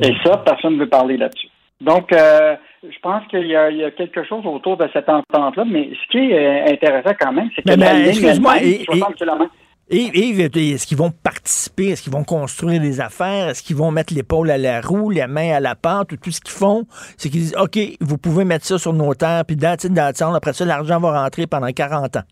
Et 0.03 0.13
ça, 0.25 0.39
personne 0.39 0.75
ne 0.75 0.81
veut 0.81 0.89
parler 0.89 1.17
là-dessus. 1.17 1.49
Donc, 1.81 2.09
je 2.13 2.99
pense 3.03 3.25
qu'il 3.29 3.47
y, 3.47 3.55
a- 3.57 3.71
il 3.71 3.77
y 3.79 3.85
a 3.85 3.91
quelque 3.93 4.25
chose 4.25 4.45
autour 4.47 4.77
de 4.77 4.89
cette 4.93 5.09
entente-là, 5.09 5.65
mais 5.65 5.91
ce 5.93 6.09
qui 6.11 6.33
est 6.33 6.73
intéressant 6.73 7.15
quand 7.21 7.33
même, 7.33 7.51
c'est 7.55 7.63
que 7.63 7.71
Mais- 7.71 7.77
la 7.77 7.93
mais, 7.93 7.99
ligne 8.01 8.09
excuse-moi, 8.09 8.57
elle-même, 8.59 8.81
et- 8.81 8.85
60 8.85 9.15
kilomètres. 9.15 9.53
Et, 9.91 10.05
est-ce 10.05 10.87
qu'ils 10.87 10.99
vont 10.99 11.11
participer? 11.11 11.89
Est-ce 11.89 12.03
qu'ils 12.03 12.13
vont 12.13 12.25
construire 12.25 12.81
des 12.81 13.01
affaires? 13.01 13.49
Est-ce 13.49 13.63
qu'ils 13.63 13.77
vont 13.77 13.91
mettre 13.91 14.13
l'épaule 14.13 14.51
à 14.51 14.59
la 14.59 14.83
roue, 14.83 15.11
les 15.11 15.27
mains 15.27 15.55
à 15.55 15.61
la 15.61 15.75
pente? 15.75 16.13
Ou 16.13 16.17
tout 16.17 16.31
ce 16.31 16.41
qu'ils 16.41 16.53
font, 16.53 16.85
c'est 17.17 17.31
qu'ils 17.31 17.41
disent, 17.41 17.57
OK, 17.57 17.79
vous 18.01 18.19
pouvez 18.19 18.45
mettre 18.45 18.67
ça 18.67 18.79
sur 18.79 18.93
nos 18.93 19.15
terres, 19.15 19.45
puis 19.47 19.57
dans 19.57 19.77
dans 19.91 20.35
après 20.35 20.53
ça, 20.53 20.67
l'argent 20.67 21.01
va 21.01 21.23
rentrer 21.23 21.47
pendant 21.47 21.69
40 21.69 22.17
ans. 22.17 22.23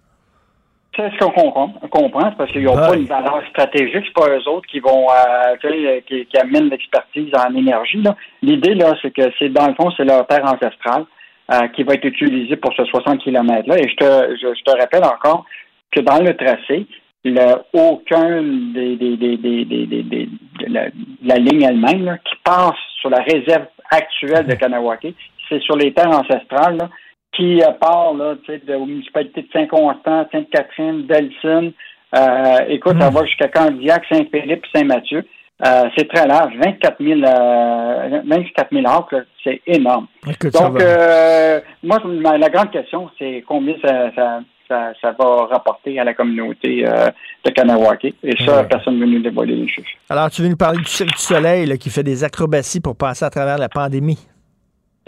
C'est 0.94 1.10
ce 1.12 1.18
qu'on 1.18 1.30
comprend, 1.30 1.74
on 1.82 1.88
comprend, 1.88 2.32
parce 2.32 2.50
qu'ils 2.52 2.62
n'ont 2.62 2.74
pas 2.74 2.96
une 2.96 3.04
valeur 3.04 3.42
stratégique, 3.50 4.04
c'est 4.06 4.14
pas 4.14 4.30
eux 4.30 4.48
autres 4.48 4.66
qui 4.66 4.80
vont 4.80 5.06
euh, 5.10 5.54
sais, 5.60 6.04
qui, 6.08 6.24
qui 6.24 6.38
amènent 6.38 6.70
l'expertise 6.70 7.30
en 7.36 7.54
énergie. 7.54 8.00
là. 8.00 8.16
L'idée, 8.40 8.74
là, 8.74 8.94
c'est 9.02 9.10
que 9.10 9.30
c'est 9.38 9.50
dans 9.50 9.66
le 9.66 9.74
fond, 9.74 9.90
c'est 9.96 10.04
leur 10.04 10.26
terre 10.26 10.44
ancestrale 10.44 11.04
euh, 11.52 11.68
qui 11.68 11.82
va 11.82 11.94
être 11.94 12.04
utilisée 12.04 12.56
pour 12.56 12.72
ce 12.74 12.84
60 12.84 13.18
km-là. 13.22 13.78
Et 13.78 13.88
je 13.88 13.96
te, 13.96 14.36
je, 14.36 14.54
je 14.54 14.62
te 14.62 14.70
rappelle 14.70 15.04
encore 15.04 15.44
que 15.92 16.00
dans 16.00 16.18
le 16.18 16.34
tracé, 16.34 16.86
le, 17.26 17.56
aucun 17.72 18.42
des, 18.42 18.96
des, 18.96 19.16
des, 19.16 19.36
des, 19.36 19.64
de 19.66 20.72
la, 20.72 20.86
de 20.86 21.28
la 21.28 21.36
ligne 21.36 21.62
elle-même 21.62 22.04
là, 22.04 22.18
qui 22.18 22.34
passe 22.44 22.74
sur 23.00 23.10
la 23.10 23.22
réserve 23.22 23.66
actuelle 23.90 24.46
de 24.46 24.54
Kanawake, 24.54 25.14
c'est 25.48 25.60
sur 25.62 25.76
les 25.76 25.92
terres 25.92 26.10
ancestrales 26.10 26.76
là, 26.76 26.90
qui 27.32 27.62
euh, 27.62 27.70
part 27.72 28.14
là, 28.14 28.34
de, 28.48 28.74
aux 28.74 28.86
municipalités 28.86 29.42
de 29.42 29.48
Saint-Constant, 29.52 30.26
Sainte-Catherine, 30.32 31.06
Delphine. 31.06 31.72
Euh, 32.16 32.58
écoute, 32.68 32.96
ça 33.00 33.10
va 33.10 33.24
jusqu'à 33.24 33.48
Candiac, 33.48 34.04
Saint-Philippe, 34.10 34.64
Saint-Mathieu. 34.74 35.24
Euh, 35.64 35.84
c'est 35.96 36.08
très 36.08 36.26
large, 36.26 36.52
24 36.62 37.02
000, 37.02 37.20
euh, 37.20 38.20
24 38.26 38.68
000 38.72 38.86
acres, 38.86 39.14
là, 39.14 39.20
c'est 39.42 39.62
énorme. 39.66 40.06
Écoute, 40.28 40.52
Donc, 40.52 40.80
euh, 40.82 41.60
moi, 41.82 41.98
la 42.36 42.50
grande 42.50 42.70
question, 42.70 43.08
c'est 43.18 43.42
combien 43.48 43.74
ça, 43.82 44.10
ça, 44.14 44.40
ça, 44.68 44.92
ça 45.00 45.12
va 45.18 45.46
rapporter 45.46 45.98
à 45.98 46.04
la 46.04 46.14
communauté 46.14 46.84
euh, 46.86 47.08
de 47.44 47.50
Kanawake. 47.50 48.14
Et 48.22 48.36
ça, 48.44 48.58
Ouais. 48.58 48.68
personne 48.68 48.96
ne 48.98 49.04
veut 49.04 49.10
nous 49.12 49.22
dévoiler 49.22 49.54
les 49.56 49.68
chiffres. 49.68 49.88
Alors, 50.10 50.30
tu 50.30 50.42
veux 50.42 50.48
nous 50.48 50.56
parler 50.56 50.78
du 50.78 50.84
Cirque 50.84 51.10
du 51.10 51.18
Soleil 51.22 51.66
là, 51.66 51.76
qui 51.76 51.90
fait 51.90 52.02
des 52.02 52.24
acrobaties 52.24 52.80
pour 52.80 52.96
passer 52.96 53.24
à 53.24 53.30
travers 53.30 53.58
la 53.58 53.68
pandémie? 53.68 54.18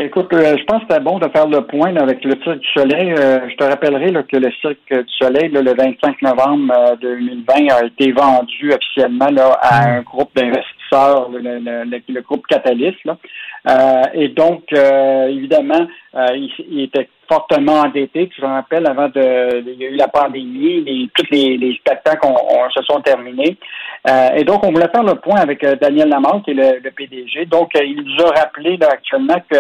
Écoute, 0.01 0.33
euh, 0.33 0.57
je 0.57 0.63
pense 0.65 0.83
que 0.85 0.87
c'était 0.91 1.03
bon 1.03 1.19
de 1.19 1.29
faire 1.29 1.49
le 1.49 1.63
point 1.63 1.91
là, 1.91 2.03
avec 2.03 2.23
le 2.25 2.35
Cirque 2.45 2.61
du 2.61 2.69
Soleil. 2.73 3.13
Euh, 3.19 3.41
je 3.51 3.57
te 3.57 3.65
rappellerai 3.65 4.13
là, 4.13 4.23
que 4.23 4.37
le 4.37 4.49
Cirque 4.61 4.77
du 4.93 5.13
Soleil, 5.19 5.51
là, 5.51 5.61
le 5.61 5.75
25 5.75 6.23
novembre 6.23 6.73
euh, 6.73 6.95
2020, 7.03 7.55
a 7.75 7.85
été 7.85 8.13
vendu 8.13 8.73
officiellement 8.73 9.27
à 9.61 9.89
un 9.97 10.03
groupe 10.03 10.31
d'investisseurs, 10.37 11.29
le, 11.31 11.41
le- 11.41 11.85
le- 11.91 12.03
le 12.15 12.21
groupe 12.21 12.47
Catalyst. 12.47 12.99
Euh, 13.67 14.03
et 14.15 14.29
donc, 14.29 14.65
euh, 14.73 15.27
évidemment, 15.29 15.87
euh, 16.15 16.27
il, 16.35 16.51
il 16.71 16.83
était 16.85 17.09
fortement 17.29 17.81
endetté. 17.81 18.29
Tu 18.29 18.41
te 18.41 18.47
rappelles, 18.47 18.87
avant 18.87 19.09
de, 19.09 19.63
il 19.67 19.75
y 19.83 19.87
a 19.87 19.89
eu 19.91 19.97
la 19.97 20.09
pandémie, 20.09 20.83
les, 20.83 21.09
tous 21.15 21.27
les, 21.31 21.57
les 21.59 21.75
spectacles 21.77 22.27
ont- 22.27 22.31
ont- 22.35 22.71
se 22.71 22.83
sont 22.85 23.01
terminés. 23.01 23.57
Euh, 24.09 24.31
et 24.37 24.45
donc, 24.45 24.65
on 24.65 24.71
voulait 24.73 24.89
faire 24.89 25.03
le 25.03 25.17
point 25.17 25.37
avec 25.41 25.63
euh, 25.65 25.75
Daniel 25.77 26.09
Lamarck, 26.09 26.45
qui 26.45 26.53
est 26.53 26.55
le, 26.55 26.79
le 26.83 26.91
PDG. 26.93 27.47
Donc, 27.47 27.75
euh, 27.77 27.85
il 27.85 27.97
nous 28.03 28.25
a 28.25 28.31
rappelé 28.41 28.77
là, 28.77 28.89
actuellement 28.93 29.43
que 29.51 29.57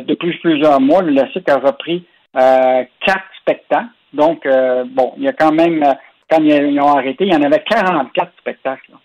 depuis 0.00 0.36
plusieurs 0.38 0.80
mois, 0.80 1.00
le 1.00 1.16
CIC 1.32 1.48
a 1.48 1.56
repris 1.56 2.04
quatre 2.34 3.24
spectacles. 3.40 3.86
Donc, 4.12 4.46
bon, 4.90 5.14
il 5.16 5.22
y 5.24 5.28
a 5.28 5.32
quand 5.32 5.52
même, 5.52 5.82
quand 6.28 6.38
ils, 6.42 6.50
ils 6.50 6.80
ont 6.80 6.92
arrêté, 6.94 7.24
il 7.24 7.32
y 7.32 7.36
en 7.36 7.42
avait 7.42 7.62
44 7.62 8.32
spectacles. 8.38 8.90
là. 8.90 8.98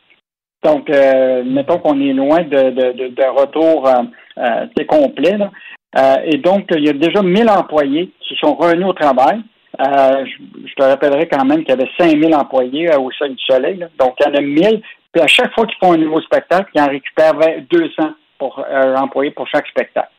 Donc, 0.63 0.89
euh, 0.89 1.43
mettons 1.45 1.77
qu'on 1.79 1.99
est 2.01 2.13
loin 2.13 2.41
de, 2.41 2.69
de, 2.71 3.07
de, 3.09 3.39
retour 3.39 3.87
euh, 3.87 4.03
euh, 4.39 4.65
sais, 4.77 4.85
complet. 4.85 5.37
là. 5.37 5.51
Euh, 5.97 6.15
et 6.25 6.37
donc, 6.37 6.65
il 6.75 6.85
y 6.85 6.89
a 6.89 6.93
déjà 6.93 7.21
1000 7.21 7.49
employés 7.49 8.11
qui 8.21 8.35
sont 8.35 8.55
revenus 8.55 8.87
au 8.87 8.93
travail. 8.93 9.41
Je, 9.79 10.31
je 10.65 10.73
te 10.73 10.83
rappellerai 10.83 11.27
quand 11.27 11.45
même 11.45 11.63
qu'il 11.63 11.69
y 11.69 11.79
avait 11.79 11.89
5000 11.97 12.35
employés 12.35 12.89
au 12.95 13.11
Sol 13.11 13.29
du 13.29 13.43
Soleil. 13.43 13.77
là. 13.77 13.87
Donc, 13.99 14.15
il 14.19 14.27
y 14.27 14.31
en 14.31 14.35
a 14.35 14.41
1000. 14.41 14.81
Puis 15.13 15.21
à 15.21 15.27
chaque 15.27 15.53
fois 15.53 15.65
qu'ils 15.65 15.77
font 15.79 15.93
un 15.93 15.97
nouveau 15.97 16.21
spectacle, 16.21 16.69
ils 16.75 16.81
en 16.81 16.87
récupèrent 16.87 17.35
20 17.35 17.67
200 17.69 18.09
pour, 18.39 18.63
employés 18.97 19.31
pour 19.31 19.47
chaque 19.47 19.67
spectacle. 19.67 20.09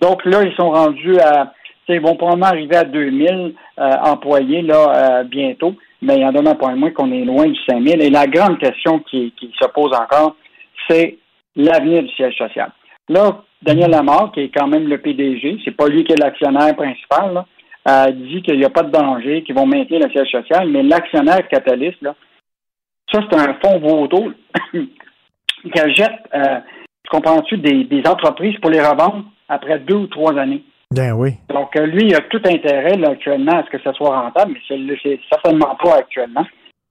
Donc 0.00 0.24
là, 0.24 0.42
ils 0.42 0.54
sont 0.54 0.70
rendus 0.70 1.18
à, 1.18 1.52
ils 1.94 2.00
vont 2.00 2.16
probablement 2.16 2.46
arriver 2.46 2.76
à 2.76 2.84
2000 2.84 3.54
euh, 3.78 3.90
employés 4.04 4.62
là 4.62 5.20
euh, 5.20 5.24
bientôt, 5.24 5.74
mais 6.00 6.16
il 6.16 6.22
y 6.22 6.24
en 6.24 6.34
a 6.34 6.50
un 6.50 6.54
point 6.54 6.74
moins 6.76 6.90
qu'on 6.90 7.12
est 7.12 7.24
loin 7.24 7.46
du 7.46 7.58
5000. 7.68 8.02
Et 8.02 8.10
la 8.10 8.26
grande 8.26 8.58
question 8.58 9.00
qui, 9.00 9.32
qui 9.32 9.52
se 9.60 9.66
pose 9.68 9.92
encore, 9.92 10.36
c'est 10.88 11.18
l'avenir 11.56 12.02
du 12.02 12.10
siège 12.10 12.36
social. 12.36 12.70
Là, 13.08 13.42
Daniel 13.62 13.90
Lamar, 13.90 14.32
qui 14.32 14.40
est 14.40 14.50
quand 14.54 14.68
même 14.68 14.86
le 14.86 14.98
PDG, 14.98 15.58
c'est 15.64 15.76
pas 15.76 15.88
lui 15.88 16.04
qui 16.04 16.12
est 16.12 16.20
l'actionnaire 16.20 16.76
principal, 16.76 17.34
là, 17.34 17.46
euh, 17.88 18.12
dit 18.12 18.42
qu'il 18.42 18.58
n'y 18.58 18.64
a 18.64 18.70
pas 18.70 18.82
de 18.82 18.90
danger, 18.90 19.42
qu'ils 19.42 19.54
vont 19.54 19.66
maintenir 19.66 20.00
le 20.00 20.10
siège 20.10 20.30
social, 20.30 20.68
mais 20.68 20.82
l'actionnaire 20.82 21.48
catalyste, 21.48 22.02
là, 22.02 22.14
ça, 23.10 23.20
c'est 23.30 23.38
un 23.38 23.54
fonds 23.54 23.78
vautour 23.78 24.30
qui 24.72 25.80
achète, 25.80 26.20
euh, 26.34 26.60
comprends-tu, 27.10 27.56
des 27.56 28.02
entreprises 28.06 28.58
pour 28.60 28.70
les 28.70 28.80
revendre 28.80 29.24
après 29.48 29.78
deux 29.78 29.94
ou 29.94 30.06
trois 30.06 30.38
années. 30.38 30.62
Ben 30.90 31.12
oui. 31.12 31.34
Donc, 31.50 31.76
euh, 31.76 31.86
lui, 31.86 32.06
il 32.06 32.14
a 32.14 32.20
tout 32.22 32.40
intérêt 32.44 32.96
là, 32.96 33.10
actuellement 33.10 33.58
à 33.58 33.64
ce 33.64 33.70
que 33.70 33.82
ça 33.82 33.92
soit 33.92 34.20
rentable, 34.20 34.54
mais 34.54 34.96
c'est 35.02 35.20
certainement 35.30 35.76
pas 35.82 35.96
actuellement. 35.96 36.46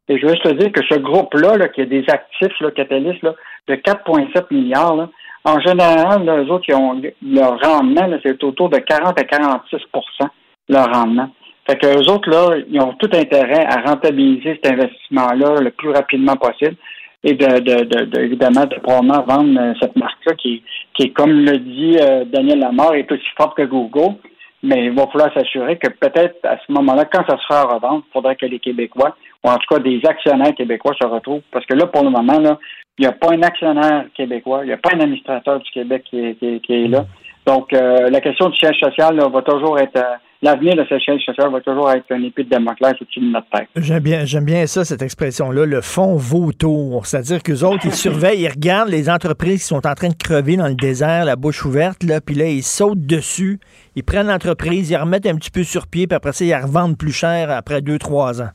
Et 0.08 0.18
je 0.18 0.26
veux 0.26 0.34
juste 0.34 0.44
te 0.44 0.54
dire 0.54 0.72
que 0.72 0.84
ce 0.88 1.00
groupe-là, 1.00 1.58
là, 1.58 1.68
qui 1.68 1.82
a 1.82 1.86
des 1.86 2.06
actifs 2.08 2.60
là, 2.62 2.72
catalystes 2.72 3.24
là, 3.24 3.34
de 3.68 3.76
4,7 3.76 4.46
milliards, 4.52 4.96
là, 4.96 5.10
en 5.44 5.60
général, 5.60 6.24
là, 6.26 6.38
eux 6.44 6.52
autres, 6.52 6.66
ils 6.68 6.76
ont, 6.76 7.02
leur 7.24 7.60
rendement, 7.60 8.08
c'est 8.24 8.44
autour 8.44 8.70
de 8.70 8.78
40 8.78 9.20
à 9.20 9.24
46% 9.24 10.28
leur 10.70 10.94
rendement. 10.94 11.30
Fait 11.68 11.78
que 11.78 11.88
eux 11.88 12.12
autres, 12.12 12.30
là, 12.30 12.58
ils 12.70 12.80
ont 12.80 12.94
tout 12.94 13.10
intérêt 13.14 13.66
à 13.66 13.82
rentabiliser 13.82 14.60
cet 14.62 14.74
investissement-là 14.74 15.62
le 15.62 15.72
plus 15.72 15.90
rapidement 15.90 16.36
possible 16.36 16.76
et 17.24 17.34
de, 17.34 17.60
de, 17.60 17.84
de, 17.84 18.06
de- 18.06 18.20
évidemment 18.22 18.66
de 18.66 18.76
probablement 18.76 19.24
vendre 19.24 19.60
euh, 19.60 19.74
cette 19.82 19.96
marque-là 19.96 20.34
qui, 20.36 20.64
qui 20.94 21.04
est, 21.04 21.10
comme 21.10 21.32
le 21.32 21.58
dit 21.58 21.98
euh, 22.00 22.26
Daniel 22.26 22.60
Lamar, 22.60 22.94
est 22.94 23.12
aussi 23.12 23.28
forte 23.36 23.58
que 23.58 23.64
Google. 23.64 24.16
Mais 24.64 24.86
il 24.86 24.92
va 24.92 25.06
falloir 25.08 25.32
s'assurer 25.36 25.78
que 25.78 25.88
peut-être 25.88 26.44
à 26.44 26.58
ce 26.58 26.72
moment-là, 26.72 27.06
quand 27.06 27.24
ça 27.30 27.38
sera 27.38 27.62
à 27.62 27.76
revendre, 27.76 28.04
il 28.08 28.12
faudrait 28.12 28.36
que 28.36 28.48
les 28.48 28.58
Québécois, 28.60 29.16
ou 29.44 29.50
en 29.50 29.56
tout 29.58 29.68
cas 29.70 29.80
des 29.80 30.02
actionnaires 30.04 30.56
québécois, 30.56 30.96
se 31.00 31.06
retrouvent. 31.06 31.44
Parce 31.52 31.64
que 31.68 31.76
là, 31.76 31.86
pour 31.86 32.04
le 32.04 32.10
moment, 32.10 32.40
là, 32.40 32.58
il 32.98 33.04
n'y 33.04 33.08
a 33.08 33.12
pas 33.12 33.34
un 33.34 33.42
actionnaire 33.44 34.06
québécois, 34.16 34.62
il 34.64 34.68
n'y 34.68 34.74
a 34.74 34.78
pas 34.78 34.96
un 34.96 35.00
administrateur 35.00 35.60
du 35.60 35.70
Québec 35.70 36.04
qui 36.10 36.20
est, 36.20 36.40
qui 36.40 36.60
qui 36.62 36.74
est 36.74 36.88
là. 36.88 37.06
Donc, 37.46 37.72
euh, 37.72 38.10
la 38.10 38.20
question 38.20 38.50
du 38.50 38.58
siège 38.58 38.80
social 38.80 39.16
là, 39.16 39.28
va 39.28 39.42
toujours 39.44 39.78
être. 39.80 40.04
L'avenir 40.44 40.76
de 40.76 40.86
ce 40.88 41.00
social 41.00 41.52
va 41.52 41.62
toujours 41.62 41.90
être 41.92 42.06
un 42.12 42.22
épée 42.22 42.44
de 42.44 42.50
Damoclès 42.50 42.94
au-dessus 43.02 43.20
de 43.20 43.32
notre 43.32 43.50
tête. 43.50 43.68
J'aime 43.76 44.04
bien, 44.04 44.24
j'aime 44.26 44.46
bien 44.46 44.68
ça, 44.68 44.86
cette 44.86 45.02
expression-là, 45.02 45.66
le 45.66 45.82
fond 45.82 46.16
vautour. 46.16 47.08
C'est-à-dire 47.08 47.42
qu'eux 47.42 47.64
autres, 47.64 47.86
ils 47.86 47.94
surveillent, 47.94 48.42
ils 48.42 48.50
regardent 48.50 48.90
les 48.90 49.10
entreprises 49.10 49.62
qui 49.62 49.68
sont 49.68 49.88
en 49.88 49.96
train 49.96 50.10
de 50.10 50.16
crever 50.16 50.56
dans 50.56 50.68
le 50.68 50.76
désert, 50.76 51.26
la 51.26 51.36
bouche 51.36 51.66
ouverte, 51.66 52.04
là, 52.04 52.22
puis 52.22 52.36
là, 52.36 52.48
ils 52.48 52.62
sautent 52.62 53.06
dessus, 53.06 53.60
ils 53.96 54.04
prennent 54.04 54.28
l'entreprise, 54.28 54.92
ils 54.92 54.94
la 54.94 55.04
remettent 55.04 55.26
un 55.26 55.36
petit 55.36 55.52
peu 55.52 55.64
sur 55.64 55.88
pied, 55.88 56.06
puis 56.06 56.16
après 56.16 56.34
ça, 56.34 56.46
ils 56.46 56.50
la 56.50 56.62
revendent 56.62 56.98
plus 56.98 57.14
cher 57.14 57.50
après 57.50 57.82
deux, 57.82 57.98
trois 57.98 58.40
ans. 58.42 58.50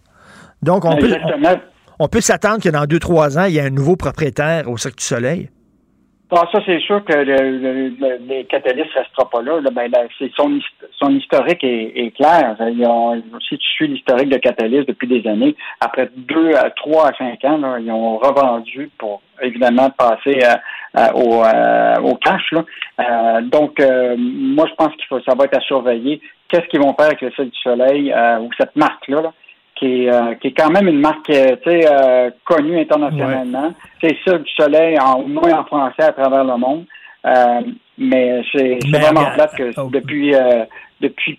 Donc, 0.62 0.84
on 0.84 0.96
peut, 0.96 1.06
Exactement. 1.06 1.56
on, 1.98 2.04
on 2.04 2.09
peut 2.09 2.20
s'attendre 2.20 2.62
que 2.62 2.68
dans 2.68 2.84
deux, 2.86 3.00
trois 3.00 3.38
ans, 3.38 3.44
il 3.46 3.54
y 3.54 3.59
ait 3.59 3.62
un 3.62 3.70
nouveau 3.70 3.96
propriétaire 3.96 4.70
au 4.70 4.76
Cirque 4.76 4.98
du 4.98 5.04
Soleil. 5.04 5.50
Ah, 6.34 6.48
ça, 6.50 6.60
c'est 6.64 6.80
sûr 6.80 7.04
que 7.04 7.12
le, 7.12 7.59
le, 7.59 7.88
le- 7.90 8.18
les 8.26 8.44
catalystes 8.46 8.88
ne 8.96 9.00
resteront 9.00 9.26
pas 9.30 9.42
là. 9.42 9.60
là. 9.60 9.70
Ben, 9.70 9.90
là, 9.90 10.04
c'est 10.18 10.32
son, 10.34 10.59
son 10.98 11.10
historique 11.10 11.62
est, 11.62 11.92
est 11.94 12.10
clair. 12.12 12.56
Ils 12.60 12.86
ont- 12.86 13.22
si 13.46 13.59
tu 13.59 13.66
suis 13.68 13.86
l'historique 13.88 14.30
de 14.30 14.38
Catalyst 14.38 14.88
depuis 14.88 15.06
des 15.06 15.28
années, 15.28 15.54
après 15.80 16.09
deux 16.16 16.54
à 16.54 16.70
trois 16.70 17.09
à 17.10 17.12
cinq 17.18 17.44
ans, 17.44 17.59
là, 17.59 17.76
ils 17.78 17.90
ont 17.90 18.16
revendu 18.16 18.88
pour 18.96 19.20
évidemment 19.42 19.90
passer 19.90 20.38
au, 21.14 21.42
au 22.02 22.14
cash. 22.16 22.50
Là. 22.52 22.64
Euh, 23.00 23.40
donc, 23.42 23.78
euh, 23.80 24.16
moi, 24.18 24.64
je 24.70 24.74
pense 24.74 24.94
qu'il 24.96 25.04
faut 25.10 25.20
ça 25.20 25.34
va 25.36 25.44
être 25.44 25.59
à 25.59 25.60
surveiller. 25.60 26.22
Qu'est-ce 26.48 26.66
qu'ils 26.68 26.80
vont 26.80 26.94
faire 26.94 27.06
avec 27.09 27.20
le 27.20 27.30
Cirque 27.32 27.50
du 27.50 27.60
Soleil 27.60 28.10
euh, 28.10 28.38
ou 28.38 28.48
cette 28.59 28.74
marque-là? 28.76 29.20
là, 29.20 29.32
qui 29.77 30.05
est, 30.05 30.12
euh, 30.12 30.35
qui 30.35 30.49
est 30.49 30.53
quand 30.53 30.70
même 30.70 30.89
une 30.89 31.01
marque 31.01 31.31
euh, 31.31 31.57
tu 31.62 31.70
sais, 31.70 31.86
euh, 31.90 32.31
connue 32.44 32.78
internationalement. 32.81 33.73
C'est 34.01 34.16
ça 34.24 34.39
du 34.39 34.51
soleil, 34.53 34.99
en, 34.99 35.20
au 35.20 35.27
moins 35.27 35.59
en 35.59 35.65
français 35.65 36.03
à 36.03 36.12
travers 36.12 36.44
le 36.44 36.57
monde. 36.57 36.85
Euh, 37.24 37.61
mais 37.99 38.43
c'est 38.53 38.78
vraiment 38.90 39.31
plate 39.35 39.55
que 39.57 39.90
depuis, 39.90 40.35
euh, 40.35 40.65
depuis 41.01 41.39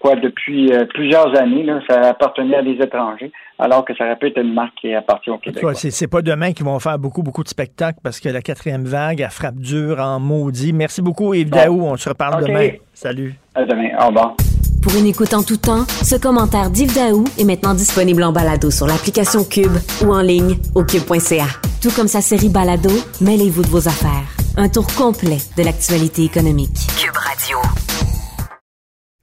quoi 0.00 0.16
depuis 0.16 0.72
plusieurs 0.94 1.38
années. 1.38 1.62
Là, 1.62 1.80
ça 1.88 2.00
appartenait 2.08 2.56
à 2.56 2.62
des 2.62 2.74
étrangers, 2.82 3.30
alors 3.58 3.84
que 3.84 3.94
ça 3.94 4.04
aurait 4.04 4.16
pu 4.16 4.28
être 4.28 4.40
une 4.40 4.52
marque 4.52 4.74
qui 4.80 4.92
appartient 4.94 5.30
au 5.30 5.38
Québec. 5.38 5.64
C'est, 5.74 6.10
pas 6.10 6.22
demain 6.22 6.52
qu'ils 6.52 6.66
vont 6.66 6.78
faire 6.80 6.98
beaucoup, 6.98 7.22
beaucoup 7.22 7.44
de 7.44 7.48
spectacles 7.48 8.00
parce 8.02 8.18
que 8.18 8.28
la 8.30 8.42
quatrième 8.42 8.84
vague, 8.84 9.20
elle 9.20 9.30
frappe 9.30 9.56
dur 9.56 10.00
en 10.00 10.18
maudit. 10.18 10.72
Merci 10.72 11.02
beaucoup, 11.02 11.34
Yves 11.34 11.50
Daou. 11.50 11.82
On 11.82 11.96
se 11.96 12.08
reparle 12.08 12.44
demain. 12.44 12.70
Salut. 12.92 13.34
À 13.54 13.64
demain. 13.64 13.90
Au 14.00 14.08
revoir. 14.08 14.34
Pour 14.82 14.96
une 14.96 15.06
écoute 15.06 15.32
en 15.32 15.42
tout 15.44 15.56
temps, 15.56 15.86
ce 16.02 16.16
commentaire 16.16 16.68
d'Yves 16.70 16.92
Daou 16.94 17.24
est 17.38 17.44
maintenant 17.44 17.72
disponible 17.74 18.22
en 18.24 18.32
balado 18.32 18.70
sur 18.70 18.86
l'application 18.86 19.44
Cube 19.44 19.76
ou 20.04 20.12
en 20.12 20.20
ligne 20.20 20.58
au 20.74 20.84
cube.ca. 20.84 21.46
Tout 21.80 21.90
comme 21.92 22.08
sa 22.08 22.20
série 22.20 22.48
Balado, 22.48 22.90
mêlez-vous 23.20 23.62
de 23.62 23.68
vos 23.68 23.86
affaires. 23.88 24.26
Un 24.56 24.68
tour 24.68 24.86
complet 24.94 25.38
de 25.56 25.62
l'actualité 25.62 26.24
économique. 26.24 26.74
Cube 26.98 27.16
Radio. 27.16 27.58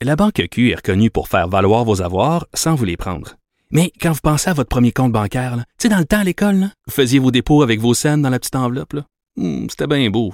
La 0.02 0.16
Banque 0.16 0.42
Q 0.50 0.72
est 0.72 0.76
reconnue 0.76 1.10
pour 1.12 1.28
faire 1.28 1.50
valoir 1.50 1.84
vos 1.84 2.02
avoirs 2.02 2.48
sans 2.54 2.76
vous 2.76 2.86
les 2.86 2.98
prendre. 2.98 3.36
Mais 3.72 3.92
quand 4.02 4.14
vous 4.14 4.20
pensez 4.24 4.50
à 4.50 4.54
votre 4.54 4.70
premier 4.70 4.92
compte 4.94 5.12
bancaire, 5.12 5.58
tu 5.78 5.84
sais, 5.84 5.90
dans 5.90 6.00
le 6.00 6.06
temps 6.06 6.20
à 6.20 6.24
l'école, 6.24 6.70
vous 6.88 6.94
faisiez 6.94 7.20
vos 7.20 7.32
dépôts 7.32 7.62
avec 7.64 7.80
vos 7.82 7.94
scènes 7.94 8.22
dans 8.22 8.30
la 8.30 8.40
petite 8.40 8.56
enveloppe. 8.56 8.96
Hmm, 9.36 9.68
C'était 9.70 9.88
bien 9.88 10.10
beau. 10.10 10.34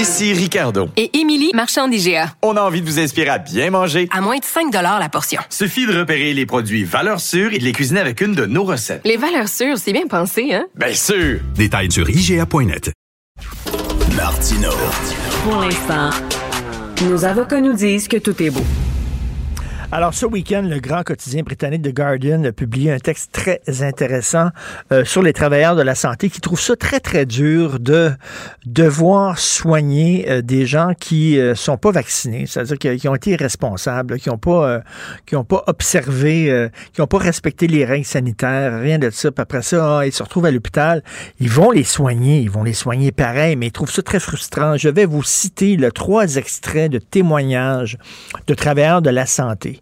Ici 0.00 0.32
Ricardo. 0.32 0.88
Et 0.96 1.10
Émilie, 1.18 1.50
marchand 1.52 1.86
d'IGA. 1.86 2.34
On 2.40 2.56
a 2.56 2.62
envie 2.62 2.80
de 2.80 2.86
vous 2.86 2.98
inspirer 2.98 3.28
à 3.28 3.36
bien 3.36 3.68
manger. 3.68 4.08
À 4.10 4.22
moins 4.22 4.38
de 4.38 4.44
5 4.44 4.72
la 4.72 5.08
portion. 5.10 5.42
Suffit 5.50 5.86
de 5.86 5.94
repérer 5.94 6.32
les 6.32 6.46
produits 6.46 6.84
valeurs 6.84 7.20
sûres 7.20 7.52
et 7.52 7.58
de 7.58 7.64
les 7.64 7.72
cuisiner 7.72 8.00
avec 8.00 8.22
une 8.22 8.34
de 8.34 8.46
nos 8.46 8.64
recettes. 8.64 9.02
Les 9.04 9.18
valeurs 9.18 9.50
sûres, 9.50 9.76
c'est 9.76 9.92
bien 9.92 10.06
pensé, 10.06 10.54
hein? 10.54 10.64
Bien 10.74 10.94
sûr! 10.94 11.40
Détails 11.54 11.92
sur 11.92 12.08
IGA.net. 12.08 12.92
Martino. 14.16 14.70
Pour 15.44 15.56
l'instant, 15.60 16.08
nos 17.02 17.22
avocats 17.26 17.60
nous 17.60 17.74
disent 17.74 18.08
que 18.08 18.16
tout 18.16 18.42
est 18.42 18.48
beau. 18.48 18.64
Alors, 19.92 20.14
ce 20.14 20.24
week-end, 20.24 20.62
le 20.62 20.78
grand 20.78 21.02
quotidien 21.02 21.42
britannique 21.42 21.82
The 21.82 21.92
Guardian 21.92 22.44
a 22.44 22.52
publié 22.52 22.92
un 22.92 23.00
texte 23.00 23.32
très 23.32 23.60
intéressant 23.82 24.50
euh, 24.92 25.04
sur 25.04 25.20
les 25.20 25.32
travailleurs 25.32 25.74
de 25.74 25.82
la 25.82 25.96
santé 25.96 26.30
qui 26.30 26.40
trouvent 26.40 26.60
ça 26.60 26.76
très, 26.76 27.00
très 27.00 27.26
dur 27.26 27.80
de 27.80 28.12
devoir 28.64 29.40
soigner 29.40 30.30
euh, 30.30 30.42
des 30.42 30.64
gens 30.64 30.92
qui 30.94 31.40
euh, 31.40 31.56
sont 31.56 31.76
pas 31.76 31.90
vaccinés, 31.90 32.46
c'est-à-dire 32.46 32.78
qui, 32.78 33.08
ont 33.08 33.16
été 33.16 33.32
irresponsables, 33.32 34.20
qui 34.20 34.28
n'ont 34.28 34.38
pas, 34.38 34.80
qui 35.26 35.34
ont 35.34 35.42
pas 35.42 35.64
observé, 35.66 36.70
qui 36.92 37.00
n'ont 37.00 37.08
pas 37.08 37.18
respecté 37.18 37.66
les 37.66 37.84
règles 37.84 38.06
sanitaires, 38.06 38.80
rien 38.80 39.00
de 39.00 39.10
ça. 39.10 39.32
Puis 39.32 39.42
après 39.42 39.62
ça, 39.62 39.98
ah, 39.98 40.06
ils 40.06 40.12
se 40.12 40.22
retrouvent 40.22 40.46
à 40.46 40.52
l'hôpital. 40.52 41.02
Ils 41.40 41.50
vont 41.50 41.72
les 41.72 41.82
soigner, 41.84 42.38
ils 42.38 42.50
vont 42.50 42.62
les 42.62 42.74
soigner 42.74 43.10
pareil, 43.10 43.56
mais 43.56 43.66
ils 43.66 43.72
trouvent 43.72 43.90
ça 43.90 44.02
très 44.02 44.20
frustrant. 44.20 44.76
Je 44.76 44.88
vais 44.88 45.04
vous 45.04 45.24
citer 45.24 45.76
le 45.76 45.90
trois 45.90 46.36
extraits 46.36 46.92
de 46.92 46.98
témoignages 46.98 47.98
de 48.46 48.54
travailleurs 48.54 49.02
de 49.02 49.10
la 49.10 49.26
santé. 49.26 49.79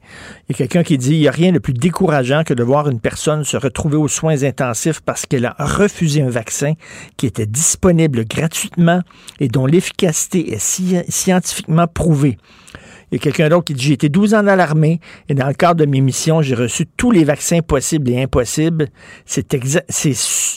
Il 0.49 0.53
y 0.53 0.55
a 0.55 0.57
quelqu'un 0.59 0.83
qui 0.83 0.99
dit 0.99 1.15
il 1.15 1.20
n'y 1.20 1.29
a 1.29 1.33
rien 1.33 1.53
de 1.53 1.59
plus 1.59 1.73
décourageant 1.75 2.43
que 2.45 2.55
de 2.55 2.62
voir 2.62 2.89
une 2.89 3.01
personne 3.01 3.45
se 3.45 3.57
retrouver 3.57 3.97
aux 3.97 4.09
soins 4.09 4.43
intensifs 4.43 5.01
parce 5.01 5.27
qu'elle 5.27 5.47
a 5.47 5.57
refusé 5.59 6.23
un 6.23 6.31
vaccin 6.31 6.75
qui 7.16 7.27
était 7.27 7.47
disponible 7.47 8.25
gratuitement 8.25 9.01
et 9.41 9.49
dont 9.49 9.66
l'efficacité 9.66 10.53
est 10.53 10.59
sci- 10.59 11.05
scientifiquement 11.09 11.87
prouvée. 11.87 12.39
Il 13.10 13.14
y 13.14 13.16
a 13.16 13.20
quelqu'un 13.20 13.48
d'autre 13.48 13.64
qui 13.64 13.74
dit 13.74 13.85
J'ai 13.85 13.93
été 13.94 14.09
12 14.09 14.35
ans 14.35 14.43
dans 14.43 14.55
l'armée 14.55 15.01
et 15.28 15.35
dans 15.35 15.47
le 15.47 15.55
cadre 15.55 15.85
de 15.85 15.86
mes 15.86 16.01
missions, 16.01 16.43
j'ai 16.43 16.55
reçu 16.55 16.86
tous 16.86 17.10
les 17.10 17.24
vaccins 17.24 17.60
possibles 17.60 18.10
et 18.10 18.22
impossibles. 18.22 18.89
C'est 19.24 19.47
c'est 19.89 20.14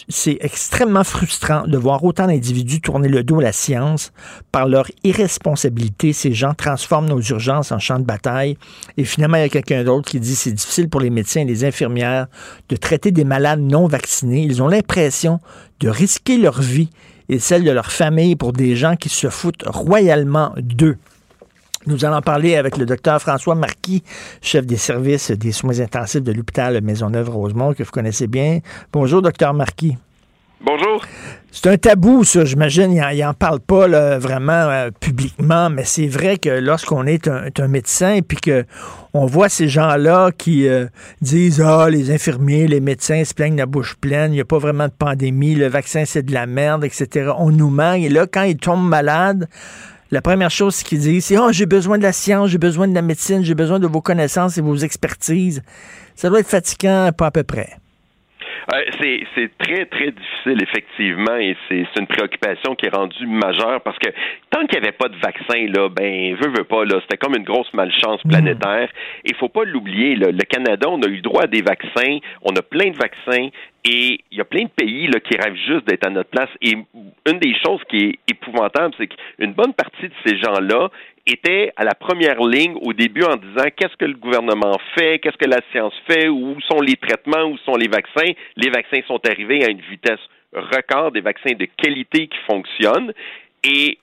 c'est 0.10 0.38
extrêmement 0.42 1.04
frustrant 1.04 1.66
de 1.66 1.78
voir 1.78 2.04
autant 2.04 2.28
d'individus 2.28 2.82
tourner 2.82 3.08
le 3.08 3.24
dos 3.24 3.40
à 3.40 3.44
la 3.44 3.52
science. 3.52 4.12
Par 4.52 4.68
leur 4.68 4.88
irresponsabilité, 5.04 6.14
ces 6.14 6.34
gens 6.34 6.54
transforment 6.54 7.10
nos 7.10 7.22
urgences 7.22 7.72
en 7.72 7.80
champs 7.80 8.00
de 8.00 8.06
bataille. 8.06 8.58
Et 8.98 9.06
finalement, 9.06 9.38
il 9.38 9.42
y 9.42 9.46
a 9.46 9.50
quelqu'un 9.50 9.84
d'autre 9.84 10.10
qui 10.10 10.20
dit 10.20 10.36
C'est 10.36 10.52
difficile 10.52 10.90
pour 10.90 11.02
les 11.02 11.10
médecins 11.10 11.42
et 11.42 11.46
les 11.46 11.64
infirmières 11.64 12.28
de 12.70 12.76
traiter 12.76 13.12
des 13.12 13.24
malades 13.24 13.62
non 13.62 13.88
vaccinés. 13.88 14.42
Ils 14.42 14.62
ont 14.62 14.68
l'impression 14.68 15.40
de 15.80 15.90
risquer 15.90 16.38
leur 16.38 16.62
vie 16.62 16.90
et 17.30 17.40
celle 17.40 17.64
de 17.64 17.72
leur 17.72 17.92
famille 17.92 18.36
pour 18.36 18.52
des 18.52 18.76
gens 18.76 18.96
qui 18.96 19.10
se 19.10 19.30
foutent 19.30 19.64
royalement 19.66 20.54
d'eux. 20.58 20.98
Nous 21.88 22.06
allons 22.06 22.22
parler 22.22 22.56
avec 22.56 22.78
le 22.78 22.86
docteur 22.86 23.20
François 23.20 23.56
Marquis, 23.56 24.04
chef 24.42 24.66
des 24.66 24.78
services 24.78 25.32
des 25.32 25.52
soins 25.52 25.80
intensifs 25.80 26.22
de 26.22 26.32
l'hôpital 26.32 26.80
Maisonneuve-Rosemont, 26.82 27.74
que 27.74 27.84
vous 27.84 27.92
connaissez 27.92 28.28
bien. 28.28 28.60
Bonjour, 28.94 29.22
docteur 29.22 29.54
Marquis. 29.54 29.98
Bonjour. 30.64 31.04
C'est 31.52 31.68
un 31.68 31.78
tabou, 31.78 32.24
ça, 32.24 32.46
j'imagine. 32.46 32.92
Il 32.92 33.20
n'en 33.20 33.34
parle 33.34 33.60
pas 33.60 33.88
là, 33.88 34.20
vraiment 34.20 34.54
euh, 34.54 34.92
publiquement, 34.92 35.72
mais 35.72 35.86
c'est 35.86 36.08
vrai 36.08 36.38
que 36.38 36.50
lorsqu'on 36.50 37.08
est 37.08 37.28
un, 37.28 37.46
un 37.58 37.68
médecin 37.68 38.14
et 38.14 38.22
que 38.22 38.64
on 39.14 39.26
voit 39.26 39.50
ces 39.50 39.68
gens-là 39.68 40.30
qui 40.38 40.68
euh, 40.68 40.86
disent 41.20 41.62
Ah, 41.62 41.90
les 41.90 42.12
infirmiers, 42.12 42.68
les 42.68 42.80
médecins 42.80 43.24
se 43.26 43.34
plaignent 43.34 43.58
la 43.58 43.66
bouche 43.66 43.96
pleine, 43.96 44.34
il 44.34 44.36
n'y 44.36 44.42
a 44.42 44.46
pas 44.46 44.60
vraiment 44.60 44.86
de 44.86 44.94
pandémie, 44.94 45.56
le 45.56 45.68
vaccin 45.68 46.04
c'est 46.06 46.24
de 46.24 46.32
la 46.32 46.46
merde, 46.46 46.86
etc. 46.86 47.32
On 47.36 47.50
nous 47.50 47.72
ment. 47.72 47.94
Et 47.94 48.10
là, 48.10 48.28
quand 48.32 48.44
ils 48.44 48.58
tombent 48.58 48.88
malades, 48.88 49.50
la 50.12 50.22
première 50.22 50.52
chose 50.52 50.84
qu'ils 50.84 51.00
disent, 51.00 51.26
c'est 51.26 51.38
Oh, 51.38 51.52
j'ai 51.52 51.66
besoin 51.66 51.98
de 51.98 52.04
la 52.04 52.12
science, 52.12 52.50
j'ai 52.50 52.58
besoin 52.58 52.88
de 52.88 52.94
la 52.94 53.02
médecine, 53.02 53.44
j'ai 53.44 53.56
besoin 53.56 53.80
de 53.80 53.88
vos 53.88 54.02
connaissances 54.02 54.58
et 54.58 54.62
vos 54.62 54.76
expertises. 54.76 55.64
Ça 56.16 56.30
doit 56.30 56.42
être 56.42 56.50
fatigant, 56.50 57.12
pas 57.18 57.28
à 57.28 57.32
peu 57.32 57.44
près. 57.44 57.70
Euh, 58.74 58.84
c'est, 59.02 59.22
c'est 59.36 59.58
très, 59.58 59.86
très 59.86 60.12
difficile, 60.12 60.62
effectivement, 60.62 61.36
et 61.36 61.58
c'est, 61.68 61.86
c'est 61.92 62.00
une 62.00 62.08
préoccupation 62.08 62.76
qui 62.76 62.86
est 62.86 62.96
rendue 62.96 63.26
majeure 63.26 63.82
parce 63.82 63.98
que 63.98 64.10
tant 64.50 64.66
qu'il 64.68 64.80
n'y 64.80 64.88
avait 64.88 64.96
pas 64.96 65.10
de 65.10 65.18
vaccin, 65.18 65.66
là, 65.74 65.90
ben, 65.90 66.36
veut, 66.36 66.52
veut 66.56 66.64
pas, 66.64 66.86
là, 66.86 67.00
c'était 67.02 67.18
comme 67.18 67.36
une 67.36 67.44
grosse 67.44 67.74
malchance 67.74 68.22
planétaire. 68.28 68.90
Et 69.26 69.32
il 69.32 69.36
faut 69.36 69.50
pas 69.50 69.64
l'oublier, 69.64 70.16
là, 70.16 70.28
le 70.32 70.44
Canada, 70.44 70.88
on 70.90 71.02
a 71.02 71.08
eu 71.08 71.16
le 71.16 71.22
droit 71.22 71.44
à 71.44 71.48
des 71.48 71.62
vaccins, 71.62 72.20
on 72.44 72.56
a 72.56 72.62
plein 72.62 72.92
de 72.92 72.98
vaccins, 72.98 73.50
et 73.84 74.20
il 74.32 74.38
y 74.38 74.42
a 74.42 74.46
plein 74.46 74.64
de 74.64 74.70
pays 74.70 75.08
là, 75.08 75.20
qui 75.20 75.36
rêvent 75.36 75.56
juste 75.56 75.88
d'être 75.88 76.06
à 76.06 76.12
notre 76.12 76.30
place. 76.30 76.50
Et 76.62 76.74
une 76.74 77.40
des 77.40 77.56
choses 77.66 77.82
qui 77.90 77.98
est 77.98 78.20
épouvantable, 78.30 78.94
c'est 78.98 79.08
qu'une 79.08 79.54
bonne 79.54 79.74
partie 79.74 80.08
de 80.08 80.14
ces 80.26 80.38
gens-là 80.38 80.90
étaient 81.26 81.72
à 81.76 81.84
la 81.84 81.96
première 81.96 82.42
ligne 82.42 82.76
au 82.82 82.94
début 82.94 83.24
en 83.24 83.38
disant 83.38 83.68
qu'est-ce 83.76 83.96
que 83.98 84.06
le 84.06 84.16
gouvernement 84.16 84.78
fait, 84.96 85.20
qu'est-ce 85.20 85.38
que 85.38 85.50
la 85.50 85.62
science 85.72 85.94
fait, 86.08 86.28
où 86.30 86.60
sont 86.62 86.82
les 86.82 86.96
traitements, 86.96 87.46
où 87.46 87.58
sont 87.60 87.76
les 87.76 87.88
vaccins? 87.88 88.32
Les 88.56 88.70
vaccins 88.70 89.02
sont 89.08 89.20
arrivés 89.28 89.64
à 89.66 89.70
une 89.70 89.82
vitesse 89.82 90.20
record, 90.54 91.12
des 91.12 91.22
vaccins 91.22 91.56
de 91.56 91.66
qualité 91.66 92.28
qui 92.28 92.38
fonctionnent. 92.48 93.14
Et 93.64 93.98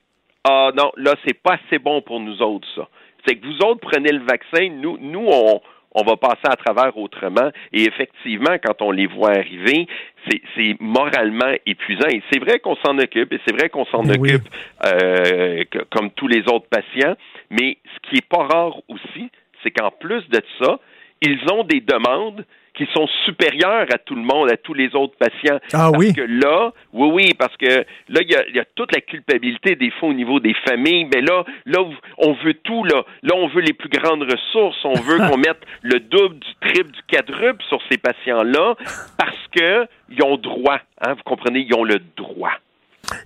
ah 0.45 0.71
non, 0.77 0.91
là, 0.97 1.15
c'est 1.27 1.41
pas 1.41 1.59
assez 1.67 1.79
bon 1.79 2.03
pour 2.03 2.21
nous 2.21 2.41
autres, 2.43 2.67
ça. 2.75 2.89
C'est 3.27 3.37
que 3.37 3.47
vous 3.47 3.59
autres 3.65 3.81
prenez 3.81 4.11
le 4.11 4.25
vaccin, 4.25 4.71
nous, 4.71 4.97
nous, 5.01 5.27
on, 5.27 5.61
on 6.01 6.05
va 6.05 6.17
passer 6.17 6.47
à 6.49 6.57
travers 6.57 6.97
autrement. 6.97 7.51
Et 7.73 7.83
effectivement, 7.85 8.57
quand 8.63 8.81
on 8.83 8.91
les 8.91 9.07
voit 9.07 9.31
arriver, 9.31 9.87
c'est, 10.29 10.77
moralement 10.81 11.53
épuisant. 11.67 12.09
Et 12.11 12.23
c'est 12.31 12.39
vrai 12.39 12.59
qu'on 12.61 12.77
s'en 12.77 12.99
occupe, 12.99 13.33
et 13.33 13.41
c'est 13.47 13.55
vrai 13.57 13.69
qu'on 13.69 13.87
s'en 13.87 14.05
Oui. 14.05 14.17
occupe 14.35 14.49
euh, 14.85 15.65
que- 15.71 15.85
comme 15.91 16.11
tous 16.13 16.29
les 16.29 16.41
autres 16.49 16.67
patients. 16.69 17.15
Mais 17.51 17.79
ce 17.95 18.09
qui 18.11 18.17
est 18.19 18.29
pas 18.29 18.47
rare 18.47 18.77
aussi, 18.89 19.31
c'est 19.63 19.71
qu'en 19.71 19.91
plus 19.91 20.29
de 20.29 20.41
ça, 20.61 20.79
ils 21.23 21.41
ont 21.53 21.65
des 21.65 21.81
demandes 21.81 22.45
qui 22.79 22.87
sont 22.95 23.09
supérieures 23.25 23.87
à 23.93 23.99
tout 23.99 24.15
le 24.15 24.23
monde, 24.23 24.51
à 24.51 24.57
tous 24.57 24.73
les 24.73 24.95
autres 24.95 25.17
patients. 25.19 25.59
Ah 25.73 25.91
parce 25.91 25.99
oui? 25.99 26.15
que 26.15 26.23
là, 26.23 26.73
oui, 26.93 27.11
oui, 27.13 27.35
parce 27.37 27.57
que 27.57 27.85
là, 28.09 28.21
il 28.23 28.31
y 28.31 28.37
a, 28.37 28.47
il 28.49 28.55
y 28.55 28.61
a 28.61 28.65
toute 28.77 28.95
la 28.95 29.01
culpabilité 29.01 29.75
des 29.75 29.91
fois 29.91 30.11
au 30.11 30.15
niveau 30.15 30.39
des 30.39 30.55
familles, 30.67 31.09
mais 31.13 31.21
là, 31.21 31.45
là, 31.67 31.85
on 32.19 32.33
veut 32.35 32.55
tout, 32.55 32.85
là. 32.85 33.05
Là, 33.23 33.35
on 33.35 33.49
veut 33.49 33.63
les 33.63 33.73
plus 33.73 33.89
grandes 33.89 34.23
ressources, 34.23 34.79
on 34.85 34.95
veut 34.95 35.19
qu'on 35.29 35.37
mette 35.37 35.61
le 35.83 35.99
double, 35.99 36.39
du 36.39 36.55
triple, 36.61 36.93
du 36.93 37.03
quadruple 37.11 37.65
sur 37.69 37.81
ces 37.91 37.99
patients-là, 37.99 38.77
parce 39.19 39.49
que 39.53 39.87
ils 40.11 40.23
ont 40.23 40.37
droit, 40.37 40.79
hein, 41.01 41.15
vous 41.15 41.23
comprenez, 41.25 41.67
ils 41.69 41.75
ont 41.75 41.85
le 41.85 42.01
droit. 42.17 42.53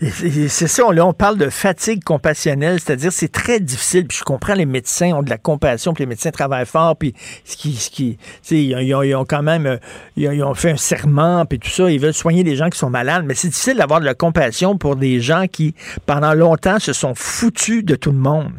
C'est 0.00 0.68
ça, 0.68 0.92
là, 0.92 1.06
on 1.06 1.12
parle 1.12 1.38
de 1.38 1.48
fatigue 1.48 2.02
compassionnelle, 2.04 2.78
c'est-à-dire 2.80 3.12
c'est 3.12 3.30
très 3.32 3.60
difficile. 3.60 4.06
Puis 4.06 4.18
je 4.18 4.24
comprends, 4.24 4.54
les 4.54 4.66
médecins 4.66 5.12
ont 5.12 5.22
de 5.22 5.30
la 5.30 5.38
compassion, 5.38 5.92
puis 5.92 6.02
les 6.02 6.08
médecins 6.08 6.30
travaillent 6.30 6.66
fort, 6.66 6.96
puis 6.96 7.14
ce 7.44 7.56
qui, 7.56 8.18
ils, 8.50 8.94
ont- 9.16 9.24
quand 9.24 9.42
même, 9.42 9.66
euh, 9.66 9.76
ils 10.16 10.42
ont, 10.42 10.54
fait 10.54 10.70
un 10.72 10.76
serment, 10.76 11.44
puis 11.46 11.58
tout 11.58 11.68
ça, 11.68 11.90
ils 11.90 12.00
veulent 12.00 12.14
soigner 12.14 12.44
des 12.44 12.56
gens 12.56 12.68
qui 12.70 12.78
sont 12.78 12.90
malades, 12.90 13.24
mais 13.26 13.34
c'est 13.34 13.48
difficile 13.48 13.76
d'avoir 13.76 14.00
de 14.00 14.04
la 14.04 14.14
compassion 14.14 14.76
pour 14.76 14.96
des 14.96 15.20
gens 15.20 15.46
qui, 15.50 15.74
pendant 16.06 16.34
longtemps, 16.34 16.78
se 16.78 16.92
sont 16.92 17.14
foutus 17.14 17.84
de 17.84 17.94
tout 17.96 18.12
le 18.12 18.18
monde. 18.18 18.52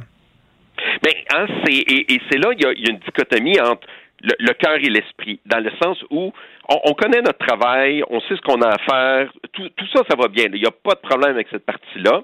Mais 1.06 1.16
hein, 1.34 1.45
c'est 1.66 1.74
et, 1.74 2.20
c'est 2.30 2.38
là 2.38 2.50
il 2.58 2.60
y, 2.60 2.64
y 2.82 2.88
a 2.88 2.91
une 2.91 3.00
dichotomie 3.00 3.60
entre 3.60 3.82
le, 4.24 4.34
le 4.40 4.54
cœur 4.54 4.76
et 4.78 4.90
l'esprit, 4.90 5.40
dans 5.45 5.60
le 5.60 5.72
sens 5.84 6.04
où 6.10 6.32
on, 6.70 6.80
on 6.86 6.94
connaît 6.94 7.22
notre 7.22 7.45
travail, 7.45 8.04
on 8.10 8.20
sait 8.22 8.36
ce 8.36 8.41
qu'on 8.41 8.62
a 8.62 8.70
à 8.70 8.78
faire, 8.80 9.32
tout, 9.52 9.70
tout 9.76 9.88
ça, 9.94 10.02
ça 10.10 10.16
va 10.18 10.28
bien. 10.30 10.45
Il 10.54 10.60
n'y 10.62 10.66
a 10.66 10.72
pas 10.72 10.95
de 10.95 11.00
problème 11.02 11.32
avec 11.32 11.48
cette 11.52 11.66
partie-là. 11.66 12.24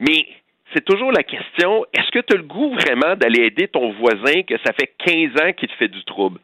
Mais 0.00 0.26
c'est 0.74 0.84
toujours 0.84 1.12
la 1.12 1.22
question, 1.22 1.84
est-ce 1.92 2.10
que 2.10 2.18
tu 2.20 2.34
as 2.34 2.36
le 2.36 2.42
goût 2.44 2.74
vraiment 2.74 3.14
d'aller 3.16 3.44
aider 3.44 3.68
ton 3.68 3.92
voisin 3.92 4.42
que 4.42 4.54
ça 4.64 4.72
fait 4.72 4.92
15 4.98 5.40
ans 5.42 5.52
qu'il 5.52 5.68
te 5.68 5.74
fait 5.74 5.88
du 5.88 6.02
trouble? 6.04 6.40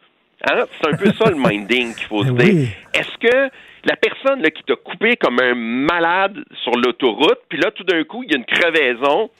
Hein? 0.48 0.65
C'est 0.81 0.89
un 0.89 0.97
peu 0.97 1.10
ça 1.12 1.31
le 1.31 1.36
minding 1.48 1.94
qu'il 1.94 2.06
faut 2.06 2.23
se 2.24 2.31
Oui. 2.31 2.44
dire. 2.55 2.69
Est-ce 2.94 3.19
que 3.19 3.51
la 3.85 3.97
personne 3.97 4.43
là, 4.43 4.51
qui 4.51 4.62
t'a 4.62 4.77
coupé 4.77 5.16
comme 5.16 5.40
un 5.40 5.55
malade 5.55 6.44
sur 6.62 6.73
l'autoroute, 6.73 7.40
puis 7.48 7.59
là, 7.59 7.70
tout 7.73 7.85
d'un 7.85 8.05
coup, 8.05 8.23
il 8.23 8.31
y 8.31 8.35
a 8.35 8.39
une 8.39 8.44
crevaison, 8.44 9.31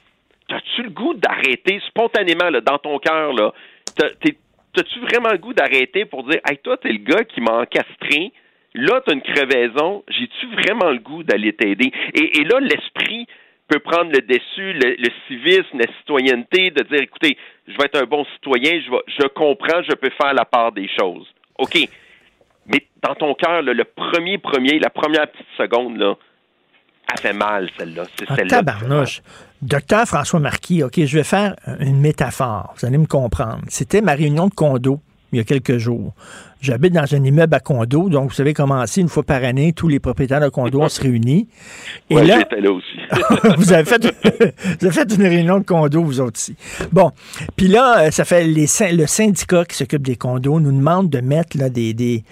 T'as-tu 0.49 0.81
le 0.81 0.89
goût 0.89 1.13
d'arrêter 1.13 1.79
spontanément 1.89 2.49
là, 2.49 2.59
dans 2.59 2.79
ton 2.79 2.97
cœur 2.97 3.33
là? 3.33 3.53
T'as- 3.95 4.09
t'es- 4.19 4.35
T'as-tu 4.79 4.99
vraiment 5.01 5.31
le 5.33 5.39
goût 5.39 5.51
d'arrêter 5.51 6.05
pour 6.05 6.23
dire 6.23 6.39
Hey, 6.49 6.57
toi, 6.59 6.77
t'es 6.77 6.93
le 6.93 6.99
gars 6.99 7.25
qui 7.25 7.41
m'a 7.41 7.51
encastré, 7.51 8.31
là, 8.73 9.01
t'as 9.05 9.13
une 9.13 9.21
crevaison, 9.21 10.05
j'ai-tu 10.07 10.47
vraiment 10.55 10.91
le 10.91 10.99
goût 10.99 11.21
d'aller 11.21 11.51
t'aider? 11.51 11.91
Et, 12.13 12.45
là, 12.45 12.61
l'esprit 12.61 13.27
peut 13.67 13.79
prendre 13.79 14.09
le 14.09 14.21
dessus, 14.21 14.71
le, 14.71 15.09
civisme, 15.27 15.79
la 15.79 15.93
citoyenneté, 15.97 16.71
de 16.71 16.83
dire 16.83 17.01
écoutez, 17.01 17.37
je 17.67 17.73
vais 17.73 17.87
être 17.87 18.01
un 18.01 18.05
bon 18.05 18.23
citoyen, 18.35 18.79
je, 18.79 18.89
vais, 18.89 19.03
je 19.07 19.27
comprends, 19.27 19.83
je 19.83 19.95
peux 19.95 20.11
faire 20.11 20.33
la 20.33 20.45
part 20.45 20.71
des 20.71 20.89
choses. 20.97 21.27
OK. 21.57 21.77
Mais 22.67 22.85
dans 23.03 23.15
ton 23.15 23.33
cœur, 23.33 23.61
le 23.61 23.83
premier 23.83 24.37
premier, 24.37 24.79
la 24.79 24.89
première 24.89 25.27
petite 25.27 25.45
seconde, 25.57 25.97
là, 25.97 26.15
elle 27.11 27.19
fait 27.21 27.33
mal, 27.33 27.69
celle-là. 27.77 28.03
C'est 28.17 28.25
Ah, 28.29 28.35
tabarnouche. 28.47 29.21
Docteur 29.61 30.05
François 30.07 30.39
Marquis, 30.39 30.83
OK, 30.83 30.93
je 31.03 31.17
vais 31.17 31.23
faire 31.23 31.55
une 31.79 31.99
métaphore. 31.99 32.73
Vous 32.77 32.85
allez 32.85 32.97
me 32.97 33.05
comprendre. 33.07 33.61
C'était 33.67 34.01
ma 34.01 34.13
réunion 34.13 34.47
de 34.47 34.53
condo 34.53 35.01
il 35.31 35.37
y 35.37 35.41
a 35.41 35.43
quelques 35.43 35.77
jours. 35.77 36.13
J'habite 36.61 36.93
dans 36.93 37.05
un 37.15 37.23
immeuble 37.23 37.55
à 37.55 37.59
condo, 37.61 38.09
donc 38.09 38.29
vous 38.29 38.35
savez 38.35 38.53
comment 38.53 38.85
c'est, 38.85 38.99
une 39.01 39.07
fois 39.07 39.23
par 39.23 39.43
année, 39.45 39.71
tous 39.71 39.87
les 39.87 39.99
propriétaires 39.99 40.41
de 40.41 40.49
condo, 40.49 40.81
on 40.81 40.89
se 40.89 40.99
réunit. 41.01 41.47
Et 42.09 42.15
Ouais, 42.15 42.25
là, 42.25 42.43
aussi. 42.71 42.85
vous, 43.57 43.71
avez 43.71 43.85
fait, 43.85 44.03
vous 44.79 44.85
avez 44.87 44.91
fait 44.93 45.15
une 45.15 45.23
réunion 45.23 45.59
de 45.59 45.63
condo, 45.63 46.03
vous 46.03 46.19
autres 46.19 46.37
aussi. 46.37 46.55
Bon, 46.91 47.11
puis 47.55 47.67
là, 47.67 47.99
euh, 48.07 48.11
ça 48.11 48.25
fait 48.25 48.43
les, 48.43 48.65
le 48.91 49.05
syndicat 49.07 49.63
qui 49.65 49.77
s'occupe 49.77 50.01
des 50.01 50.17
condos 50.17 50.59
nous 50.59 50.71
demande 50.73 51.09
de 51.09 51.21
mettre 51.21 51.57
là, 51.57 51.69
des, 51.69 51.93
des, 51.93 52.23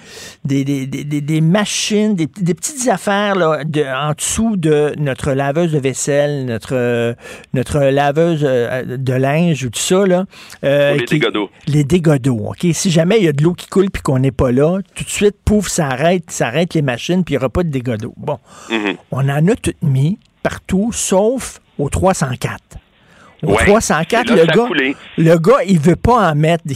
des, 0.44 0.64
des, 0.66 0.86
des- 0.88 1.42
machines, 1.42 2.16
des, 2.16 2.28
petites 2.28 2.88
affaires 2.90 3.36
là, 3.36 3.64
de, 3.64 3.84
en 3.84 4.12
dessous 4.14 4.58
de 4.58 4.94
notre 4.98 5.32
laveuse 5.32 5.72
de 5.72 5.80
vaisselle, 5.80 6.46
notre, 6.46 6.74
euh, 6.76 7.14
notre 7.54 7.80
laveuse 7.80 8.42
euh, 8.44 8.98
de 8.98 9.14
linge 9.14 9.64
ou 9.64 9.70
tout 9.70 9.80
ça. 9.80 10.06
Là, 10.06 10.26
euh, 10.66 10.96
les 10.98 11.06
qui- 11.06 11.20
d'eau. 11.20 11.50
les 11.68 11.84
dégâts 11.84 12.18
d'eau. 12.20 12.48
OK? 12.50 12.66
Si 12.74 12.92
jamais 12.92 13.18
il 13.20 13.24
y 13.24 13.28
a 13.28 13.32
de 13.34 13.42
l'eau 13.44 13.54
qui 13.54 13.68
coule 13.68 13.90
puis 13.90 14.02
qu'on 14.02 14.17
n'est 14.20 14.32
pas 14.32 14.52
là, 14.52 14.80
tout 14.96 15.04
de 15.04 15.10
suite, 15.10 15.36
pouf, 15.46 15.68
ça 15.68 15.88
arrête, 15.88 16.30
ça 16.30 16.48
arrête 16.48 16.74
les 16.74 16.82
machines 16.82 17.24
puis 17.24 17.34
il 17.34 17.38
n'y 17.38 17.40
aura 17.44 17.50
pas 17.50 17.64
de 17.64 17.70
dégâts 17.70 17.98
d'eau. 17.98 18.14
Bon. 18.18 18.40
Mhm. 18.70 18.96
On 19.12 19.30
en 19.30 19.48
a 19.48 19.56
tout 19.56 19.74
mis 19.82 20.18
partout, 20.44 20.92
sauf 20.94 21.60
au 21.78 21.90
304. 21.90 22.60
Au 23.44 23.52
Ouais. 23.52 23.66
304, 23.68 24.32
Et 24.32 24.36
là, 24.36 24.44
le 24.46 24.48
gars, 24.52 24.94
le 25.18 25.38
gars, 25.38 25.58
il 25.68 25.80
veut 25.80 25.96
pas 25.96 26.32
en 26.32 26.36
mettre 26.36 26.64
des, 26.66 26.76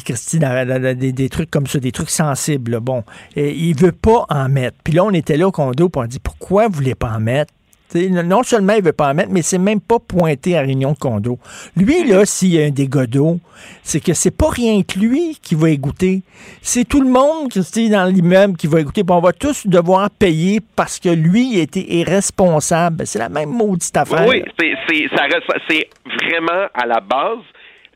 des, 0.96 1.12
des 1.12 1.30
trucs 1.30 1.50
comme 1.50 1.66
ça, 1.66 1.80
des 1.80 1.92
trucs 1.92 2.12
sensibles. 2.12 2.74
là. 2.74 2.80
Bon, 2.80 3.04
et 3.36 3.52
il 3.52 3.76
veut 3.76 3.92
pas 3.92 4.26
en 4.30 4.48
mettre. 4.48 4.78
Puis 4.84 4.94
là, 4.94 5.04
on 5.04 5.10
était 5.12 5.38
là 5.38 5.48
au 5.48 5.52
condo, 5.52 5.90
puis 5.90 6.02
on 6.04 6.06
dit 6.06 6.20
pourquoi 6.20 6.68
vous 6.68 6.76
voulez 6.76 6.94
pas 6.94 7.10
en 7.16 7.20
mettre? 7.20 7.52
Non 7.94 8.44
seulement 8.44 8.74
il 8.74 8.84
veut 8.84 8.94
pas 8.94 9.12
en 9.12 9.14
mettre, 9.14 9.32
mais 9.32 9.42
c'est 9.42 9.58
même 9.58 9.82
pas 9.82 10.00
pointé 10.00 10.58
à 10.58 10.62
réunion 10.62 10.94
de 10.94 10.98
condo. 10.98 11.40
Lui, 11.76 12.06
là, 12.06 12.26
s'il 12.26 12.54
y 12.54 12.62
a 12.62 12.66
un 12.66 12.70
dégât 12.70 13.08
d'eau, 13.08 13.40
c'est 13.84 14.00
que 14.00 14.14
c'est 14.14 14.36
pas 14.36 14.50
rien 14.50 14.82
que 14.84 15.00
lui 15.00 15.38
qui 15.42 15.56
va 15.56 15.70
égoutter. 15.70 16.22
C'est 16.62 16.88
tout 16.88 17.02
le 17.02 17.10
monde 17.10 17.50
qui 17.50 17.60
est 17.60 17.90
dans 17.90 18.06
l'immeuble 18.06 18.56
qui 18.58 18.68
va 18.68 18.80
égoutter. 18.80 19.04
Puis 19.04 19.16
on 19.16 19.22
va 19.22 19.34
tous 19.34 19.68
devoir 19.68 20.10
payer 20.10 20.60
parce 20.76 21.00
que 21.00 21.10
lui, 21.10 21.60
était 21.60 21.86
irresponsable. 21.94 23.06
C'est 23.06 23.20
la 23.20 23.30
même 23.30 23.50
maudite 23.50 23.96
affaire. 23.96 24.28
Oui, 24.28 24.44
c'est 24.60 25.90
vraiment 26.06 26.68
à 26.74 26.86
la 26.86 27.00
base 27.00 27.40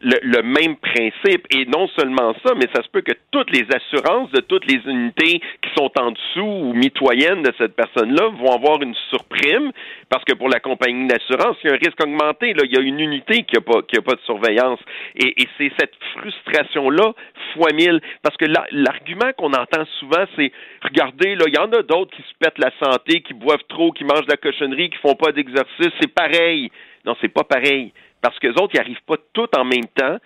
le, 0.05 0.41
même 0.43 0.75
principe. 0.77 1.47
Et 1.51 1.65
non 1.65 1.87
seulement 1.97 2.33
ça, 2.45 2.53
mais 2.55 2.67
ça 2.73 2.83
se 2.83 2.89
peut 2.89 3.01
que 3.01 3.13
toutes 3.31 3.51
les 3.51 3.65
assurances 3.73 4.31
de 4.31 4.41
toutes 4.41 4.65
les 4.65 4.79
unités 4.85 5.39
qui 5.61 5.69
sont 5.75 5.91
en 5.99 6.11
dessous 6.11 6.41
ou 6.41 6.73
mitoyennes 6.73 7.41
de 7.41 7.51
cette 7.57 7.75
personne-là 7.75 8.29
vont 8.39 8.53
avoir 8.53 8.81
une 8.81 8.95
surprime 9.09 9.71
parce 10.09 10.23
que 10.23 10.33
pour 10.33 10.49
la 10.49 10.59
compagnie 10.59 11.07
d'assurance, 11.07 11.57
il 11.63 11.69
y 11.69 11.71
a 11.71 11.73
un 11.73 11.77
risque 11.77 12.01
augmenté. 12.03 12.53
Là. 12.53 12.63
Il 12.65 12.73
y 12.73 12.77
a 12.77 12.81
une 12.81 12.99
unité 12.99 13.43
qui 13.43 13.55
n'a 13.55 13.61
pas, 13.61 13.81
pas 13.81 14.15
de 14.15 14.21
surveillance. 14.25 14.79
Et, 15.15 15.33
c'est 15.57 15.71
cette 15.79 15.93
frustration-là 16.17 17.13
fois 17.53 17.71
mille. 17.73 18.01
Parce 18.21 18.35
que 18.37 18.45
la- 18.45 18.67
l'argument 18.71 19.31
qu'on 19.37 19.53
entend 19.53 19.85
souvent, 19.99 20.25
c'est 20.35 20.51
regardez, 20.81 21.35
il 21.47 21.53
y 21.53 21.57
en 21.57 21.71
a 21.71 21.81
d'autres 21.81 22.15
qui 22.15 22.21
se 22.21 22.33
pètent 22.39 22.59
la 22.59 22.71
santé, 22.81 23.21
qui 23.21 23.33
boivent 23.33 23.63
trop, 23.69 23.91
qui 23.91 24.03
mangent 24.03 24.25
de 24.25 24.31
la 24.31 24.37
cochonnerie, 24.37 24.89
qui 24.89 24.97
font 24.97 25.15
pas 25.15 25.31
d'exercice. 25.31 25.89
C'est 25.99 26.13
pareil. 26.13 26.69
Non, 27.05 27.15
c'est 27.21 27.33
pas 27.33 27.43
pareil. 27.43 27.93
Parce 28.25 28.39
que 28.39 28.47
les 28.47 28.53
autres, 28.53 28.73
ils 28.73 28.77
n'arrivent 28.77 29.05
pas 29.05 29.17
tout 29.33 29.47
en 29.55 29.63
même 29.63 29.85
temps 29.95 30.17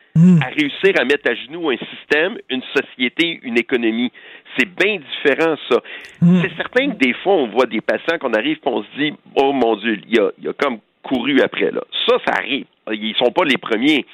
à 0.41 0.47
réussir 0.57 0.93
à 0.97 1.03
mettre 1.03 1.29
à 1.29 1.35
genoux 1.35 1.69
un 1.69 1.75
système, 1.75 2.37
une 2.49 2.61
société, 2.73 3.41
une 3.43 3.57
économie. 3.57 4.09
C'est 4.57 4.69
bien 4.73 4.99
différent, 4.99 5.57
ça. 5.69 5.79
C'est 6.21 6.55
certain 6.55 6.91
que 6.91 6.95
des 6.95 7.11
fois, 7.11 7.33
on 7.33 7.47
voit 7.47 7.65
des 7.65 7.81
patients 7.81 8.17
qu'on 8.17 8.33
arrive 8.33 8.55
et 8.55 8.69
on 8.69 8.83
se 8.83 8.87
dit 8.97 9.13
Oh 9.35 9.51
mon 9.51 9.75
Dieu, 9.75 9.99
il 10.07 10.15
y 10.15 10.17
a, 10.17 10.31
il 10.37 10.45
y 10.45 10.47
a 10.47 10.53
comme 10.53 10.77
couru 11.03 11.41
après. 11.41 11.71
Là. 11.71 11.81
Ça, 12.07 12.15
ça 12.25 12.35
arrive. 12.37 12.67
Ils 12.89 13.15
sont 13.17 13.31
pas 13.31 13.43
les 13.43 13.57
premiers. 13.57 14.05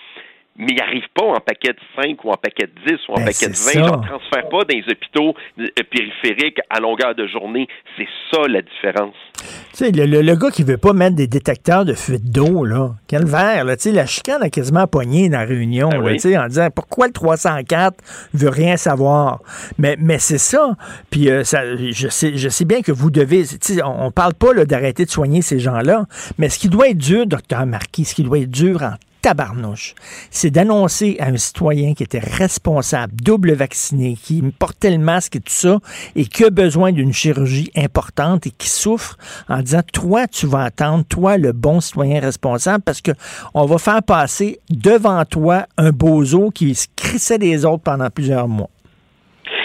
Mais 0.58 0.68
ils 0.70 0.78
n'arrivent 0.78 1.04
pas 1.14 1.26
en 1.26 1.40
paquet 1.42 1.74
de 1.74 2.02
5 2.02 2.24
ou 2.24 2.30
en 2.30 2.38
paquet 2.38 2.68
de 2.68 2.92
10 2.96 3.00
ou 3.10 3.12
en 3.14 3.16
Ben, 3.18 3.26
paquet 3.26 3.48
de 3.48 3.52
20. 3.52 3.56
c'est 3.56 3.78
Ils 3.78 3.82
ne 3.82 3.88
transfèrent 3.90 4.50
pas 4.50 4.64
dans 4.64 4.74
les 4.74 4.84
hôpitaux 4.90 5.34
euh, 5.60 5.66
périphériques 5.92 6.60
à 6.70 6.80
longueur 6.80 7.14
de 7.14 7.28
journée. 7.28 7.68
C'est 7.98 8.08
ça 8.32 8.48
la 8.48 8.62
différence. 8.62 9.16
Tu 9.42 9.48
sais, 9.74 9.92
le, 9.92 10.06
le- 10.06 10.22
le 10.22 10.36
gars 10.36 10.52
qui 10.52 10.64
veut 10.64 10.78
pas 10.78 10.94
mettre 10.94 11.16
des 11.18 11.28
détecteurs 11.28 11.84
de 11.84 11.94
fuite 11.94 12.32
d'eau, 12.32 12.64
là, 12.64 12.92
calvaire, 13.08 13.66
là, 13.66 13.76
tu 13.76 13.84
sais, 13.84 13.92
la 13.92 14.06
chicane 14.06 14.42
a 14.44 14.50
quasiment 14.50 14.88
pogné 14.88 15.28
dans 15.28 15.40
la 15.40 15.46
réunion, 15.46 15.90
Ben 15.90 15.98
là, 16.00 16.06
oui. 16.06 16.14
tu 16.14 16.20
sais, 16.30 16.38
en 16.38 16.48
disant 16.48 16.70
pourquoi 16.74 17.08
le 17.08 17.14
304 17.14 17.98
veut 18.34 18.50
rien 18.50 18.78
savoir? 18.78 19.40
Mais, 19.78 19.98
mais 20.00 20.20
c'est 20.20 20.38
ça. 20.38 20.76
Puis 21.10 21.30
euh, 21.30 21.44
ça, 21.44 21.64
je, 21.76 22.08
sais, 22.08 22.38
je 22.38 22.48
sais 22.50 22.66
bien 22.66 22.82
que 22.82 22.94
vous 22.94 23.12
devez, 23.12 23.44
tu 23.44 23.58
sais, 23.60 23.84
on, 23.84 24.06
on 24.06 24.12
parle 24.12 24.34
pas 24.34 24.54
d'arrêter 24.66 25.04
de 25.04 25.10
soigner 25.10 25.42
ces 25.42 25.60
gens-là, 25.60 26.06
mais 26.38 26.48
ce 26.48 26.58
qui 26.60 26.70
doit 26.70 26.88
être 26.90 26.98
dur, 26.98 27.26
docteur 27.28 27.66
Marquis, 27.66 28.06
ce 28.06 28.16
qui 28.16 28.24
doit 28.24 28.40
être 28.40 28.50
dur 28.52 28.82
en 28.82 28.94
tabarnouche, 29.26 29.96
c'est 30.30 30.52
d'annoncer 30.52 31.18
à 31.20 31.30
un 31.30 31.38
citoyen 31.38 31.96
qui 31.96 32.04
était 32.04 32.20
responsable, 32.20 33.14
double 33.16 33.54
vacciné, 33.54 34.16
qui 34.22 34.44
portait 34.60 34.92
le 34.92 35.00
masque 35.00 35.38
et 35.38 35.40
tout 35.40 35.46
ça, 35.48 35.80
et 36.16 36.26
qui 36.26 36.44
a 36.44 36.52
besoin 36.52 36.92
d'une 36.92 37.12
chirurgie 37.12 37.72
importante 37.76 38.46
et 38.46 38.52
qui 38.52 38.70
souffre 38.70 39.18
en 39.50 39.62
disant, 39.62 39.82
toi, 39.92 40.28
tu 40.28 40.46
vas 40.46 40.66
attendre, 40.66 41.04
toi, 41.10 41.40
le 41.40 41.54
bon 41.54 41.80
citoyen 41.80 42.20
responsable, 42.20 42.84
parce 42.84 43.02
que 43.02 43.10
on 43.56 43.66
va 43.66 43.80
faire 43.80 44.04
passer 44.04 44.60
devant 44.70 45.26
toi 45.26 45.66
un 45.76 45.90
bozo 45.90 46.52
qui 46.52 46.76
se 46.76 46.86
crissait 46.96 47.40
des 47.40 47.66
autres 47.66 47.82
pendant 47.82 48.12
plusieurs 48.12 48.48
mois. 48.48 48.70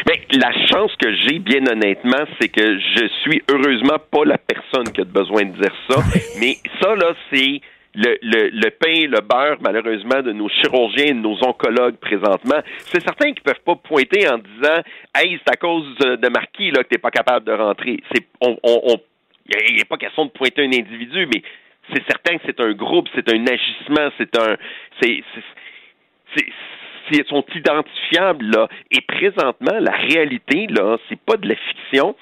Ben, 0.07 0.16
la 0.41 0.53
chance 0.69 0.91
que 0.99 1.15
j'ai, 1.16 1.39
bien 1.39 1.66
honnêtement, 1.70 2.24
c'est 2.41 2.49
que 2.49 2.78
je 2.97 3.09
suis 3.23 3.43
heureusement 3.51 3.99
pas 4.11 4.24
la 4.24 4.39
personne 4.39 4.91
qui 4.95 5.03
a 5.03 5.05
besoin 5.05 5.45
de 5.45 5.61
dire 5.61 5.74
ça. 5.91 6.03
Mais 6.41 6.57
ça, 6.81 6.95
là, 6.95 7.12
c'est 7.31 7.61
le, 7.95 8.17
le, 8.23 8.71
pain, 8.71 9.09
le 9.09 9.21
beurre, 9.21 9.57
malheureusement, 9.61 10.23
de 10.23 10.33
nos 10.33 10.49
chirurgiens 10.49 11.07
et 11.07 11.12
de 11.12 11.19
nos 11.19 11.37
oncologues 11.45 11.97
présentement. 11.97 12.61
C'est 12.79 13.03
certain 13.03 13.33
qu'ils 13.33 13.43
peuvent 13.43 13.62
pas 13.65 13.77
pointer 13.77 14.29
en 14.29 14.39
disant 14.39 14.83
Hey, 15.15 15.39
c'est 15.45 15.53
à 15.53 15.57
cause 15.57 15.85
de, 15.99 16.29
Marquis 16.29 16.71
là, 16.71 16.85
que 16.85 16.89
t'es 16.89 16.99
pas 16.99 17.11
capable 17.11 17.47
de 17.47 17.53
rentrer. 17.53 18.01
C'est 18.15 18.27
on, 18.41 18.57
on, 18.62 18.81
on- 18.85 19.01
pas 19.89 19.97
question 19.97 20.27
de 20.27 20.31
pointer 20.31 20.62
un 20.62 20.73
individu, 20.73 21.27
mais 21.27 21.43
c'est 21.93 22.05
certain 22.09 22.37
que 22.39 22.43
c'est 22.47 22.61
un 22.61 22.73
groupe, 22.73 23.09
c'est 23.15 23.29
un 23.33 23.45
agissement, 23.47 24.11
c'est 24.19 24.39
un. 24.39 24.57
c'est- 25.03 25.25
c'est- 26.37 27.27
sont 27.29 27.45
identifiables 27.57 28.47
là. 28.55 28.69
Et 28.93 29.01
présentement, 29.01 29.79
la 29.81 29.91
réalité 29.97 30.69
là, 30.69 30.97
c'est 31.09 31.19
pas 31.19 31.37
de 31.37 31.49
la 31.49 31.57
fiction, 31.57 32.15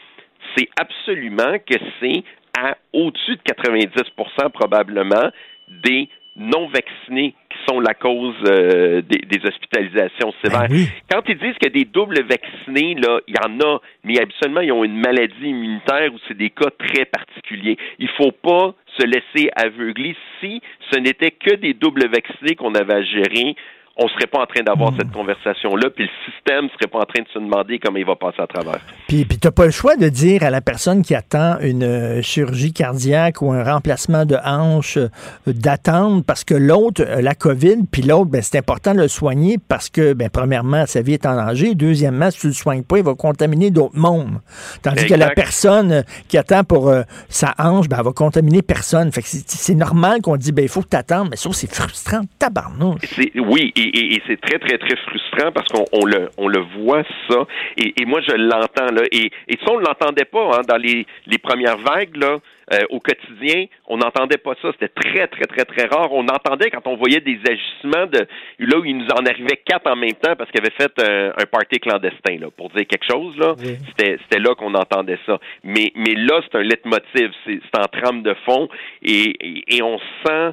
c'est 0.56 0.68
absolument 0.80 1.58
que 1.58 1.74
c'est 2.00 2.24
à 2.58 2.76
au-dessus 2.94 3.36
de 3.36 3.42
90% 3.42 4.50
probablement 4.50 5.30
des 5.70 6.08
non 6.38 6.68
vaccinés 6.68 7.34
qui 7.50 7.58
sont 7.68 7.80
la 7.80 7.94
cause 7.94 8.34
euh, 8.46 9.02
des, 9.02 9.18
des, 9.18 9.44
hospitalisations 9.44 10.32
sévères. 10.42 10.68
Ben 10.68 10.86
Quand 11.10 11.22
ils 11.28 11.36
disent 11.36 11.56
a 11.64 11.68
des 11.68 11.84
doubles 11.84 12.22
vaccinés, 12.22 12.94
là, 12.94 13.18
il 13.26 13.34
y 13.34 13.38
en 13.44 13.58
a, 13.60 13.80
mais 14.04 14.20
habituellement, 14.20 14.60
ils 14.60 14.70
ont 14.72 14.84
une 14.84 15.00
maladie 15.00 15.48
immunitaire 15.48 16.14
ou 16.14 16.18
c'est 16.28 16.36
des 16.36 16.50
cas 16.50 16.70
très 16.78 17.04
particuliers. 17.06 17.76
Il 17.98 18.08
faut 18.10 18.30
pas 18.30 18.74
se 18.96 19.04
laisser 19.04 19.50
aveugler 19.56 20.14
si 20.40 20.62
ce 20.92 20.98
n'était 20.98 21.32
que 21.32 21.56
des 21.56 21.74
doubles 21.74 22.08
vaccinés 22.08 22.54
qu'on 22.54 22.74
avait 22.74 22.94
à 22.94 23.02
gérer 23.02 23.56
on 23.98 24.04
ne 24.04 24.08
serait 24.10 24.28
pas 24.28 24.38
en 24.38 24.46
train 24.46 24.62
d'avoir 24.62 24.92
cette 24.96 25.10
conversation-là, 25.10 25.90
puis 25.90 26.04
le 26.04 26.32
système 26.32 26.64
ne 26.66 26.68
serait 26.68 26.86
pas 26.86 27.00
en 27.00 27.04
train 27.04 27.22
de 27.22 27.28
se 27.34 27.38
demander 27.40 27.80
comment 27.80 27.98
il 27.98 28.06
va 28.06 28.14
passer 28.14 28.40
à 28.40 28.46
travers. 28.46 28.78
Puis, 29.08 29.24
puis 29.24 29.38
tu 29.38 29.48
n'as 29.48 29.50
pas 29.50 29.64
le 29.64 29.72
choix 29.72 29.96
de 29.96 30.08
dire 30.08 30.44
à 30.44 30.50
la 30.50 30.60
personne 30.60 31.02
qui 31.02 31.16
attend 31.16 31.58
une 31.60 31.82
euh, 31.82 32.22
chirurgie 32.22 32.72
cardiaque 32.72 33.42
ou 33.42 33.50
un 33.50 33.64
remplacement 33.64 34.24
de 34.24 34.36
hanche 34.44 34.98
euh, 34.98 35.08
d'attendre 35.48 36.22
parce 36.24 36.44
que 36.44 36.54
l'autre, 36.54 37.02
euh, 37.04 37.20
la 37.20 37.34
COVID, 37.34 37.86
puis 37.90 38.02
l'autre, 38.02 38.30
ben, 38.30 38.40
c'est 38.40 38.56
important 38.56 38.94
de 38.94 39.00
le 39.00 39.08
soigner 39.08 39.58
parce 39.68 39.90
que, 39.90 40.12
ben, 40.12 40.30
premièrement, 40.30 40.86
sa 40.86 41.02
vie 41.02 41.14
est 41.14 41.26
en 41.26 41.34
danger. 41.34 41.74
Deuxièmement, 41.74 42.30
si 42.30 42.38
tu 42.38 42.46
ne 42.46 42.52
le 42.52 42.56
soignes 42.56 42.84
pas, 42.84 42.98
il 42.98 43.04
va 43.04 43.16
contaminer 43.16 43.72
d'autres 43.72 43.98
mondes. 43.98 44.38
Tandis 44.82 45.06
que 45.06 45.14
la 45.14 45.30
personne 45.30 46.04
qui 46.28 46.38
attend 46.38 46.62
pour 46.62 46.92
sa 47.28 47.54
hanche, 47.58 47.88
ben, 47.88 47.96
elle 47.98 48.04
va 48.04 48.12
contaminer 48.12 48.62
personne. 48.62 49.10
Fait 49.10 49.22
que 49.22 49.28
c'est 49.28 49.74
normal 49.74 50.22
qu'on 50.22 50.36
dit, 50.36 50.52
ben, 50.52 50.62
il 50.62 50.68
faut 50.68 50.82
que 50.82 50.88
tu 50.88 50.96
attendes, 50.96 51.28
mais 51.30 51.36
ça, 51.36 51.50
c'est 51.52 51.72
frustrant, 51.72 52.20
tabarnouche. 52.38 53.00
Oui, 53.34 53.72
et 53.74 53.87
et, 53.94 54.22
c'est 54.26 54.40
très, 54.40 54.58
très, 54.58 54.78
très 54.78 54.96
frustrant 54.96 55.52
parce 55.52 55.66
qu'on 55.68 56.04
le, 56.06 56.28
on 56.36 56.48
le 56.48 56.60
voit 56.78 57.02
ça. 57.28 57.46
Et, 57.76 58.04
moi, 58.06 58.20
je 58.26 58.34
l'entends 58.34 58.92
là. 58.92 59.02
Et, 59.12 59.30
et 59.48 59.58
ça, 59.64 59.72
on 59.72 59.80
ne 59.80 59.86
l'entendait 59.86 60.24
pas 60.24 60.56
hein, 60.56 60.60
dans 60.68 60.76
les, 60.76 61.06
les 61.26 61.38
premières 61.38 61.78
vagues 61.78 62.16
là. 62.16 62.38
Euh, 62.70 62.80
au 62.90 63.00
quotidien, 63.00 63.64
on 63.86 63.96
n'entendait 63.96 64.36
pas 64.36 64.52
ça. 64.60 64.70
C'était 64.72 64.92
très, 64.92 65.26
très, 65.28 65.44
très, 65.44 65.64
très 65.64 65.86
rare. 65.86 66.12
On 66.12 66.24
entendait 66.24 66.70
quand 66.70 66.86
on 66.86 66.96
voyait 66.96 67.20
des 67.20 67.40
agissements 67.48 68.04
de 68.06 68.26
là 68.58 68.78
où 68.78 68.84
il 68.84 68.98
nous 68.98 69.06
en 69.06 69.24
arrivait 69.24 69.62
quatre 69.64 69.90
en 69.90 69.96
même 69.96 70.12
temps 70.12 70.36
parce 70.36 70.50
qu'il 70.50 70.60
avait 70.60 70.74
fait 70.76 70.92
un, 71.02 71.28
un, 71.30 71.46
party 71.46 71.80
clandestin, 71.80 72.36
là, 72.38 72.48
pour 72.54 72.68
dire 72.68 72.86
quelque 72.86 73.06
chose. 73.10 73.38
Là, 73.38 73.54
c'était, 73.56 74.18
c'était 74.22 74.38
là 74.38 74.54
qu'on 74.54 74.74
entendait 74.74 75.18
ça. 75.24 75.38
Mais, 75.64 75.92
mais 75.94 76.14
là, 76.14 76.42
c'est 76.42 76.58
un 76.58 76.62
leitmotiv. 76.62 77.32
C'est, 77.46 77.58
c'est 77.62 77.80
en 77.80 77.86
trame 77.86 78.22
de 78.22 78.34
fond 78.44 78.68
et, 79.00 79.34
et, 79.40 79.76
et 79.76 79.82
on 79.82 79.98
sent 80.26 80.52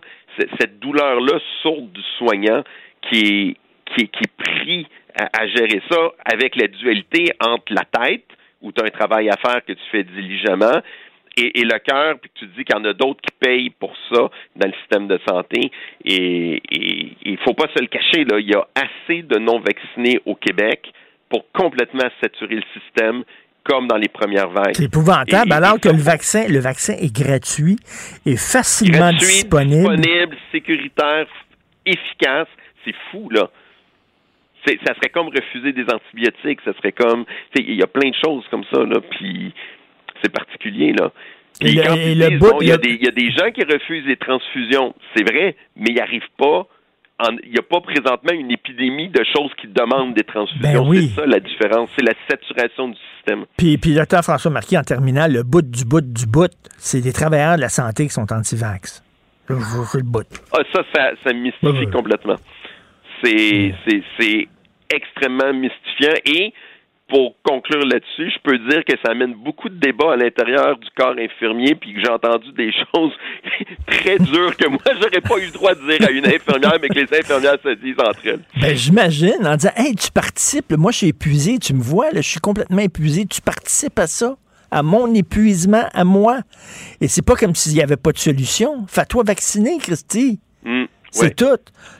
cette 0.59 0.79
douleur-là 0.79 1.39
sourde 1.61 1.91
du 1.91 2.01
soignant 2.17 2.63
qui 3.09 3.19
est, 3.19 3.57
qui, 3.93 4.07
qui 4.07 4.27
pris 4.37 4.87
à, 5.17 5.47
gérer 5.47 5.81
ça 5.89 6.11
avec 6.25 6.55
la 6.55 6.67
dualité 6.67 7.31
entre 7.39 7.73
la 7.73 7.83
tête, 7.83 8.25
où 8.61 8.71
tu 8.71 8.81
as 8.81 8.85
un 8.85 8.89
travail 8.89 9.29
à 9.29 9.37
faire 9.37 9.63
que 9.65 9.73
tu 9.73 9.83
fais 9.91 10.03
diligemment, 10.03 10.81
et, 11.37 11.63
le 11.63 11.79
cœur, 11.79 12.17
puis 12.21 12.31
tu 12.35 12.45
dis 12.47 12.63
qu'il 12.63 12.75
y 12.75 12.79
en 12.79 12.85
a 12.85 12.93
d'autres 12.93 13.19
qui 13.21 13.35
payent 13.37 13.69
pour 13.69 13.93
ça 14.09 14.29
dans 14.55 14.67
le 14.67 14.73
système 14.79 15.07
de 15.07 15.19
santé. 15.27 15.69
Et 16.05 16.61
il 16.71 17.33
ne 17.33 17.37
faut 17.37 17.53
pas 17.53 17.67
se 17.75 17.81
le 17.81 17.87
cacher, 17.87 18.23
là, 18.23 18.39
il 18.39 18.49
y 18.49 18.53
a 18.53 18.65
assez 18.73 19.21
de 19.21 19.37
non-vaccinés 19.37 20.21
au 20.25 20.35
Québec 20.35 20.89
pour 21.27 21.45
complètement 21.51 22.07
saturer 22.21 22.55
le 22.55 22.63
système 22.73 23.23
comme 23.65 23.87
dans 23.87 23.97
les 23.97 24.07
premières 24.07 24.49
vagues. 24.49 24.75
C'est 24.75 24.85
épouvantable, 24.85 25.51
alors 25.51 25.79
que 25.79 25.89
le 25.89 25.97
vaccin, 25.97 26.47
le 26.47 26.59
vaccin 26.59 26.93
est 26.93 27.13
gratuit 27.13 27.77
et 28.25 28.37
facilement 28.37 29.09
gratuit, 29.09 29.27
disponible. 29.27 29.97
disponible, 29.97 30.37
sécuritaire, 30.53 31.27
efficace 31.85 32.47
c'est 32.85 32.95
fou, 33.11 33.29
là. 33.29 33.49
Ça 34.65 34.95
serait 34.95 35.09
comme 35.09 35.27
refuser 35.27 35.73
des 35.73 35.85
antibiotiques, 35.93 36.59
ça 36.65 36.73
serait 36.73 36.91
comme. 36.91 37.25
Il 37.55 37.75
y 37.75 37.83
a 37.83 37.87
plein 37.87 38.09
de 38.09 38.15
choses 38.23 38.43
comme 38.49 38.63
ça, 38.73 38.83
là, 38.83 38.99
puis 39.11 39.53
c'est 40.23 40.31
particulier, 40.31 40.93
là. 40.93 41.11
il 41.61 41.75
y, 41.75 41.81
a 41.81 43.11
des 43.11 43.31
gens 43.31 43.51
qui 43.51 43.63
refusent 43.63 44.05
les 44.07 44.17
transfusions, 44.17 44.95
c'est 45.15 45.23
vrai, 45.23 45.55
mais 45.75 45.91
ils 45.91 46.01
arrivent 46.01 46.23
pas. 46.37 46.67
Il 47.43 47.51
n'y 47.51 47.57
a 47.57 47.61
pas 47.61 47.79
présentement 47.79 48.33
une 48.33 48.51
épidémie 48.51 49.07
de 49.07 49.23
choses 49.23 49.51
qui 49.61 49.67
demandent 49.67 50.15
des 50.15 50.23
transfusions. 50.23 50.61
Ben 50.61 50.79
oui. 50.79 51.11
C'est 51.15 51.21
ça 51.21 51.27
la 51.27 51.39
différence, 51.39 51.89
c'est 51.97 52.03
la 52.03 52.13
saturation 52.29 52.89
du 52.89 52.97
système. 53.15 53.45
Puis, 53.57 53.77
puis 53.77 53.93
docteur 53.93 54.21
François 54.21 54.51
Marquis, 54.51 54.77
en 54.77 54.83
terminant, 54.83 55.27
le 55.29 55.43
bout 55.43 55.61
du 55.61 55.85
bout 55.85 56.01
du 56.01 56.25
bout, 56.25 56.51
c'est 56.77 57.01
des 57.01 57.13
travailleurs 57.13 57.55
de 57.55 57.61
la 57.61 57.69
santé 57.69 58.03
qui 58.03 58.13
sont 58.13 58.31
anti-vax. 58.33 59.01
Le 59.47 60.03
bout. 60.03 60.25
Ah, 60.51 60.61
ça, 60.73 60.81
ça, 60.93 61.11
ça 61.23 61.33
mystifie 61.33 61.89
complètement. 61.91 62.35
C'est 63.23 64.47
extrêmement 64.89 65.53
mystifiant 65.53 66.13
et 66.25 66.53
pour 67.07 67.35
conclure 67.43 67.85
là-dessus, 67.85 68.31
je 68.31 68.39
peux 68.43 68.57
dire 68.69 68.83
que 68.83 68.93
ça 69.03 69.11
amène 69.11 69.33
beaucoup 69.35 69.69
de 69.69 69.75
débats 69.75 70.13
à 70.13 70.15
l'intérieur 70.15 70.77
du 70.77 70.87
corps 70.97 71.13
infirmier, 71.17 71.75
puis 71.75 71.93
que 71.93 71.99
j'ai 72.01 72.09
entendu 72.09 72.51
des 72.53 72.71
choses 72.95 73.13
très 73.85 74.17
dures 74.17 74.57
que 74.57 74.67
moi, 74.67 74.81
j'aurais 74.85 75.21
pas 75.21 75.37
eu 75.37 75.45
le 75.45 75.51
droit 75.51 75.75
de 75.75 75.81
dire 75.81 76.07
à 76.07 76.11
une 76.11 76.25
infirmière, 76.25 76.77
mais 76.81 76.89
que 76.89 76.99
les 76.99 77.19
infirmières 77.19 77.57
se 77.63 77.75
disent 77.75 77.99
entre 77.99 78.25
elles. 78.25 78.39
Ben, 78.59 78.75
j'imagine, 78.75 79.45
en 79.45 79.55
disant, 79.55 79.73
hey, 79.75 79.95
tu 79.95 80.11
participes, 80.11 80.73
moi, 80.77 80.91
je 80.91 80.97
suis 80.97 81.07
épuisé, 81.09 81.59
tu 81.59 81.75
me 81.75 81.81
vois, 81.81 82.09
là, 82.11 82.21
je 82.21 82.29
suis 82.29 82.39
complètement 82.39 82.81
épuisé, 82.81 83.25
tu 83.27 83.41
participes 83.41 83.99
à 83.99 84.07
ça, 84.07 84.35
à 84.71 84.81
mon 84.81 85.13
épuisement, 85.13 85.83
à 85.93 86.03
moi. 86.03 86.39
Et 87.01 87.07
c'est 87.07 87.25
pas 87.25 87.35
comme 87.35 87.53
s'il 87.53 87.73
n'y 87.73 87.83
avait 87.83 87.97
pas 87.97 88.13
de 88.13 88.17
solution. 88.17 88.85
Fais-toi 88.87 89.23
vacciner, 89.23 89.77
Christy. 89.77 90.39
Mm. 90.63 90.85
C'est 91.15 91.35
tout. 91.35 91.57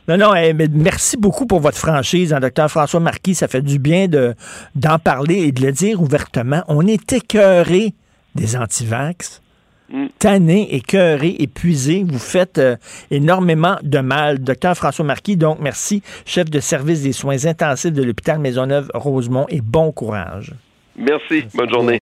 Non, 0.08 0.18
non, 0.18 0.36
eh, 0.36 0.54
merci 0.54 1.18
beaucoup 1.18 1.46
pour 1.46 1.60
votre 1.60 1.78
franchise, 1.78 2.34
hein, 2.34 2.40
docteur 2.40 2.70
François 2.70 3.00
Marquis. 3.00 3.36
Ça 3.36 3.48
fait 3.48 3.62
du 3.62 3.80
bien 3.80 4.08
de, 4.08 4.36
d'en 4.76 5.00
parler 5.00 5.48
et 5.48 5.52
de 5.52 5.62
le 5.66 5.72
dire 5.72 6.02
ouvertement. 6.02 6.64
On 6.68 6.86
est 6.86 7.14
écœuré 7.14 7.94
des 8.36 8.56
antivax. 8.56 9.42
Mm. 9.90 10.06
Tanné, 10.20 10.76
écœuré, 10.76 11.36
épuisé. 11.40 12.04
Vous 12.08 12.20
faites 12.20 12.58
euh, 12.58 12.76
énormément 13.12 13.78
de 13.84 14.00
mal. 14.00 14.40
Docteur 14.40 14.76
François 14.76 15.06
Marquis, 15.06 15.38
donc 15.38 15.60
merci, 15.62 16.02
chef 16.26 16.50
de 16.50 16.60
service 16.60 17.04
des 17.04 17.14
soins 17.14 17.46
intensifs 17.46 17.94
de 17.94 18.04
l'hôpital 18.04 18.40
Maisonneuve-Rosemont 18.40 19.46
et 19.50 19.62
bon 19.62 19.92
courage. 19.92 20.54
Merci. 20.98 21.46
Bonne 21.54 21.70
journée. 21.70 22.00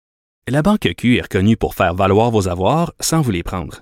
La 0.49 0.61
Banque 0.61 0.87
Q 0.97 1.17
est 1.17 1.21
reconnue 1.21 1.57
pour 1.57 1.75
faire 1.75 1.93
valoir 1.93 2.31
vos 2.31 2.47
avoirs 2.47 2.93
sans 2.99 3.21
vous 3.21 3.31
les 3.31 3.43
prendre. 3.43 3.81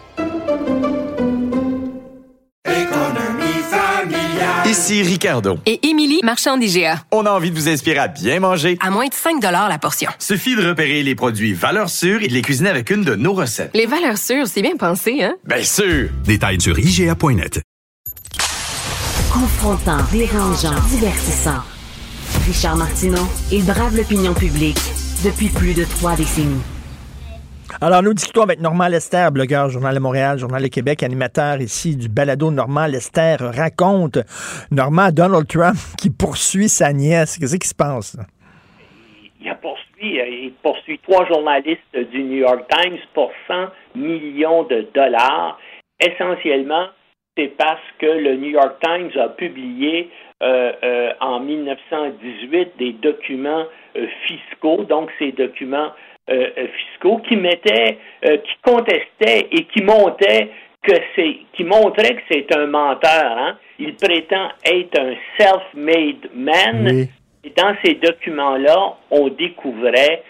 Ici 4.71 5.03
Ricardo. 5.03 5.57
Et 5.65 5.85
Émilie, 5.85 6.21
marchand 6.23 6.55
d'IGA. 6.55 7.03
On 7.11 7.25
a 7.25 7.31
envie 7.31 7.51
de 7.51 7.55
vous 7.57 7.67
inspirer 7.67 7.97
à 7.97 8.07
bien 8.07 8.39
manger. 8.39 8.77
À 8.79 8.89
moins 8.89 9.05
de 9.05 9.13
5 9.13 9.41
la 9.41 9.77
portion. 9.77 10.09
Suffit 10.17 10.55
de 10.55 10.65
repérer 10.65 11.03
les 11.03 11.13
produits 11.13 11.51
valeurs 11.51 11.89
sûres 11.89 12.23
et 12.23 12.29
de 12.29 12.33
les 12.33 12.41
cuisiner 12.41 12.69
avec 12.69 12.89
une 12.89 13.03
de 13.03 13.15
nos 13.15 13.33
recettes. 13.33 13.71
Les 13.73 13.85
valeurs 13.85 14.17
sûres, 14.17 14.47
c'est 14.47 14.61
bien 14.61 14.77
pensé, 14.77 15.23
hein? 15.23 15.35
Bien 15.45 15.61
sûr! 15.61 16.07
Détails 16.23 16.61
sur 16.61 16.79
IGA.net. 16.79 17.59
Confrontant, 19.29 19.97
dérangeant, 20.09 20.79
divertissant. 20.87 21.59
Richard 22.47 22.77
Martineau, 22.77 23.27
il 23.51 23.65
brave 23.65 23.97
l'opinion 23.97 24.33
publique 24.33 24.79
depuis 25.25 25.49
plus 25.49 25.73
de 25.73 25.83
trois 25.83 26.15
décennies. 26.15 26.61
Alors, 27.79 28.03
nous 28.03 28.13
discutons 28.13 28.41
avec 28.41 28.59
Normand 28.59 28.87
Lester, 28.87 29.27
blogueur, 29.31 29.69
Journal 29.69 29.95
de 29.95 29.99
Montréal, 29.99 30.37
Journal 30.37 30.61
de 30.61 30.67
Québec, 30.67 31.03
animateur 31.03 31.61
ici 31.61 31.95
du 31.95 32.09
balado 32.09 32.51
Normand 32.51 32.87
Lester 32.87 33.37
raconte. 33.39 34.17
Normand, 34.71 35.11
Donald 35.11 35.47
Trump 35.47 35.77
qui 35.97 36.09
poursuit 36.09 36.69
sa 36.69 36.91
nièce. 36.91 37.37
Qu'est-ce 37.37 37.57
qui 37.57 37.67
se 37.67 37.75
passe? 37.75 38.17
Il 39.39 39.49
a 39.49 39.55
poursuit, 39.55 40.19
euh, 40.19 40.49
poursuit 40.61 40.99
trois 40.99 41.25
journalistes 41.27 41.95
du 42.11 42.23
New 42.23 42.39
York 42.39 42.65
Times 42.69 42.99
pour 43.13 43.31
100 43.47 43.67
millions 43.95 44.63
de 44.63 44.87
dollars, 44.93 45.57
essentiellement 45.99 46.87
c'est 47.37 47.55
parce 47.57 47.79
que 47.97 48.05
le 48.05 48.35
New 48.35 48.49
York 48.49 48.75
Times 48.83 49.09
a 49.17 49.29
publié 49.29 50.09
euh, 50.43 50.73
euh, 50.83 51.13
en 51.21 51.39
1918 51.39 52.73
des 52.77 52.91
documents 52.91 53.65
fiscaux, 54.27 54.83
donc 54.83 55.09
ces 55.17 55.31
documents 55.31 55.91
fiscaux 56.31 57.17
qui 57.27 57.35
mettaient, 57.35 57.97
qui 58.23 58.55
contestaient 58.63 59.47
et 59.51 59.65
qui 59.65 59.83
montaient 59.83 60.49
que 60.83 60.95
c'est, 61.15 61.37
qui 61.53 61.63
montrait 61.63 62.15
que 62.15 62.21
c'est 62.31 62.55
un 62.55 62.67
menteur. 62.67 63.37
Hein? 63.37 63.57
Il 63.79 63.95
prétend 63.95 64.49
être 64.65 64.99
un 64.99 65.15
self-made 65.37 66.29
man. 66.33 67.07
Et 67.43 67.49
dans 67.55 67.75
ces 67.83 67.95
documents-là, 67.95 68.97
on 69.09 69.27
découvrait 69.29 70.23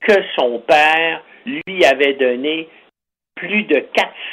que 0.00 0.14
son 0.38 0.60
père 0.60 1.22
lui 1.46 1.84
avait 1.84 2.14
donné 2.14 2.68
plus 3.36 3.62
de 3.64 3.84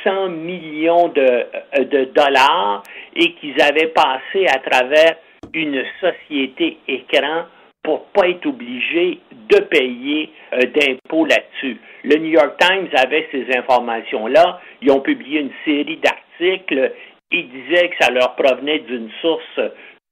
400 0.03 0.30
millions 0.30 1.10
de, 1.10 1.22
euh, 1.22 1.84
de 1.85 2.06
dollars 2.06 2.84
et 3.15 3.34
qu'ils 3.35 3.61
avaient 3.61 3.93
passé 3.93 4.47
à 4.47 4.60
travers 4.60 5.15
une 5.53 5.84
société 6.02 6.80
écran 6.88 7.45
pour 7.86 8.06
pas 8.07 8.28
être 8.28 8.45
obligés 8.48 9.20
de 9.49 9.60
payer 9.60 10.32
euh, 10.53 10.62
d'impôts 10.62 11.26
là-dessus. 11.26 11.78
Le 12.03 12.18
New 12.18 12.32
York 12.32 12.56
Times 12.60 12.90
avait 12.98 13.28
ces 13.32 13.45
informations-là. 13.56 14.60
Ils 14.82 14.91
ont 14.91 15.02
publié 15.02 15.41
une 15.41 15.52
série 15.64 15.98
d'articles. 15.98 16.94
Ils 17.32 17.48
disaient 17.49 17.90
que 17.90 18.03
ça 18.03 18.12
leur 18.12 18.36
provenait 18.36 18.80
d'une 18.80 19.10
source 19.22 19.62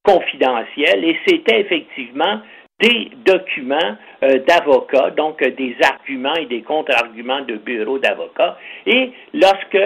confidentielle 0.04 1.04
et 1.04 1.18
c'était 1.26 1.62
effectivement 1.62 2.42
des 2.80 3.12
documents 3.26 3.98
euh, 4.24 4.40
d'avocats, 4.48 5.12
donc 5.12 5.42
euh, 5.42 5.52
des 5.52 5.76
arguments 5.84 6.36
et 6.36 6.46
des 6.46 6.62
contre-arguments 6.62 7.42
de 7.42 7.56
bureaux 7.56 7.98
d'avocats. 7.98 8.58
Et 8.86 9.12
lorsque 9.34 9.80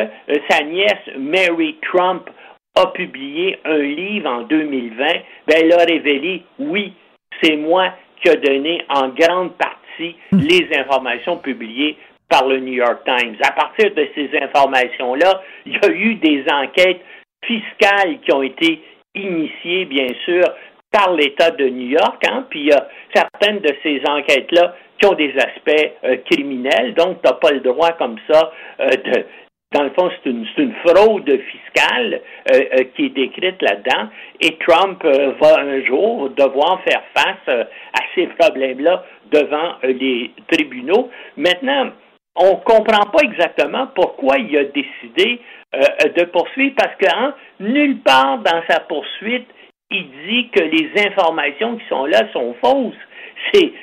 sa 0.50 0.64
nièce 0.64 1.08
Mary 1.18 1.78
Trump 1.82 2.30
a 2.76 2.88
publié 2.88 3.60
un 3.66 3.78
livre 3.78 4.30
en 4.30 4.42
2020, 4.44 5.06
ben, 5.48 5.56
elle 5.62 5.74
a 5.74 5.84
révélé, 5.84 6.44
oui, 6.60 6.94
c'est 7.42 7.56
moi 7.56 7.94
qui 8.22 8.30
a 8.30 8.36
donné 8.36 8.84
en 8.90 9.10
grande 9.10 9.54
partie 9.54 10.16
hmm. 10.32 10.40
les 10.40 10.70
informations 10.78 11.38
publiées 11.38 11.98
par 12.30 12.48
le 12.48 12.60
New 12.60 12.74
York 12.74 13.04
Times. 13.06 13.36
À 13.42 13.52
partir 13.52 13.94
de 13.94 14.08
ces 14.16 14.30
informations-là, 14.42 15.42
il 15.66 15.74
y 15.74 15.86
a 15.86 15.90
eu 15.90 16.16
des 16.16 16.44
enquêtes 16.52 17.02
fiscales 17.46 18.20
qui 18.22 18.34
ont 18.34 18.44
été 18.44 18.82
initiées, 19.16 19.86
bien 19.86 20.08
sûr, 20.26 20.44
par 20.92 21.14
l'État 21.14 21.52
de 21.52 21.68
New 21.68 21.90
York, 21.90 22.24
hein, 22.28 22.46
puis 22.50 22.62
il 22.62 22.66
y 22.68 22.72
a 22.72 22.88
certaines 23.14 23.60
de 23.60 23.74
ces 23.84 24.02
enquêtes-là 24.08 24.76
qui 25.00 25.06
ont 25.06 25.14
des 25.14 25.34
aspects 25.38 25.92
euh, 26.04 26.18
criminels, 26.30 26.94
donc 26.96 27.22
tu 27.22 27.28
n'as 27.28 27.36
pas 27.36 27.52
le 27.52 27.60
droit 27.60 27.92
comme 27.94 28.18
ça 28.30 28.52
euh, 28.80 28.90
de, 28.90 29.26
dans 29.73 29.84
le 29.84 29.89
fond, 29.89 30.10
c'est 30.23 30.30
une, 30.30 30.48
une, 30.57 30.73
fraude 30.85 31.30
fiscale 31.30 32.22
euh, 32.52 32.60
euh, 32.73 32.84
qui 32.95 33.07
est 33.07 33.10
décrite 33.10 33.61
là-dedans. 33.61 34.07
Et 34.39 34.57
Trump 34.65 35.03
euh, 35.03 35.34
va 35.41 35.60
un 35.60 35.84
jour 35.84 36.30
devoir 36.30 36.81
faire 36.88 37.03
face 37.14 37.68
à 37.94 37.99
ces 38.15 38.27
problèmes-là 38.27 39.03
devant 39.31 39.76
les 39.84 40.31
tribunaux. 40.49 41.10
Maintenant, 41.35 41.91
on 42.38 42.52
ne 42.52 42.64
comprend 42.64 43.10
pas 43.11 43.23
exactement 43.23 43.88
pourquoi 43.94 44.38
il 44.38 44.56
a 44.56 44.64
décidé 44.65 45.41
de 45.73 46.23
poursuivre 46.26 46.76
parce 46.77 46.95
que 46.95 47.07
hein, 47.14 47.35
nulle 47.60 47.99
part 47.99 48.38
dans 48.38 48.61
sa 48.69 48.80
poursuite, 48.81 49.48
il 49.91 50.06
dit 50.27 50.49
que 50.49 50.64
les 50.64 50.91
informations 51.07 51.77
qui 51.77 51.85
sont 51.89 52.06
là 52.06 52.31
sont 52.31 52.56
fausses. 52.64 52.94
C'est, 53.53 53.73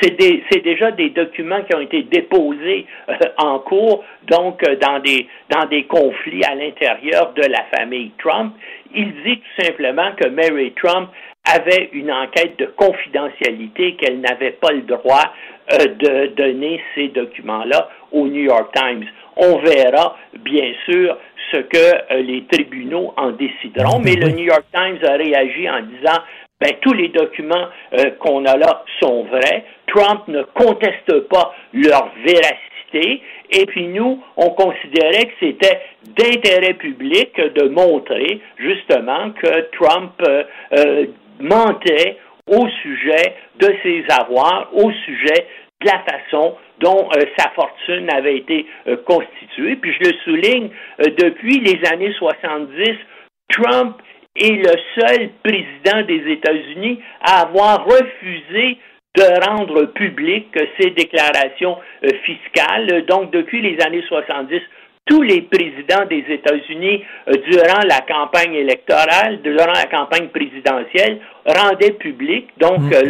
c'est, 0.00 0.16
c'est 0.50 0.62
déjà 0.62 0.90
des 0.90 1.10
documents 1.10 1.62
qui 1.62 1.74
ont 1.74 1.80
été 1.80 2.02
déposés 2.02 2.86
euh, 3.08 3.14
en 3.38 3.58
cours, 3.58 4.04
donc 4.28 4.62
euh, 4.66 4.76
dans, 4.76 4.98
des, 5.00 5.26
dans 5.50 5.66
des 5.66 5.84
conflits 5.84 6.44
à 6.44 6.54
l'intérieur 6.54 7.32
de 7.34 7.42
la 7.42 7.64
famille 7.76 8.12
Trump. 8.18 8.54
Il 8.94 9.12
dit 9.24 9.38
tout 9.38 9.64
simplement 9.64 10.12
que 10.16 10.28
Mary 10.28 10.72
Trump 10.72 11.10
avait 11.44 11.90
une 11.92 12.10
enquête 12.10 12.58
de 12.58 12.66
confidentialité, 12.66 13.94
qu'elle 13.96 14.20
n'avait 14.20 14.52
pas 14.52 14.72
le 14.72 14.82
droit 14.82 15.32
euh, 15.72 15.86
de 15.86 16.26
donner 16.34 16.80
ces 16.94 17.08
documents-là 17.08 17.88
au 18.12 18.26
New 18.26 18.44
York 18.44 18.74
Times. 18.74 19.04
On 19.36 19.58
verra, 19.58 20.16
bien 20.40 20.72
sûr, 20.88 21.18
ce 21.52 21.58
que 21.58 22.22
les 22.22 22.44
tribunaux 22.44 23.12
en 23.16 23.32
décideront, 23.32 23.98
mais 23.98 24.14
le 24.14 24.28
New 24.28 24.44
York 24.44 24.64
Times 24.72 24.98
a 25.04 25.16
réagi 25.16 25.68
en 25.68 25.82
disant 25.82 26.20
ben, 26.60 26.72
tous 26.80 26.92
les 26.92 27.08
documents 27.08 27.68
euh, 27.94 28.10
qu'on 28.20 28.44
a 28.46 28.56
là 28.56 28.84
sont 29.00 29.24
vrais. 29.24 29.64
Trump 29.88 30.28
ne 30.28 30.42
conteste 30.42 31.28
pas 31.28 31.54
leur 31.72 32.12
véracité. 32.24 33.22
Et 33.50 33.66
puis 33.66 33.88
nous, 33.88 34.22
on 34.36 34.50
considérait 34.50 35.26
que 35.26 35.32
c'était 35.40 35.80
d'intérêt 36.16 36.74
public 36.74 37.36
de 37.36 37.68
montrer 37.68 38.40
justement 38.56 39.32
que 39.32 39.68
Trump 39.72 40.12
euh, 40.26 40.44
euh, 40.78 41.06
mentait 41.40 42.18
au 42.48 42.68
sujet 42.82 43.34
de 43.58 43.74
ses 43.82 44.04
avoirs, 44.20 44.70
au 44.74 44.92
sujet 45.04 45.46
de 45.80 45.86
la 45.86 46.04
façon 46.04 46.54
dont 46.78 47.08
sa 47.38 47.50
fortune 47.50 48.08
avait 48.12 48.36
été 48.36 48.66
constituée. 49.06 49.76
Puis 49.76 49.94
je 49.94 50.10
le 50.10 50.14
souligne, 50.24 50.70
depuis 50.98 51.60
les 51.60 51.80
années 51.90 52.12
70, 52.18 52.96
Trump 53.48 53.96
est 54.36 54.56
le 54.56 54.74
seul 54.98 55.30
président 55.42 56.02
des 56.06 56.32
États-Unis 56.32 57.00
à 57.20 57.42
avoir 57.42 57.84
refusé 57.84 58.78
de 59.16 59.46
rendre 59.48 59.84
public 59.86 60.46
ses 60.78 60.90
déclarations 60.90 61.78
euh, 62.02 62.08
fiscales. 62.24 63.04
Donc, 63.06 63.30
depuis 63.30 63.62
les 63.62 63.80
années 63.84 64.02
70, 64.08 64.60
tous 65.06 65.20
les 65.20 65.42
présidents 65.42 66.06
des 66.08 66.24
États-Unis, 66.28 67.04
euh, 67.28 67.32
durant 67.50 67.82
la 67.86 68.00
campagne 68.00 68.54
électorale, 68.54 69.40
durant 69.42 69.72
la 69.72 69.84
campagne 69.84 70.28
présidentielle, 70.28 71.20
rendaient 71.44 71.92
public 71.92 72.48
donc 72.58 72.80
mmh. 72.80 72.92
euh, 72.94 73.02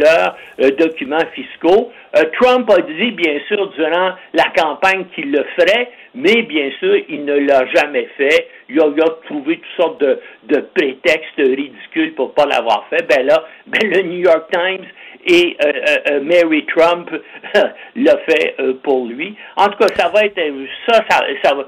leurs 0.58 0.72
documents 0.76 1.24
fiscaux. 1.34 1.92
Trump 2.40 2.70
a 2.70 2.80
dit, 2.80 3.10
bien 3.12 3.40
sûr, 3.48 3.70
durant 3.70 4.12
la 4.32 4.44
campagne 4.56 5.04
qu'il 5.14 5.32
le 5.32 5.44
ferait, 5.56 5.90
mais 6.14 6.42
bien 6.42 6.70
sûr, 6.78 6.96
il 7.08 7.24
ne 7.24 7.38
l'a 7.38 7.66
jamais 7.66 8.08
fait. 8.16 8.48
Il 8.68 8.80
a, 8.80 8.84
trouvé 9.26 9.56
toutes 9.56 9.76
sortes 9.76 10.00
de, 10.00 10.20
de 10.44 10.60
prétextes 10.74 11.36
ridicules 11.38 12.14
pour 12.14 12.28
ne 12.28 12.32
pas 12.32 12.46
l'avoir 12.46 12.86
fait. 12.88 13.06
Ben 13.08 13.26
là, 13.26 13.44
ben 13.66 13.90
le 13.90 14.02
New 14.02 14.20
York 14.20 14.48
Times 14.52 14.86
et 15.26 15.56
euh, 15.64 15.72
euh, 15.72 15.96
euh, 16.10 16.20
Mary 16.22 16.66
Trump 16.66 17.10
l'a 17.96 18.16
fait 18.28 18.56
pour 18.82 19.06
lui. 19.06 19.34
En 19.56 19.68
tout 19.68 19.78
cas, 19.78 19.88
ça 19.96 20.08
va 20.08 20.24
être 20.24 20.40
ça, 20.88 21.04
ça, 21.08 21.20
ça 21.42 21.54
va 21.54 21.66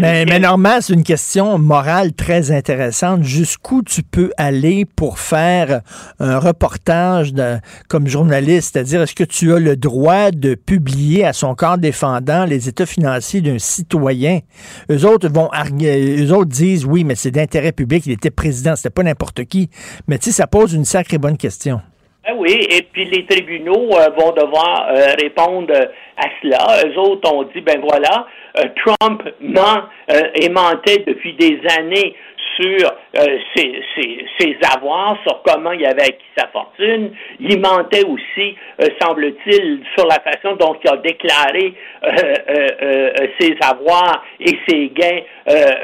mais, 0.00 0.24
mais 0.26 0.38
Normand, 0.38 0.80
c'est 0.80 0.92
une 0.92 1.02
question 1.02 1.58
morale 1.58 2.12
très 2.12 2.50
intéressante. 2.50 3.22
Jusqu'où 3.22 3.82
tu 3.82 4.02
peux 4.02 4.30
aller 4.36 4.84
pour 4.84 5.18
faire 5.18 5.80
un 6.18 6.38
reportage 6.38 7.32
de, 7.32 7.58
comme 7.88 8.06
journaliste? 8.06 8.72
C'est-à-dire, 8.72 9.02
est-ce 9.02 9.14
que 9.14 9.24
tu 9.24 9.54
as 9.54 9.58
le 9.58 9.76
droit 9.76 10.30
de 10.30 10.54
publier 10.54 11.24
à 11.24 11.32
son 11.32 11.54
corps 11.54 11.78
défendant 11.78 12.44
les 12.44 12.68
états 12.68 12.86
financiers 12.86 13.40
d'un 13.40 13.58
citoyen? 13.58 14.40
Eux 14.90 15.06
autres 15.06 15.28
vont 15.28 15.50
eux 15.82 16.32
autres 16.32 16.50
disent 16.50 16.84
oui, 16.84 17.04
mais 17.04 17.14
c'est 17.14 17.30
d'intérêt 17.30 17.72
public, 17.72 18.04
il 18.06 18.12
était 18.12 18.30
président, 18.30 18.76
c'était 18.76 18.90
pas 18.90 19.02
n'importe 19.02 19.44
qui. 19.44 19.70
Mais 20.06 20.18
tu 20.18 20.26
sais, 20.26 20.32
ça 20.32 20.46
pose 20.46 20.74
une 20.74 20.84
sacrée 20.84 21.18
bonne 21.18 21.36
question. 21.36 21.80
Ah 22.24 22.34
oui, 22.36 22.66
et 22.70 22.82
puis 22.82 23.04
les 23.04 23.24
tribunaux 23.26 23.90
euh, 23.92 24.10
vont 24.18 24.32
devoir 24.32 24.88
euh, 24.90 25.14
répondre 25.20 25.72
à 26.16 26.26
cela. 26.42 26.58
Eux 26.84 26.98
autres 26.98 27.32
ont 27.32 27.44
dit, 27.44 27.60
ben 27.60 27.80
voilà, 27.80 28.26
euh, 28.58 28.64
Trump 28.76 29.22
ment 29.40 29.84
et 30.34 30.48
mentait 30.48 31.04
depuis 31.06 31.34
des 31.34 31.60
années 31.78 32.14
sur 32.58 32.92
ses, 33.54 33.82
ses, 34.38 34.56
avoirs, 34.74 35.18
sur 35.26 35.42
comment 35.42 35.72
il 35.72 35.84
avait 35.86 36.02
acquis 36.02 36.24
sa 36.36 36.48
fortune. 36.48 37.10
Il 37.40 37.60
mentait 37.60 38.04
aussi, 38.04 38.56
semble-t-il, 39.00 39.80
sur 39.96 40.06
la 40.06 40.20
façon 40.20 40.56
dont 40.56 40.76
il 40.82 40.90
a 40.90 40.96
déclaré 40.96 41.74
ses 43.40 43.56
avoirs 43.62 44.24
et 44.40 44.58
ses 44.68 44.88
gains, 44.88 45.20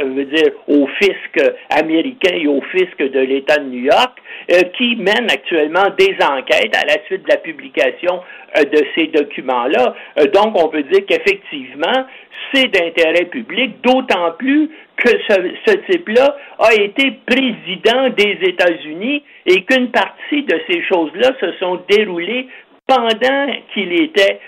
veut 0.04 0.24
dire, 0.24 0.52
au 0.68 0.86
fisc 1.00 1.54
américain 1.70 2.34
et 2.34 2.46
au 2.46 2.60
fisc 2.72 2.98
de 2.98 3.20
l'État 3.20 3.58
de 3.58 3.64
New 3.64 3.84
York. 3.84 4.20
Euh, 4.52 4.60
qui 4.76 4.96
mène 4.96 5.30
actuellement 5.30 5.88
des 5.98 6.14
enquêtes 6.22 6.76
à 6.76 6.84
la 6.84 7.02
suite 7.06 7.22
de 7.22 7.28
la 7.30 7.38
publication 7.38 8.20
euh, 8.58 8.64
de 8.64 8.84
ces 8.94 9.06
documents-là. 9.06 9.94
Euh, 10.18 10.26
donc, 10.26 10.62
on 10.62 10.68
peut 10.68 10.82
dire 10.82 11.06
qu'effectivement, 11.08 12.04
c'est 12.52 12.68
d'intérêt 12.68 13.24
public, 13.24 13.80
d'autant 13.80 14.32
plus 14.38 14.68
que 14.96 15.08
ce, 15.28 15.72
type-là 15.90 16.36
a 16.58 16.74
été 16.74 17.12
président 17.26 18.10
des 18.10 18.38
États-Unis 18.42 19.22
et 19.46 19.64
qu'une 19.64 19.90
partie 19.90 20.42
de 20.42 20.60
ces 20.68 20.82
choses-là 20.84 21.32
se 21.40 21.52
sont 21.58 21.80
déroulées 21.88 22.48
pendant 22.86 23.46
qu'il 23.72 23.92
était 23.92 24.40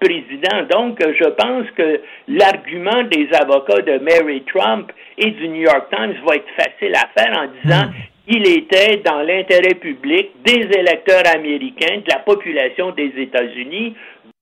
président. 0.00 0.62
Donc, 0.70 0.98
je 1.00 1.28
pense 1.28 1.70
que 1.76 2.00
l'argument 2.28 3.04
des 3.04 3.28
avocats 3.32 3.82
de 3.82 3.98
Mary 3.98 4.42
Trump 4.52 4.90
et 5.16 5.30
du 5.30 5.48
New 5.48 5.62
York 5.62 5.86
Times 5.90 6.14
va 6.26 6.36
être 6.36 6.50
facile 6.56 6.94
à 6.94 7.08
faire 7.16 7.38
en 7.38 7.46
disant 7.62 7.86
hmm 7.86 8.12
il 8.28 8.46
était 8.46 8.98
dans 8.98 9.22
l'intérêt 9.22 9.74
public 9.74 10.30
des 10.44 10.68
électeurs 10.78 11.24
américains, 11.34 11.98
de 11.98 12.10
la 12.10 12.20
population 12.20 12.92
des 12.92 13.12
États-Unis, 13.16 13.94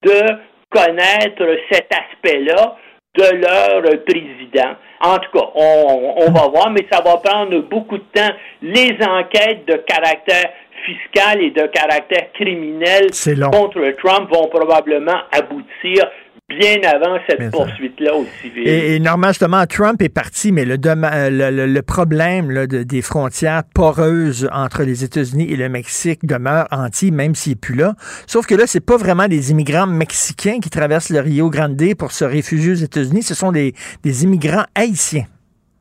de 0.02 0.22
connaître 0.68 1.44
cet 1.70 1.88
aspect-là 1.92 2.76
de 3.16 3.22
leur 3.22 4.04
président. 4.04 4.76
En 5.00 5.18
tout 5.18 5.30
cas, 5.38 5.46
on, 5.54 6.14
on 6.18 6.30
va 6.30 6.48
voir, 6.48 6.70
mais 6.70 6.86
ça 6.90 7.00
va 7.02 7.16
prendre 7.16 7.58
beaucoup 7.60 7.98
de 7.98 8.04
temps. 8.14 8.32
Les 8.62 8.96
enquêtes 9.04 9.66
de 9.66 9.76
caractère 9.76 10.50
fiscal 10.84 11.42
et 11.42 11.50
de 11.50 11.66
caractère 11.66 12.32
criminel 12.32 13.08
contre 13.52 13.90
Trump 14.02 14.30
vont 14.32 14.48
probablement 14.48 15.18
aboutir 15.32 16.06
bien 16.50 16.76
avant 16.82 17.18
cette 17.28 17.50
poursuite-là 17.50 18.14
au 18.14 18.26
civil. 18.42 18.68
Et, 18.68 19.00
normalement, 19.00 19.32
justement, 19.32 19.64
Trump 19.66 20.02
est 20.02 20.12
parti, 20.14 20.52
mais 20.52 20.64
le, 20.64 20.76
le, 20.76 21.82
problème 21.82 22.50
là, 22.50 22.66
de, 22.66 22.82
des 22.82 23.02
frontières 23.02 23.62
poreuses 23.74 24.48
entre 24.52 24.82
les 24.82 25.02
États-Unis 25.02 25.50
et 25.50 25.56
le 25.56 25.68
Mexique 25.68 26.26
demeure 26.26 26.66
entier, 26.70 27.10
même 27.10 27.34
s'il 27.34 27.52
n'est 27.52 27.56
plus 27.56 27.74
là. 27.74 27.94
Sauf 28.26 28.46
que 28.46 28.54
là, 28.54 28.64
c'est 28.66 28.84
pas 28.84 28.96
vraiment 28.96 29.26
des 29.26 29.50
immigrants 29.50 29.86
mexicains 29.86 30.60
qui 30.60 30.70
traversent 30.70 31.10
le 31.10 31.20
Rio 31.20 31.48
Grande 31.48 31.70
pour 31.98 32.12
se 32.12 32.24
réfugier 32.24 32.72
aux 32.72 32.84
États-Unis, 32.84 33.22
ce 33.22 33.34
sont 33.34 33.52
des, 33.52 33.72
des 34.02 34.24
immigrants 34.24 34.64
haïtiens. 34.74 35.24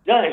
Là, 0.07 0.23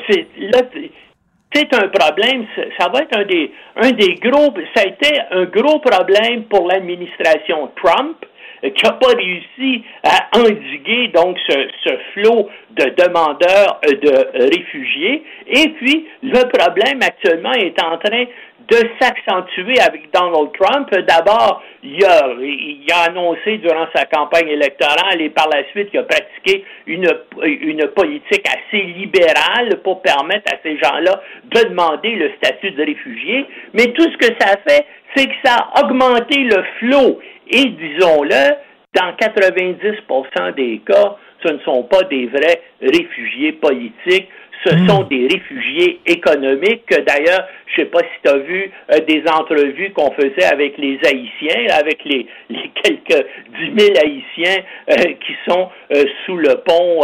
c'est 1.53 1.73
un 1.73 1.87
problème, 1.87 2.45
ça 2.79 2.89
va 2.89 3.01
être 3.01 3.17
un 3.17 3.25
des, 3.25 3.51
un 3.77 3.91
des 3.91 4.15
gros, 4.15 4.53
ça 4.75 4.83
a 4.83 4.87
été 4.87 5.19
un 5.31 5.45
gros 5.45 5.79
problème 5.79 6.43
pour 6.49 6.67
l'administration 6.67 7.71
Trump 7.81 8.17
qui 8.61 8.85
n'a 8.85 8.91
pas 8.93 9.13
réussi 9.15 9.83
à 10.03 10.39
endiguer 10.39 11.09
donc 11.09 11.37
ce, 11.47 11.67
ce 11.83 11.97
flot 12.13 12.49
de 12.71 12.85
demandeurs 13.03 13.79
euh, 13.85 13.95
de 13.95 14.55
réfugiés. 14.55 15.23
Et 15.47 15.69
puis, 15.69 16.07
le 16.23 16.47
problème 16.49 16.99
actuellement 17.01 17.53
est 17.53 17.81
en 17.81 17.97
train 17.97 18.25
de 18.69 18.77
s'accentuer 18.99 19.79
avec 19.79 20.11
Donald 20.11 20.49
Trump. 20.59 20.89
D'abord, 21.07 21.63
il 21.83 22.03
a, 22.03 22.33
il 22.41 22.85
a 22.91 23.09
annoncé 23.09 23.59
durant 23.59 23.87
sa 23.95 24.05
campagne 24.05 24.49
électorale 24.49 25.21
et 25.21 25.29
par 25.29 25.47
la 25.49 25.63
suite, 25.71 25.89
il 25.93 25.99
a 25.99 26.03
pratiqué 26.03 26.65
une, 26.85 27.07
une 27.43 27.87
politique 27.87 28.45
assez 28.45 28.81
libérale 28.83 29.79
pour 29.83 30.01
permettre 30.01 30.53
à 30.53 30.57
ces 30.63 30.77
gens-là 30.77 31.21
de 31.45 31.69
demander 31.69 32.11
le 32.15 32.31
statut 32.37 32.71
de 32.71 32.83
réfugié. 32.83 33.45
Mais 33.73 33.85
tout 33.93 34.03
ce 34.11 34.17
que 34.17 34.33
ça 34.39 34.57
fait, 34.67 34.85
c'est 35.15 35.27
que 35.27 35.35
ça 35.43 35.55
a 35.73 35.85
augmenté 35.85 36.39
le 36.39 36.63
flot. 36.79 37.19
Et 37.49 37.65
disons-le, 37.65 38.55
dans 38.93 39.11
90% 39.13 40.55
des 40.55 40.81
cas, 40.85 41.15
ce 41.45 41.53
ne 41.53 41.59
sont 41.59 41.83
pas 41.83 42.03
des 42.03 42.27
vrais 42.27 42.61
réfugiés 42.81 43.53
politiques, 43.53 44.27
ce 44.65 44.73
hmm. 44.73 44.87
sont 44.87 45.03
des 45.03 45.27
réfugiés 45.31 45.99
économiques. 46.05 46.89
D'ailleurs, 46.89 47.47
je 47.67 47.81
ne 47.81 47.85
sais 47.85 47.91
pas 47.91 47.99
si 47.99 48.21
tu 48.23 48.29
as 48.29 48.37
vu 48.37 48.71
euh, 48.91 48.99
des 49.07 49.23
entrevues 49.31 49.91
qu'on 49.91 50.11
faisait 50.11 50.45
avec 50.51 50.77
les 50.77 50.99
Haïtiens, 51.05 51.75
avec 51.77 52.03
les, 52.05 52.25
quelques 52.83 53.25
10 53.59 53.79
000 53.79 53.93
Haïtiens 54.03 54.63
euh, 54.89 54.95
qui 54.95 55.35
sont 55.47 55.69
euh, 55.93 56.03
sous 56.25 56.37
le 56.37 56.55
pont 56.65 57.01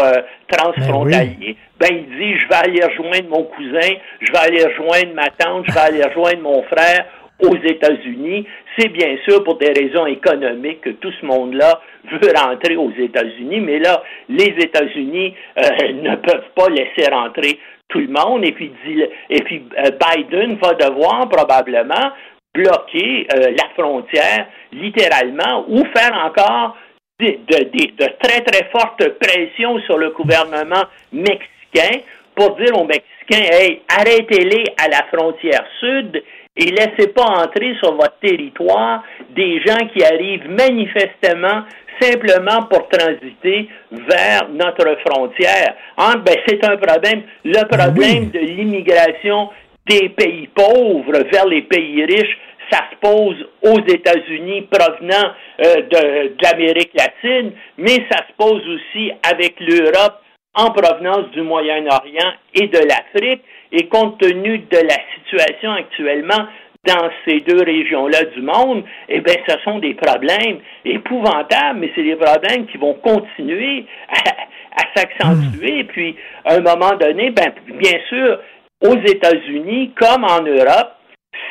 transfrontalier. 0.48 1.56
Ben, 1.80 1.90
ben, 1.90 2.06
il 2.10 2.18
dit, 2.18 2.40
je 2.40 2.48
vais 2.48 2.56
aller 2.56 2.84
rejoindre 2.84 3.30
mon 3.30 3.44
cousin, 3.44 3.95
je 4.22 4.32
vais 4.32 4.40
aller 4.40 4.64
rejoindre 4.64 5.14
ma 5.14 5.30
tante, 5.38 5.65
je 5.68 5.74
vais 5.74 5.80
aller 5.80 6.03
rejoindre 6.03 6.41
mon 6.41 6.64
frère 6.64 7.06
aux 7.40 7.56
États-Unis. 7.56 8.48
C'est 8.78 8.90
bien 8.90 9.18
sûr 9.28 9.44
pour 9.44 9.58
des 9.58 9.72
raisons 9.72 10.06
économiques 10.06 10.82
que 10.82 10.90
tout 10.91 11.12
ce 11.22 11.26
monde-là 11.26 11.80
veut 12.12 12.34
rentrer 12.36 12.76
aux 12.76 12.91
États-Unis, 12.91 13.60
mais 13.60 13.80
là, 13.80 14.04
les 14.30 14.56
États-Unis 14.58 15.36
euh, 15.58 15.94
ne 15.94 16.16
peuvent 16.16 16.50
pas 16.56 16.70
laisser 16.70 17.10
rentrer 17.12 17.60
tout 17.90 18.00
le 18.00 18.08
monde. 18.08 18.44
Et 18.45 18.52
puis, 18.52 18.72
euh, 18.90 19.91
Biden 19.91 20.56
va 20.56 20.74
devoir 20.74 21.30
probablement 21.30 22.12
bloquer 22.54 23.28
euh, 23.34 23.52
la 23.52 23.70
frontière 23.76 24.48
littéralement 24.72 25.66
ou 25.68 25.84
faire 25.95 26.14
encore 26.26 26.78
de, 27.20 27.38
de, 27.48 28.06
très 28.22 28.41
très 28.41 28.70
fortes 28.70 29.08
pressions 29.20 29.80
sur 29.82 29.98
le 29.98 30.10
gouvernement 30.12 30.84
mexicain 31.12 32.02
pour 32.36 32.56
dire 32.56 32.76
aux 32.76 32.86
Mexicains, 32.86 33.52
hey, 33.52 33.82
arrêtez-les 33.88 34.64
à 34.84 34.88
la 34.90 35.04
frontière 35.12 35.66
sud 35.80 36.24
et 36.56 36.66
laissez 36.66 37.12
pas 37.14 37.26
entrer 37.26 37.76
sur 37.80 37.96
votre 37.96 38.18
territoire 38.22 39.04
des 39.32 39.62
gens 39.62 39.88
qui 39.94 40.04
arrivent 40.04 40.50
manifestement 40.50 41.64
simplement 42.00 42.64
pour 42.70 42.88
transiter 42.90 43.70
vers 43.92 44.50
notre 44.50 44.98
frontière. 45.06 45.76
Hein? 45.98 46.16
Ben, 46.26 46.36
c'est 46.48 46.64
un 46.66 46.78
problème. 46.78 47.24
Le 47.44 47.68
problème 47.68 48.30
de 48.30 48.40
l'immigration 48.40 49.50
des 49.88 50.10
pays 50.10 50.48
pauvres 50.48 51.24
vers 51.32 51.46
les 51.48 51.64
pays 51.64 52.06
riches, 52.06 52.38
ça 52.72 52.80
se 52.92 52.96
pose 53.02 53.36
aux 53.62 53.80
États-Unis 53.80 54.68
provenant 54.72 55.32
euh, 55.66 55.76
de, 55.76 56.28
de 56.30 56.44
l'Amérique 56.44 56.92
latine, 56.96 57.52
mais 57.78 58.06
ça 58.10 58.20
se 58.28 58.34
pose 58.38 58.62
aussi 58.68 59.12
avec 59.24 59.60
l'Europe 59.60 60.20
en 60.56 60.72
provenance 60.72 61.30
du 61.32 61.42
Moyen-Orient 61.42 62.34
et 62.54 62.68
de 62.68 62.80
l'Afrique. 62.80 63.44
Et 63.74 63.88
compte 63.88 64.20
tenu 64.20 64.60
de 64.60 64.78
la 64.78 64.98
situation 65.16 65.72
actuellement 65.72 66.48
dans 66.86 67.10
ces 67.26 67.40
deux 67.40 67.64
régions-là 67.64 68.26
du 68.36 68.41
monde, 68.41 68.84
eh 69.08 69.22
bien, 69.22 69.36
ce 69.48 69.56
sont 69.64 69.80
des 69.80 69.94
problèmes 69.94 70.60
épouvantables, 70.84 71.80
mais 71.80 71.91
c'est 71.95 72.04
des 72.04 72.16
problèmes 72.16 72.68
qui 72.68 72.78
vont 72.78 72.94
continuer 72.95 73.86
à, 74.10 74.82
s'accentuer. 74.95 75.84
Hmm. 75.84 75.88
Puis, 75.88 76.16
à 76.45 76.56
un 76.56 76.60
moment 76.60 76.95
donné, 77.00 77.30
ben, 77.30 77.54
bien 77.68 78.00
sûr, 78.10 78.40
aux 78.82 78.98
États-Unis, 78.98 79.91
comme 79.95 80.26
en 80.26 80.41
Europe, 80.41 80.91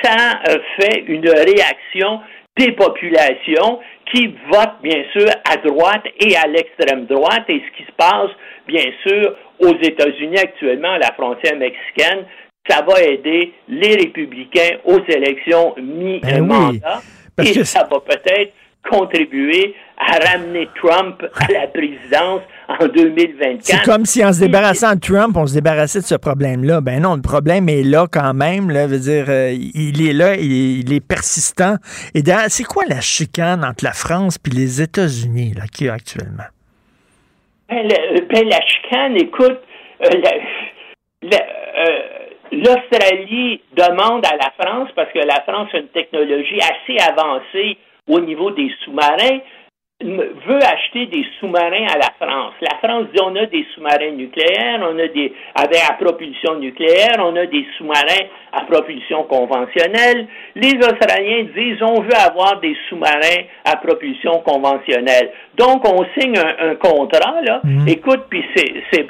ça 0.03 0.41
euh, 0.49 0.59
fait 0.79 1.05
une 1.07 1.29
réaction 1.29 2.21
des 2.59 2.73
populations 2.73 3.81
qui 4.13 4.35
votent, 4.51 4.83
bien 4.83 5.05
sûr, 5.13 5.27
à 5.51 5.57
droite 5.57 6.05
et 6.21 6.37
à 6.37 6.47
l'extrême 6.47 7.07
droite. 7.07 7.45
Et 7.49 7.63
ce 7.67 7.77
qui 7.79 7.85
se 7.85 7.93
passe, 7.97 8.31
bien 8.67 8.85
sûr, 9.07 9.35
aux 9.63 9.77
États-Unis 9.81 10.39
actuellement, 10.39 10.93
à 10.93 10.99
la 10.99 11.13
frontière 11.13 11.57
mexicaine, 11.57 12.25
ça 12.69 12.83
va 12.83 13.01
aider 13.01 13.53
les 13.69 13.95
républicains 13.95 14.77
aux 14.85 15.01
élections 15.09 15.75
mi-mandat. 15.79 17.03
Ben 17.37 17.47
et 17.47 17.65
ça 17.65 17.89
va 17.91 18.01
peut-être 18.01 18.53
contribuer 18.89 19.75
à 19.97 20.19
ramener 20.33 20.69
Trump 20.75 21.23
à 21.37 21.53
la 21.53 21.67
présidence 21.69 22.43
en 22.69 22.87
2024. 22.87 23.61
C'est 23.61 23.85
comme 23.85 24.05
si 24.05 24.25
en 24.25 24.33
se 24.33 24.41
débarrassant 24.41 24.95
de 24.95 25.01
Trump, 25.01 25.37
on 25.37 25.47
se 25.47 25.55
débarrassait 25.55 26.01
de 26.01 26.05
ce 26.05 26.17
problème-là. 26.17 26.81
Ben 26.81 27.01
non, 27.01 27.15
le 27.15 27.23
problème 27.23 27.69
est 27.69 27.85
là 27.85 28.07
quand 28.11 28.35
même. 28.35 28.71
Là, 28.71 28.87
veut 28.87 28.99
dire, 28.99 29.27
euh, 29.29 29.53
il 29.53 30.07
est 30.07 30.13
là, 30.13 30.37
il 30.37 30.93
est, 30.93 31.01
persistant. 31.01 31.77
Et 32.15 32.23
c'est 32.49 32.65
quoi 32.65 32.85
la 32.89 33.01
chicane 33.01 33.65
entre 33.65 33.85
la 33.85 33.93
France 33.93 34.37
et 34.47 34.51
les 34.51 34.83
États-Unis 34.83 35.55
là 35.57 35.65
qu'il 35.73 35.87
y 35.87 35.91
a 35.91 35.95
actuellement? 35.95 36.45
Ben, 37.73 37.89
ben 38.29 38.49
la 38.51 38.61
chicane, 38.67 39.17
écoute, 39.17 39.61
euh, 40.03 40.21
euh, 41.25 42.01
l'Australie 42.53 43.63
demande 43.75 44.27
à 44.27 44.37
la 44.37 44.53
France, 44.59 44.91
parce 44.95 45.11
que 45.13 45.21
la 45.21 45.41
France 45.49 45.71
a 45.73 45.79
une 45.79 45.89
technologie 45.89 46.61
assez 46.61 46.99
avancée 46.99 47.79
au 48.11 48.21
niveau 48.21 48.51
des 48.51 48.71
sous-marins, 48.85 49.39
veut 50.03 50.63
acheter 50.63 51.07
des 51.07 51.25
sous-marins 51.39 51.87
à 51.93 51.99
la 51.99 52.13
France. 52.21 52.55
La 52.61 52.79
France 52.79 53.07
dit 53.13 53.21
on 53.23 53.35
a 53.37 53.47
des 53.47 53.67
sous-marins 53.75 54.13
nucléaires, 54.13 54.81
on 54.83 54.99
a 54.99 55.09
des 55.09 55.33
avec 55.55 55.79
à 55.89 55.95
propulsion 55.95 56.57
nucléaire, 56.57 57.17
on 57.19 57.35
a 57.37 57.47
des 57.47 57.67
sous-marins 57.77 58.27
à 58.53 58.65
propulsion 58.65 59.25
conventionnelle. 59.25 60.27
Les 60.55 60.75
Australiens 60.77 61.47
disent 61.55 61.83
on 61.83 62.01
veut 62.03 62.17
avoir 62.17 62.61
des 62.61 62.77
sous-marins 62.89 63.45
à 63.65 63.77
propulsion 63.77 64.41
conventionnelle. 64.41 65.31
Donc 65.57 65.87
on 65.89 66.05
signe 66.19 66.39
un, 66.39 66.75
contrat 66.77 67.41
là. 67.43 67.61
Mhm. 67.65 67.89
Écoute, 67.89 68.25
puis 68.29 68.45
c'est 68.55 68.75
c'est 68.91 69.07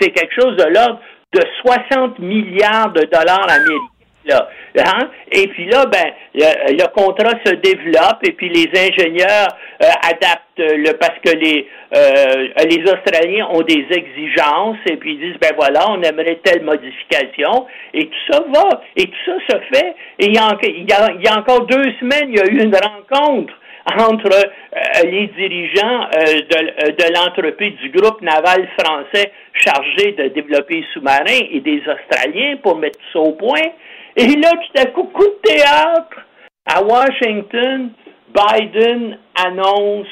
c'est 0.00 0.10
quelque 0.10 0.34
chose 0.34 0.56
de 0.56 0.64
l'ordre 0.64 1.00
de 1.32 1.40
60 1.62 2.18
milliards 2.18 2.92
de 2.92 3.02
dollars 3.04 3.46
américains 3.48 3.91
Là, 4.24 4.48
hein? 4.78 5.10
Et 5.32 5.48
puis 5.48 5.66
là, 5.66 5.84
ben, 5.86 6.12
le, 6.34 6.86
contrat 6.94 7.32
se 7.44 7.54
développe 7.54 8.18
et 8.22 8.32
puis 8.32 8.48
les 8.48 8.68
ingénieurs 8.78 9.48
euh, 9.82 9.86
adaptent 10.08 10.58
le 10.58 10.92
parce 10.92 11.18
que 11.24 11.36
les 11.36 11.66
euh, 11.94 12.48
les 12.68 12.82
Australiens 12.84 13.48
ont 13.50 13.62
des 13.62 13.84
exigences 13.90 14.78
et 14.86 14.96
puis 14.96 15.14
ils 15.14 15.20
disent 15.20 15.40
ben 15.40 15.52
voilà, 15.56 15.90
on 15.90 16.00
aimerait 16.02 16.38
telle 16.44 16.62
modification 16.62 17.66
et 17.94 18.06
tout 18.06 18.32
ça 18.32 18.44
va 18.54 18.82
et 18.96 19.06
tout 19.06 19.40
ça 19.48 19.58
se 19.58 19.76
fait 19.76 19.94
et 20.20 20.26
il 20.26 20.34
y 20.34 20.38
a, 20.38 21.38
encore 21.38 21.66
deux 21.66 21.92
semaines, 21.98 22.28
il 22.28 22.36
y 22.36 22.40
a 22.40 22.46
eu 22.46 22.62
une 22.62 22.76
rencontre 22.76 23.54
entre 23.98 24.30
euh, 24.32 25.02
les 25.02 25.26
dirigeants 25.36 26.08
de, 26.12 26.90
de 26.92 27.14
l'entreprise 27.14 27.74
du 27.78 27.90
groupe 27.90 28.22
naval 28.22 28.68
français 28.78 29.32
chargé 29.54 30.12
de 30.12 30.28
développer 30.28 30.84
sous-marins 30.92 31.46
et 31.50 31.60
des 31.60 31.80
Australiens 31.80 32.56
pour 32.62 32.76
mettre 32.76 32.98
ça 33.12 33.18
au 33.18 33.32
point. 33.32 33.72
Et 34.16 34.26
là, 34.36 34.50
tout 34.50 34.80
à 34.80 34.86
coup, 34.86 35.04
coup 35.04 35.24
de 35.24 35.40
théâtre, 35.42 36.26
à 36.66 36.82
Washington, 36.82 37.90
Biden 38.28 39.18
annonce 39.34 40.06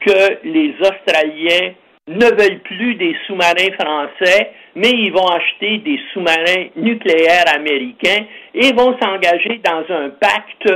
que 0.00 0.38
les 0.44 0.74
Australiens 0.80 1.74
ne 2.08 2.24
veulent 2.24 2.60
plus 2.60 2.94
des 2.94 3.14
sous-marins 3.26 3.72
français, 3.78 4.52
mais 4.74 4.90
ils 4.90 5.12
vont 5.12 5.26
acheter 5.26 5.78
des 5.78 6.00
sous-marins 6.12 6.68
nucléaires 6.76 7.54
américains 7.54 8.24
et 8.54 8.72
vont 8.72 8.96
s'engager 9.00 9.60
dans 9.62 9.84
un 9.94 10.10
pacte 10.10 10.72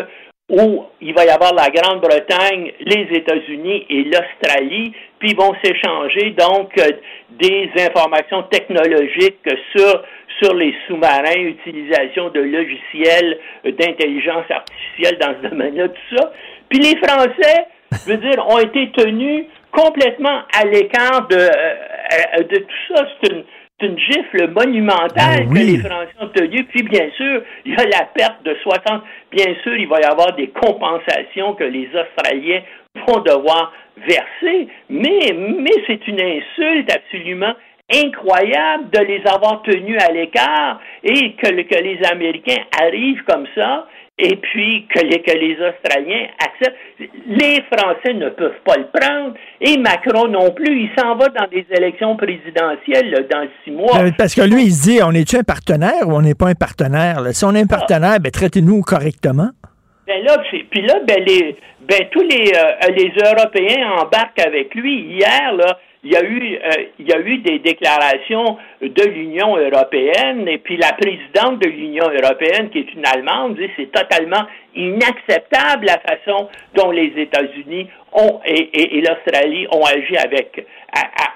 où 0.51 0.85
il 1.01 1.15
va 1.15 1.25
y 1.25 1.31
avoir 1.31 1.55
la 1.55 1.71
Grande-Bretagne, 1.71 2.73
les 2.81 3.09
États-Unis 3.17 3.87
et 3.89 4.05
l'Australie, 4.05 4.93
puis 5.23 5.31
ils 5.31 5.37
vont 5.37 5.55
s'échanger 5.63 6.31
donc 6.31 6.77
euh, 6.79 6.91
des 7.31 7.71
informations 7.79 8.43
technologiques 8.51 9.49
sur 9.77 10.03
sur 10.43 10.53
les 10.55 10.75
sous-marins, 10.87 11.39
utilisation 11.39 12.31
de 12.31 12.41
logiciels 12.41 13.39
d'intelligence 13.65 14.51
artificielle 14.51 15.19
dans 15.21 15.35
ce 15.41 15.49
domaine-là, 15.51 15.89
tout 15.89 16.17
ça. 16.17 16.33
Puis 16.69 16.81
les 16.81 16.97
Français, 16.97 17.67
je 17.93 18.11
veux 18.11 18.17
dire, 18.17 18.45
ont 18.49 18.59
été 18.59 18.91
tenus 18.97 19.45
complètement 19.71 20.41
à 20.59 20.65
l'écart 20.65 21.29
de, 21.29 21.37
euh, 21.37 22.43
de 22.43 22.59
tout 22.59 22.95
ça. 22.95 23.07
C'est 23.23 23.33
une, 23.33 23.45
une 23.83 23.99
gifle 23.99 24.49
monumentale 24.49 25.47
Ben 25.47 25.55
que 25.55 25.59
les 25.59 25.79
Français 25.79 26.15
ont 26.21 26.29
tenue. 26.29 26.65
Puis 26.65 26.83
bien 26.83 27.09
sûr, 27.17 27.43
il 27.65 27.75
y 27.75 27.77
a 27.77 27.85
la 27.85 28.07
perte 28.07 28.43
de 28.43 28.57
60. 28.61 29.03
Bien 29.31 29.55
sûr, 29.63 29.77
il 29.77 29.87
va 29.87 30.01
y 30.01 30.05
avoir 30.05 30.35
des 30.35 30.49
compensations 30.49 31.55
que 31.55 31.65
les 31.65 31.89
Australiens 31.95 32.63
vont 33.07 33.21
devoir 33.21 33.73
verser. 33.97 34.69
Mais, 34.91 35.33
mais 35.35 35.73
c'est 35.87 36.07
une 36.09 36.21
insulte 36.21 36.91
absolument 36.95 37.55
incroyable 37.93 38.91
de 38.91 39.01
les 39.01 39.23
avoir 39.27 39.63
tenus 39.63 40.01
à 40.03 40.13
l'écart 40.13 40.81
et 41.03 41.35
que, 41.35 41.49
que 41.49 41.83
les 41.83 41.99
Américains 42.11 42.63
arrivent 42.81 43.23
comme 43.25 43.47
ça 43.55 43.87
et 44.19 44.37
puis 44.37 44.87
que 44.95 45.01
les, 45.01 45.21
que 45.21 45.33
les 45.33 45.55
Australiens 45.55 46.27
acceptent. 46.39 46.79
Les 47.27 47.63
Français 47.73 48.15
ne 48.15 48.29
peuvent 48.31 48.61
pas 48.65 48.77
le 48.77 48.87
prendre 48.93 49.35
et 49.61 49.77
Macron 49.79 50.29
non 50.29 50.51
plus. 50.53 50.83
Il 50.83 50.91
s'en 50.99 51.17
va 51.17 51.29
dans 51.29 51.49
des 51.49 51.67
élections 51.71 52.17
présidentielles 52.17 53.11
là, 53.11 53.21
dans 53.31 53.49
six 53.65 53.71
mois. 53.71 53.99
Euh, 53.99 54.11
Parce 54.17 54.35
que 54.35 54.43
lui, 54.43 54.65
il 54.65 54.73
se 54.73 54.83
dit, 54.91 55.01
on 55.03 55.13
est-tu 55.13 55.37
un 55.37 55.43
partenaire 55.43 56.07
ou 56.07 56.13
on 56.13 56.23
n'est 56.23 56.35
pas 56.35 56.49
un 56.49 56.55
partenaire? 56.55 57.21
là? 57.21 57.33
Si 57.33 57.45
on 57.45 57.55
est 57.55 57.63
un 57.63 57.67
partenaire, 57.67 58.21
ben, 58.21 58.31
traitez-nous 58.31 58.83
correctement. 58.83 59.51
Ben 60.07 60.25
là, 60.25 60.37
puis 60.51 60.83
là, 60.83 60.95
ben 61.07 61.25
les, 61.25 61.57
ben 61.83 62.09
tous 62.11 62.23
les, 62.23 62.53
euh, 62.55 62.89
les 62.97 63.13
Européens 63.25 63.91
embarquent 64.01 64.41
avec 64.47 64.75
lui. 64.75 65.01
Hier, 65.01 65.53
là, 65.55 65.79
il 66.05 66.13
y 66.13 66.17
a 66.17 66.23
eu, 66.25 66.57
euh, 66.57 66.85
il 66.99 67.09
y 67.09 67.13
a 67.13 67.21
eu 67.21 67.39
des 67.39 67.59
déclarations 67.61 68.57
de 68.81 69.03
l'Union 69.05 69.57
européenne 69.57 70.49
et 70.49 70.59
puis 70.59 70.77
la 70.77 70.93
présidente 70.95 71.61
de 71.61 71.69
l'Union 71.69 72.07
européenne, 72.11 72.71
qui 72.71 72.81
est 72.81 72.93
une 72.95 73.07
Allemande, 73.07 73.57
dit 73.57 73.69
c'est 73.77 73.93
totalement 73.93 74.45
inacceptable 74.75 75.87
la 75.87 75.99
façon 76.01 76.49
dont 76.75 76.91
les 76.91 77.13
États-Unis 77.17 77.89
ont 78.13 78.41
et, 78.45 78.97
et- 78.97 79.01
l'Australie 79.01 79.67
ont 79.73 79.85
agi 79.85 80.17
avec 80.17 80.65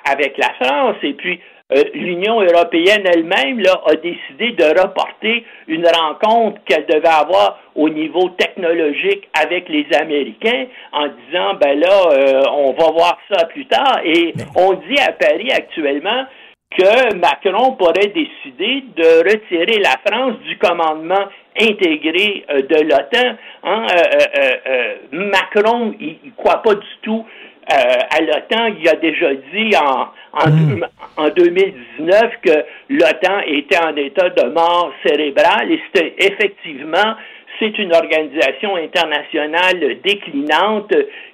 avec 0.04 0.36
la 0.38 0.52
France 0.60 0.96
et 1.02 1.14
puis 1.14 1.40
euh, 1.72 1.82
l'Union 1.94 2.40
européenne 2.40 3.02
elle-même 3.12 3.60
là, 3.60 3.80
a 3.86 3.96
décidé 3.96 4.52
de 4.52 4.80
reporter 4.80 5.44
une 5.66 5.86
rencontre 5.86 6.60
qu'elle 6.64 6.86
devait 6.86 7.08
avoir 7.08 7.58
au 7.74 7.88
niveau 7.88 8.28
technologique 8.30 9.28
avec 9.36 9.68
les 9.68 9.86
Américains 10.00 10.66
en 10.92 11.08
disant 11.08 11.54
ben 11.60 11.78
là 11.78 12.02
euh, 12.12 12.42
on 12.52 12.72
va 12.72 12.92
voir 12.92 13.18
ça 13.32 13.46
plus 13.46 13.66
tard 13.66 14.00
et 14.04 14.32
on 14.54 14.74
dit 14.74 14.98
à 15.00 15.10
Paris 15.12 15.50
actuellement 15.50 16.26
que 16.70 17.14
Macron 17.16 17.72
pourrait 17.72 18.12
décider 18.14 18.84
de 18.96 19.18
retirer 19.28 19.78
la 19.78 19.96
France 20.06 20.38
du 20.40 20.58
commandement 20.58 21.26
intégré 21.58 22.44
euh, 22.50 22.62
de 22.62 22.82
l'OTAN. 22.82 23.36
Hein, 23.62 23.86
euh, 23.90 24.18
euh, 24.38 24.52
euh, 24.66 24.94
Macron, 25.12 25.94
il 25.98 26.18
ne 26.24 26.30
croit 26.36 26.62
pas 26.62 26.74
du 26.74 26.86
tout 27.02 27.24
à 27.68 28.20
l'OTAN. 28.20 28.74
Il 28.78 28.88
a 28.88 28.96
déjà 28.96 29.34
dit 29.34 29.72
en, 29.76 30.08
en, 30.32 30.50
deux- 30.50 30.80
en 31.16 31.28
2019 31.28 32.22
que 32.42 32.64
l'OTAN 32.90 33.40
était 33.46 33.78
en 33.78 33.94
état 33.96 34.28
de 34.30 34.50
mort 34.50 34.92
cérébrale 35.04 35.70
et 35.72 35.80
c'était 35.92 36.14
effectivement 36.18 37.14
c'est 37.58 37.78
une 37.78 37.94
organisation 37.94 38.76
internationale 38.76 39.98
déclinante 40.04 40.92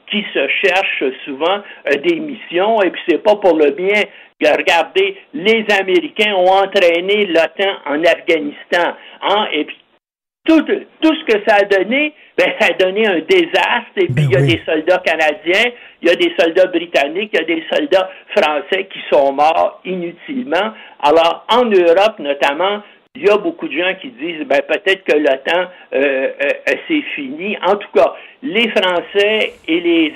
qui 0.09 0.25
se 0.33 0.47
cherche 0.65 1.03
souvent 1.25 1.59
euh, 1.89 1.97
des 1.97 2.17
missions 2.21 2.81
et 2.83 2.91
puis 2.91 3.03
c'est 3.09 3.23
pas 3.23 3.35
pour 3.37 3.57
le 3.57 3.71
bien 3.71 4.03
regardez 4.41 5.17
les 5.35 5.65
Américains 5.81 6.35
ont 6.35 6.51
entraîné 6.51 7.27
l'OTAN 7.27 7.73
en 7.87 8.03
Afghanistan 8.05 8.95
hein, 9.23 9.47
et 9.53 9.65
puis 9.65 9.77
tout, 10.45 10.65
tout 11.01 11.15
ce 11.15 11.25
que 11.25 11.43
ça 11.47 11.57
a 11.57 11.65
donné, 11.65 12.15
ben, 12.37 12.53
ça 12.59 12.69
a 12.71 12.73
donné 12.73 13.07
un 13.07 13.21
désastre. 13.21 13.97
Et 13.97 14.07
puis, 14.07 14.25
il 14.25 14.33
y 14.33 14.37
a 14.37 14.43
des 14.43 14.61
soldats 14.67 14.99
canadiens, 14.99 15.73
il 16.01 16.09
y 16.09 16.11
a 16.11 16.17
des 16.17 16.33
soldats 16.39 16.67
britanniques, 16.67 17.31
il 17.33 17.41
y 17.41 17.43
a 17.43 17.45
des 17.45 17.65
soldats 17.73 18.11
français 18.37 18.89
qui 18.93 18.99
sont 19.11 19.33
morts 19.33 19.81
inutilement. 19.85 20.73
Alors, 21.01 21.47
en 21.49 21.65
Europe, 21.67 22.19
notamment, 22.19 22.83
il 23.15 23.27
y 23.27 23.31
a 23.31 23.37
beaucoup 23.37 23.69
de 23.69 23.77
gens 23.77 23.95
qui 24.01 24.09
disent, 24.09 24.45
ben, 24.47 24.63
peut-être 24.67 25.05
que 25.05 25.17
l'OTAN, 25.17 25.61
euh, 25.61 25.67
euh, 25.93 26.29
euh, 26.41 26.75
c'est 26.89 27.03
fini. 27.15 27.57
En 27.65 27.77
tout 27.77 27.91
cas, 27.95 28.15
les 28.43 28.69
Français 28.71 29.53
et 29.69 29.81
les 29.81 30.15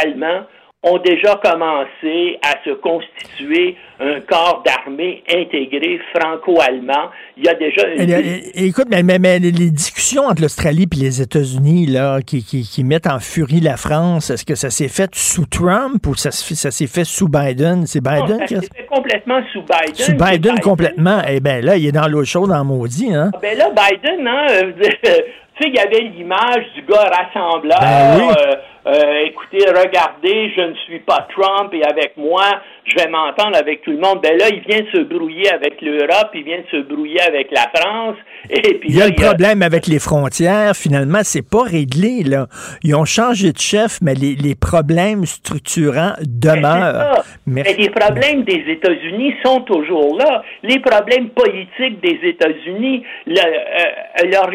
Allemands 0.00 0.46
ont 0.88 0.98
déjà 0.98 1.34
commencé 1.42 2.38
à 2.42 2.54
se 2.64 2.70
constituer 2.74 3.76
un 3.98 4.20
corps 4.20 4.62
d'armée 4.64 5.24
intégré 5.28 5.98
franco-allemand. 6.14 7.10
Il 7.36 7.44
y 7.44 7.48
a 7.48 7.54
déjà 7.54 7.88
une... 7.88 8.40
Écoute, 8.54 8.86
mais, 8.90 9.02
mais- 9.02 9.18
mais 9.18 9.38
les 9.38 9.70
discussions 9.70 10.22
entre 10.24 10.42
l'Australie 10.42 10.86
et 10.92 10.96
les 10.96 11.22
États-Unis 11.22 11.86
là, 11.86 12.20
qui, 12.22 12.44
qui- 12.44 12.62
qui 12.62 12.84
mettent 12.84 13.06
en 13.08 13.18
furie 13.18 13.60
la 13.60 13.76
France, 13.76 14.30
est-ce 14.30 14.44
que 14.44 14.54
ça 14.54 14.70
s'est 14.70 14.88
fait 14.88 15.14
sous 15.14 15.46
Trump 15.46 16.06
ou 16.06 16.14
ça, 16.14 16.30
ça 16.30 16.70
s'est 16.70 16.86
fait 16.86 17.04
sous 17.04 17.28
Biden? 17.28 17.86
C'est 17.86 18.04
Non, 18.04 18.12
Biden 18.22 18.38
ça 18.40 18.44
qui 18.46 18.54
a- 18.54 18.60
s'est 18.60 18.68
fait 18.76 18.86
complètement 18.86 19.40
sous 19.52 19.62
Biden. 19.62 19.94
Sous 19.94 20.14
Biden 20.14 20.60
complètement. 20.60 21.20
Eh 21.28 21.40
bien 21.40 21.60
là, 21.62 21.76
il 21.76 21.86
est 21.86 21.92
dans 21.92 22.06
l'eau 22.06 22.24
chaude 22.24 22.52
en 22.52 22.64
maudit. 22.64 23.12
Hein? 23.14 23.30
Ah, 23.34 23.38
Ben 23.42 23.58
là, 23.58 23.70
Biden, 23.70 24.26
hein, 24.28 24.46
tu 24.80 24.84
sais, 25.02 25.24
il 25.68 25.74
y 25.74 25.78
avait 25.78 26.00
l'image 26.16 26.64
du 26.74 26.82
gars 26.82 27.04
rassembleur. 27.10 27.80
Ben 27.80 28.18
oui. 28.18 28.24
euh, 28.46 28.54
euh, 28.86 29.24
écoutez, 29.26 29.58
regardez, 29.68 30.52
je 30.56 30.60
ne 30.60 30.74
suis 30.86 31.00
pas 31.00 31.26
Trump 31.36 31.72
et 31.74 31.82
avec 31.84 32.16
moi, 32.16 32.44
je 32.84 32.94
vais 32.96 33.08
m'entendre 33.08 33.56
avec 33.56 33.82
tout 33.82 33.90
le 33.90 33.98
monde. 33.98 34.20
Ben 34.22 34.38
là, 34.38 34.46
il 34.48 34.60
vient 34.60 34.80
de 34.80 34.88
se 34.96 35.02
brouiller 35.02 35.50
avec 35.52 35.80
l'Europe, 35.82 36.30
il 36.34 36.44
vient 36.44 36.58
de 36.58 36.66
se 36.70 36.82
brouiller 36.82 37.20
avec 37.22 37.50
la 37.50 37.66
France. 37.74 38.16
Et 38.50 38.74
puis 38.78 38.90
Il 38.90 38.96
y 38.96 39.00
a 39.02 39.06
là, 39.06 39.10
le 39.16 39.20
problème 39.22 39.62
avec 39.62 39.88
les 39.88 39.98
frontières. 39.98 40.74
Finalement, 40.76 41.18
c'est 41.24 41.48
pas 41.48 41.62
réglé. 41.64 42.22
Là. 42.24 42.46
Ils 42.84 42.94
ont 42.94 43.04
changé 43.04 43.52
de 43.52 43.58
chef, 43.58 43.98
mais 44.02 44.14
les, 44.14 44.36
les 44.36 44.54
problèmes 44.54 45.24
structurants 45.24 46.12
demeurent. 46.20 47.14
ça. 47.16 47.24
Mais- 47.46 47.64
Mais 47.64 47.74
les 47.74 47.90
problèmes 47.90 48.44
des 48.44 48.62
États-Unis 48.68 49.34
sont 49.44 49.62
toujours 49.62 50.16
là. 50.16 50.42
Les 50.62 50.78
problèmes 50.78 51.30
politiques 51.30 52.00
des 52.00 52.20
États-Unis, 52.28 53.02
le- 53.26 53.40
euh, 53.40 54.30
leur, 54.30 54.48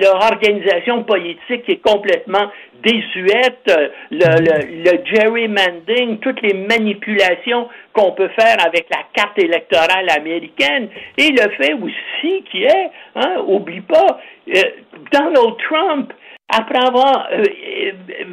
leur 0.00 0.22
organisation 0.32 1.02
politique 1.02 1.64
est 1.68 1.82
complètement 1.82 2.46
désuète, 2.84 3.62
euh, 3.70 3.88
le, 4.10 4.28
le, 4.40 4.90
le 4.90 5.04
gerrymandering, 5.04 6.18
toutes 6.20 6.40
les 6.42 6.54
manipulations 6.54 7.68
qu'on 7.92 8.12
peut 8.12 8.30
faire 8.38 8.56
avec 8.66 8.86
la 8.90 9.02
carte 9.14 9.38
électorale 9.38 10.08
américaine, 10.16 10.88
et 11.18 11.30
le 11.30 11.48
fait 11.56 11.74
aussi 11.74 12.42
qui 12.50 12.64
est, 12.64 12.90
hein, 13.16 13.42
oublie 13.46 13.80
pas, 13.82 14.18
euh, 14.48 14.60
Donald 15.12 15.56
Trump, 15.68 16.12
après 16.54 16.86
avoir 16.86 17.28
euh, 17.32 17.42
euh, 17.42 18.24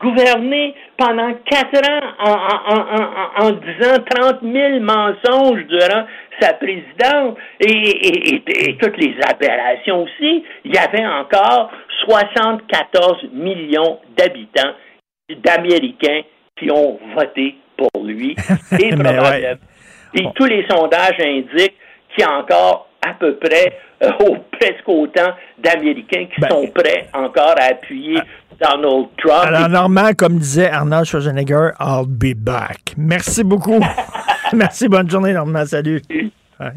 gouverné 0.00 0.74
pendant 0.96 1.32
quatre 1.48 1.80
ans 1.88 2.00
en, 2.18 2.30
en, 2.32 2.76
en, 2.76 3.44
en, 3.44 3.46
en 3.46 3.50
disant 3.52 4.02
30 4.10 4.40
000 4.42 4.80
mensonges 4.80 5.64
durant 5.66 6.04
sa 6.40 6.52
présidence 6.54 7.36
et, 7.60 7.70
et, 7.72 8.34
et- 8.34 8.70
et 8.70 8.76
toutes 8.76 8.96
les 8.98 9.14
aberrations 9.30 10.02
aussi, 10.02 10.44
il 10.64 10.74
y 10.74 10.78
avait 10.78 11.06
encore 11.06 11.70
74 12.04 13.24
millions 13.32 13.98
d'habitants, 14.16 14.72
d'Américains 15.42 16.22
qui 16.58 16.70
ont 16.70 16.98
voté 17.16 17.56
pour 17.76 18.04
lui. 18.04 18.36
Et 18.78 18.94
ouais. 18.94 19.58
Tous 20.34 20.44
les 20.44 20.66
sondages 20.68 21.18
indiquent 21.20 21.76
qu'il 22.14 22.20
y 22.20 22.22
a 22.22 22.38
encore 22.38 22.88
à 23.06 23.14
peu 23.14 23.36
près, 23.36 23.78
euh, 24.02 24.10
presque 24.58 24.88
autant 24.88 25.32
d'Américains 25.58 26.26
qui 26.34 26.40
Ben, 26.40 26.48
sont 26.48 26.66
prêts 26.68 27.08
encore 27.12 27.54
à 27.60 27.72
appuyer 27.72 28.18
Donald 28.60 29.08
Trump. 29.18 29.46
Alors, 29.46 29.68
Normand, 29.68 30.12
comme 30.16 30.38
disait 30.38 30.70
Arnold 30.70 31.04
Schwarzenegger, 31.04 31.70
I'll 31.80 32.06
be 32.06 32.34
back. 32.34 32.94
Merci 32.96 33.44
beaucoup. 33.44 33.80
Merci, 34.52 34.88
bonne 34.88 35.10
journée, 35.10 35.32
Normand. 35.32 35.66
Salut. 35.66 36.00
Ouais. 36.60 36.72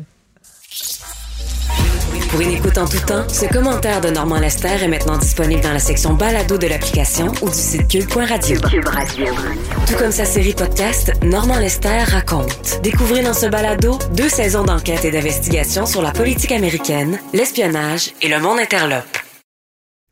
Pour 2.29 2.41
une 2.41 2.51
écoute 2.51 2.77
en 2.77 2.85
tout 2.87 2.99
temps, 3.05 3.27
ce 3.29 3.45
commentaire 3.45 4.01
de 4.01 4.09
Normand 4.09 4.39
Lester 4.39 4.67
est 4.83 4.87
maintenant 4.87 5.17
disponible 5.17 5.61
dans 5.61 5.71
la 5.73 5.79
section 5.79 6.13
balado 6.13 6.57
de 6.57 6.67
l'application 6.67 7.27
ou 7.41 7.49
du 7.49 7.55
site 7.55 7.87
cube.radio. 7.87 8.59
Tout 8.59 9.95
comme 9.97 10.11
sa 10.11 10.25
série 10.25 10.53
podcast 10.53 11.11
Normand 11.23 11.59
Lester 11.59 12.03
raconte. 12.03 12.79
Découvrez 12.83 13.23
dans 13.23 13.33
ce 13.33 13.45
balado 13.47 13.97
deux 14.15 14.29
saisons 14.29 14.63
d'enquête 14.63 15.05
et 15.05 15.11
d'investigation 15.11 15.85
sur 15.85 16.01
la 16.01 16.11
politique 16.11 16.51
américaine, 16.51 17.19
l'espionnage 17.33 18.11
et 18.21 18.27
le 18.27 18.39
monde 18.39 18.59
interlope. 18.59 19.05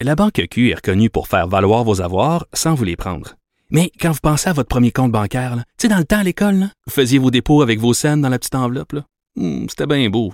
La 0.01 0.15
Banque 0.15 0.41
Q 0.49 0.71
est 0.71 0.75
reconnue 0.75 1.09
pour 1.09 1.27
faire 1.27 1.47
valoir 1.47 1.83
vos 1.83 2.01
avoirs 2.01 2.45
sans 2.53 2.73
vous 2.75 2.83
les 2.83 2.95
prendre. 2.95 3.35
Mais 3.71 3.91
quand 3.99 4.11
vous 4.11 4.19
pensez 4.21 4.49
à 4.49 4.53
votre 4.53 4.69
premier 4.69 4.91
compte 4.91 5.11
bancaire, 5.11 5.55
tu 5.77 5.83
sais, 5.83 5.87
dans 5.87 5.97
le 5.97 6.05
temps 6.05 6.19
à 6.19 6.23
l'école, 6.23 6.67
vous 6.85 6.93
faisiez 6.93 7.17
vos 7.19 7.31
dépôts 7.31 7.61
avec 7.61 7.79
vos 7.79 7.93
scènes 7.93 8.21
dans 8.21 8.29
la 8.29 8.37
petite 8.37 8.55
enveloppe. 8.55 8.93
là. 8.93 9.01
Hmm, 9.37 9.65
C'était 9.69 9.87
bien 9.87 10.07
beau. 10.09 10.33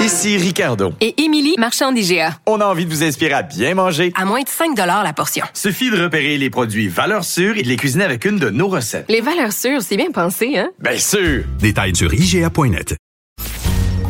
Ici 0.00 0.36
Ricardo. 0.36 0.92
Et 1.00 1.22
Émilie, 1.22 1.56
marchand 1.58 1.90
d'IGA. 1.90 2.38
On 2.46 2.60
a 2.60 2.64
envie 2.66 2.86
de 2.86 2.90
vous 2.90 3.02
inspirer 3.02 3.32
à 3.32 3.42
bien 3.42 3.74
manger. 3.74 4.12
À 4.14 4.24
moins 4.24 4.42
de 4.42 4.48
5 4.48 4.76
la 4.76 5.12
portion. 5.12 5.44
Suffit 5.54 5.90
de 5.90 6.00
repérer 6.00 6.38
les 6.38 6.50
produits 6.50 6.86
valeurs 6.86 7.24
sûres 7.24 7.56
et 7.56 7.62
de 7.62 7.68
les 7.68 7.76
cuisiner 7.76 8.04
avec 8.04 8.24
une 8.24 8.38
de 8.38 8.48
nos 8.48 8.68
recettes. 8.68 9.06
Les 9.08 9.20
valeurs 9.20 9.52
sûres, 9.52 9.82
c'est 9.82 9.96
bien 9.96 10.12
pensé, 10.12 10.56
hein? 10.56 10.70
Bien 10.78 10.98
sûr! 10.98 11.42
Détails 11.58 11.96
sur 11.96 12.14
IGA.net. 12.14 12.94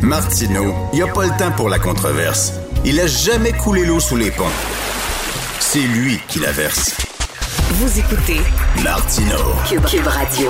Martino, 0.01 0.75
il 0.93 0.97
n'y 0.97 1.01
a 1.01 1.07
pas 1.07 1.25
le 1.25 1.37
temps 1.37 1.51
pour 1.51 1.69
la 1.69 1.79
controverse. 1.79 2.53
Il 2.85 2.99
a 2.99 3.07
jamais 3.07 3.51
coulé 3.51 3.83
l'eau 3.83 3.99
sous 3.99 4.15
les 4.15 4.29
ponts. 4.31 4.45
C'est 5.59 5.79
lui 5.79 6.19
qui 6.27 6.39
la 6.39 6.51
verse. 6.51 6.95
Vous 7.71 7.99
écoutez 7.99 8.41
Martino. 8.83 9.37
Cube, 9.67 9.85
Cube 9.85 10.07
Radio. 10.07 10.49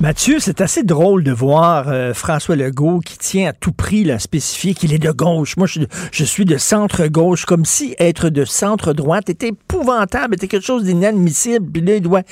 Mathieu, 0.00 0.38
c'est 0.38 0.62
assez 0.62 0.82
drôle 0.82 1.22
de 1.24 1.30
voir 1.30 1.90
euh, 1.90 2.14
François 2.14 2.56
Legault 2.56 3.00
qui 3.00 3.18
tient 3.18 3.50
à 3.50 3.52
tout 3.52 3.74
prix 3.74 4.02
là, 4.02 4.14
à 4.14 4.18
spécifier 4.18 4.72
qu'il 4.72 4.94
est 4.94 4.98
de 4.98 5.12
gauche. 5.12 5.58
Moi, 5.58 5.66
je, 5.66 5.80
je 6.10 6.24
suis 6.24 6.46
de 6.46 6.56
centre-gauche, 6.56 7.44
comme 7.44 7.66
si 7.66 7.94
être 7.98 8.30
de 8.30 8.46
centre-droite 8.46 9.28
était 9.28 9.48
épouvantable, 9.48 10.36
était 10.36 10.48
quelque 10.48 10.64
chose 10.64 10.84
d'inadmissible. 10.84 11.70
Puis 11.70 11.82
là, 11.82 11.96
il 11.96 12.00
doit, 12.00 12.22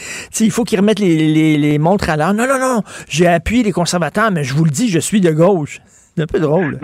il 0.41 0.51
faut 0.51 0.65
qu'il 0.65 0.81
remette 0.81 0.99
les, 0.99 1.79
montres 1.79 2.09
à 2.09 2.17
l'heure. 2.17 2.33
Non, 2.33 2.47
non, 2.47 2.59
non, 2.59 2.81
j'ai 3.07 3.27
appuyé 3.27 3.63
les 3.63 3.73
conservateurs, 3.73 4.31
mais 4.31 4.45
je 4.45 4.55
vous 4.55 4.65
le 4.65 4.71
dis, 4.71 4.89
je 4.89 4.99
suis 4.99 5.21
de 5.21 5.31
gauche. 5.31 5.81
C'est 5.85 6.23
un 6.23 6.27
peu 6.27 6.41
drôle. 6.41 6.79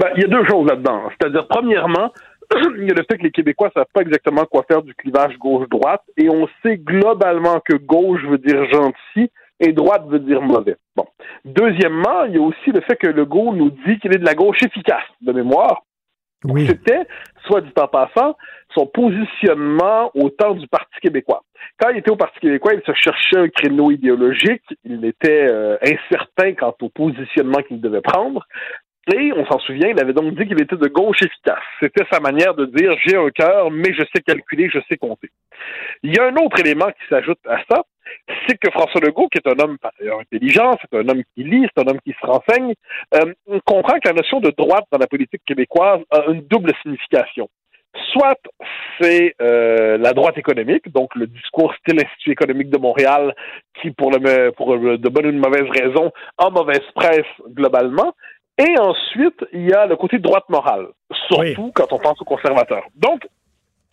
Ben, 0.00 0.10
il 0.14 0.22
y 0.22 0.24
a 0.26 0.28
deux 0.28 0.46
choses 0.46 0.68
là-dedans. 0.68 1.08
C'est-à-dire, 1.10 1.48
premièrement, 1.48 2.12
il 2.78 2.84
y 2.84 2.90
a 2.92 2.94
le 2.94 3.04
fait 3.10 3.18
que 3.18 3.24
les 3.24 3.32
Québécois 3.32 3.72
savent 3.74 3.86
pas 3.92 4.02
exactement 4.02 4.44
quoi 4.44 4.64
faire 4.68 4.82
du 4.82 4.94
clivage 4.94 5.36
gauche-droite, 5.38 6.02
et 6.16 6.30
on 6.30 6.46
sait 6.62 6.76
globalement 6.76 7.58
que 7.68 7.74
gauche 7.74 8.22
veut 8.30 8.38
dire 8.38 8.64
gentil, 8.70 9.28
et 9.60 9.72
droite 9.72 10.06
veut 10.06 10.20
dire 10.20 10.40
mauvais. 10.42 10.76
Bon. 10.96 11.06
Deuxièmement, 11.44 12.24
il 12.24 12.34
y 12.34 12.38
a 12.38 12.42
aussi 12.42 12.70
le 12.70 12.80
fait 12.80 12.96
que 12.96 13.08
Legault 13.08 13.54
nous 13.54 13.70
dit 13.70 13.98
qu'il 13.98 14.14
est 14.14 14.18
de 14.18 14.24
la 14.24 14.34
gauche 14.34 14.62
efficace, 14.62 15.04
de 15.20 15.32
mémoire. 15.32 15.82
C'était, 16.44 17.06
soit 17.46 17.62
dit 17.62 17.72
en 17.80 17.88
passant, 17.88 18.36
son 18.72 18.86
positionnement 18.86 20.12
au 20.14 20.30
temps 20.30 20.54
du 20.54 20.68
Parti 20.68 21.00
québécois. 21.02 21.42
Quand 21.80 21.88
il 21.90 21.98
était 21.98 22.12
au 22.12 22.16
Parti 22.16 22.38
québécois, 22.38 22.74
il 22.74 22.82
se 22.86 22.92
cherchait 22.94 23.38
un 23.38 23.48
créneau 23.48 23.90
idéologique, 23.90 24.62
il 24.84 25.04
était 25.04 25.48
euh, 25.50 25.76
incertain 25.82 26.54
quant 26.54 26.74
au 26.80 26.88
positionnement 26.90 27.62
qu'il 27.62 27.80
devait 27.80 28.02
prendre. 28.02 28.46
Et 29.12 29.32
on 29.32 29.46
s'en 29.46 29.58
souvient, 29.60 29.88
il 29.88 30.00
avait 30.00 30.12
donc 30.12 30.34
dit 30.34 30.46
qu'il 30.46 30.60
était 30.60 30.76
de 30.76 30.88
gauche 30.88 31.22
efficace. 31.22 31.62
C'était 31.80 32.04
sa 32.12 32.20
manière 32.20 32.54
de 32.54 32.66
dire 32.66 32.94
j'ai 33.06 33.16
un 33.16 33.30
cœur, 33.30 33.70
mais 33.70 33.92
je 33.94 34.02
sais 34.14 34.22
calculer, 34.22 34.68
je 34.70 34.80
sais 34.88 34.98
compter. 34.98 35.30
Il 36.02 36.14
y 36.14 36.18
a 36.18 36.26
un 36.26 36.36
autre 36.36 36.60
élément 36.60 36.88
qui 36.88 37.08
s'ajoute 37.08 37.38
à 37.48 37.58
ça, 37.70 37.84
c'est 38.46 38.58
que 38.58 38.70
François 38.70 39.00
Legault, 39.00 39.28
qui 39.28 39.38
est 39.38 39.48
un 39.48 39.58
homme 39.62 39.76
intelligent, 40.20 40.76
c'est 40.80 40.98
un 40.98 41.08
homme 41.08 41.22
qui 41.34 41.44
lit, 41.44 41.66
c'est 41.74 41.82
un 41.82 41.90
homme 41.90 42.00
qui 42.00 42.14
se 42.20 42.26
renseigne, 42.26 42.74
euh, 43.14 43.32
comprend 43.64 43.98
que 43.98 44.08
la 44.08 44.14
notion 44.14 44.40
de 44.40 44.50
droite 44.50 44.84
dans 44.90 44.98
la 44.98 45.06
politique 45.06 45.42
québécoise 45.46 46.00
a 46.10 46.24
une 46.30 46.42
double 46.42 46.72
signification. 46.82 47.48
Soit 48.12 48.38
c'est 49.00 49.34
euh, 49.40 49.96
la 49.98 50.12
droite 50.12 50.38
économique, 50.38 50.92
donc 50.92 51.14
le 51.14 51.26
discours 51.26 51.74
style 51.76 52.00
Institut 52.04 52.32
économique 52.32 52.70
de 52.70 52.78
Montréal, 52.78 53.34
qui 53.80 53.90
pour, 53.90 54.10
le, 54.10 54.50
pour 54.50 54.76
de 54.76 55.08
bonne 55.08 55.26
ou 55.26 55.32
de 55.32 55.38
mauvaise 55.38 55.68
raison 55.70 56.12
en 56.36 56.50
mauvaise 56.50 56.84
presse 56.94 57.26
globalement, 57.48 58.14
et 58.58 58.78
ensuite 58.78 59.44
il 59.52 59.68
y 59.68 59.72
a 59.72 59.86
le 59.86 59.96
côté 59.96 60.18
droite 60.18 60.48
morale, 60.48 60.88
surtout 61.28 61.72
quand 61.74 61.92
on 61.92 61.98
pense 61.98 62.20
aux 62.20 62.24
conservateurs. 62.24 62.84
Donc 62.96 63.26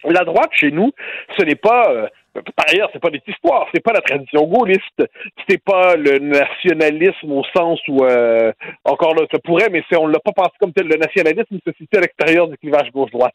la 0.04 0.24
droite 0.24 0.50
chez 0.52 0.72
nous, 0.72 0.92
ce 1.38 1.44
n'est 1.44 1.56
pas 1.56 1.90
euh, 1.90 2.08
par 2.56 2.66
ailleurs, 2.70 2.90
c'est 2.94 3.02
pas 3.02 3.10
des 3.10 3.22
histoires, 3.28 3.68
c'est 3.74 3.84
pas 3.84 3.94
la 3.94 4.02
tradition 4.02 4.44
gaulliste, 4.44 5.04
c'est 5.48 5.64
pas 5.64 5.96
le 5.96 6.20
nationalisme 6.20 7.32
au 7.32 7.44
sens 7.56 7.80
où 7.88 8.04
euh, 8.04 8.52
encore 8.84 9.16
là, 9.16 9.26
ça 9.32 9.40
pourrait, 9.40 9.70
mais 9.72 9.84
on 9.98 10.08
l'a 10.08 10.20
pas 10.20 10.32
pensé 10.32 10.52
comme 10.60 10.74
tel. 10.74 10.88
Le 10.88 10.98
nationalisme 10.98 11.58
se 11.66 11.74
situe 11.74 11.98
à 11.98 12.02
l'extérieur 12.02 12.48
du 12.48 12.58
clivage 12.58 12.92
gauche-droite. 12.92 13.34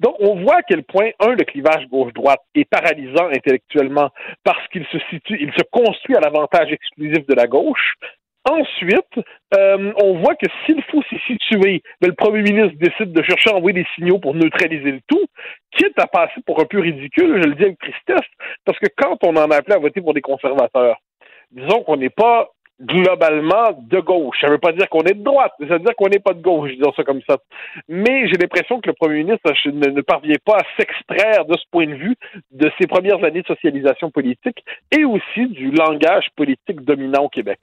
Donc, 0.00 0.14
on 0.20 0.36
voit 0.42 0.58
à 0.58 0.62
quel 0.62 0.84
point, 0.84 1.10
un, 1.20 1.34
le 1.34 1.44
clivage 1.44 1.86
gauche-droite 1.88 2.40
est 2.54 2.64
paralysant 2.64 3.28
intellectuellement 3.28 4.10
parce 4.44 4.66
qu'il 4.68 4.86
se 4.86 4.98
situe, 5.10 5.38
il 5.40 5.52
se 5.52 5.64
construit 5.70 6.16
à 6.16 6.20
l'avantage 6.20 6.72
exclusif 6.72 7.26
de 7.26 7.34
la 7.34 7.46
gauche, 7.46 7.94
Ensuite, 8.44 9.26
euh, 9.54 9.92
on 9.96 10.20
voit 10.20 10.34
que 10.34 10.46
s'il 10.64 10.82
faut 10.84 11.02
s'y 11.02 11.18
situer, 11.26 11.82
ben, 12.00 12.08
le 12.08 12.14
premier 12.14 12.42
ministre 12.42 12.78
décide 12.78 13.12
de 13.12 13.22
chercher 13.22 13.50
à 13.50 13.56
envoyer 13.56 13.82
des 13.82 13.86
signaux 13.94 14.18
pour 14.18 14.34
neutraliser 14.34 14.92
le 14.92 15.00
tout, 15.06 15.26
quitte 15.72 15.98
à 15.98 16.06
passer 16.06 16.40
pour 16.46 16.60
un 16.60 16.64
peu 16.64 16.80
ridicule, 16.80 17.42
je 17.42 17.48
le 17.48 17.54
dis 17.54 17.64
avec 17.64 17.78
tristesse, 17.78 18.28
parce 18.64 18.78
que 18.78 18.86
quand 18.96 19.18
on 19.22 19.36
en 19.36 19.50
a 19.50 19.56
appelé 19.56 19.76
à 19.76 19.78
voter 19.78 20.00
pour 20.00 20.14
des 20.14 20.22
conservateurs, 20.22 20.98
disons 21.50 21.82
qu'on 21.82 21.96
n'est 21.96 22.10
pas 22.10 22.48
globalement 22.80 23.76
de 23.76 23.98
gauche. 24.00 24.36
Ça 24.40 24.46
ne 24.46 24.52
veut 24.52 24.58
pas 24.58 24.72
dire 24.72 24.88
qu'on 24.88 25.02
est 25.02 25.14
de 25.14 25.22
droite, 25.22 25.52
ça 25.58 25.66
veut 25.66 25.78
dire 25.80 25.94
qu'on 25.96 26.08
n'est 26.08 26.20
pas 26.20 26.32
de 26.32 26.40
gauche, 26.40 26.70
disons 26.70 26.92
ça 26.92 27.02
comme 27.02 27.20
ça. 27.28 27.38
Mais 27.88 28.28
j'ai 28.28 28.36
l'impression 28.36 28.80
que 28.80 28.88
le 28.88 28.92
premier 28.92 29.24
ministre 29.24 29.50
ne, 29.66 29.90
ne 29.90 30.00
parvient 30.00 30.36
pas 30.44 30.58
à 30.58 30.64
s'extraire 30.78 31.44
de 31.44 31.56
ce 31.56 31.64
point 31.70 31.86
de 31.86 31.94
vue 31.94 32.16
de 32.52 32.70
ses 32.80 32.86
premières 32.86 33.22
années 33.24 33.42
de 33.42 33.46
socialisation 33.46 34.10
politique 34.10 34.64
et 34.96 35.04
aussi 35.04 35.48
du 35.48 35.70
langage 35.70 36.28
politique 36.36 36.80
dominant 36.82 37.24
au 37.24 37.28
Québec. 37.28 37.58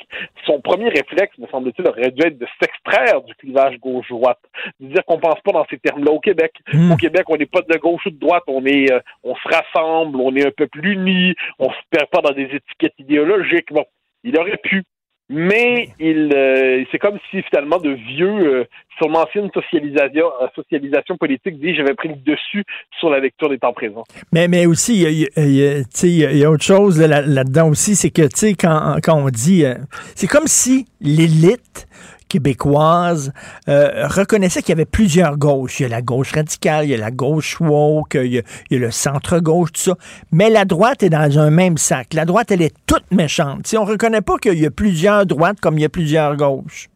Son 0.45 0.59
premier 0.59 0.89
réflexe, 0.89 1.37
me 1.37 1.47
semble-t-il, 1.47 1.87
aurait 1.87 2.11
dû 2.11 2.25
être 2.25 2.37
de 2.37 2.47
s'extraire 2.59 3.21
du 3.21 3.33
clivage 3.35 3.79
gauche-droite, 3.79 4.39
de 4.79 4.87
dire 4.87 5.05
qu'on 5.05 5.19
pense 5.19 5.39
pas 5.41 5.51
dans 5.51 5.65
ces 5.69 5.77
termes-là 5.77 6.11
au 6.11 6.19
Québec. 6.19 6.53
Au 6.91 6.97
Québec, 6.97 7.23
on 7.29 7.37
n'est 7.37 7.45
pas 7.45 7.61
de 7.61 7.77
gauche 7.77 8.05
ou 8.05 8.09
de 8.09 8.19
droite, 8.19 8.43
on 8.47 8.65
est, 8.65 8.91
euh, 8.91 8.99
on 9.23 9.35
se 9.35 9.47
rassemble, 9.47 10.19
on 10.19 10.35
est 10.35 10.45
un 10.45 10.51
peuple 10.51 10.85
uni, 10.85 11.33
on 11.59 11.69
se 11.69 11.79
perd 11.89 12.09
pas 12.09 12.21
dans 12.21 12.33
des 12.33 12.43
étiquettes 12.43 12.93
idéologiques. 12.99 13.71
Bon, 13.71 13.85
il 14.23 14.37
aurait 14.37 14.57
pu 14.57 14.83
mais 15.29 15.89
il 15.99 16.31
euh, 16.33 16.83
c'est 16.91 16.99
comme 16.99 17.17
si 17.31 17.41
finalement 17.43 17.79
de 17.79 17.91
vieux 17.91 18.27
euh, 18.27 18.63
sur 18.97 19.09
l'ancienne 19.09 19.49
socialisation 19.53 20.27
euh, 20.41 20.47
socialisation 20.55 21.17
politique 21.17 21.59
dit 21.59 21.75
j'avais 21.75 21.95
pris 21.95 22.09
le 22.09 22.15
dessus 22.15 22.63
sur 22.99 23.09
la 23.09 23.19
lecture 23.19 23.49
des 23.49 23.57
temps 23.57 23.73
présents. 23.73 24.03
Mais 24.31 24.47
mais 24.47 24.67
aussi 24.67 25.01
il 25.01 25.11
y 25.11 25.47
y 25.49 25.85
il 26.03 26.37
y 26.37 26.43
a 26.43 26.51
autre 26.51 26.63
chose 26.63 27.01
là, 27.01 27.21
là-dedans 27.21 27.69
aussi 27.69 27.95
c'est 27.95 28.11
que 28.11 28.21
tu 28.21 28.35
sais 28.35 28.53
quand 28.53 28.97
quand 29.03 29.17
on 29.17 29.29
dit 29.29 29.65
c'est 30.13 30.27
comme 30.27 30.47
si 30.47 30.85
l'élite 31.01 31.87
québécoise 32.35 33.31
euh, 33.69 34.07
reconnaissait 34.07 34.61
qu'il 34.61 34.69
y 34.69 34.73
avait 34.73 34.85
plusieurs 34.85 35.37
gauches. 35.37 35.79
Il 35.79 35.83
y 35.83 35.85
a 35.85 35.89
la 35.89 36.01
gauche 36.01 36.33
radicale, 36.33 36.85
il 36.85 36.91
y 36.91 36.93
a 36.93 36.97
la 36.97 37.11
gauche 37.11 37.61
woke, 37.61 38.15
il 38.15 38.33
y 38.33 38.39
a, 38.39 38.41
il 38.69 38.73
y 38.73 38.75
a 38.75 38.79
le 38.79 38.91
centre-gauche, 38.91 39.71
tout 39.71 39.81
ça. 39.81 39.95
Mais 40.31 40.49
la 40.49 40.65
droite 40.65 41.01
est 41.01 41.09
dans 41.09 41.39
un 41.39 41.49
même 41.49 41.77
sac. 41.77 42.13
La 42.13 42.25
droite, 42.25 42.51
elle 42.51 42.61
est 42.61 42.75
toute 42.85 43.09
méchante. 43.11 43.67
Si 43.67 43.77
on 43.77 43.85
reconnaît 43.85 44.21
pas 44.21 44.37
qu'il 44.37 44.59
y 44.59 44.65
a 44.65 44.71
plusieurs 44.71 45.25
droites 45.25 45.61
comme 45.61 45.77
il 45.77 45.81
y 45.81 45.85
a 45.85 45.89
plusieurs 45.89 46.35
gauches. 46.35 46.89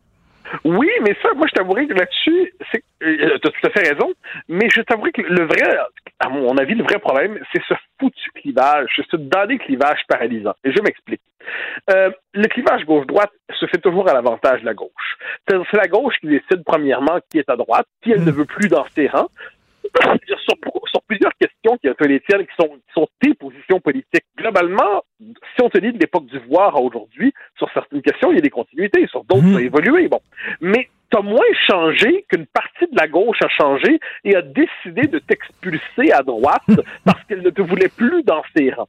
Oui, 0.64 0.90
mais 1.02 1.16
ça, 1.22 1.30
moi, 1.36 1.48
je 1.48 1.54
t'avouerai 1.54 1.88
que 1.88 1.94
là-dessus, 1.94 2.54
c'est, 2.72 2.84
euh, 3.04 3.38
tu 3.40 3.48
as 3.48 3.52
tout 3.52 3.68
à 3.68 3.70
fait 3.70 3.90
raison, 3.90 4.14
mais 4.48 4.70
je 4.70 4.82
t'avouerai 4.82 5.12
que 5.12 5.22
le 5.22 5.46
vrai, 5.46 5.78
à 6.20 6.30
mon 6.30 6.58
avis, 6.58 6.76
le 6.76 6.84
vrai 6.84 7.00
problème, 7.00 7.40
c'est 7.54 7.62
ce 7.68 7.74
foutu 8.00 8.32
clivage, 8.36 8.90
c'est 8.96 9.06
ce 9.10 9.18
dernier 9.18 9.58
clivage 9.58 10.02
paralysant. 10.08 10.54
Et 10.64 10.72
je 10.72 10.82
m'explique. 10.82 11.22
Euh, 11.92 12.12
le 12.34 12.48
clivage 12.48 12.86
gauche-droite 12.86 13.32
se 13.60 13.66
fait 13.68 13.80
toujours 13.80 14.10
à 14.10 14.14
l'avantage 14.14 14.62
de 14.62 14.66
la 14.66 14.74
gauche. 14.74 15.18
C'est 15.48 15.78
la 15.78 15.88
gauche 15.88 16.16
qui 16.20 16.28
décide, 16.28 16.64
premièrement, 16.66 17.20
qui 17.30 17.40
est 17.40 17.50
à 17.50 17.56
droite, 17.56 17.88
qui 18.02 18.12
elle 18.12 18.24
ne 18.24 18.32
veut 18.32 18.46
plus 18.46 18.68
dans 18.68 18.86
ses 18.96 19.08
rangs, 19.08 19.30
sur, 20.28 20.40
sur 20.40 21.02
plusieurs 21.07 21.34
questions 21.36 21.78
qui 21.78 21.88
sont 21.88 22.07
les 22.07 22.20
tiennes, 22.22 22.45
qui 22.45 22.56
sont, 22.60 22.70
qui 22.70 22.94
sont 22.94 23.07
tes 23.22 23.34
positions 23.34 23.80
politiques. 23.80 24.26
Globalement, 24.38 25.03
si 25.20 25.64
on 25.64 25.70
te 25.70 25.78
dit 25.78 25.91
de 25.91 25.99
l'époque 25.99 26.26
du 26.26 26.40
voir 26.40 26.76
à 26.76 26.80
aujourd'hui, 26.80 27.34
sur 27.57 27.70
certaines 27.74 28.02
questions, 28.02 28.32
il 28.32 28.36
y 28.36 28.40
a 28.40 28.41
des 28.41 28.49
continuités, 28.49 29.07
sur 29.07 29.24
d'autres, 29.24 29.52
ça 29.52 29.57
a 29.57 29.61
évolué. 29.61 30.07
Bon. 30.07 30.20
Mais 30.61 30.90
t'as 31.10 31.22
moins 31.22 31.41
changé 31.68 32.26
qu'une 32.30 32.45
partie 32.45 32.86
de 32.91 32.98
la 32.99 33.07
gauche 33.07 33.38
a 33.44 33.49
changé 33.49 33.99
et 34.23 34.36
a 34.36 34.41
décidé 34.41 35.07
de 35.07 35.19
t'expulser 35.19 36.11
à 36.14 36.22
droite 36.22 36.61
parce 37.06 37.23
qu'elle 37.26 37.41
ne 37.41 37.49
te 37.49 37.61
voulait 37.61 37.90
plus 37.90 38.23
dans 38.23 38.44
ses 38.56 38.72
rangs. 38.72 38.88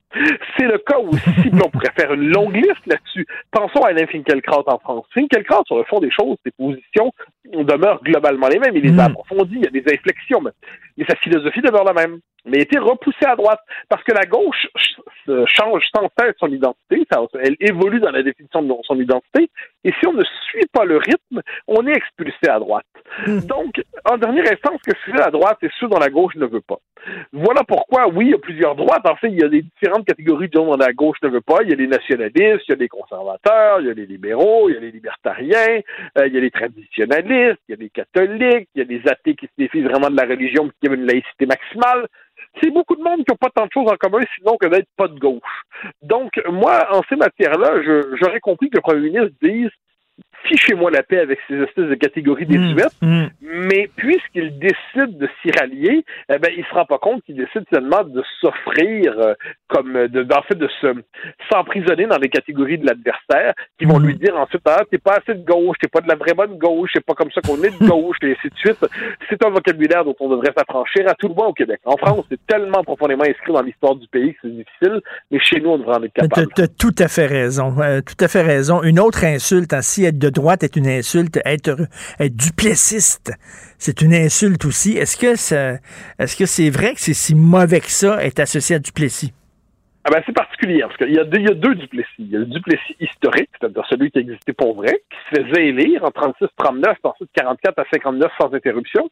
C'est 0.56 0.66
le 0.66 0.78
cas 0.78 0.98
aussi, 0.98 1.50
on 1.52 1.70
pourrait 1.70 1.92
faire 1.98 2.12
une 2.12 2.28
longue 2.28 2.54
liste 2.54 2.86
là-dessus. 2.86 3.26
Pensons 3.50 3.82
à 3.82 3.88
Alain 3.88 4.06
Finkielkraut 4.06 4.64
en 4.66 4.78
France. 4.78 5.06
Finkielkraut, 5.14 5.64
sur 5.66 5.78
le 5.78 5.84
fond 5.84 6.00
des 6.00 6.10
choses, 6.10 6.36
ses 6.44 6.52
positions 6.52 7.12
demeurent 7.44 8.02
globalement 8.02 8.48
les 8.48 8.58
mêmes. 8.58 8.76
Il 8.76 8.82
les 8.82 8.98
a 8.98 9.04
approfondies, 9.04 9.56
il 9.56 9.64
y 9.64 9.66
a 9.66 9.70
des 9.70 9.84
inflexions, 9.92 10.40
mais, 10.40 10.50
mais 10.96 11.04
sa 11.08 11.16
philosophie 11.16 11.62
demeure 11.62 11.84
la 11.84 11.94
même 11.94 12.20
mais 12.46 12.58
a 12.58 12.62
été 12.62 12.78
repoussée 12.78 13.26
à 13.26 13.36
droite 13.36 13.60
parce 13.88 14.02
que 14.04 14.12
la 14.12 14.24
gauche 14.24 14.66
change 15.46 15.84
sans 15.94 16.08
cesse 16.18 16.34
son 16.38 16.48
identité, 16.48 17.06
ça, 17.10 17.22
elle 17.42 17.56
évolue 17.60 18.00
dans 18.00 18.10
la 18.10 18.22
définition 18.22 18.62
de 18.62 18.72
son 18.84 18.98
identité, 18.98 19.50
et 19.84 19.92
si 19.98 20.06
on 20.06 20.12
ne 20.12 20.24
suit 20.50 20.66
pas 20.72 20.84
le 20.84 20.98
rythme, 20.98 21.40
on 21.66 21.86
est 21.86 21.96
expulsé 21.96 22.48
à 22.48 22.58
droite. 22.58 22.84
Donc, 23.26 23.82
en 24.04 24.18
dernière 24.18 24.44
instance, 24.52 24.78
ce 24.84 24.90
que 24.90 24.98
fait 24.98 25.16
la 25.16 25.30
droite 25.30 25.58
et 25.62 25.70
ceux 25.78 25.88
dans 25.88 25.98
la 25.98 26.10
gauche 26.10 26.34
ne 26.36 26.46
veut 26.46 26.60
pas. 26.60 26.78
Voilà 27.32 27.62
pourquoi, 27.66 28.08
oui, 28.08 28.26
il 28.26 28.30
y 28.32 28.34
a 28.34 28.38
plusieurs 28.38 28.74
droites. 28.74 29.06
En 29.06 29.16
fait, 29.16 29.28
il 29.28 29.40
y 29.40 29.44
a 29.44 29.48
des 29.48 29.62
différentes 29.62 30.06
catégories 30.06 30.48
de 30.48 30.52
gens 30.52 30.66
dans 30.66 30.76
la 30.76 30.92
gauche 30.92 31.16
ne 31.22 31.28
veut 31.28 31.40
pas. 31.40 31.62
Il 31.62 31.70
y 31.70 31.72
a 31.72 31.76
les 31.76 31.86
nationalistes, 31.86 32.64
il 32.68 32.70
y 32.70 32.72
a 32.72 32.76
les 32.76 32.88
conservateurs, 32.88 33.80
il 33.80 33.86
y 33.86 33.90
a 33.90 33.94
les 33.94 34.06
libéraux, 34.06 34.68
il 34.68 34.74
y 34.74 34.76
a 34.76 34.80
les 34.80 34.90
libertariens, 34.90 35.80
euh, 36.18 36.26
il 36.26 36.34
y 36.34 36.36
a 36.36 36.40
les 36.40 36.50
traditionnalistes, 36.50 37.60
il 37.68 37.72
y 37.72 37.74
a 37.74 37.76
les 37.76 37.90
catholiques, 37.90 38.68
il 38.74 38.78
y 38.78 38.82
a 38.82 38.84
les 38.84 39.08
athées 39.10 39.34
qui 39.34 39.46
se 39.46 39.52
défient 39.56 39.80
vraiment 39.80 40.10
de 40.10 40.16
la 40.16 40.26
religion 40.26 40.70
qui 40.82 40.90
ont 40.90 40.94
une 40.94 41.06
laïcité 41.06 41.46
maximale 41.46 42.06
c'est 42.62 42.70
beaucoup 42.70 42.96
de 42.96 43.02
monde 43.02 43.18
qui 43.18 43.30
n'ont 43.30 43.36
pas 43.36 43.50
tant 43.54 43.66
de 43.66 43.70
choses 43.72 43.90
en 43.90 43.96
commun 43.96 44.24
sinon 44.36 44.56
que 44.60 44.66
d'être 44.66 44.88
pas 44.96 45.08
de 45.08 45.18
gauche. 45.18 45.40
Donc, 46.02 46.40
moi, 46.50 46.86
en 46.90 47.02
ces 47.08 47.16
matières-là, 47.16 47.82
j'aurais 48.20 48.40
compris 48.40 48.70
que 48.70 48.76
le 48.76 48.82
premier 48.82 49.10
ministre 49.10 49.36
dise 49.42 49.69
fichez-moi 50.44 50.90
la 50.90 51.02
paix 51.02 51.18
avec 51.18 51.38
ces 51.48 51.56
espèces 51.56 51.88
de 51.88 51.94
catégories 51.94 52.46
désuètes, 52.46 52.96
mmh, 53.02 53.26
mais 53.42 53.90
puisqu'il 53.96 54.58
décide 54.58 55.18
de 55.18 55.28
s'y 55.40 55.50
rallier, 55.58 56.04
eh 56.28 56.38
ben, 56.38 56.50
il 56.56 56.64
se 56.64 56.74
rend 56.74 56.84
pas 56.84 56.98
compte 56.98 57.22
qu'il 57.24 57.36
décide 57.36 57.64
seulement 57.72 58.04
de 58.04 58.22
s'offrir, 58.40 59.18
euh, 59.18 59.34
comme, 59.68 59.92
de, 60.08 60.26
en 60.34 60.42
fait, 60.42 60.56
de 60.56 60.68
se, 60.80 60.94
s'emprisonner 61.50 62.06
dans 62.06 62.18
les 62.18 62.28
catégories 62.28 62.78
de 62.78 62.86
l'adversaire, 62.86 63.54
qui 63.78 63.84
vont 63.84 63.98
lui 63.98 64.16
dire 64.16 64.36
ensuite, 64.36 64.62
ah, 64.66 64.82
t'es 64.90 64.98
pas 64.98 65.18
assez 65.18 65.34
de 65.34 65.44
gauche, 65.44 65.76
t'es 65.80 65.88
pas 65.88 66.00
de 66.00 66.08
la 66.08 66.16
vraie 66.16 66.34
bonne 66.34 66.56
gauche, 66.58 66.90
c'est 66.94 67.04
pas 67.04 67.14
comme 67.14 67.30
ça 67.32 67.40
qu'on 67.40 67.62
est 67.62 67.78
de 67.78 67.86
gauche, 67.88 68.16
et 68.22 68.32
ainsi 68.32 68.48
de 68.48 68.56
suite. 68.56 68.86
C'est 69.28 69.44
un 69.44 69.50
vocabulaire 69.50 70.04
dont 70.04 70.16
on 70.20 70.28
devrait 70.28 70.52
s'affranchir 70.56 71.08
à 71.08 71.14
tout 71.14 71.28
le 71.28 71.34
monde 71.34 71.48
au 71.50 71.52
Québec. 71.52 71.80
En 71.84 71.96
France, 71.96 72.24
c'est 72.30 72.40
tellement 72.46 72.82
profondément 72.82 73.24
inscrit 73.24 73.52
dans 73.52 73.62
l'histoire 73.62 73.94
du 73.94 74.06
pays 74.08 74.32
que 74.34 74.40
c'est 74.42 74.56
difficile, 74.56 75.00
mais 75.30 75.38
chez 75.40 75.60
nous, 75.60 75.70
on 75.70 75.78
devrait 75.78 75.96
en 75.96 76.02
être 76.02 76.12
capable. 76.12 76.48
T'as 76.54 76.68
tout 76.68 76.94
à 76.98 77.08
fait 77.08 77.26
raison. 77.26 77.74
Euh, 77.80 78.00
tout 78.00 78.24
à 78.24 78.28
fait 78.28 78.42
raison. 78.42 78.82
Une 78.82 79.00
autre 79.00 79.24
insulte, 79.24 79.72
ainsi, 79.72 80.04
être 80.04 80.18
de 80.18 80.29
droite 80.30 80.62
est 80.62 80.76
une 80.76 80.86
insulte, 80.86 81.38
être, 81.44 81.76
être 82.18 82.36
duplessiste, 82.36 83.32
c'est 83.78 84.02
une 84.02 84.14
insulte 84.14 84.64
aussi. 84.64 84.96
Est-ce 84.96 85.16
que 85.16 85.32
est-ce 85.32 86.44
c'est 86.46 86.70
vrai 86.70 86.94
que 86.94 87.00
c'est 87.00 87.14
si 87.14 87.34
mauvais 87.34 87.80
que 87.80 87.90
ça 87.90 88.22
être 88.24 88.40
associé 88.40 88.76
à 88.76 88.78
Duplessis? 88.78 89.32
Ah 90.02 90.10
ben 90.10 90.22
c'est 90.24 90.32
particulier, 90.32 90.80
parce 90.80 90.96
qu'il 90.96 91.10
y, 91.10 91.16
y 91.16 91.18
a 91.18 91.24
deux 91.54 91.74
Duplessis. 91.74 92.08
Il 92.18 92.30
y 92.30 92.36
a 92.36 92.38
le 92.38 92.46
Duplessis 92.46 92.96
historique, 93.00 93.50
c'est-à-dire 93.60 93.84
celui 93.88 94.10
qui 94.10 94.20
existait 94.20 94.54
pour 94.54 94.74
vrai, 94.74 95.02
qui 95.10 95.36
se 95.36 95.42
faisait 95.42 95.66
élire 95.66 96.04
en 96.04 96.08
36-39, 96.08 96.94
ensuite 97.02 97.28
44 97.34 97.78
à 97.78 97.84
59 97.92 98.32
sans 98.40 98.54
interruption, 98.54 99.10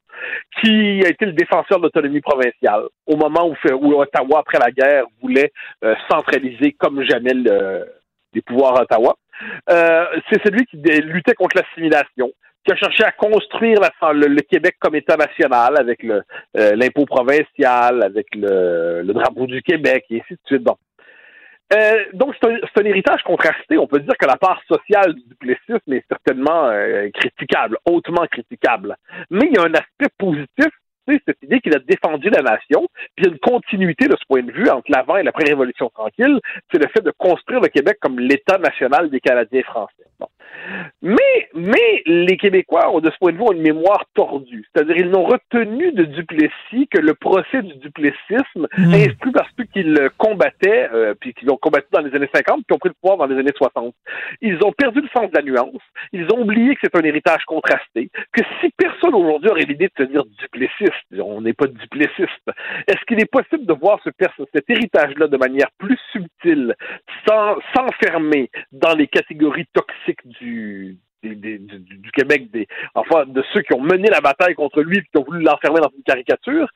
qui 0.62 1.02
a 1.04 1.10
été 1.10 1.26
le 1.26 1.32
défenseur 1.32 1.78
de 1.78 1.84
l'autonomie 1.84 2.22
provinciale, 2.22 2.84
au 3.06 3.16
moment 3.16 3.50
où, 3.50 3.54
où, 3.74 4.00
Ottawa, 4.00 4.40
après 4.40 4.58
la 4.58 4.70
guerre, 4.70 5.04
voulait 5.20 5.52
euh, 5.84 5.94
centraliser 6.10 6.72
comme 6.72 7.02
jamais 7.02 7.34
le, 7.34 7.84
les 8.32 8.42
pouvoirs 8.42 8.80
Ottawa. 8.80 9.16
Euh, 9.70 10.06
c'est 10.30 10.42
celui 10.44 10.64
qui 10.66 10.76
luttait 10.76 11.34
contre 11.34 11.56
l'assimilation, 11.56 12.32
qui 12.64 12.72
a 12.72 12.76
cherché 12.76 13.04
à 13.04 13.12
construire 13.12 13.78
le, 14.12 14.40
Québec 14.42 14.76
comme 14.80 14.96
État 14.96 15.16
national 15.16 15.78
avec 15.78 16.04
euh, 16.04 16.22
l'impôt 16.52 17.06
provincial, 17.06 18.02
avec 18.02 18.26
le, 18.34 19.02
drapeau 19.12 19.46
du 19.46 19.62
Québec, 19.62 20.04
et 20.10 20.20
ainsi 20.20 20.34
de 20.34 20.40
suite. 20.46 20.62
Donc, 20.62 20.78
euh, 21.72 22.04
donc 22.14 22.34
c'est 22.40 22.80
un, 22.80 22.84
héritage 22.84 23.22
contrasté. 23.22 23.78
On 23.78 23.86
peut 23.86 24.00
dire 24.00 24.16
que 24.18 24.26
la 24.26 24.36
part 24.36 24.60
sociale 24.66 25.14
du 25.14 25.22
duplessisme 25.28 25.92
est 25.92 26.04
certainement 26.08 26.70
critiquable, 27.14 27.78
hautement 27.84 28.26
critiquable. 28.26 28.96
Mais 29.30 29.48
il 29.50 29.56
y 29.56 29.58
a 29.58 29.64
un 29.64 29.74
aspect 29.74 30.08
positif 30.18 30.72
cette 31.26 31.42
idée 31.42 31.60
qu'il 31.60 31.74
a 31.74 31.78
défendu 31.78 32.30
la 32.30 32.42
nation, 32.42 32.86
puis 33.16 33.24
il 33.24 33.26
y 33.26 33.28
a 33.28 33.32
une 33.32 33.38
continuité 33.38 34.06
de 34.06 34.16
ce 34.18 34.26
point 34.28 34.42
de 34.42 34.52
vue 34.52 34.68
entre 34.70 34.90
l'avant 34.90 35.16
et 35.16 35.22
l'après-révolution 35.22 35.90
tranquille, 35.90 36.40
c'est 36.70 36.82
le 36.82 36.88
fait 36.88 37.02
de 37.02 37.12
construire 37.16 37.60
le 37.60 37.68
Québec 37.68 37.98
comme 38.00 38.18
l'État 38.18 38.58
national 38.58 39.10
des 39.10 39.20
Canadiens 39.20 39.62
français. 39.62 40.04
Mais, 41.02 41.48
mais 41.54 42.02
les 42.06 42.36
Québécois 42.36 42.90
ont 42.92 43.00
de 43.00 43.10
ce 43.10 43.16
point 43.18 43.32
de 43.32 43.38
vue 43.38 43.44
une 43.52 43.62
mémoire 43.62 44.04
tordue. 44.14 44.66
C'est-à-dire 44.72 44.96
ils 44.96 45.10
n'ont 45.10 45.24
retenu 45.24 45.92
de 45.92 46.04
Duplessis 46.04 46.88
que 46.90 46.98
le 46.98 47.14
procès 47.14 47.62
du 47.62 47.74
duplessisme 47.76 48.66
mmh. 48.76 48.94
instruit 48.94 49.32
par 49.32 49.46
ceux 49.56 49.64
qui 49.64 49.82
le 49.82 50.10
combattaient, 50.16 50.88
euh, 50.92 51.14
puis 51.18 51.32
qui 51.34 51.46
l'ont 51.46 51.56
combattu 51.56 51.86
dans 51.92 52.00
les 52.00 52.14
années 52.14 52.28
50, 52.34 52.64
qui 52.66 52.72
ont 52.72 52.78
pris 52.78 52.90
le 52.90 52.94
pouvoir 53.00 53.18
dans 53.18 53.32
les 53.32 53.38
années 53.38 53.52
60. 53.56 53.94
Ils 54.40 54.58
ont 54.64 54.72
perdu 54.72 55.00
le 55.00 55.08
sens 55.08 55.30
de 55.30 55.36
la 55.36 55.42
nuance. 55.42 55.82
Ils 56.12 56.26
ont 56.32 56.40
oublié 56.40 56.74
que 56.74 56.80
c'est 56.82 56.96
un 56.96 57.04
héritage 57.04 57.44
contrasté, 57.44 58.10
que 58.32 58.42
si 58.60 58.70
personne 58.76 59.14
aujourd'hui 59.14 59.50
aurait 59.50 59.62
l'idée 59.62 59.90
de 59.96 60.04
se 60.04 60.10
dire 60.10 60.24
duplessiste, 60.40 60.97
on 61.20 61.40
n'est 61.40 61.52
pas 61.52 61.66
duplessiste, 61.66 62.50
est-ce 62.86 63.04
qu'il 63.06 63.20
est 63.20 63.30
possible 63.30 63.66
de 63.66 63.72
voir 63.72 64.00
ce, 64.04 64.10
cet 64.52 64.70
héritage-là 64.70 65.26
de 65.26 65.36
manière 65.36 65.70
plus 65.78 65.98
subtile, 66.12 66.74
sans 67.26 67.56
s'enfermer 67.74 68.50
dans 68.72 68.94
les 68.94 69.06
catégories 69.06 69.66
toxiques 69.72 70.26
du, 70.26 70.98
du, 71.22 72.10
Québec, 72.12 72.50
des, 72.50 72.66
enfin, 72.94 73.24
de 73.26 73.42
ceux 73.52 73.62
qui 73.62 73.74
ont 73.74 73.80
mené 73.80 74.08
la 74.08 74.20
bataille 74.20 74.54
contre 74.54 74.82
lui 74.82 74.98
et 74.98 75.02
qui 75.02 75.18
ont 75.18 75.24
voulu 75.24 75.42
l'enfermer 75.42 75.80
dans 75.80 75.90
une 75.96 76.02
caricature, 76.02 76.68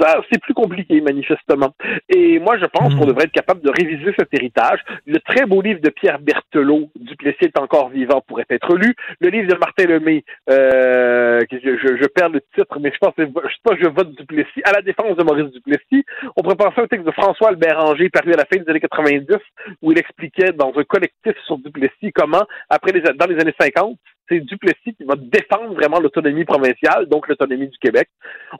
ça, 0.00 0.20
c'est 0.30 0.40
plus 0.40 0.54
compliqué, 0.54 1.00
manifestement. 1.00 1.74
Et 2.08 2.38
moi, 2.38 2.58
je 2.58 2.66
pense 2.66 2.94
qu'on 2.94 3.04
hmm. 3.04 3.08
devrait 3.08 3.24
être 3.24 3.32
capable 3.32 3.60
de 3.60 3.70
réviser 3.70 4.12
cet 4.18 4.28
héritage. 4.32 4.80
Le 5.06 5.18
très 5.18 5.46
beau 5.46 5.60
livre 5.60 5.80
de 5.80 5.90
Pierre 5.90 6.18
Berthelot, 6.18 6.90
Duplessis 6.96 7.44
est 7.44 7.58
encore 7.58 7.90
vivant, 7.90 8.22
pourrait 8.26 8.46
être 8.50 8.74
lu. 8.76 8.94
Le 9.20 9.28
livre 9.28 9.48
de 9.48 9.58
Martin 9.58 9.84
Lemay, 9.84 10.24
euh, 10.48 11.40
je, 11.50 11.96
je, 12.00 12.06
perds 12.06 12.30
le 12.30 12.40
titre, 12.54 12.78
mais 12.80 12.92
je 12.92 12.98
pense 12.98 13.14
que 13.14 13.22
je 13.24 13.28
sais 13.28 13.60
pas, 13.64 13.76
je 13.80 13.88
vote 13.88 14.14
Duplessis, 14.16 14.62
à 14.64 14.72
la 14.72 14.82
défense 14.82 15.16
de 15.16 15.22
Maurice 15.22 15.52
Duplessis. 15.52 16.04
On 16.36 16.42
pourrait 16.42 16.56
penser 16.56 16.80
à 16.80 16.84
un 16.84 16.86
texte 16.86 17.06
de 17.06 17.12
François 17.12 17.48
Albert 17.48 17.80
Ranger, 17.80 18.08
paru 18.10 18.32
à 18.32 18.36
la 18.36 18.44
fin 18.44 18.60
des 18.60 18.68
années 18.68 18.80
90, 18.80 19.36
où 19.82 19.92
il 19.92 19.98
expliquait 19.98 20.52
dans 20.52 20.72
un 20.76 20.84
collectif 20.84 21.34
sur 21.46 21.58
Duplessis 21.58 22.12
comment, 22.14 22.44
après 22.68 22.92
les, 22.92 23.00
dans 23.00 23.26
les 23.26 23.40
années 23.40 23.54
50, 23.58 23.98
c'est 24.30 24.40
Duplessis 24.40 24.94
qui 24.96 25.04
va 25.04 25.14
défendre 25.16 25.74
vraiment 25.74 25.98
l'autonomie 25.98 26.44
provinciale, 26.44 27.06
donc 27.06 27.28
l'autonomie 27.28 27.68
du 27.68 27.78
Québec. 27.78 28.08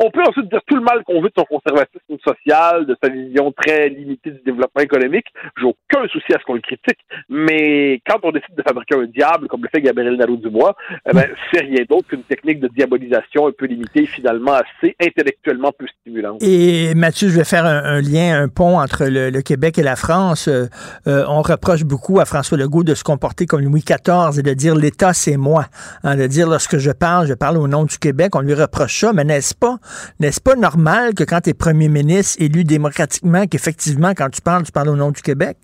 On 0.01 0.11
peut 0.11 0.23
ensuite 0.23 0.51
dire 0.51 0.61
tout 0.67 0.77
le 0.77 0.83
mal 0.83 1.03
qu'on 1.05 1.21
veut 1.21 1.29
de 1.29 1.35
son 1.39 1.45
conservatisme 1.45 2.17
social, 2.23 2.87
de 2.87 2.97
sa 3.03 3.09
vision 3.09 3.53
très 3.53 3.89
limitée 3.89 4.31
du 4.31 4.41
développement 4.45 4.83
économique. 4.83 5.27
J'ai 5.59 5.67
aucun 5.67 6.07
souci 6.09 6.35
à 6.35 6.39
ce 6.39 6.45
qu'on 6.45 6.55
le 6.55 6.61
critique, 6.61 6.99
mais 7.29 8.01
quand 8.07 8.19
on 8.25 8.33
décide 8.33 8.55
de 8.57 8.63
fabriquer 8.63 8.97
un 8.97 9.05
diable, 9.05 9.49
comme 9.49 9.63
le 9.63 9.69
fait 9.69 9.81
Gabriel 9.81 10.17
Nadeau-Dubois, 10.17 10.75
eh 11.09 11.13
ben, 11.13 11.27
c'est 11.53 11.61
rien 11.61 11.85
d'autre 11.89 12.09
qu'une 12.09 12.23
technique 12.25 12.61
de 12.61 12.69
diabolisation 12.69 13.47
un 13.47 13.53
peu 13.53 13.67
limitée, 13.67 14.07
finalement 14.07 14.53
assez 14.53 14.97
intellectuellement 15.01 15.73
peu 15.77 15.87
stimulante. 16.01 16.43
Et 16.43 16.95
Mathieu, 16.95 17.29
je 17.29 17.37
vais 17.37 17.45
faire 17.45 17.65
un, 17.65 18.01
lien, 18.01 18.43
un 18.43 18.49
pont 18.49 18.79
entre 18.79 19.05
le, 19.07 19.41
Québec 19.43 19.79
et 19.79 19.83
la 19.83 19.97
France. 19.97 20.49
Euh, 20.49 20.67
euh, 21.07 21.25
on 21.29 21.43
reproche 21.43 21.85
beaucoup 21.85 22.21
à 22.21 22.25
François 22.25 22.59
Legault 22.59 22.85
de 22.85 22.95
se 22.95 23.05
comporter 23.05 23.47
comme 23.47 23.63
Louis 23.63 23.83
XIV 23.83 24.39
et 24.39 24.43
de 24.43 24.55
dire 24.55 24.75
l'État, 24.75 25.13
c'est 25.13 25.37
moi. 25.37 25.60
Hein, 26.05 26.17
de 26.17 26.27
dire 26.27 26.49
lorsque 26.49 26.79
je 26.79 26.91
parle, 26.91 27.27
je 27.27 27.35
parle 27.35 27.59
au 27.59 27.69
nom 27.69 27.85
du 27.85 27.99
Québec, 27.99 28.35
on 28.35 28.41
lui 28.41 28.55
reproche 28.55 29.01
ça, 29.01 29.13
mais 29.13 29.25
n'est-ce 29.25 29.55
pas, 29.55 29.77
n'est-ce 30.19 30.41
pas 30.41 30.57
normal 30.57 31.15
que 31.15 31.25
quand 31.25 31.41
tu 31.43 31.51
es 31.51 31.55
premier 31.55 31.89
ministre 31.89 32.43
élu 32.43 32.65
démocratiquement, 32.65 33.47
qu'effectivement, 33.47 34.13
quand 34.17 34.31
tu 34.31 34.41
parles, 34.41 34.65
tu 34.65 34.73
parles 34.73 34.89
au 34.89 34.97
nom 34.97 35.11
du 35.11 35.23
Québec? 35.23 35.57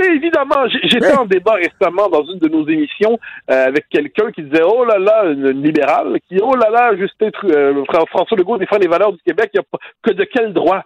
Mais 0.00 0.14
évidemment, 0.14 0.66
j'étais 0.82 1.12
en 1.12 1.26
débat 1.26 1.54
récemment 1.54 2.08
dans 2.08 2.24
une 2.24 2.38
de 2.38 2.48
nos 2.48 2.66
émissions 2.66 3.18
euh, 3.50 3.66
avec 3.66 3.86
quelqu'un 3.90 4.30
qui 4.32 4.42
disait 4.42 4.62
oh 4.64 4.84
là 4.84 4.98
là, 4.98 5.24
une 5.26 5.62
libérale, 5.62 6.18
qui 6.26 6.38
oh 6.42 6.54
là 6.54 6.70
là, 6.70 6.96
Justin 6.96 7.30
euh, 7.44 7.84
François 8.08 8.36
Legault 8.36 8.56
défend 8.56 8.78
les 8.78 8.88
valeurs 8.88 9.12
du 9.12 9.20
Québec, 9.26 9.50
il 9.52 9.60
a 9.60 9.62
que 10.02 10.12
de 10.12 10.24
quel 10.24 10.52
droit? 10.54 10.82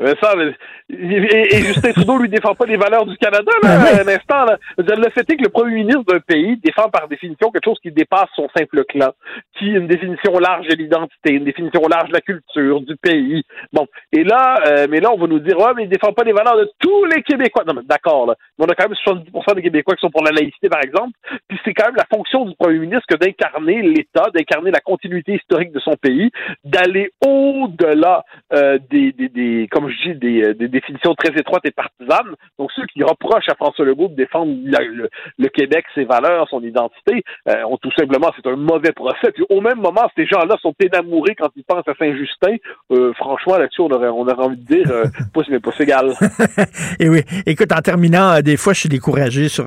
Mais 0.00 0.14
ça, 0.20 0.34
mais- 0.36 0.54
et, 0.90 1.54
et 1.54 1.58
Justin 1.62 1.92
Trudeau 1.92 2.18
lui 2.18 2.28
défend 2.28 2.54
pas 2.54 2.64
les 2.66 2.76
valeurs 2.76 3.06
du 3.06 3.16
Canada, 3.18 3.52
là, 3.62 4.02
un 4.02 4.08
instant. 4.08 4.44
Là. 4.46 4.58
Je 4.76 4.82
veux 4.82 4.86
dire, 4.88 4.96
Le 4.98 5.10
fait 5.10 5.20
est 5.30 5.36
que 5.36 5.42
le 5.42 5.48
premier 5.50 5.74
ministre 5.74 6.04
d'un 6.04 6.20
pays 6.20 6.56
défend 6.64 6.88
par 6.88 7.08
définition 7.08 7.50
quelque 7.50 7.64
chose 7.64 7.78
qui 7.82 7.90
dépasse 7.92 8.28
son 8.34 8.48
simple 8.56 8.84
clan, 8.84 9.10
qui 9.58 9.66
une 9.66 9.86
définition 9.86 10.38
large 10.38 10.66
de 10.66 10.74
l'identité, 10.74 11.32
une 11.34 11.44
définition 11.44 11.82
large 11.88 12.08
de 12.08 12.14
la 12.14 12.20
culture, 12.20 12.80
du 12.80 12.96
pays. 12.96 13.42
Bon, 13.72 13.86
et 14.12 14.24
là, 14.24 14.60
euh, 14.66 14.86
mais 14.90 15.00
là, 15.00 15.10
on 15.12 15.18
va 15.18 15.26
nous 15.26 15.38
dire, 15.38 15.58
ouais, 15.58 15.72
mais 15.76 15.84
il 15.84 15.88
défend 15.88 16.12
pas 16.12 16.24
les 16.24 16.32
valeurs 16.32 16.56
de 16.56 16.70
tous 16.78 17.04
les 17.04 17.22
Québécois. 17.22 17.64
Non, 17.66 17.74
mais 17.74 17.82
d'accord, 17.84 18.26
là. 18.26 18.34
Mais 18.58 18.64
on 18.66 18.68
a 18.68 18.74
quand 18.74 18.88
même 18.88 18.96
70% 18.96 19.54
des 19.54 19.62
Québécois 19.62 19.94
qui 19.94 20.00
sont 20.00 20.10
pour 20.10 20.24
la 20.24 20.30
laïcité, 20.32 20.68
par 20.68 20.82
exemple. 20.82 21.12
Puis 21.48 21.58
c'est 21.64 21.74
quand 21.74 21.86
même 21.86 21.96
la 21.96 22.06
fonction 22.12 22.44
du 22.46 22.54
premier 22.56 22.78
ministre 22.78 23.06
que 23.08 23.16
d'incarner 23.16 23.82
l'État, 23.82 24.30
d'incarner 24.34 24.70
la 24.70 24.80
continuité 24.80 25.34
historique 25.34 25.72
de 25.72 25.80
son 25.80 25.94
pays, 25.96 26.30
d'aller 26.64 27.10
au-delà 27.24 28.24
euh, 28.52 28.78
des, 28.90 29.12
des, 29.12 29.28
des, 29.28 29.68
comme 29.70 29.81
je 29.88 30.10
dis, 30.12 30.18
des, 30.18 30.42
euh, 30.44 30.54
des 30.54 30.68
définitions 30.68 31.14
très 31.14 31.34
étroites 31.38 31.64
et 31.64 31.70
partisanes. 31.70 32.34
Donc 32.58 32.70
ceux 32.76 32.86
qui 32.92 33.02
reprochent 33.02 33.48
à 33.48 33.54
François 33.54 33.84
Legault 33.84 34.08
de 34.08 34.14
défendre 34.14 34.52
la- 34.64 34.80
le, 34.84 35.08
le 35.38 35.48
Québec, 35.48 35.84
ses 35.94 36.04
valeurs, 36.04 36.46
son 36.50 36.62
identité, 36.62 37.22
euh, 37.48 37.62
ont 37.64 37.76
tout 37.78 37.92
simplement, 37.96 38.30
c'est 38.36 38.48
un 38.48 38.56
mauvais 38.56 38.92
procès. 38.92 39.30
Puis 39.34 39.44
au 39.50 39.60
même 39.60 39.78
moment, 39.78 40.08
ces 40.16 40.26
gens-là 40.26 40.56
sont 40.62 40.74
énamourés 40.80 41.34
quand 41.38 41.48
ils 41.56 41.64
pensent 41.64 41.86
à 41.88 41.94
Saint-Justin. 41.98 42.56
Euh, 42.92 43.12
franchement, 43.14 43.56
là-dessus, 43.58 43.80
on 43.82 43.90
aurait, 43.90 44.08
on 44.08 44.22
aurait 44.22 44.34
envie 44.44 44.56
de 44.56 44.66
dire, 44.74 44.90
euh, 44.90 45.04
pouce 45.34 45.46
mais 45.48 45.60
pouce 45.60 45.80
égal. 45.80 46.12
Et 47.00 47.08
oui, 47.08 47.22
écoute, 47.46 47.72
en 47.72 47.80
terminant, 47.80 48.40
des 48.40 48.56
fois, 48.56 48.72
je 48.72 48.80
suis 48.80 48.88
découragé 48.88 49.48
sur 49.48 49.66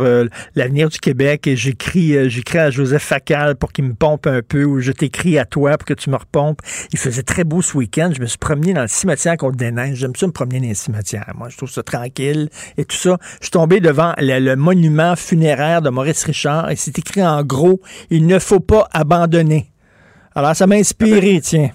l'avenir 0.56 0.90
du 0.90 1.00
Québec 1.00 1.48
et 1.48 1.56
j'écris, 1.56 2.30
j'écris 2.30 2.60
à 2.60 2.70
Joseph 2.70 3.04
Facal 3.04 3.56
pour 3.56 3.72
qu'il 3.72 3.86
me 3.86 3.94
pompe 3.94 4.28
un 4.28 4.42
peu 4.42 4.64
ou 4.64 4.80
je 4.80 4.92
t'écris 4.92 5.38
à 5.40 5.46
toi 5.46 5.78
pour 5.78 5.86
que 5.86 5.94
tu 5.94 6.10
me 6.10 6.16
repompes. 6.16 6.60
Il 6.92 7.00
faisait 7.00 7.24
très 7.24 7.44
beau 7.44 7.62
ce 7.62 7.78
week-end. 7.78 8.12
Je 8.16 8.22
me 8.22 8.26
suis 8.26 8.38
promené 8.38 8.74
dans 8.74 8.82
le 8.82 8.88
cimetière 8.88 9.38
contre 9.38 9.58
des 9.58 9.72
neiges. 9.72 10.05
J'aime 10.06 10.16
ça 10.16 10.28
me 10.28 10.32
promener 10.32 10.60
dans 10.60 10.68
les 10.68 10.76
cimetières. 10.76 11.34
Moi, 11.36 11.50
je 11.50 11.58
trouve 11.58 11.72
ça 11.72 11.82
tranquille 11.82 12.50
et 12.78 12.86
tout 12.86 12.96
ça. 12.96 13.18
Je 13.40 13.46
suis 13.46 13.52
tombé 13.52 13.80
devant 13.80 14.14
le, 14.20 14.38
le 14.38 14.56
monument 14.56 15.16
funéraire 15.16 15.82
de 15.82 15.90
Maurice 15.90 16.24
Richard 16.26 16.70
et 16.70 16.76
c'est 16.76 17.00
écrit 17.00 17.26
en 17.26 17.44
gros, 17.44 17.82
il 18.12 18.28
ne 18.28 18.38
faut 18.38 18.60
pas 18.60 18.88
abandonner. 18.94 19.72
Alors, 20.36 20.56
ça 20.56 20.68
m'a 20.68 20.76
inspiré, 20.76 21.42
tiens. 21.42 21.72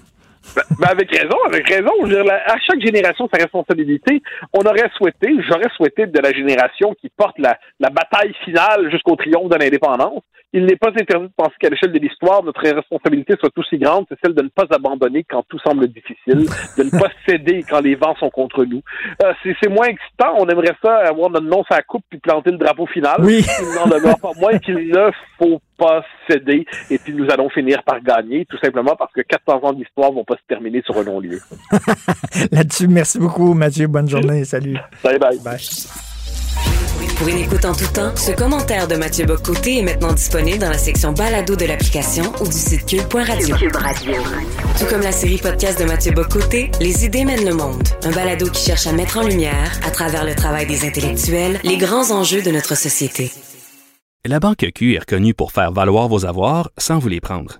Ben, 0.55 0.61
ben, 0.79 0.87
avec 0.89 1.11
raison, 1.11 1.37
avec 1.45 1.67
raison. 1.69 1.91
Je 2.01 2.05
veux 2.07 2.15
dire, 2.15 2.23
la- 2.23 2.43
à 2.51 2.57
chaque 2.59 2.81
génération 2.81 3.29
sa 3.33 3.41
responsabilité. 3.41 4.21
On 4.53 4.61
aurait 4.61 4.89
souhaité, 4.97 5.29
j'aurais 5.47 5.69
souhaité 5.75 6.07
de 6.07 6.19
la 6.19 6.31
génération 6.33 6.93
qui 6.99 7.09
porte 7.15 7.37
la, 7.39 7.57
la 7.79 7.89
bataille 7.89 8.33
finale 8.43 8.89
jusqu'au 8.91 9.15
triomphe 9.15 9.49
de 9.49 9.55
l'indépendance. 9.55 10.23
Il 10.53 10.65
n'est 10.65 10.75
pas 10.75 10.89
interdit 10.89 11.27
de 11.27 11.33
penser 11.37 11.53
qu'à 11.61 11.69
l'échelle 11.69 11.93
de 11.93 11.99
l'histoire, 11.99 12.43
notre 12.43 12.59
responsabilité 12.61 13.35
soit 13.39 13.51
aussi 13.55 13.77
grande, 13.77 14.05
c'est 14.09 14.17
celle 14.21 14.33
de 14.35 14.41
ne 14.41 14.49
pas 14.49 14.65
abandonner 14.69 15.23
quand 15.23 15.43
tout 15.47 15.59
semble 15.59 15.87
difficile, 15.87 16.45
de 16.77 16.83
ne 16.83 16.89
pas 16.99 17.07
céder 17.25 17.63
quand 17.69 17.79
les 17.79 17.95
vents 17.95 18.15
sont 18.17 18.29
contre 18.29 18.65
nous. 18.65 18.81
Euh, 19.23 19.31
c'est, 19.43 19.55
c'est 19.63 19.69
moins 19.69 19.85
excitant. 19.87 20.33
On 20.39 20.49
aimerait 20.49 20.75
ça 20.83 20.97
avoir 21.07 21.29
notre 21.29 21.45
nom 21.45 21.63
sur 21.63 21.73
la 21.75 21.83
coupe 21.83 22.03
puis 22.09 22.19
planter 22.19 22.51
le 22.51 22.57
drapeau 22.57 22.85
final. 22.87 23.15
Oui. 23.21 23.45
Il 23.61 23.75
n'en 23.79 23.85
demeure 23.95 24.19
pas 24.19 24.31
moins 24.41 24.57
qu'il 24.59 24.89
ne 24.89 25.09
faut 25.37 25.61
pas 25.77 26.03
céder 26.29 26.65
et 26.89 26.97
puis 26.97 27.13
nous 27.13 27.31
allons 27.31 27.49
finir 27.49 27.81
par 27.83 28.01
gagner, 28.01 28.45
tout 28.45 28.57
simplement 28.61 28.95
parce 28.97 29.13
que 29.13 29.21
400 29.21 29.61
ans 29.63 29.71
d'histoire 29.73 30.11
vont 30.11 30.25
pas 30.25 30.30
se 30.35 30.45
terminer 30.47 30.81
sur 30.85 30.97
un 30.97 31.03
non-lieu. 31.03 31.39
Là-dessus, 32.51 32.87
merci 32.87 33.19
beaucoup, 33.19 33.53
Mathieu. 33.53 33.87
Bonne 33.87 34.09
journée. 34.09 34.45
Salut. 34.45 34.77
Bye 35.03 35.19
bye. 35.19 35.39
Pour 37.17 37.27
une 37.27 37.37
écoute 37.37 37.65
en 37.65 37.73
tout 37.73 37.91
temps, 37.93 38.15
ce 38.15 38.31
commentaire 38.31 38.87
de 38.87 38.95
Mathieu 38.95 39.25
Bocoté 39.25 39.77
est 39.77 39.83
maintenant 39.83 40.11
disponible 40.11 40.57
dans 40.57 40.69
la 40.69 40.77
section 40.77 41.11
balado 41.11 41.55
de 41.55 41.65
l'application 41.65 42.23
ou 42.41 42.45
du 42.45 42.51
site 42.51 42.85
cube.radio. 42.87 43.55
Tout 43.57 44.85
comme 44.89 45.01
la 45.01 45.11
série 45.11 45.37
podcast 45.37 45.79
de 45.79 45.85
Mathieu 45.85 46.13
Bocoté, 46.13 46.71
Les 46.79 47.05
idées 47.05 47.25
mènent 47.25 47.45
le 47.45 47.53
monde. 47.53 47.83
Un 48.03 48.11
balado 48.11 48.49
qui 48.49 48.65
cherche 48.65 48.87
à 48.87 48.91
mettre 48.91 49.19
en 49.19 49.27
lumière, 49.27 49.79
à 49.85 49.91
travers 49.91 50.25
le 50.25 50.33
travail 50.33 50.65
des 50.65 50.83
intellectuels, 50.83 51.59
les 51.63 51.77
grands 51.77 52.09
enjeux 52.09 52.41
de 52.41 52.49
notre 52.49 52.75
société. 52.75 53.31
La 54.25 54.39
Banque 54.39 54.65
Q 54.73 54.95
est 54.95 54.99
reconnue 54.99 55.35
pour 55.35 55.51
faire 55.51 55.71
valoir 55.71 56.07
vos 56.07 56.25
avoirs 56.25 56.71
sans 56.77 56.97
vous 56.97 57.09
les 57.09 57.21
prendre. 57.21 57.59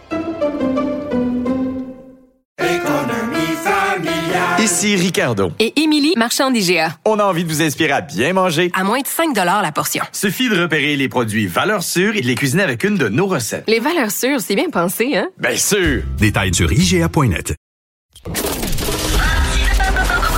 Ici 4.61 4.95
Ricardo. 4.95 5.51
Et 5.57 5.81
Émilie, 5.81 6.13
marchand 6.17 6.51
d'IGA. 6.51 6.95
On 7.03 7.17
a 7.17 7.23
envie 7.23 7.43
de 7.43 7.49
vous 7.49 7.63
inspirer 7.63 7.93
à 7.93 8.01
bien 8.01 8.31
manger. 8.33 8.69
À 8.75 8.83
moins 8.83 8.99
de 9.01 9.07
5 9.07 9.35
la 9.35 9.71
portion. 9.71 10.03
Suffit 10.11 10.49
de 10.49 10.61
repérer 10.61 10.95
les 10.95 11.09
produits 11.09 11.47
valeurs 11.47 11.81
sûres 11.81 12.15
et 12.15 12.21
de 12.21 12.27
les 12.27 12.35
cuisiner 12.35 12.61
avec 12.61 12.83
une 12.83 12.95
de 12.95 13.09
nos 13.09 13.25
recettes. 13.25 13.63
Les 13.67 13.79
valeurs 13.79 14.11
sûres, 14.11 14.39
c'est 14.39 14.53
bien 14.53 14.69
pensé, 14.69 15.17
hein? 15.17 15.29
Bien 15.39 15.57
sûr! 15.57 16.03
Détails 16.19 16.53
sur 16.53 16.71
IGA.net. 16.71 17.55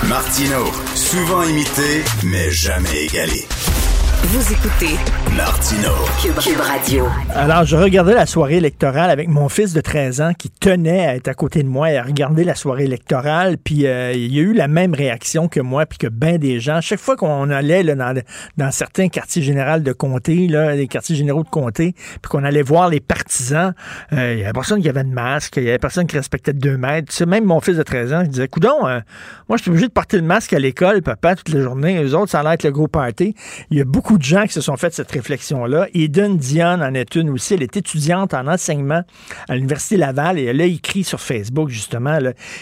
Martino, 0.08 0.72
souvent 0.96 1.44
imité, 1.44 2.06
mais 2.24 2.50
jamais 2.50 3.04
égalé. 3.04 3.46
Vous 4.26 4.54
écoutez 4.54 4.96
Martino. 5.36 5.90
Cube, 6.22 6.38
Cube 6.40 6.60
Radio. 6.60 7.08
Alors, 7.36 7.66
je 7.66 7.76
regardais 7.76 8.14
la 8.14 8.26
soirée 8.26 8.58
électorale 8.58 9.10
avec 9.10 9.28
mon 9.28 9.50
fils 9.50 9.74
de 9.74 9.82
13 9.82 10.22
ans 10.22 10.34
qui 10.34 10.50
tenait 10.50 11.06
à 11.06 11.16
être 11.16 11.28
à 11.28 11.34
côté 11.34 11.62
de 11.62 11.68
moi 11.68 11.92
et 11.92 11.98
à 11.98 12.04
regarder 12.04 12.46
la 12.46 12.56
soirée 12.56 12.86
électorale. 12.86 13.58
Puis, 13.58 13.86
euh, 13.86 14.14
il 14.14 14.34
y 14.34 14.40
a 14.40 14.44
eu 14.44 14.54
la 14.54 14.70
même 14.70 14.94
réaction 14.94 15.50
que 15.50 15.60
moi, 15.60 15.86
puis 15.86 15.98
que 15.98 16.08
bien 16.08 16.38
des 16.38 16.62
gens. 16.62 16.80
Chaque 16.80 17.00
fois 17.00 17.18
qu'on 17.18 17.50
allait 17.50 17.84
là, 17.84 17.96
dans, 17.96 18.22
dans 18.58 18.72
certains 18.72 19.10
quartiers 19.10 19.42
généraux 19.42 19.80
de 19.80 19.92
comté, 19.92 20.48
là, 20.48 20.74
les 20.74 20.88
quartiers 20.88 21.16
généraux 21.16 21.44
de 21.44 21.50
comté, 21.50 21.94
puis 21.94 22.30
qu'on 22.30 22.46
allait 22.46 22.64
voir 22.64 22.90
les 22.90 23.02
partisans, 23.02 23.74
euh, 24.14 24.34
il 24.34 24.40
y 24.40 24.44
avait 24.44 24.54
personne 24.54 24.82
qui 24.82 24.88
avait 24.88 25.04
de 25.04 25.14
masque, 25.14 25.58
il 25.58 25.64
y 25.64 25.70
avait 25.70 25.80
personne 25.80 26.08
qui 26.08 26.16
respectait 26.16 26.54
deux 26.54 26.78
mètres. 26.78 27.10
Tu 27.10 27.18
sais, 27.18 27.26
même 27.26 27.44
mon 27.44 27.60
fils 27.60 27.76
de 27.76 27.84
13 27.84 28.14
ans, 28.14 28.22
il 28.22 28.30
disait, 28.30 28.48
coudon, 28.48 28.88
euh, 28.88 29.00
moi, 29.50 29.58
je 29.58 29.64
suis 29.64 29.72
obligé 29.72 29.88
de 29.88 29.94
porter 29.94 30.18
le 30.18 30.24
masque 30.24 30.54
à 30.54 30.60
l'école, 30.60 31.02
papa, 31.02 31.36
toute 31.36 31.50
la 31.50 31.62
journée. 31.62 32.02
Eux 32.02 32.16
autres, 32.16 32.32
ça 32.32 32.40
a 32.40 32.44
l'air 32.44 32.52
être 32.54 32.64
le 32.64 32.72
gros 32.72 32.88
party. 32.88 33.36
Il 33.70 33.78
y 33.78 33.82
a 33.82 33.86
beaucoup 33.86 34.13
de 34.18 34.24
gens 34.24 34.44
qui 34.46 34.54
se 34.54 34.62
sont 34.62 34.78
fait 34.78 34.94
cette 34.94 35.12
réflexion-là. 35.12 35.88
Eden 35.94 36.38
Dion 36.38 36.82
en 36.82 36.94
est 36.94 37.16
une 37.16 37.30
aussi. 37.30 37.54
Elle 37.54 37.64
est 37.64 37.78
étudiante 37.78 38.34
en 38.34 38.48
enseignement 38.48 39.02
à 39.50 39.56
l'Université 39.56 39.98
Laval 39.98 40.40
et 40.40 40.46
elle 40.46 40.62
a 40.62 40.66
écrit 40.66 41.04
sur 41.04 41.20
Facebook, 41.20 41.70
justement, 41.70 42.18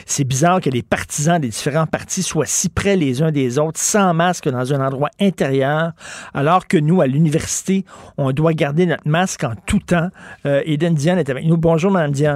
c'est 0.06 0.23
bizarre 0.23 0.61
que 0.61 0.69
les 0.69 0.84
partisans 0.84 1.40
des 1.40 1.49
différents 1.49 1.88
partis 1.88 2.23
soient 2.23 2.45
si 2.45 2.69
près 2.69 2.95
les 2.95 3.22
uns 3.22 3.32
des 3.32 3.60
autres, 3.60 3.80
sans 3.80 4.14
masque 4.14 4.49
dans 4.49 4.73
un 4.73 4.86
endroit 4.86 5.10
intérieur, 5.19 5.91
alors 6.34 6.68
que 6.68 6.78
nous, 6.78 7.02
à 7.02 7.07
l'université, 7.07 7.86
on 8.18 8.32
doit 8.32 8.53
garder 8.53 8.86
notre 8.86 9.07
masque 9.07 9.44
en 9.44 9.53
tout 9.65 9.80
temps. 9.80 10.10
Euh, 10.45 10.61
Eden 10.65 10.95
Dion 10.95 11.18
est 11.18 11.30
avec 11.30 11.45
nous. 11.45 11.57
Bonjour, 11.57 11.91
Mme 11.91 12.11
Dion. 12.11 12.36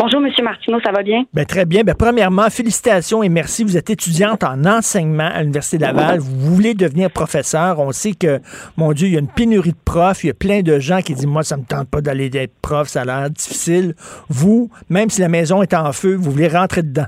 Bonjour, 0.00 0.20
Monsieur 0.20 0.44
Martineau, 0.44 0.78
ça 0.80 0.92
va 0.92 1.02
bien? 1.02 1.24
Ben, 1.34 1.44
très 1.44 1.64
bien. 1.64 1.82
Ben, 1.82 1.92
premièrement, 1.92 2.48
félicitations 2.50 3.24
et 3.24 3.28
merci. 3.28 3.64
Vous 3.64 3.76
êtes 3.76 3.90
étudiante 3.90 4.44
en 4.44 4.64
enseignement 4.64 5.28
à 5.28 5.40
l'Université 5.40 5.76
Laval. 5.76 6.20
Vous 6.20 6.54
voulez 6.54 6.74
devenir 6.74 7.10
professeur. 7.10 7.80
On 7.80 7.90
sait 7.90 8.12
que, 8.12 8.40
mon 8.76 8.92
Dieu, 8.92 9.08
il 9.08 9.14
y 9.14 9.16
a 9.16 9.18
une 9.18 9.26
pénurie 9.26 9.72
de 9.72 9.76
profs. 9.84 10.22
Il 10.22 10.28
y 10.28 10.30
a 10.30 10.34
plein 10.34 10.62
de 10.62 10.78
gens 10.78 11.00
qui 11.00 11.14
disent, 11.14 11.26
moi, 11.26 11.42
ça 11.42 11.56
me 11.56 11.64
tente 11.64 11.88
pas 11.88 12.00
d'aller 12.00 12.30
être 12.32 12.54
prof, 12.62 12.86
ça 12.86 13.00
a 13.00 13.04
l'air 13.06 13.28
difficile. 13.28 13.96
Vous, 14.28 14.70
même 14.88 15.10
si 15.10 15.20
la 15.20 15.28
maison 15.28 15.62
est 15.62 15.74
en 15.74 15.92
feu, 15.92 16.14
vous 16.14 16.30
voulez 16.30 16.46
rentrer 16.46 16.84
dedans. 16.84 17.06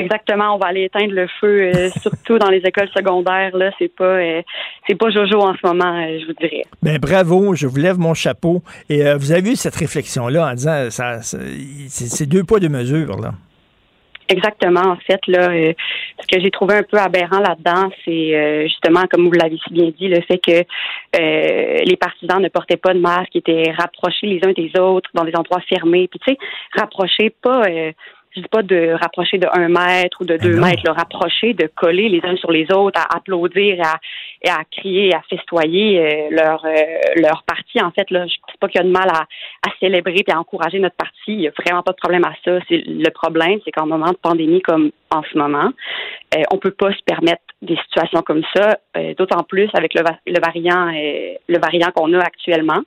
Exactement, 0.00 0.54
on 0.54 0.58
va 0.58 0.66
aller 0.68 0.84
éteindre 0.84 1.12
le 1.12 1.26
feu, 1.40 1.70
euh, 1.74 1.88
surtout 2.02 2.38
dans 2.38 2.48
les 2.50 2.58
écoles 2.58 2.88
secondaires. 2.96 3.56
Là, 3.56 3.70
c'est 3.78 3.94
pas, 3.94 4.04
euh, 4.04 4.42
c'est 4.86 4.96
pas 4.96 5.10
Jojo 5.10 5.40
en 5.40 5.54
ce 5.54 5.66
moment, 5.66 5.96
euh, 5.96 6.18
je 6.20 6.26
vous 6.26 6.34
dirais. 6.34 6.64
Ben 6.82 6.98
bravo, 6.98 7.54
je 7.54 7.66
vous 7.66 7.76
lève 7.76 7.98
mon 7.98 8.14
chapeau. 8.14 8.62
Et 8.88 9.02
vous 9.14 9.32
avez 9.32 9.52
eu 9.52 9.56
cette 9.56 9.76
réflexion-là 9.76 10.50
en 10.50 10.54
disant, 10.54 10.90
ça, 10.90 11.22
ça- 11.22 11.38
c'est 11.88 12.06
c'est 12.08 12.26
deux 12.26 12.44
poids 12.44 12.60
deux 12.60 12.68
mesures 12.68 13.16
là. 13.20 13.32
Exactement. 14.30 14.92
En 14.92 14.96
fait, 14.96 15.20
là, 15.26 15.50
euh, 15.50 15.72
ce 16.20 16.26
que 16.28 16.40
j'ai 16.40 16.52
trouvé 16.52 16.76
un 16.76 16.84
peu 16.84 16.98
aberrant 16.98 17.40
là-dedans, 17.40 17.90
c'est 18.04 18.36
euh, 18.36 18.62
justement, 18.62 19.02
comme 19.10 19.26
vous 19.26 19.32
l'avez 19.32 19.58
si 19.66 19.72
bien 19.72 19.90
dit, 19.98 20.06
le 20.06 20.20
fait 20.22 20.38
que 20.38 20.60
euh, 21.20 21.78
les 21.84 21.96
partisans 21.96 22.40
ne 22.40 22.48
portaient 22.48 22.76
pas 22.76 22.94
de 22.94 23.00
masque, 23.00 23.34
étaient 23.34 23.72
rapprochés 23.76 24.28
les 24.28 24.40
uns 24.46 24.52
des 24.52 24.70
autres 24.78 25.10
dans 25.14 25.24
des 25.24 25.34
endroits 25.34 25.60
fermés. 25.68 26.06
Puis 26.08 26.20
tu 26.24 26.32
sais, 26.32 26.38
rapprochés, 26.78 27.30
pas 27.42 27.64
je 28.34 28.40
dis 28.40 28.48
pas 28.48 28.62
de 28.62 28.96
rapprocher 29.00 29.38
de 29.38 29.48
un 29.52 29.68
mètre 29.68 30.20
ou 30.20 30.24
de 30.24 30.36
deux 30.36 30.56
mètres, 30.60 30.82
le 30.84 30.92
rapprocher, 30.92 31.52
de 31.54 31.68
coller 31.74 32.08
les 32.08 32.20
uns 32.24 32.36
sur 32.36 32.52
les 32.52 32.66
autres, 32.72 33.00
à 33.00 33.16
applaudir, 33.16 33.78
à, 33.84 33.96
et 34.42 34.48
à 34.48 34.62
crier, 34.70 35.14
à 35.14 35.22
festoyer 35.28 35.98
euh, 35.98 36.28
leur 36.30 36.64
euh, 36.64 36.70
leur 37.16 37.42
parti. 37.42 37.82
En 37.82 37.90
fait, 37.90 38.10
là, 38.10 38.26
je 38.26 38.36
pense 38.46 38.56
pas 38.58 38.68
qu'il 38.68 38.80
y 38.80 38.84
a 38.84 38.86
de 38.86 38.92
mal 38.92 39.08
à, 39.08 39.22
à 39.66 39.72
célébrer 39.80 40.22
et 40.26 40.32
à 40.32 40.38
encourager 40.38 40.78
notre 40.78 40.96
parti. 40.96 41.14
Il 41.28 41.40
y 41.40 41.48
a 41.48 41.52
vraiment 41.64 41.82
pas 41.82 41.92
de 41.92 41.98
problème 41.98 42.24
à 42.24 42.34
ça. 42.44 42.58
C'est 42.68 42.82
le 42.86 43.10
problème, 43.10 43.58
c'est 43.64 43.72
qu'en 43.72 43.86
moment 43.86 44.10
de 44.10 44.18
pandémie 44.22 44.62
comme 44.62 44.90
en 45.10 45.22
ce 45.24 45.36
moment, 45.36 45.70
euh, 46.36 46.42
on 46.52 46.58
peut 46.58 46.70
pas 46.70 46.92
se 46.92 47.02
permettre 47.04 47.42
des 47.62 47.76
situations 47.76 48.22
comme 48.22 48.44
ça, 48.54 48.78
euh, 48.96 49.12
d'autant 49.14 49.42
plus 49.42 49.68
avec 49.74 49.94
le, 49.94 50.02
le 50.26 50.40
variant 50.40 50.86
le 51.48 51.58
variant 51.58 51.90
qu'on 51.90 52.12
a 52.14 52.20
actuellement. 52.20 52.80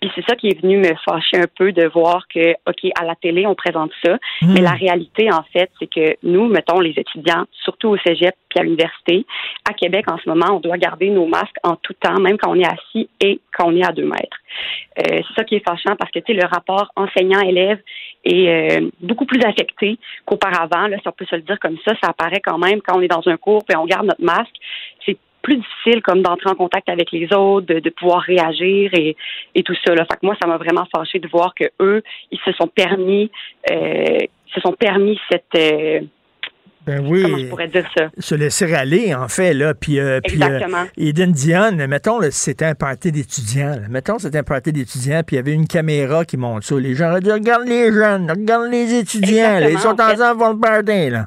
Puis 0.00 0.10
c'est 0.14 0.24
ça 0.28 0.36
qui 0.36 0.48
est 0.48 0.60
venu 0.60 0.76
me 0.78 0.94
fâcher 1.04 1.38
un 1.38 1.46
peu 1.56 1.72
de 1.72 1.86
voir 1.86 2.26
que, 2.28 2.52
OK, 2.66 2.90
à 3.00 3.04
la 3.04 3.14
télé, 3.14 3.46
on 3.46 3.54
présente 3.54 3.90
ça, 4.04 4.14
hmm. 4.42 4.52
mais 4.52 4.60
la 4.60 4.72
réalité, 4.72 5.32
en 5.32 5.42
fait, 5.52 5.70
c'est 5.78 5.86
que 5.86 6.16
nous, 6.22 6.48
mettons, 6.48 6.80
les 6.80 6.94
étudiants, 6.96 7.46
surtout 7.64 7.88
au 7.88 7.96
cégep 7.98 8.34
puis 8.50 8.60
à 8.60 8.62
l'université, 8.62 9.24
à 9.68 9.72
Québec, 9.72 10.10
en 10.10 10.18
ce 10.18 10.28
moment, 10.28 10.56
on 10.56 10.60
doit 10.60 10.76
garder 10.78 11.10
nos 11.10 11.26
masques 11.26 11.56
en 11.62 11.76
tout 11.76 11.94
temps, 11.94 12.20
même 12.20 12.36
quand 12.36 12.50
on 12.50 12.60
est 12.60 12.66
assis 12.66 13.08
et 13.20 13.40
quand 13.56 13.68
on 13.68 13.76
est 13.76 13.84
à 13.84 13.92
deux 13.92 14.04
mètres. 14.06 14.38
Euh, 14.98 15.20
c'est 15.28 15.34
ça 15.34 15.44
qui 15.44 15.56
est 15.56 15.66
fâchant 15.66 15.96
parce 15.96 16.10
que, 16.10 16.18
tu 16.20 16.32
sais, 16.32 16.40
le 16.40 16.46
rapport 16.46 16.90
enseignant-élève 16.96 17.80
est 18.24 18.48
euh, 18.48 18.90
beaucoup 19.00 19.26
plus 19.26 19.40
affecté 19.42 19.98
qu'auparavant, 20.24 20.88
là, 20.88 20.96
si 21.00 21.08
on 21.08 21.12
peut 21.12 21.26
se 21.26 21.36
le 21.36 21.42
dire 21.42 21.58
comme 21.60 21.76
ça. 21.84 21.94
Ça 22.02 22.10
apparaît 22.10 22.40
quand 22.40 22.58
même 22.58 22.80
quand 22.82 22.98
on 22.98 23.02
est 23.02 23.08
dans 23.08 23.26
un 23.26 23.36
cours 23.36 23.64
et 23.70 23.76
on 23.76 23.86
garde 23.86 24.06
notre 24.06 24.22
masque. 24.22 24.54
C'est 25.04 25.18
plus 25.46 25.58
difficile 25.58 26.02
comme 26.02 26.22
d'entrer 26.22 26.50
en 26.50 26.56
contact 26.56 26.88
avec 26.88 27.12
les 27.12 27.32
autres, 27.32 27.66
de, 27.72 27.90
pouvoir 27.90 28.20
réagir 28.22 28.90
et, 28.94 29.16
et 29.54 29.62
tout 29.62 29.76
ça. 29.86 29.94
Là. 29.94 30.04
Fait 30.10 30.18
que 30.18 30.26
moi, 30.26 30.34
ça 30.42 30.48
m'a 30.48 30.56
vraiment 30.56 30.84
fâché 30.94 31.20
de 31.20 31.28
voir 31.28 31.54
que 31.54 31.66
eux, 31.80 32.02
ils 32.32 32.40
se 32.44 32.50
sont 32.52 32.66
permis, 32.66 33.30
euh, 33.70 34.18
se 34.52 34.60
sont 34.60 34.72
permis 34.72 35.20
cette 35.30 35.44
euh, 35.54 36.00
ben 36.84 37.00
oui. 37.06 37.22
Comment 37.22 37.38
je 37.38 37.46
pourrais 37.46 37.68
dire 37.68 37.88
ça? 37.96 38.08
Se 38.18 38.34
laisser 38.34 38.72
aller, 38.74 39.14
en 39.14 39.28
fait, 39.28 39.54
là. 39.54 39.74
Puis, 39.74 40.00
euh, 40.00 40.20
puis 40.20 40.34
Exactement. 40.34 40.84
Eden 40.96 41.30
Dion, 41.30 41.76
mettons, 41.88 42.20
c'était 42.30 42.64
un 42.64 42.74
party 42.74 43.12
d'étudiants. 43.12 43.76
Mettons, 43.88 44.18
c'était 44.18 44.38
un 44.38 44.44
party 44.44 44.72
d'étudiants, 44.72 45.22
puis 45.24 45.36
il 45.36 45.38
y 45.38 45.40
avait 45.40 45.52
une 45.52 45.68
caméra 45.68 46.24
qui 46.24 46.36
monte 46.36 46.64
ça. 46.64 46.74
Les 46.76 46.94
gens 46.94 47.16
dit 47.20 47.30
regarde 47.30 47.68
les 47.68 47.92
jeunes, 47.92 48.28
regarde 48.30 48.68
les 48.70 48.98
étudiants, 48.98 49.60
ils 49.60 49.78
sont 49.78 49.90
en 49.90 49.94
train 49.94 50.32
de 50.32 50.36
voir 50.36 50.54
le 50.54 50.58
party, 50.58 51.10
là. 51.10 51.24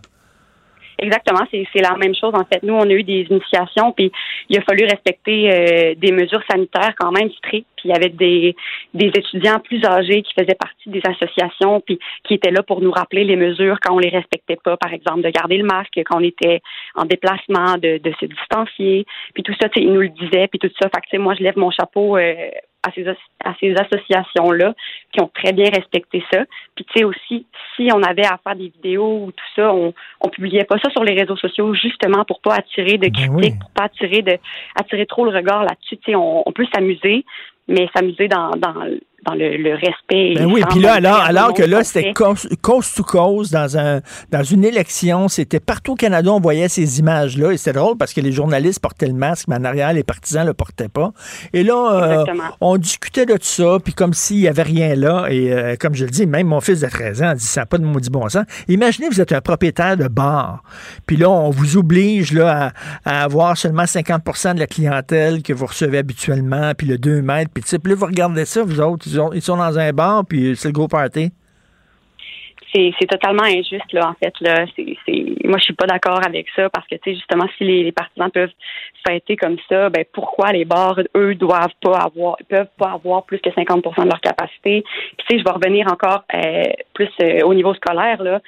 Exactement, 1.02 1.46
c'est 1.52 1.82
la 1.82 1.96
même 1.96 2.14
chose 2.14 2.34
en 2.34 2.44
fait. 2.44 2.62
Nous, 2.62 2.74
on 2.74 2.82
a 2.84 2.92
eu 2.92 3.04
des 3.04 3.26
initiations, 3.30 3.94
puis 3.94 4.12
il 4.50 4.58
a 4.58 4.62
fallu 4.62 4.84
respecter 4.84 5.50
euh, 5.50 5.96
des 5.96 6.12
mesures 6.12 6.44
sanitaires 6.50 6.94
quand 6.98 7.12
même 7.12 7.30
strictes. 7.32 7.68
Puis 7.78 7.88
il 7.88 7.92
y 7.92 7.96
avait 7.96 8.10
des, 8.10 8.54
des 8.94 9.08
étudiants 9.08 9.60
plus 9.60 9.84
âgés 9.86 10.22
qui 10.22 10.34
faisaient 10.38 10.58
partie 10.60 10.90
des 10.90 11.02
associations, 11.08 11.80
puis 11.80 12.00
qui 12.26 12.34
étaient 12.34 12.52
là 12.52 12.64
pour 12.64 12.82
nous 12.82 12.92
rappeler 12.92 13.24
les 13.24 13.38
mesures 13.38 13.78
quand 13.82 13.96
on 13.96 14.00
les 14.00 14.10
respectait 14.10 14.58
pas, 14.62 14.76
par 14.76 14.94
exemple 14.94 15.22
de 15.22 15.30
garder 15.30 15.58
le 15.58 15.66
masque 15.66 15.98
quand 16.06 16.18
on 16.20 16.24
était 16.24 16.60
en 16.96 17.06
déplacement, 17.06 17.78
de, 17.78 17.98
de 17.98 18.14
se 18.20 18.26
distancier, 18.26 19.06
puis 19.34 19.44
tout 19.44 19.54
ça, 19.62 19.70
ils 19.78 19.94
nous 19.94 20.02
le 20.02 20.10
disaient, 20.10 20.48
puis 20.48 20.60
tout 20.60 20.72
ça. 20.82 20.90
Fait 20.90 21.02
que 21.18 21.22
moi, 21.22 21.34
je 21.36 21.44
lève 21.44 21.58
mon 21.58 21.72
chapeau 21.72 22.18
euh, 22.18 22.50
à 22.84 22.92
ces, 22.94 23.08
à 23.08 23.54
ces 23.60 23.76
associations-là 23.76 24.74
qui 25.12 25.22
ont 25.22 25.30
très 25.34 25.54
bien 25.54 25.70
respecté 25.70 26.24
ça. 26.32 26.46
Puis 26.76 26.86
tu 26.86 27.00
sais 27.00 27.04
aussi, 27.04 27.46
si 27.76 27.90
on 27.94 28.02
avait 28.02 28.26
à 28.26 28.40
faire 28.44 28.56
des 28.56 28.70
vidéos 28.70 29.26
ou 29.26 29.32
tout 29.32 29.46
ça, 29.56 29.74
on, 29.74 29.94
on 30.22 30.30
publiait 30.30 30.64
pas 30.64 30.80
ça 30.80 30.90
sur 30.92 31.04
les 31.04 31.20
réseaux 31.20 31.36
sociaux 31.36 31.74
justement 31.74 32.24
pour 32.26 32.42
pas 32.42 32.56
attirer 32.56 32.98
de 32.98 33.10
ben 33.10 33.12
critiques, 33.12 33.60
pour 33.60 33.72
pas 33.72 33.84
attirer 33.84 34.22
de 34.22 34.38
attirer 34.76 35.06
trop 35.06 35.26
le 35.26 35.36
regard 35.36 35.64
là-dessus. 35.64 35.98
Tu 35.98 36.12
sais, 36.12 36.16
on, 36.16 36.48
on 36.48 36.52
peut 36.52 36.68
s'amuser, 36.74 37.26
mais 37.68 37.90
s'amuser 37.94 38.28
dans, 38.28 38.52
dans, 38.52 38.76
dans 39.26 39.34
le, 39.34 39.58
le 39.58 39.74
respect. 39.74 40.34
Ben 40.36 40.46
oui, 40.46 40.62
puis 40.70 40.80
là, 40.80 40.94
alors, 40.94 41.20
alors 41.20 41.54
que 41.54 41.64
là, 41.64 41.84
c'était 41.84 42.14
cause 42.14 42.94
to 42.96 43.04
cause 43.04 43.52
dans, 43.52 43.78
un, 43.78 44.02
dans 44.32 44.44
une 44.44 44.64
élection, 44.64 45.28
c'était 45.28 45.60
partout 45.60 45.94
au 45.94 45.96
Canada, 45.96 46.32
on 46.32 46.40
voyait 46.40 46.70
ces 46.70 47.00
images-là, 47.00 47.52
et 47.52 47.58
c'était 47.58 47.78
drôle 47.78 47.98
parce 47.98 48.14
que 48.14 48.22
les 48.22 48.32
journalistes 48.32 48.80
portaient 48.80 49.08
le 49.08 49.14
masque, 49.14 49.48
mais 49.48 49.56
en 49.56 49.64
arrière, 49.64 49.94
les 49.94 50.04
partisans 50.04 50.46
le 50.46 50.54
portaient 50.54 50.90
pas. 50.90 51.12
Et 51.54 51.64
là, 51.64 51.92
euh, 51.92 52.26
on 52.62 52.78
discutait 52.78 53.26
de 53.26 53.34
tout 53.34 53.40
ça, 53.42 53.78
puis 53.84 53.94
comme 53.94 54.14
s'il 54.14 54.40
y 54.40 54.48
avait 54.48 54.64
rien 54.64 54.96
là, 54.96 55.28
et 55.30 55.52
euh, 55.52 55.76
comme 55.80 55.96
je 55.96 56.06
le 56.06 56.12
dis, 56.12 56.26
même 56.26 56.48
mon 56.48 56.62
fils 56.62 56.82
de 56.82 56.88
13 56.88 57.24
ans 57.24 57.34
dit, 57.34 57.46
ça 57.46 57.62
n'a 57.62 57.66
pas 57.66 57.78
de 57.78 57.86
maudit 57.86 58.10
bon 58.10 58.28
sens. 58.30 58.46
Imaginez, 58.68 59.10
vous 59.10 59.22
êtes 59.22 59.32
un 59.32 59.42
propriétaire 59.42 59.98
de 59.98 60.08
bar, 60.08 60.64
puis 61.06 61.18
là, 61.18 61.30
on 61.30 61.50
vous 61.50 61.78
oblige 61.78 62.34
là, 62.34 62.72
à, 63.06 63.24
avoir 63.24 63.58
seulement 63.58 63.84
50% 63.84 64.56
de 64.56 64.60
la 64.60 64.68
clientèle 64.68 65.44
que 65.44 65.54
vous 65.54 65.66
recevez 65.66 65.98
habituellement, 66.00 66.72
puis 66.78 66.88
le 66.88 66.98
2 66.98 67.22
mètres, 67.22 67.52
puis 67.54 67.64
là, 67.84 67.96
vous 67.96 68.06
regardez 68.06 68.46
ça, 68.46 68.64
vous 68.64 68.80
autres, 68.82 69.09
ils, 69.34 69.42
sont 69.42 69.58
dans 69.58 69.78
un 69.80 69.92
bar, 69.92 70.24
puis 70.28 70.56
c'est 70.56 70.70
le 70.70 70.74
gros 70.74 70.88
party. 70.88 71.32
C'est 72.72 73.08
totalement 73.10 73.44
injuste, 73.44 73.92
là, 73.94 74.10
en 74.10 74.14
fait. 74.14 74.34
Là. 74.42 74.66
Moi, 75.44 75.58
je 75.58 75.64
suis 75.64 75.74
pas 75.74 75.88
d'accord 75.88 76.24
avec 76.24 76.46
ça 76.56 76.70
parce 76.70 76.88
que, 76.88 76.96
tu 76.96 77.02
sais, 77.04 77.16
justement, 77.16 77.48
si 77.58 77.64
les, 77.64 77.92
partisans 77.92 78.30
peuvent 78.30 78.52
fêter 79.08 79.36
comme 79.38 79.58
ça, 79.68 79.90
ben 79.90 80.06
pourquoi 80.14 80.52
les 80.52 80.66
bars, 80.66 81.00
eux, 81.18 81.34
doivent 81.34 81.74
pas 81.82 81.98
avoir, 81.98 82.38
peuvent 82.48 82.70
pas 82.78 82.92
avoir 82.92 83.24
plus 83.24 83.40
que 83.40 83.50
50% 83.50 84.04
de 84.04 84.10
leur 84.10 84.22
capacité? 84.22 84.84
Puis, 84.84 85.26
tu 85.28 85.36
sais, 85.36 85.40
je 85.40 85.44
vais 85.44 85.52
revenir 85.52 85.88
encore 85.92 86.24
euh, 86.36 86.64
plus 86.94 87.10
euh, 87.24 87.40
au 87.44 87.56
niveau 87.56 87.74
scolaire, 87.74 88.22
là. 88.22 88.40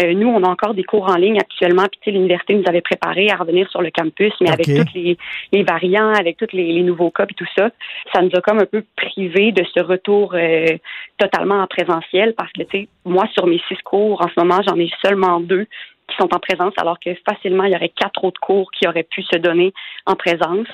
Euh, 0.00 0.14
nous, 0.14 0.28
on 0.28 0.42
a 0.42 0.48
encore 0.48 0.74
des 0.74 0.84
cours 0.84 1.08
en 1.08 1.16
ligne 1.16 1.38
actuellement. 1.38 1.84
Puis, 2.00 2.12
l'université 2.12 2.54
nous 2.54 2.64
avait 2.66 2.80
préparé 2.80 3.30
à 3.30 3.36
revenir 3.36 3.68
sur 3.70 3.82
le 3.82 3.90
campus, 3.90 4.32
mais 4.40 4.50
avec 4.50 4.66
tous 4.66 4.94
les, 4.94 5.62
variants, 5.62 6.12
avec 6.14 6.36
tous 6.36 6.52
les, 6.52 6.82
nouveaux 6.82 7.10
cas 7.10 7.26
et 7.28 7.34
tout 7.34 7.46
ça, 7.56 7.70
ça 8.12 8.22
nous 8.22 8.30
a 8.34 8.40
comme 8.40 8.60
un 8.60 8.66
peu 8.66 8.84
privé 8.96 9.52
de 9.52 9.64
ce 9.74 9.80
retour 9.80 10.34
euh, 10.34 10.76
totalement 11.18 11.62
en 11.62 11.66
présentiel 11.66 12.34
parce 12.36 12.52
que, 12.52 12.62
tu 12.62 12.78
sais, 12.78 12.88
moi, 13.04 13.26
sur 13.32 13.46
mes 13.46 13.60
six 13.68 13.78
cours, 13.84 14.20
en 14.22 14.28
ce 14.28 14.38
moment, 14.38 14.60
j'en 14.66 14.76
ai 14.76 14.90
seulement 15.04 15.40
deux 15.40 15.66
qui 16.08 16.16
sont 16.16 16.28
en 16.34 16.38
présence, 16.38 16.72
alors 16.78 16.98
que 16.98 17.10
facilement, 17.28 17.64
il 17.64 17.72
y 17.72 17.76
aurait 17.76 17.90
quatre 17.90 18.24
autres 18.24 18.40
cours 18.40 18.70
qui 18.72 18.88
auraient 18.88 19.06
pu 19.08 19.22
se 19.22 19.36
donner 19.36 19.72
en 20.06 20.16
présence, 20.16 20.66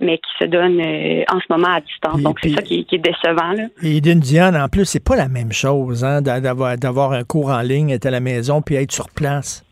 mais 0.00 0.18
qui 0.18 0.44
se 0.44 0.44
donnent 0.46 0.80
euh, 0.80 1.24
en 1.32 1.40
ce 1.40 1.46
moment 1.48 1.74
à 1.74 1.80
distance. 1.80 2.20
Donc, 2.22 2.38
c'est 2.42 2.50
ça 2.50 2.62
qui, 2.62 2.86
est 2.90 2.98
décevant. 2.98 3.52
Là. 3.52 3.64
Et 3.82 4.00
d'une 4.00 4.20
Diane, 4.20 4.56
en 4.56 4.68
plus, 4.68 4.84
c'est 4.84 5.04
pas 5.04 5.16
la 5.16 5.28
même 5.28 5.52
chose 5.52 6.04
hein, 6.04 6.20
d'avoir, 6.22 6.76
d'avoir 6.76 7.12
un 7.12 7.24
cours 7.24 7.50
en 7.50 7.62
ligne, 7.62 7.90
être 7.90 8.06
à 8.06 8.10
la 8.10 8.20
maison, 8.20 8.62
puis 8.62 8.74
être 8.74 8.92
sur 8.92 9.08
place. 9.10 9.64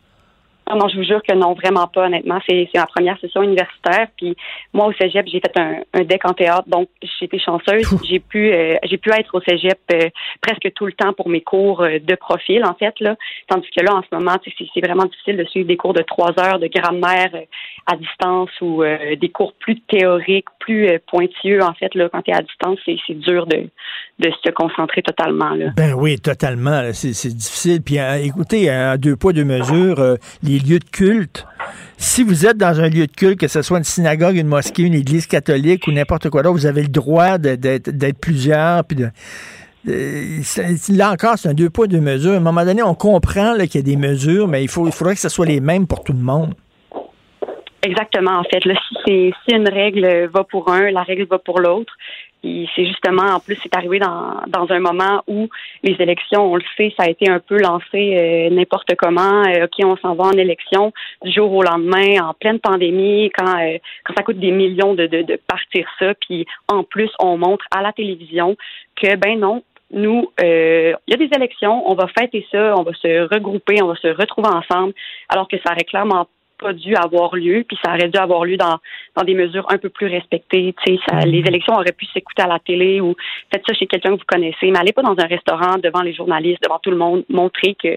Ah 0.71 0.75
non, 0.75 0.87
je 0.87 0.97
vous 0.97 1.03
jure 1.03 1.21
que 1.27 1.33
non, 1.33 1.53
vraiment 1.53 1.87
pas, 1.87 2.05
honnêtement. 2.05 2.39
C'est, 2.47 2.69
ma 2.75 2.85
première 2.85 3.19
session 3.19 3.41
universitaire. 3.41 4.07
Puis 4.15 4.35
moi, 4.71 4.85
au 4.85 4.93
cégep, 4.93 5.25
j'ai 5.27 5.39
fait 5.39 5.59
un, 5.59 5.77
un 5.93 6.03
deck 6.03 6.23
en 6.25 6.33
théâtre, 6.33 6.67
donc 6.67 6.89
j'ai 7.01 7.25
été 7.25 7.39
chanceuse. 7.39 7.89
J'ai 8.07 8.19
pu 8.19 8.51
euh, 8.51 8.75
j'ai 8.83 8.97
pu 8.97 9.09
être 9.11 9.33
au 9.33 9.41
cégep 9.41 9.79
euh, 9.93 10.09
presque 10.41 10.71
tout 10.75 10.85
le 10.85 10.93
temps 10.93 11.13
pour 11.13 11.29
mes 11.29 11.41
cours 11.41 11.81
euh, 11.81 11.97
de 11.99 12.15
profil, 12.15 12.63
en 12.65 12.73
fait. 12.75 12.93
là. 12.99 13.15
Tandis 13.47 13.67
que 13.75 13.83
là, 13.83 13.95
en 13.95 14.01
ce 14.01 14.15
moment, 14.15 14.37
c'est, 14.43 14.81
vraiment 14.81 15.05
difficile 15.05 15.37
de 15.37 15.43
suivre 15.45 15.67
des 15.67 15.77
cours 15.77 15.93
de 15.93 16.03
trois 16.03 16.31
heures 16.39 16.59
de 16.59 16.67
grammaire 16.67 17.31
à 17.85 17.95
distance 17.95 18.49
ou 18.61 18.83
des 19.19 19.29
cours 19.29 19.53
plus 19.53 19.79
théoriques, 19.81 20.47
plus 20.59 20.87
pointueux, 21.07 21.61
en 21.63 21.73
fait. 21.73 21.93
là 21.95 22.07
Quand 22.11 22.21
tu 22.21 22.31
es 22.31 22.33
à 22.33 22.41
distance, 22.41 22.79
c'est, 22.85 23.13
dur 23.15 23.45
de, 23.47 23.67
de 24.19 24.31
se 24.43 24.51
concentrer 24.51 25.01
totalement. 25.01 25.51
Là. 25.51 25.71
Ben 25.75 25.93
oui, 25.93 26.17
totalement. 26.17 26.81
C'est, 26.93 27.13
c'est 27.13 27.33
difficile. 27.33 27.81
Puis 27.83 27.97
écoutez, 28.23 28.69
à 28.69 28.97
deux 28.97 29.15
poids, 29.15 29.33
deux 29.33 29.43
mesures, 29.43 30.17
les 30.43 30.58
lieux 30.61 30.79
de 30.79 30.89
culte. 30.89 31.45
Si 31.97 32.23
vous 32.23 32.45
êtes 32.45 32.57
dans 32.57 32.79
un 32.79 32.89
lieu 32.89 33.07
de 33.07 33.11
culte, 33.11 33.39
que 33.39 33.47
ce 33.47 33.61
soit 33.61 33.77
une 33.77 33.83
synagogue, 33.83 34.35
une 34.35 34.47
mosquée, 34.47 34.83
une 34.83 34.93
église 34.93 35.27
catholique 35.27 35.87
ou 35.87 35.91
n'importe 35.91 36.29
quoi 36.29 36.43
d'autre, 36.43 36.55
vous 36.55 36.65
avez 36.65 36.81
le 36.81 36.87
droit 36.89 37.37
d'être 37.37 38.19
plusieurs. 38.19 38.83
Là 39.85 41.11
encore, 41.11 41.37
c'est 41.37 41.49
un 41.49 41.53
deux 41.53 41.69
poids, 41.69 41.87
deux 41.87 42.01
mesures. 42.01 42.33
À 42.33 42.37
un 42.37 42.41
moment 42.41 42.65
donné, 42.65 42.83
on 42.83 42.95
comprend 42.95 43.55
qu'il 43.55 43.75
y 43.75 43.77
a 43.79 43.81
des 43.81 43.97
mesures, 43.97 44.47
mais 44.47 44.63
il, 44.63 44.69
faut, 44.69 44.87
il 44.87 44.93
faudrait 44.93 45.15
que 45.15 45.21
ce 45.21 45.29
soit 45.29 45.45
les 45.45 45.59
mêmes 45.59 45.87
pour 45.87 46.03
tout 46.03 46.13
le 46.13 46.19
monde. 46.19 46.53
Exactement, 47.81 48.39
en 48.39 48.43
fait. 48.43 48.65
Là, 48.65 48.75
si, 49.05 49.33
si 49.45 49.55
une 49.55 49.69
règle 49.69 50.29
va 50.33 50.43
pour 50.43 50.69
un, 50.71 50.91
la 50.91 51.03
règle 51.03 51.25
va 51.27 51.39
pour 51.39 51.59
l'autre. 51.59 51.93
C'est 52.41 52.85
justement, 52.85 53.35
en 53.35 53.39
plus, 53.41 53.57
c'est 53.61 53.75
arrivé 53.75 53.99
dans, 53.99 54.41
dans 54.47 54.71
un 54.71 54.79
moment 54.79 55.23
où 55.27 55.49
les 55.83 55.95
élections, 55.99 56.53
on 56.53 56.55
le 56.55 56.63
sait, 56.77 56.93
ça 56.97 57.03
a 57.03 57.09
été 57.09 57.29
un 57.29 57.39
peu 57.39 57.59
lancé 57.59 58.15
euh, 58.17 58.49
n'importe 58.49 58.95
comment. 58.95 59.43
Euh, 59.45 59.65
OK, 59.65 59.85
on 59.85 59.97
s'en 59.97 60.15
va 60.15 60.25
en 60.25 60.31
élection 60.31 60.93
du 61.23 61.31
jour 61.33 61.51
au 61.51 61.63
lendemain, 61.63 62.23
en 62.23 62.33
pleine 62.33 62.59
pandémie, 62.59 63.29
quand, 63.37 63.59
euh, 63.59 63.77
quand 64.05 64.13
ça 64.15 64.23
coûte 64.23 64.39
des 64.39 64.51
millions 64.51 64.93
de, 64.93 65.07
de, 65.07 65.39
partir 65.47 65.85
ça. 65.99 66.13
Puis 66.15 66.45
en 66.69 66.83
plus, 66.83 67.11
on 67.19 67.37
montre 67.37 67.65
à 67.75 67.81
la 67.81 67.91
télévision 67.91 68.55
que, 68.95 69.15
ben 69.17 69.37
non, 69.37 69.63
nous, 69.91 70.31
il 70.39 70.95
y 71.07 71.13
a 71.13 71.17
des 71.17 71.29
élections, 71.35 71.89
on 71.89 71.95
va 71.95 72.07
fêter 72.07 72.45
ça, 72.51 72.75
on 72.77 72.83
va 72.83 72.93
se 72.93 73.33
regrouper, 73.33 73.81
on 73.81 73.87
va 73.87 73.95
se 73.95 74.07
retrouver 74.07 74.49
ensemble, 74.49 74.93
alors 75.27 75.47
que 75.47 75.57
ça 75.57 75.73
aurait 75.73 75.83
clairement 75.83 76.27
pas 76.59 76.73
dû 76.73 76.95
avoir 76.95 77.35
lieu, 77.35 77.63
puis 77.67 77.77
ça 77.83 77.91
aurait 77.93 78.09
dû 78.09 78.17
avoir 78.19 78.45
lieu 78.45 78.57
dans, 78.57 78.77
dans 79.15 79.23
des 79.23 79.33
mesures 79.35 79.65
un 79.69 79.77
peu 79.77 79.89
plus 79.89 80.07
respectées. 80.07 80.73
Ça, 81.07 81.19
les 81.25 81.39
élections 81.39 81.73
auraient 81.75 81.91
pu 81.91 82.05
s'écouter 82.05 82.41
à 82.43 82.47
la 82.47 82.59
télé 82.59 83.01
ou 83.01 83.15
faites 83.51 83.63
ça 83.67 83.73
chez 83.73 83.87
quelqu'un 83.87 84.09
que 84.11 84.19
vous 84.19 84.25
connaissez, 84.27 84.69
mais 84.71 84.79
allez 84.79 84.93
pas 84.93 85.01
dans 85.01 85.15
un 85.17 85.27
restaurant 85.27 85.77
devant 85.83 86.01
les 86.01 86.13
journalistes, 86.13 86.61
devant 86.63 86.79
tout 86.79 86.91
le 86.91 86.97
monde, 86.97 87.23
montrer 87.29 87.75
que, 87.81 87.95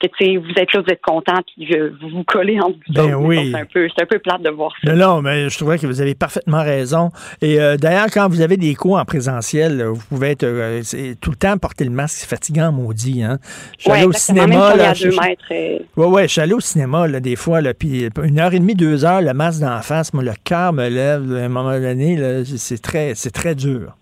que 0.00 0.38
vous 0.38 0.50
êtes 0.56 0.72
là, 0.72 0.80
vous 0.80 0.90
êtes 0.92 1.02
content, 1.02 1.40
puis 1.56 1.74
euh, 1.74 1.90
vous 2.00 2.08
vous 2.08 2.24
collez 2.24 2.58
entre 2.60 2.76
vous 2.86 2.94
Ben 2.94 3.14
oui. 3.14 3.50
C'est 3.52 3.60
un 3.60 3.64
peu, 3.66 3.88
un 4.00 4.06
peu 4.06 4.18
plate 4.18 4.42
de 4.42 4.50
voir 4.50 4.72
ça. 4.84 4.92
Non, 4.94 5.14
non, 5.16 5.22
mais 5.22 5.48
je 5.48 5.56
trouvais 5.58 5.78
que 5.78 5.86
vous 5.86 6.00
avez 6.00 6.14
parfaitement 6.14 6.62
raison. 6.62 7.10
Et 7.42 7.60
euh, 7.60 7.76
d'ailleurs, 7.76 8.06
quand 8.12 8.28
vous 8.28 8.40
avez 8.40 8.56
des 8.56 8.74
cours 8.74 8.98
en 8.98 9.04
présentiel, 9.04 9.76
là, 9.78 9.90
vous 9.90 10.02
pouvez 10.08 10.30
être 10.30 10.44
euh, 10.44 10.82
tout 11.20 11.30
le 11.30 11.36
temps 11.36 11.56
porter 11.58 11.84
le 11.84 11.90
masque, 11.90 12.18
c'est 12.20 12.28
fatigant, 12.28 12.72
maudit. 12.72 13.22
Hein? 13.22 13.38
Je 13.78 13.82
suis 13.84 13.90
allé 13.92 14.04
au 14.06 14.12
cinéma. 14.12 14.76
Là, 14.76 14.90
à 14.90 14.94
je- 14.94 15.10
je- 15.10 15.20
mètres, 15.20 15.42
euh, 15.50 15.78
Ouais, 15.96 16.06
ouais, 16.06 16.22
je 16.24 16.32
suis 16.32 16.40
allé 16.40 16.52
au 16.54 16.60
cinéma, 16.60 17.06
là, 17.06 17.20
des 17.20 17.36
fois, 17.36 17.60
là, 17.60 17.74
puis 17.74 18.03
une 18.22 18.38
heure 18.38 18.54
et 18.54 18.58
demie, 18.58 18.74
deux 18.74 19.04
heures, 19.04 19.20
le 19.20 19.32
masque 19.34 19.60
d'en 19.60 19.80
face, 19.82 20.12
moi, 20.12 20.22
le 20.22 20.32
cœur 20.44 20.72
me 20.72 20.88
lève, 20.88 21.32
à 21.34 21.44
un 21.44 21.48
moment 21.48 21.78
donné, 21.78 22.16
là, 22.16 22.44
c'est 22.44 22.80
très, 22.80 23.14
c'est 23.14 23.30
très 23.30 23.54
dur. 23.54 23.94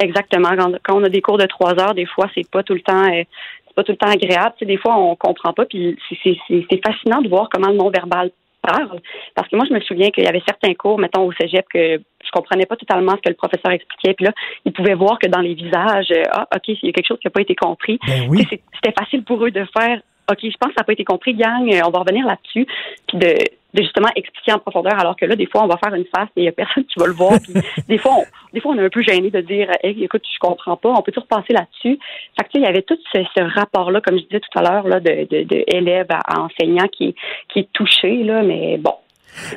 Exactement. 0.00 0.50
Quand, 0.82 0.96
on 0.96 1.04
a 1.04 1.08
des 1.08 1.22
cours 1.22 1.38
de 1.38 1.46
trois 1.46 1.78
heures, 1.80 1.94
des 1.94 2.06
fois, 2.06 2.26
c'est 2.34 2.48
pas 2.48 2.62
tout 2.62 2.74
le 2.74 2.80
temps, 2.80 3.04
euh, 3.04 3.22
c'est 3.66 3.74
pas 3.74 3.84
tout 3.84 3.92
le 3.92 3.98
temps 3.98 4.10
agréable. 4.10 4.54
Tu 4.58 4.64
sais, 4.64 4.66
des 4.66 4.76
fois, 4.76 4.96
on 4.98 5.14
comprend 5.16 5.52
pas. 5.52 5.64
Puis 5.66 5.96
c'est- 6.22 6.80
fascinant 6.84 7.22
de 7.22 7.28
voir 7.28 7.48
comment 7.52 7.68
le 7.68 7.76
non-verbal 7.76 8.30
parle. 8.62 9.00
Parce 9.34 9.48
que 9.48 9.56
moi, 9.56 9.66
je 9.68 9.74
me 9.74 9.80
souviens 9.80 10.10
qu'il 10.10 10.24
y 10.24 10.26
avait 10.26 10.42
certains 10.46 10.74
cours, 10.74 10.98
mettons 10.98 11.26
au 11.26 11.32
cégep, 11.32 11.66
que 11.72 11.98
je 11.98 12.30
comprenais 12.32 12.66
pas 12.66 12.76
totalement 12.76 13.12
ce 13.12 13.22
que 13.22 13.28
le 13.28 13.34
professeur 13.34 13.72
expliquait. 13.72 14.14
Puis 14.14 14.24
là, 14.26 14.32
il 14.64 14.72
pouvait 14.72 14.94
voir 14.94 15.18
que 15.18 15.28
dans 15.28 15.40
les 15.40 15.54
visages, 15.54 16.10
euh, 16.10 16.22
ah, 16.32 16.48
ok, 16.54 16.68
il 16.68 16.78
y 16.82 16.88
a 16.88 16.92
quelque 16.92 17.06
chose 17.06 17.18
qui 17.20 17.26
n'a 17.26 17.30
pas 17.30 17.42
été 17.42 17.54
compris. 17.54 17.98
Ben 18.06 18.28
C'était 18.38 18.94
facile 18.98 19.22
pour 19.24 19.44
eux 19.44 19.50
de 19.50 19.64
faire. 19.78 20.00
OK, 20.30 20.38
je 20.42 20.56
pense 20.58 20.70
que 20.70 20.74
ça 20.74 20.80
n'a 20.80 20.84
pas 20.84 20.92
été 20.92 21.04
compris, 21.04 21.34
gang, 21.34 21.70
euh, 21.70 21.80
on 21.86 21.90
va 21.90 22.00
revenir 22.00 22.26
là-dessus, 22.26 22.66
puis 23.06 23.18
de, 23.18 23.34
de 23.74 23.82
justement 23.82 24.08
expliquer 24.16 24.52
en 24.52 24.58
profondeur, 24.58 24.98
alors 24.98 25.16
que 25.16 25.26
là, 25.26 25.36
des 25.36 25.46
fois, 25.46 25.64
on 25.64 25.66
va 25.66 25.76
faire 25.76 25.94
une 25.94 26.06
face 26.06 26.28
et 26.36 26.40
il 26.40 26.42
n'y 26.42 26.48
a 26.48 26.52
personne 26.52 26.84
qui 26.84 26.98
va 26.98 27.06
le 27.06 27.12
voir. 27.12 27.34
Puis 27.42 27.52
des 27.88 27.98
fois, 27.98 28.12
on, 28.18 28.24
des 28.52 28.60
fois, 28.60 28.72
on 28.72 28.78
est 28.78 28.84
un 28.84 28.90
peu 28.90 29.02
gêné 29.02 29.30
de 29.30 29.40
dire, 29.40 29.68
hey, 29.82 30.02
écoute, 30.04 30.22
je 30.32 30.38
comprends 30.38 30.76
pas, 30.76 30.90
on 30.90 31.02
peut 31.02 31.12
tout 31.12 31.20
repasser 31.20 31.52
là-dessus. 31.52 31.98
Fait 32.38 32.44
que, 32.44 32.50
tu 32.50 32.52
sais, 32.52 32.58
il 32.58 32.62
y 32.62 32.66
avait 32.66 32.82
tout 32.82 32.98
ce, 33.12 33.18
ce 33.36 33.42
rapport-là, 33.42 34.00
comme 34.00 34.16
je 34.16 34.24
disais 34.24 34.40
tout 34.40 34.58
à 34.58 34.62
l'heure, 34.62 34.88
là, 34.88 35.00
de, 35.00 35.26
de, 35.28 35.42
de 35.42 35.64
élève 35.66 36.06
à, 36.10 36.20
à 36.24 36.40
enseignant 36.40 36.88
qui, 36.88 37.14
qui 37.52 37.60
est 37.60 37.72
touché, 37.72 38.22
là, 38.22 38.42
mais 38.42 38.78
bon. 38.78 38.94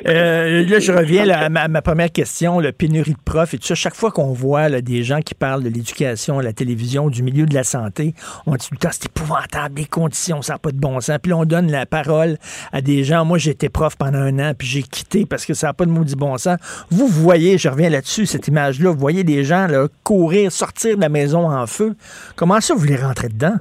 Euh, 0.06 0.64
là, 0.66 0.78
je 0.78 0.92
reviens 0.92 1.28
à, 1.28 1.48
ma, 1.48 1.82
première 1.82 2.10
question, 2.10 2.60
le 2.60 2.72
pénurie 2.72 3.12
de 3.12 3.22
profs 3.24 3.54
et 3.54 3.58
tout 3.58 3.66
ça. 3.66 3.74
Chaque 3.74 3.94
fois 3.94 4.10
qu'on 4.10 4.32
voit 4.32 4.68
des 4.80 5.02
gens 5.02 5.20
qui 5.20 5.34
parlent 5.34 5.62
de 5.62 5.68
l'éducation, 5.68 6.40
la 6.40 6.52
télévision, 6.52 7.08
du 7.08 7.22
milieu 7.22 7.46
de 7.46 7.54
la 7.54 7.64
santé, 7.64 8.14
on 8.46 8.54
dit 8.54 8.68
tout 8.68 8.74
le 8.74 8.78
temps, 8.78 8.90
c'est 8.92 9.06
épouvantable, 9.06 9.80
les 9.80 9.86
conditions, 9.86 10.42
ça 10.42 10.54
n'a 10.54 10.58
pas 10.58 10.70
de 10.70 10.78
bon 10.78 11.00
sens. 11.00 11.18
Puis 11.22 11.30
là, 11.30 11.38
on 11.38 11.44
donne 11.44 11.70
la 11.70 11.86
parole 11.86 12.38
à 12.72 12.80
des 12.80 13.04
gens. 13.04 13.24
Moi, 13.24 13.38
j'étais 13.38 13.68
prof 13.68 13.96
pendant 13.96 14.18
un 14.18 14.38
an, 14.38 14.52
puis 14.56 14.66
j'ai 14.66 14.82
quitté 14.82 15.26
parce 15.26 15.46
que 15.46 15.54
ça 15.54 15.68
n'a 15.68 15.72
pas 15.74 15.84
de 15.84 15.90
maudit 15.90 16.16
bon 16.16 16.36
sens. 16.38 16.58
Vous, 16.90 17.06
voyez, 17.06 17.58
je 17.58 17.68
reviens 17.68 17.90
là-dessus, 17.90 18.26
cette 18.26 18.48
image-là, 18.48 18.90
vous 18.90 18.98
voyez 18.98 19.24
des 19.24 19.44
gens 19.44 19.66
courir, 20.04 20.52
sortir 20.52 20.96
de 20.96 21.00
la 21.00 21.08
maison 21.08 21.50
en 21.50 21.66
feu. 21.66 21.94
Comment 22.36 22.60
ça, 22.60 22.74
vous 22.74 22.84
les 22.84 22.96
rentrez 22.96 23.28
dedans? 23.28 23.56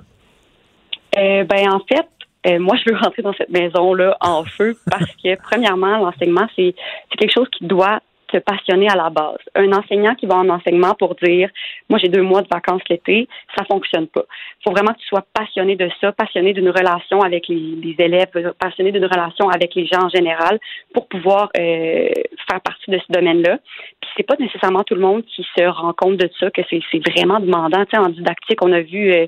Euh, 1.18 1.44
ben 1.46 1.70
en 1.72 1.80
fait, 1.88 2.08
euh, 2.48 2.60
moi 2.60 2.76
je 2.78 2.92
veux 2.92 2.98
rentrer 2.98 3.22
dans 3.22 3.34
cette 3.34 3.50
maison 3.50 3.94
là 3.94 4.18
en 4.22 4.44
feu 4.58 4.76
parce 4.90 5.12
que 5.24 5.36
premièrement 5.42 5.98
l'enseignement 5.98 6.48
c'est 6.56 6.76
c'est 7.10 7.18
quelque 7.18 7.34
chose 7.34 7.50
qui 7.52 7.66
doit 7.66 8.00
te 8.28 8.38
passionner 8.38 8.90
à 8.90 8.96
la 8.96 9.10
base. 9.10 9.40
Un 9.56 9.72
enseignant 9.72 10.14
qui 10.16 10.26
va 10.26 10.36
en 10.36 10.50
enseignement 10.50 10.94
pour 10.96 11.16
dire 11.16 11.50
moi 11.90 12.00
j'ai 12.00 12.10
deux 12.10 12.22
mois 12.22 12.42
de 12.42 12.48
vacances 12.52 12.82
l'été, 12.90 13.28
ça 13.58 13.64
fonctionne 13.66 14.08
pas. 14.08 14.26
Il 14.60 14.64
faut 14.66 14.72
vraiment 14.72 14.94
que 14.94 15.00
tu 15.00 15.08
sois 15.08 15.26
passionné 15.34 15.76
de 15.76 15.90
ça, 16.02 16.12
passionné 16.12 16.54
d'une 16.54 16.70
relation 16.70 17.22
avec 17.22 17.48
les, 17.48 17.56
les 17.56 17.96
élèves, 17.98 18.28
passionné 18.60 18.92
d'une 18.92 19.06
relation 19.06 19.50
avec 19.50 19.76
les 19.76 19.86
gens 19.88 20.06
en 20.06 20.10
général 20.10 20.60
pour 20.94 21.08
pouvoir 21.08 21.50
euh, 21.58 22.10
faire 22.50 22.62
partie 22.62 22.92
de 22.92 23.00
ce 23.00 23.12
domaine-là. 23.12 23.60
Puis 24.02 24.10
c'est 24.18 24.24
pas 24.24 24.36
nécessairement 24.40 24.84
tout 24.84 24.96
le 24.96 25.02
monde 25.02 25.24
qui 25.26 25.46
se 25.58 25.64
rend 25.64 25.94
compte 25.94 26.18
de 26.18 26.30
ça 26.40 26.52
que 26.52 26.62
c'est 26.70 26.82
c'est 26.92 27.02
vraiment 27.10 27.40
demandant. 27.40 27.86
Tu 27.86 27.92
sais, 27.92 27.98
en 27.98 28.10
didactique, 28.10 28.62
on 28.62 28.72
a 28.74 28.82
vu 28.82 29.12
euh, 29.12 29.28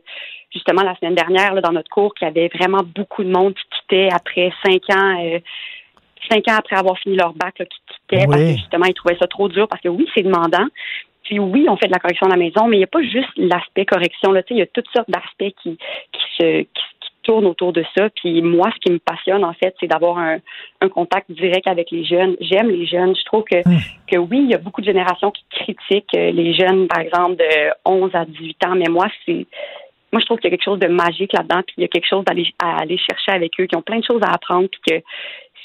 justement 0.52 0.84
la 0.84 0.96
semaine 0.96 1.16
dernière 1.16 1.54
là, 1.54 1.62
dans 1.62 1.72
notre 1.72 1.90
cours 1.90 2.14
qu'il 2.14 2.28
y 2.28 2.32
avait 2.32 2.50
vraiment 2.54 2.82
beaucoup 2.96 3.24
de 3.24 3.30
monde 3.30 3.54
qui 3.54 3.64
quittait 3.80 4.10
après 4.14 4.52
cinq 4.66 4.82
ans. 4.96 5.24
euh, 5.24 5.40
cinq 6.30 6.48
ans 6.48 6.58
après 6.58 6.76
avoir 6.76 6.98
fini 7.00 7.16
leur 7.16 7.34
bac, 7.34 7.60
là, 7.60 7.66
qui 7.66 7.80
quittaient 7.88 8.26
parce 8.28 8.42
que 8.42 8.52
justement, 8.58 8.86
ils 8.86 8.94
trouvaient 8.94 9.18
ça 9.20 9.28
trop 9.28 9.48
dur 9.50 9.68
parce 9.68 9.82
que 9.82 9.90
oui, 9.90 10.08
c'est 10.16 10.24
demandant. 10.24 10.68
Puis 11.24 11.40
oui, 11.40 11.68
on 11.70 11.78
fait 11.78 11.88
de 11.88 11.92
la 11.92 12.00
correction 12.00 12.28
à 12.28 12.32
la 12.32 12.38
maison, 12.38 12.68
mais 12.68 12.78
il 12.78 12.80
n'y 12.80 12.86
a 12.86 12.88
pas 12.88 13.04
juste 13.04 13.30
l'aspect 13.38 13.86
correction. 13.86 14.32
Là. 14.32 14.42
Tu 14.44 14.50
sais, 14.50 14.56
Il 14.56 14.60
y 14.60 14.64
a 14.64 14.68
toutes 14.68 14.90
sortes 14.96 15.10
d'aspects 15.10 15.56
qui, 15.62 15.78
qui 15.78 16.22
se 16.38 16.62
qui, 16.62 16.68
qui 17.02 17.10
tournent 17.24 17.46
autour 17.46 17.72
de 17.72 17.84
ça. 17.96 18.10
Puis 18.10 18.42
moi, 18.42 18.70
ce 18.74 18.80
qui 18.80 18.92
me 18.92 18.98
passionne, 19.00 19.44
en 19.44 19.54
fait, 19.54 19.76
c'est 19.80 19.88
d'avoir 19.88 20.18
un, 20.18 20.38
un 20.82 20.90
contact 20.90 21.32
direct 21.32 21.68
avec 21.68 21.92
les 21.92 22.04
jeunes. 22.04 22.36
J'aime 22.42 22.70
les 22.70 22.88
jeunes. 22.88 23.16
Je 23.16 23.24
trouve 23.26 23.44
que, 23.44 23.62
que 24.12 24.18
oui, 24.18 24.40
il 24.44 24.50
y 24.50 24.56
a 24.56 24.58
beaucoup 24.58 24.82
de 24.82 24.88
générations 24.88 25.32
qui 25.32 25.44
critiquent 25.52 26.16
euh, 26.16 26.32
les 26.32 26.54
jeunes, 26.56 26.88
par 26.88 27.00
exemple, 27.00 27.36
de 27.36 27.70
11 27.86 28.10
à 28.16 28.26
18 28.26 28.66
ans, 28.66 28.76
mais 28.76 28.90
moi, 28.90 29.08
c'est 29.26 29.46
moi, 30.12 30.20
je 30.20 30.26
trouve 30.26 30.40
qu'il 30.40 30.50
y 30.50 30.54
a 30.54 30.58
quelque 30.58 30.66
chose 30.66 30.80
de 30.80 30.88
magique 30.88 31.34
là-dedans, 31.34 31.62
puis 31.66 31.76
il 31.78 31.82
y 31.82 31.86
a 31.86 31.88
quelque 31.88 32.08
chose 32.08 32.24
d'aller 32.26 32.48
à 32.60 32.82
aller 32.82 32.98
chercher 32.98 33.32
avec 33.32 33.60
eux, 33.60 33.66
qui 33.66 33.76
ont 33.76 33.82
plein 33.82 34.00
de 34.00 34.06
choses 34.06 34.22
à 34.24 34.32
apprendre, 34.34 34.68
puis 34.70 34.82
que 34.88 35.04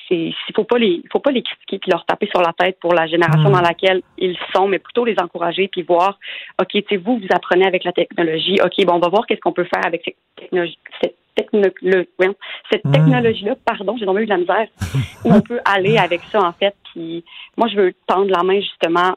c'est 0.08 0.32
faut 0.54 0.64
pas 0.64 0.76
les 0.78 1.02
faut 1.10 1.18
pas 1.20 1.30
les 1.30 1.42
critiquer 1.42 1.78
puis 1.78 1.90
leur 1.90 2.04
taper 2.04 2.26
sur 2.26 2.42
la 2.42 2.52
tête 2.52 2.78
pour 2.78 2.92
la 2.92 3.06
génération 3.06 3.48
Mm. 3.48 3.52
dans 3.52 3.60
laquelle 3.62 4.02
ils 4.18 4.36
sont, 4.54 4.68
mais 4.68 4.78
plutôt 4.78 5.04
les 5.06 5.16
encourager 5.18 5.68
puis 5.68 5.80
voir, 5.82 6.18
ok, 6.60 6.84
tu 6.86 6.96
vous 6.98 7.16
vous 7.18 7.26
apprenez 7.34 7.66
avec 7.66 7.84
la 7.84 7.92
technologie, 7.92 8.58
ok, 8.62 8.84
bon, 8.84 8.94
on 8.96 8.98
va 8.98 9.08
voir 9.08 9.26
qu'est-ce 9.26 9.40
qu'on 9.40 9.52
peut 9.52 9.64
faire 9.64 9.86
avec 9.86 10.02
cette 10.04 10.16
technologie, 10.36 10.78
cette 11.02 11.16
techno- 11.34 11.62
le- 11.80 12.06
voyons, 12.18 12.34
cette 12.70 12.84
Mm. 12.84 12.92
technologie-là, 12.92 13.54
pardon, 13.64 13.96
j'ai 13.98 14.04
tombé 14.04 14.22
eu 14.22 14.26
de 14.26 14.30
la 14.30 14.36
misère, 14.36 14.68
où 15.24 15.32
on 15.32 15.40
peut 15.40 15.60
aller 15.64 15.96
avec 15.96 16.20
ça 16.24 16.42
en 16.42 16.52
fait. 16.52 16.74
Puis 16.92 17.24
moi, 17.56 17.68
je 17.68 17.76
veux 17.76 17.94
tendre 18.06 18.30
la 18.30 18.42
main 18.42 18.60
justement 18.60 19.16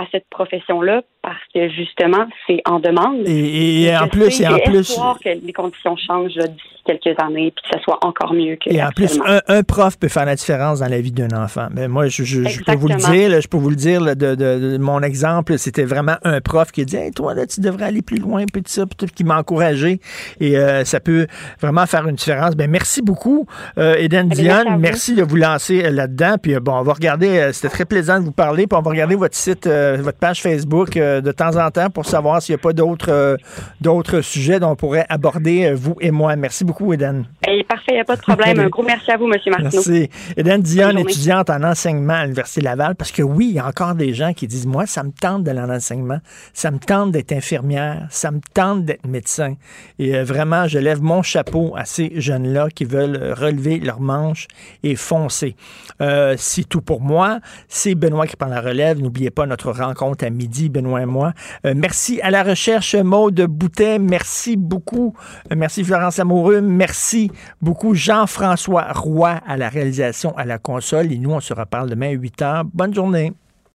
à 0.00 0.06
cette 0.12 0.28
profession-là 0.30 1.02
parce 1.22 1.36
que 1.54 1.68
justement, 1.70 2.26
c'est 2.46 2.60
en 2.66 2.78
demande. 2.80 3.26
Et, 3.26 3.82
et 3.84 3.96
en 3.96 4.08
plus, 4.08 4.40
et 4.40 4.46
en 4.48 4.58
plus, 4.58 4.96
que 5.22 5.44
les 5.44 5.52
conditions 5.52 5.96
changent 5.96 6.34
d'ici 6.34 6.60
quelques 6.86 7.20
années 7.20 7.52
puis 7.54 7.62
que 7.70 7.76
ça 7.76 7.82
soit 7.82 7.98
encore 8.02 8.32
mieux 8.32 8.56
que 8.56 8.72
Et 8.72 8.82
en 8.82 8.88
plus, 8.90 9.20
un, 9.26 9.40
un 9.48 9.62
prof 9.62 9.98
peut 9.98 10.08
faire 10.08 10.24
la 10.24 10.36
différence 10.36 10.80
dans 10.80 10.86
la 10.88 11.00
vie 11.02 11.12
d'un 11.12 11.36
enfant. 11.36 11.68
Mais 11.74 11.86
moi, 11.86 12.06
je, 12.08 12.22
je- 12.24 12.44
je 12.48 12.62
peux 12.64 12.74
vous 12.76 12.88
le 12.88 12.94
dire, 12.94 13.28
là, 13.30 13.40
je 13.40 13.48
peux 13.48 13.58
vous 13.58 13.68
le 13.68 13.76
dire, 13.76 14.00
là, 14.00 14.14
de, 14.14 14.34
de- 14.34 14.58
de 14.72 14.78
mon 14.78 15.02
exemple, 15.02 15.58
c'était 15.58 15.84
vraiment 15.84 16.16
un 16.24 16.40
prof 16.40 16.70
qui 16.72 16.86
dit 16.86 16.96
hey, 16.96 17.10
toi, 17.10 17.34
là, 17.34 17.46
tu 17.46 17.60
devrais 17.60 17.86
aller 17.86 18.00
plus 18.00 18.18
loin, 18.18 18.44
puis 18.50 18.62
tout 18.62 18.70
ça, 18.70 18.86
puis 18.86 18.96
tout, 18.96 19.06
qui 19.14 19.24
m'a 19.24 19.38
encouragé. 19.38 20.00
Et 20.40 20.56
euh, 20.56 20.84
ça 20.84 21.00
peut 21.00 21.26
vraiment 21.60 21.84
faire 21.84 22.06
une 22.08 22.16
différence. 22.16 22.56
Ben, 22.56 22.70
merci 22.70 23.02
beaucoup, 23.02 23.46
euh, 23.76 23.96
Eden 23.98 24.28
Eh 24.32 24.36
bien, 24.36 24.64
merci 24.78 25.14
de 25.14 25.22
vous 25.24 25.36
lancer 25.36 25.84
euh, 25.84 25.90
là-dedans. 25.90 26.36
Puis 26.42 26.54
bon, 26.60 26.72
on 26.74 26.82
va 26.82 26.92
regarder, 26.94 27.50
c'était 27.52 27.68
très 27.68 27.84
plaisant 27.84 28.18
de 28.20 28.24
vous 28.24 28.32
parler, 28.32 28.66
puis 28.66 28.78
on 28.78 28.82
va 28.82 28.90
regarder 28.92 29.16
votre 29.16 29.34
site, 29.36 29.66
votre 29.66 30.18
page 30.18 30.40
Facebook 30.40 30.96
de 31.20 31.32
temps 31.32 31.56
en 31.56 31.70
temps 31.70 31.90
pour 31.90 32.06
savoir 32.06 32.42
s'il 32.42 32.54
n'y 32.54 32.60
a 32.60 32.62
pas 32.62 32.72
d'autres 32.72 33.10
euh, 33.10 33.36
d'autres 33.80 34.20
sujets 34.20 34.60
dont 34.60 34.70
on 34.70 34.76
pourrait 34.76 35.06
aborder, 35.08 35.66
euh, 35.66 35.74
vous 35.74 35.96
et 36.00 36.10
moi. 36.10 36.36
Merci 36.36 36.64
beaucoup, 36.64 36.92
Eden. 36.92 37.26
Eh, 37.46 37.64
parfait, 37.64 37.92
il 37.92 37.94
n'y 37.94 38.00
a 38.00 38.04
pas 38.04 38.16
de 38.16 38.20
problème. 38.20 38.58
Un 38.58 38.68
gros 38.68 38.82
merci 38.82 39.10
à 39.10 39.16
vous, 39.16 39.24
M. 39.24 39.32
Martineau. 39.46 39.70
Merci. 39.72 40.10
Hélène 40.36 40.62
Dion, 40.62 40.90
étudiante 40.90 41.50
en 41.50 41.62
enseignement 41.62 42.14
à 42.14 42.22
l'Université 42.24 42.60
Laval, 42.60 42.94
parce 42.94 43.12
que 43.12 43.22
oui, 43.22 43.48
il 43.50 43.56
y 43.56 43.58
a 43.58 43.66
encore 43.66 43.94
des 43.94 44.12
gens 44.14 44.32
qui 44.32 44.46
disent, 44.46 44.66
moi, 44.66 44.86
ça 44.86 45.02
me 45.02 45.10
tente 45.10 45.44
d'aller 45.44 45.60
en 45.60 45.70
enseignement, 45.70 46.18
ça 46.52 46.70
me 46.70 46.78
tente 46.78 47.12
d'être 47.12 47.32
infirmière, 47.32 48.06
ça 48.10 48.30
me 48.30 48.40
tente 48.54 48.84
d'être 48.84 49.06
médecin. 49.06 49.54
Et 49.98 50.16
euh, 50.16 50.24
vraiment, 50.24 50.66
je 50.68 50.78
lève 50.78 51.02
mon 51.02 51.22
chapeau 51.22 51.74
à 51.76 51.84
ces 51.84 52.12
jeunes-là 52.20 52.68
qui 52.74 52.84
veulent 52.84 53.16
euh, 53.16 53.34
relever 53.34 53.78
leurs 53.78 54.00
manches 54.00 54.46
et 54.82 54.96
foncer. 54.96 55.56
Euh, 56.00 56.34
c'est 56.36 56.68
tout 56.68 56.80
pour 56.80 57.00
moi. 57.00 57.40
C'est 57.68 57.94
Benoît 57.94 58.26
qui 58.26 58.36
prend 58.36 58.48
la 58.48 58.60
relève. 58.60 59.00
N'oubliez 59.00 59.30
pas 59.30 59.46
notre 59.46 59.72
rencontre 59.72 60.24
à 60.24 60.30
midi, 60.30 60.68
Benoît 60.68 60.97
moi. 61.06 61.32
Euh, 61.64 61.74
merci 61.76 62.20
à 62.20 62.30
la 62.30 62.42
recherche, 62.42 62.94
Maude 62.94 63.40
Boutet. 63.42 63.98
Merci 63.98 64.56
beaucoup. 64.56 65.14
Euh, 65.50 65.54
merci 65.56 65.84
Florence 65.84 66.18
Amoureux. 66.18 66.60
Merci 66.60 67.30
beaucoup 67.62 67.94
Jean-François 67.94 68.92
Roy 68.92 69.40
à 69.46 69.56
la 69.56 69.68
réalisation 69.68 70.36
à 70.36 70.44
la 70.44 70.58
console. 70.58 71.12
Et 71.12 71.18
nous, 71.18 71.30
on 71.30 71.40
se 71.40 71.54
reparle 71.54 71.90
demain 71.90 72.08
à 72.08 72.12
8 72.12 72.42
heures. 72.42 72.64
Bonne 72.64 72.94
journée. 72.94 73.32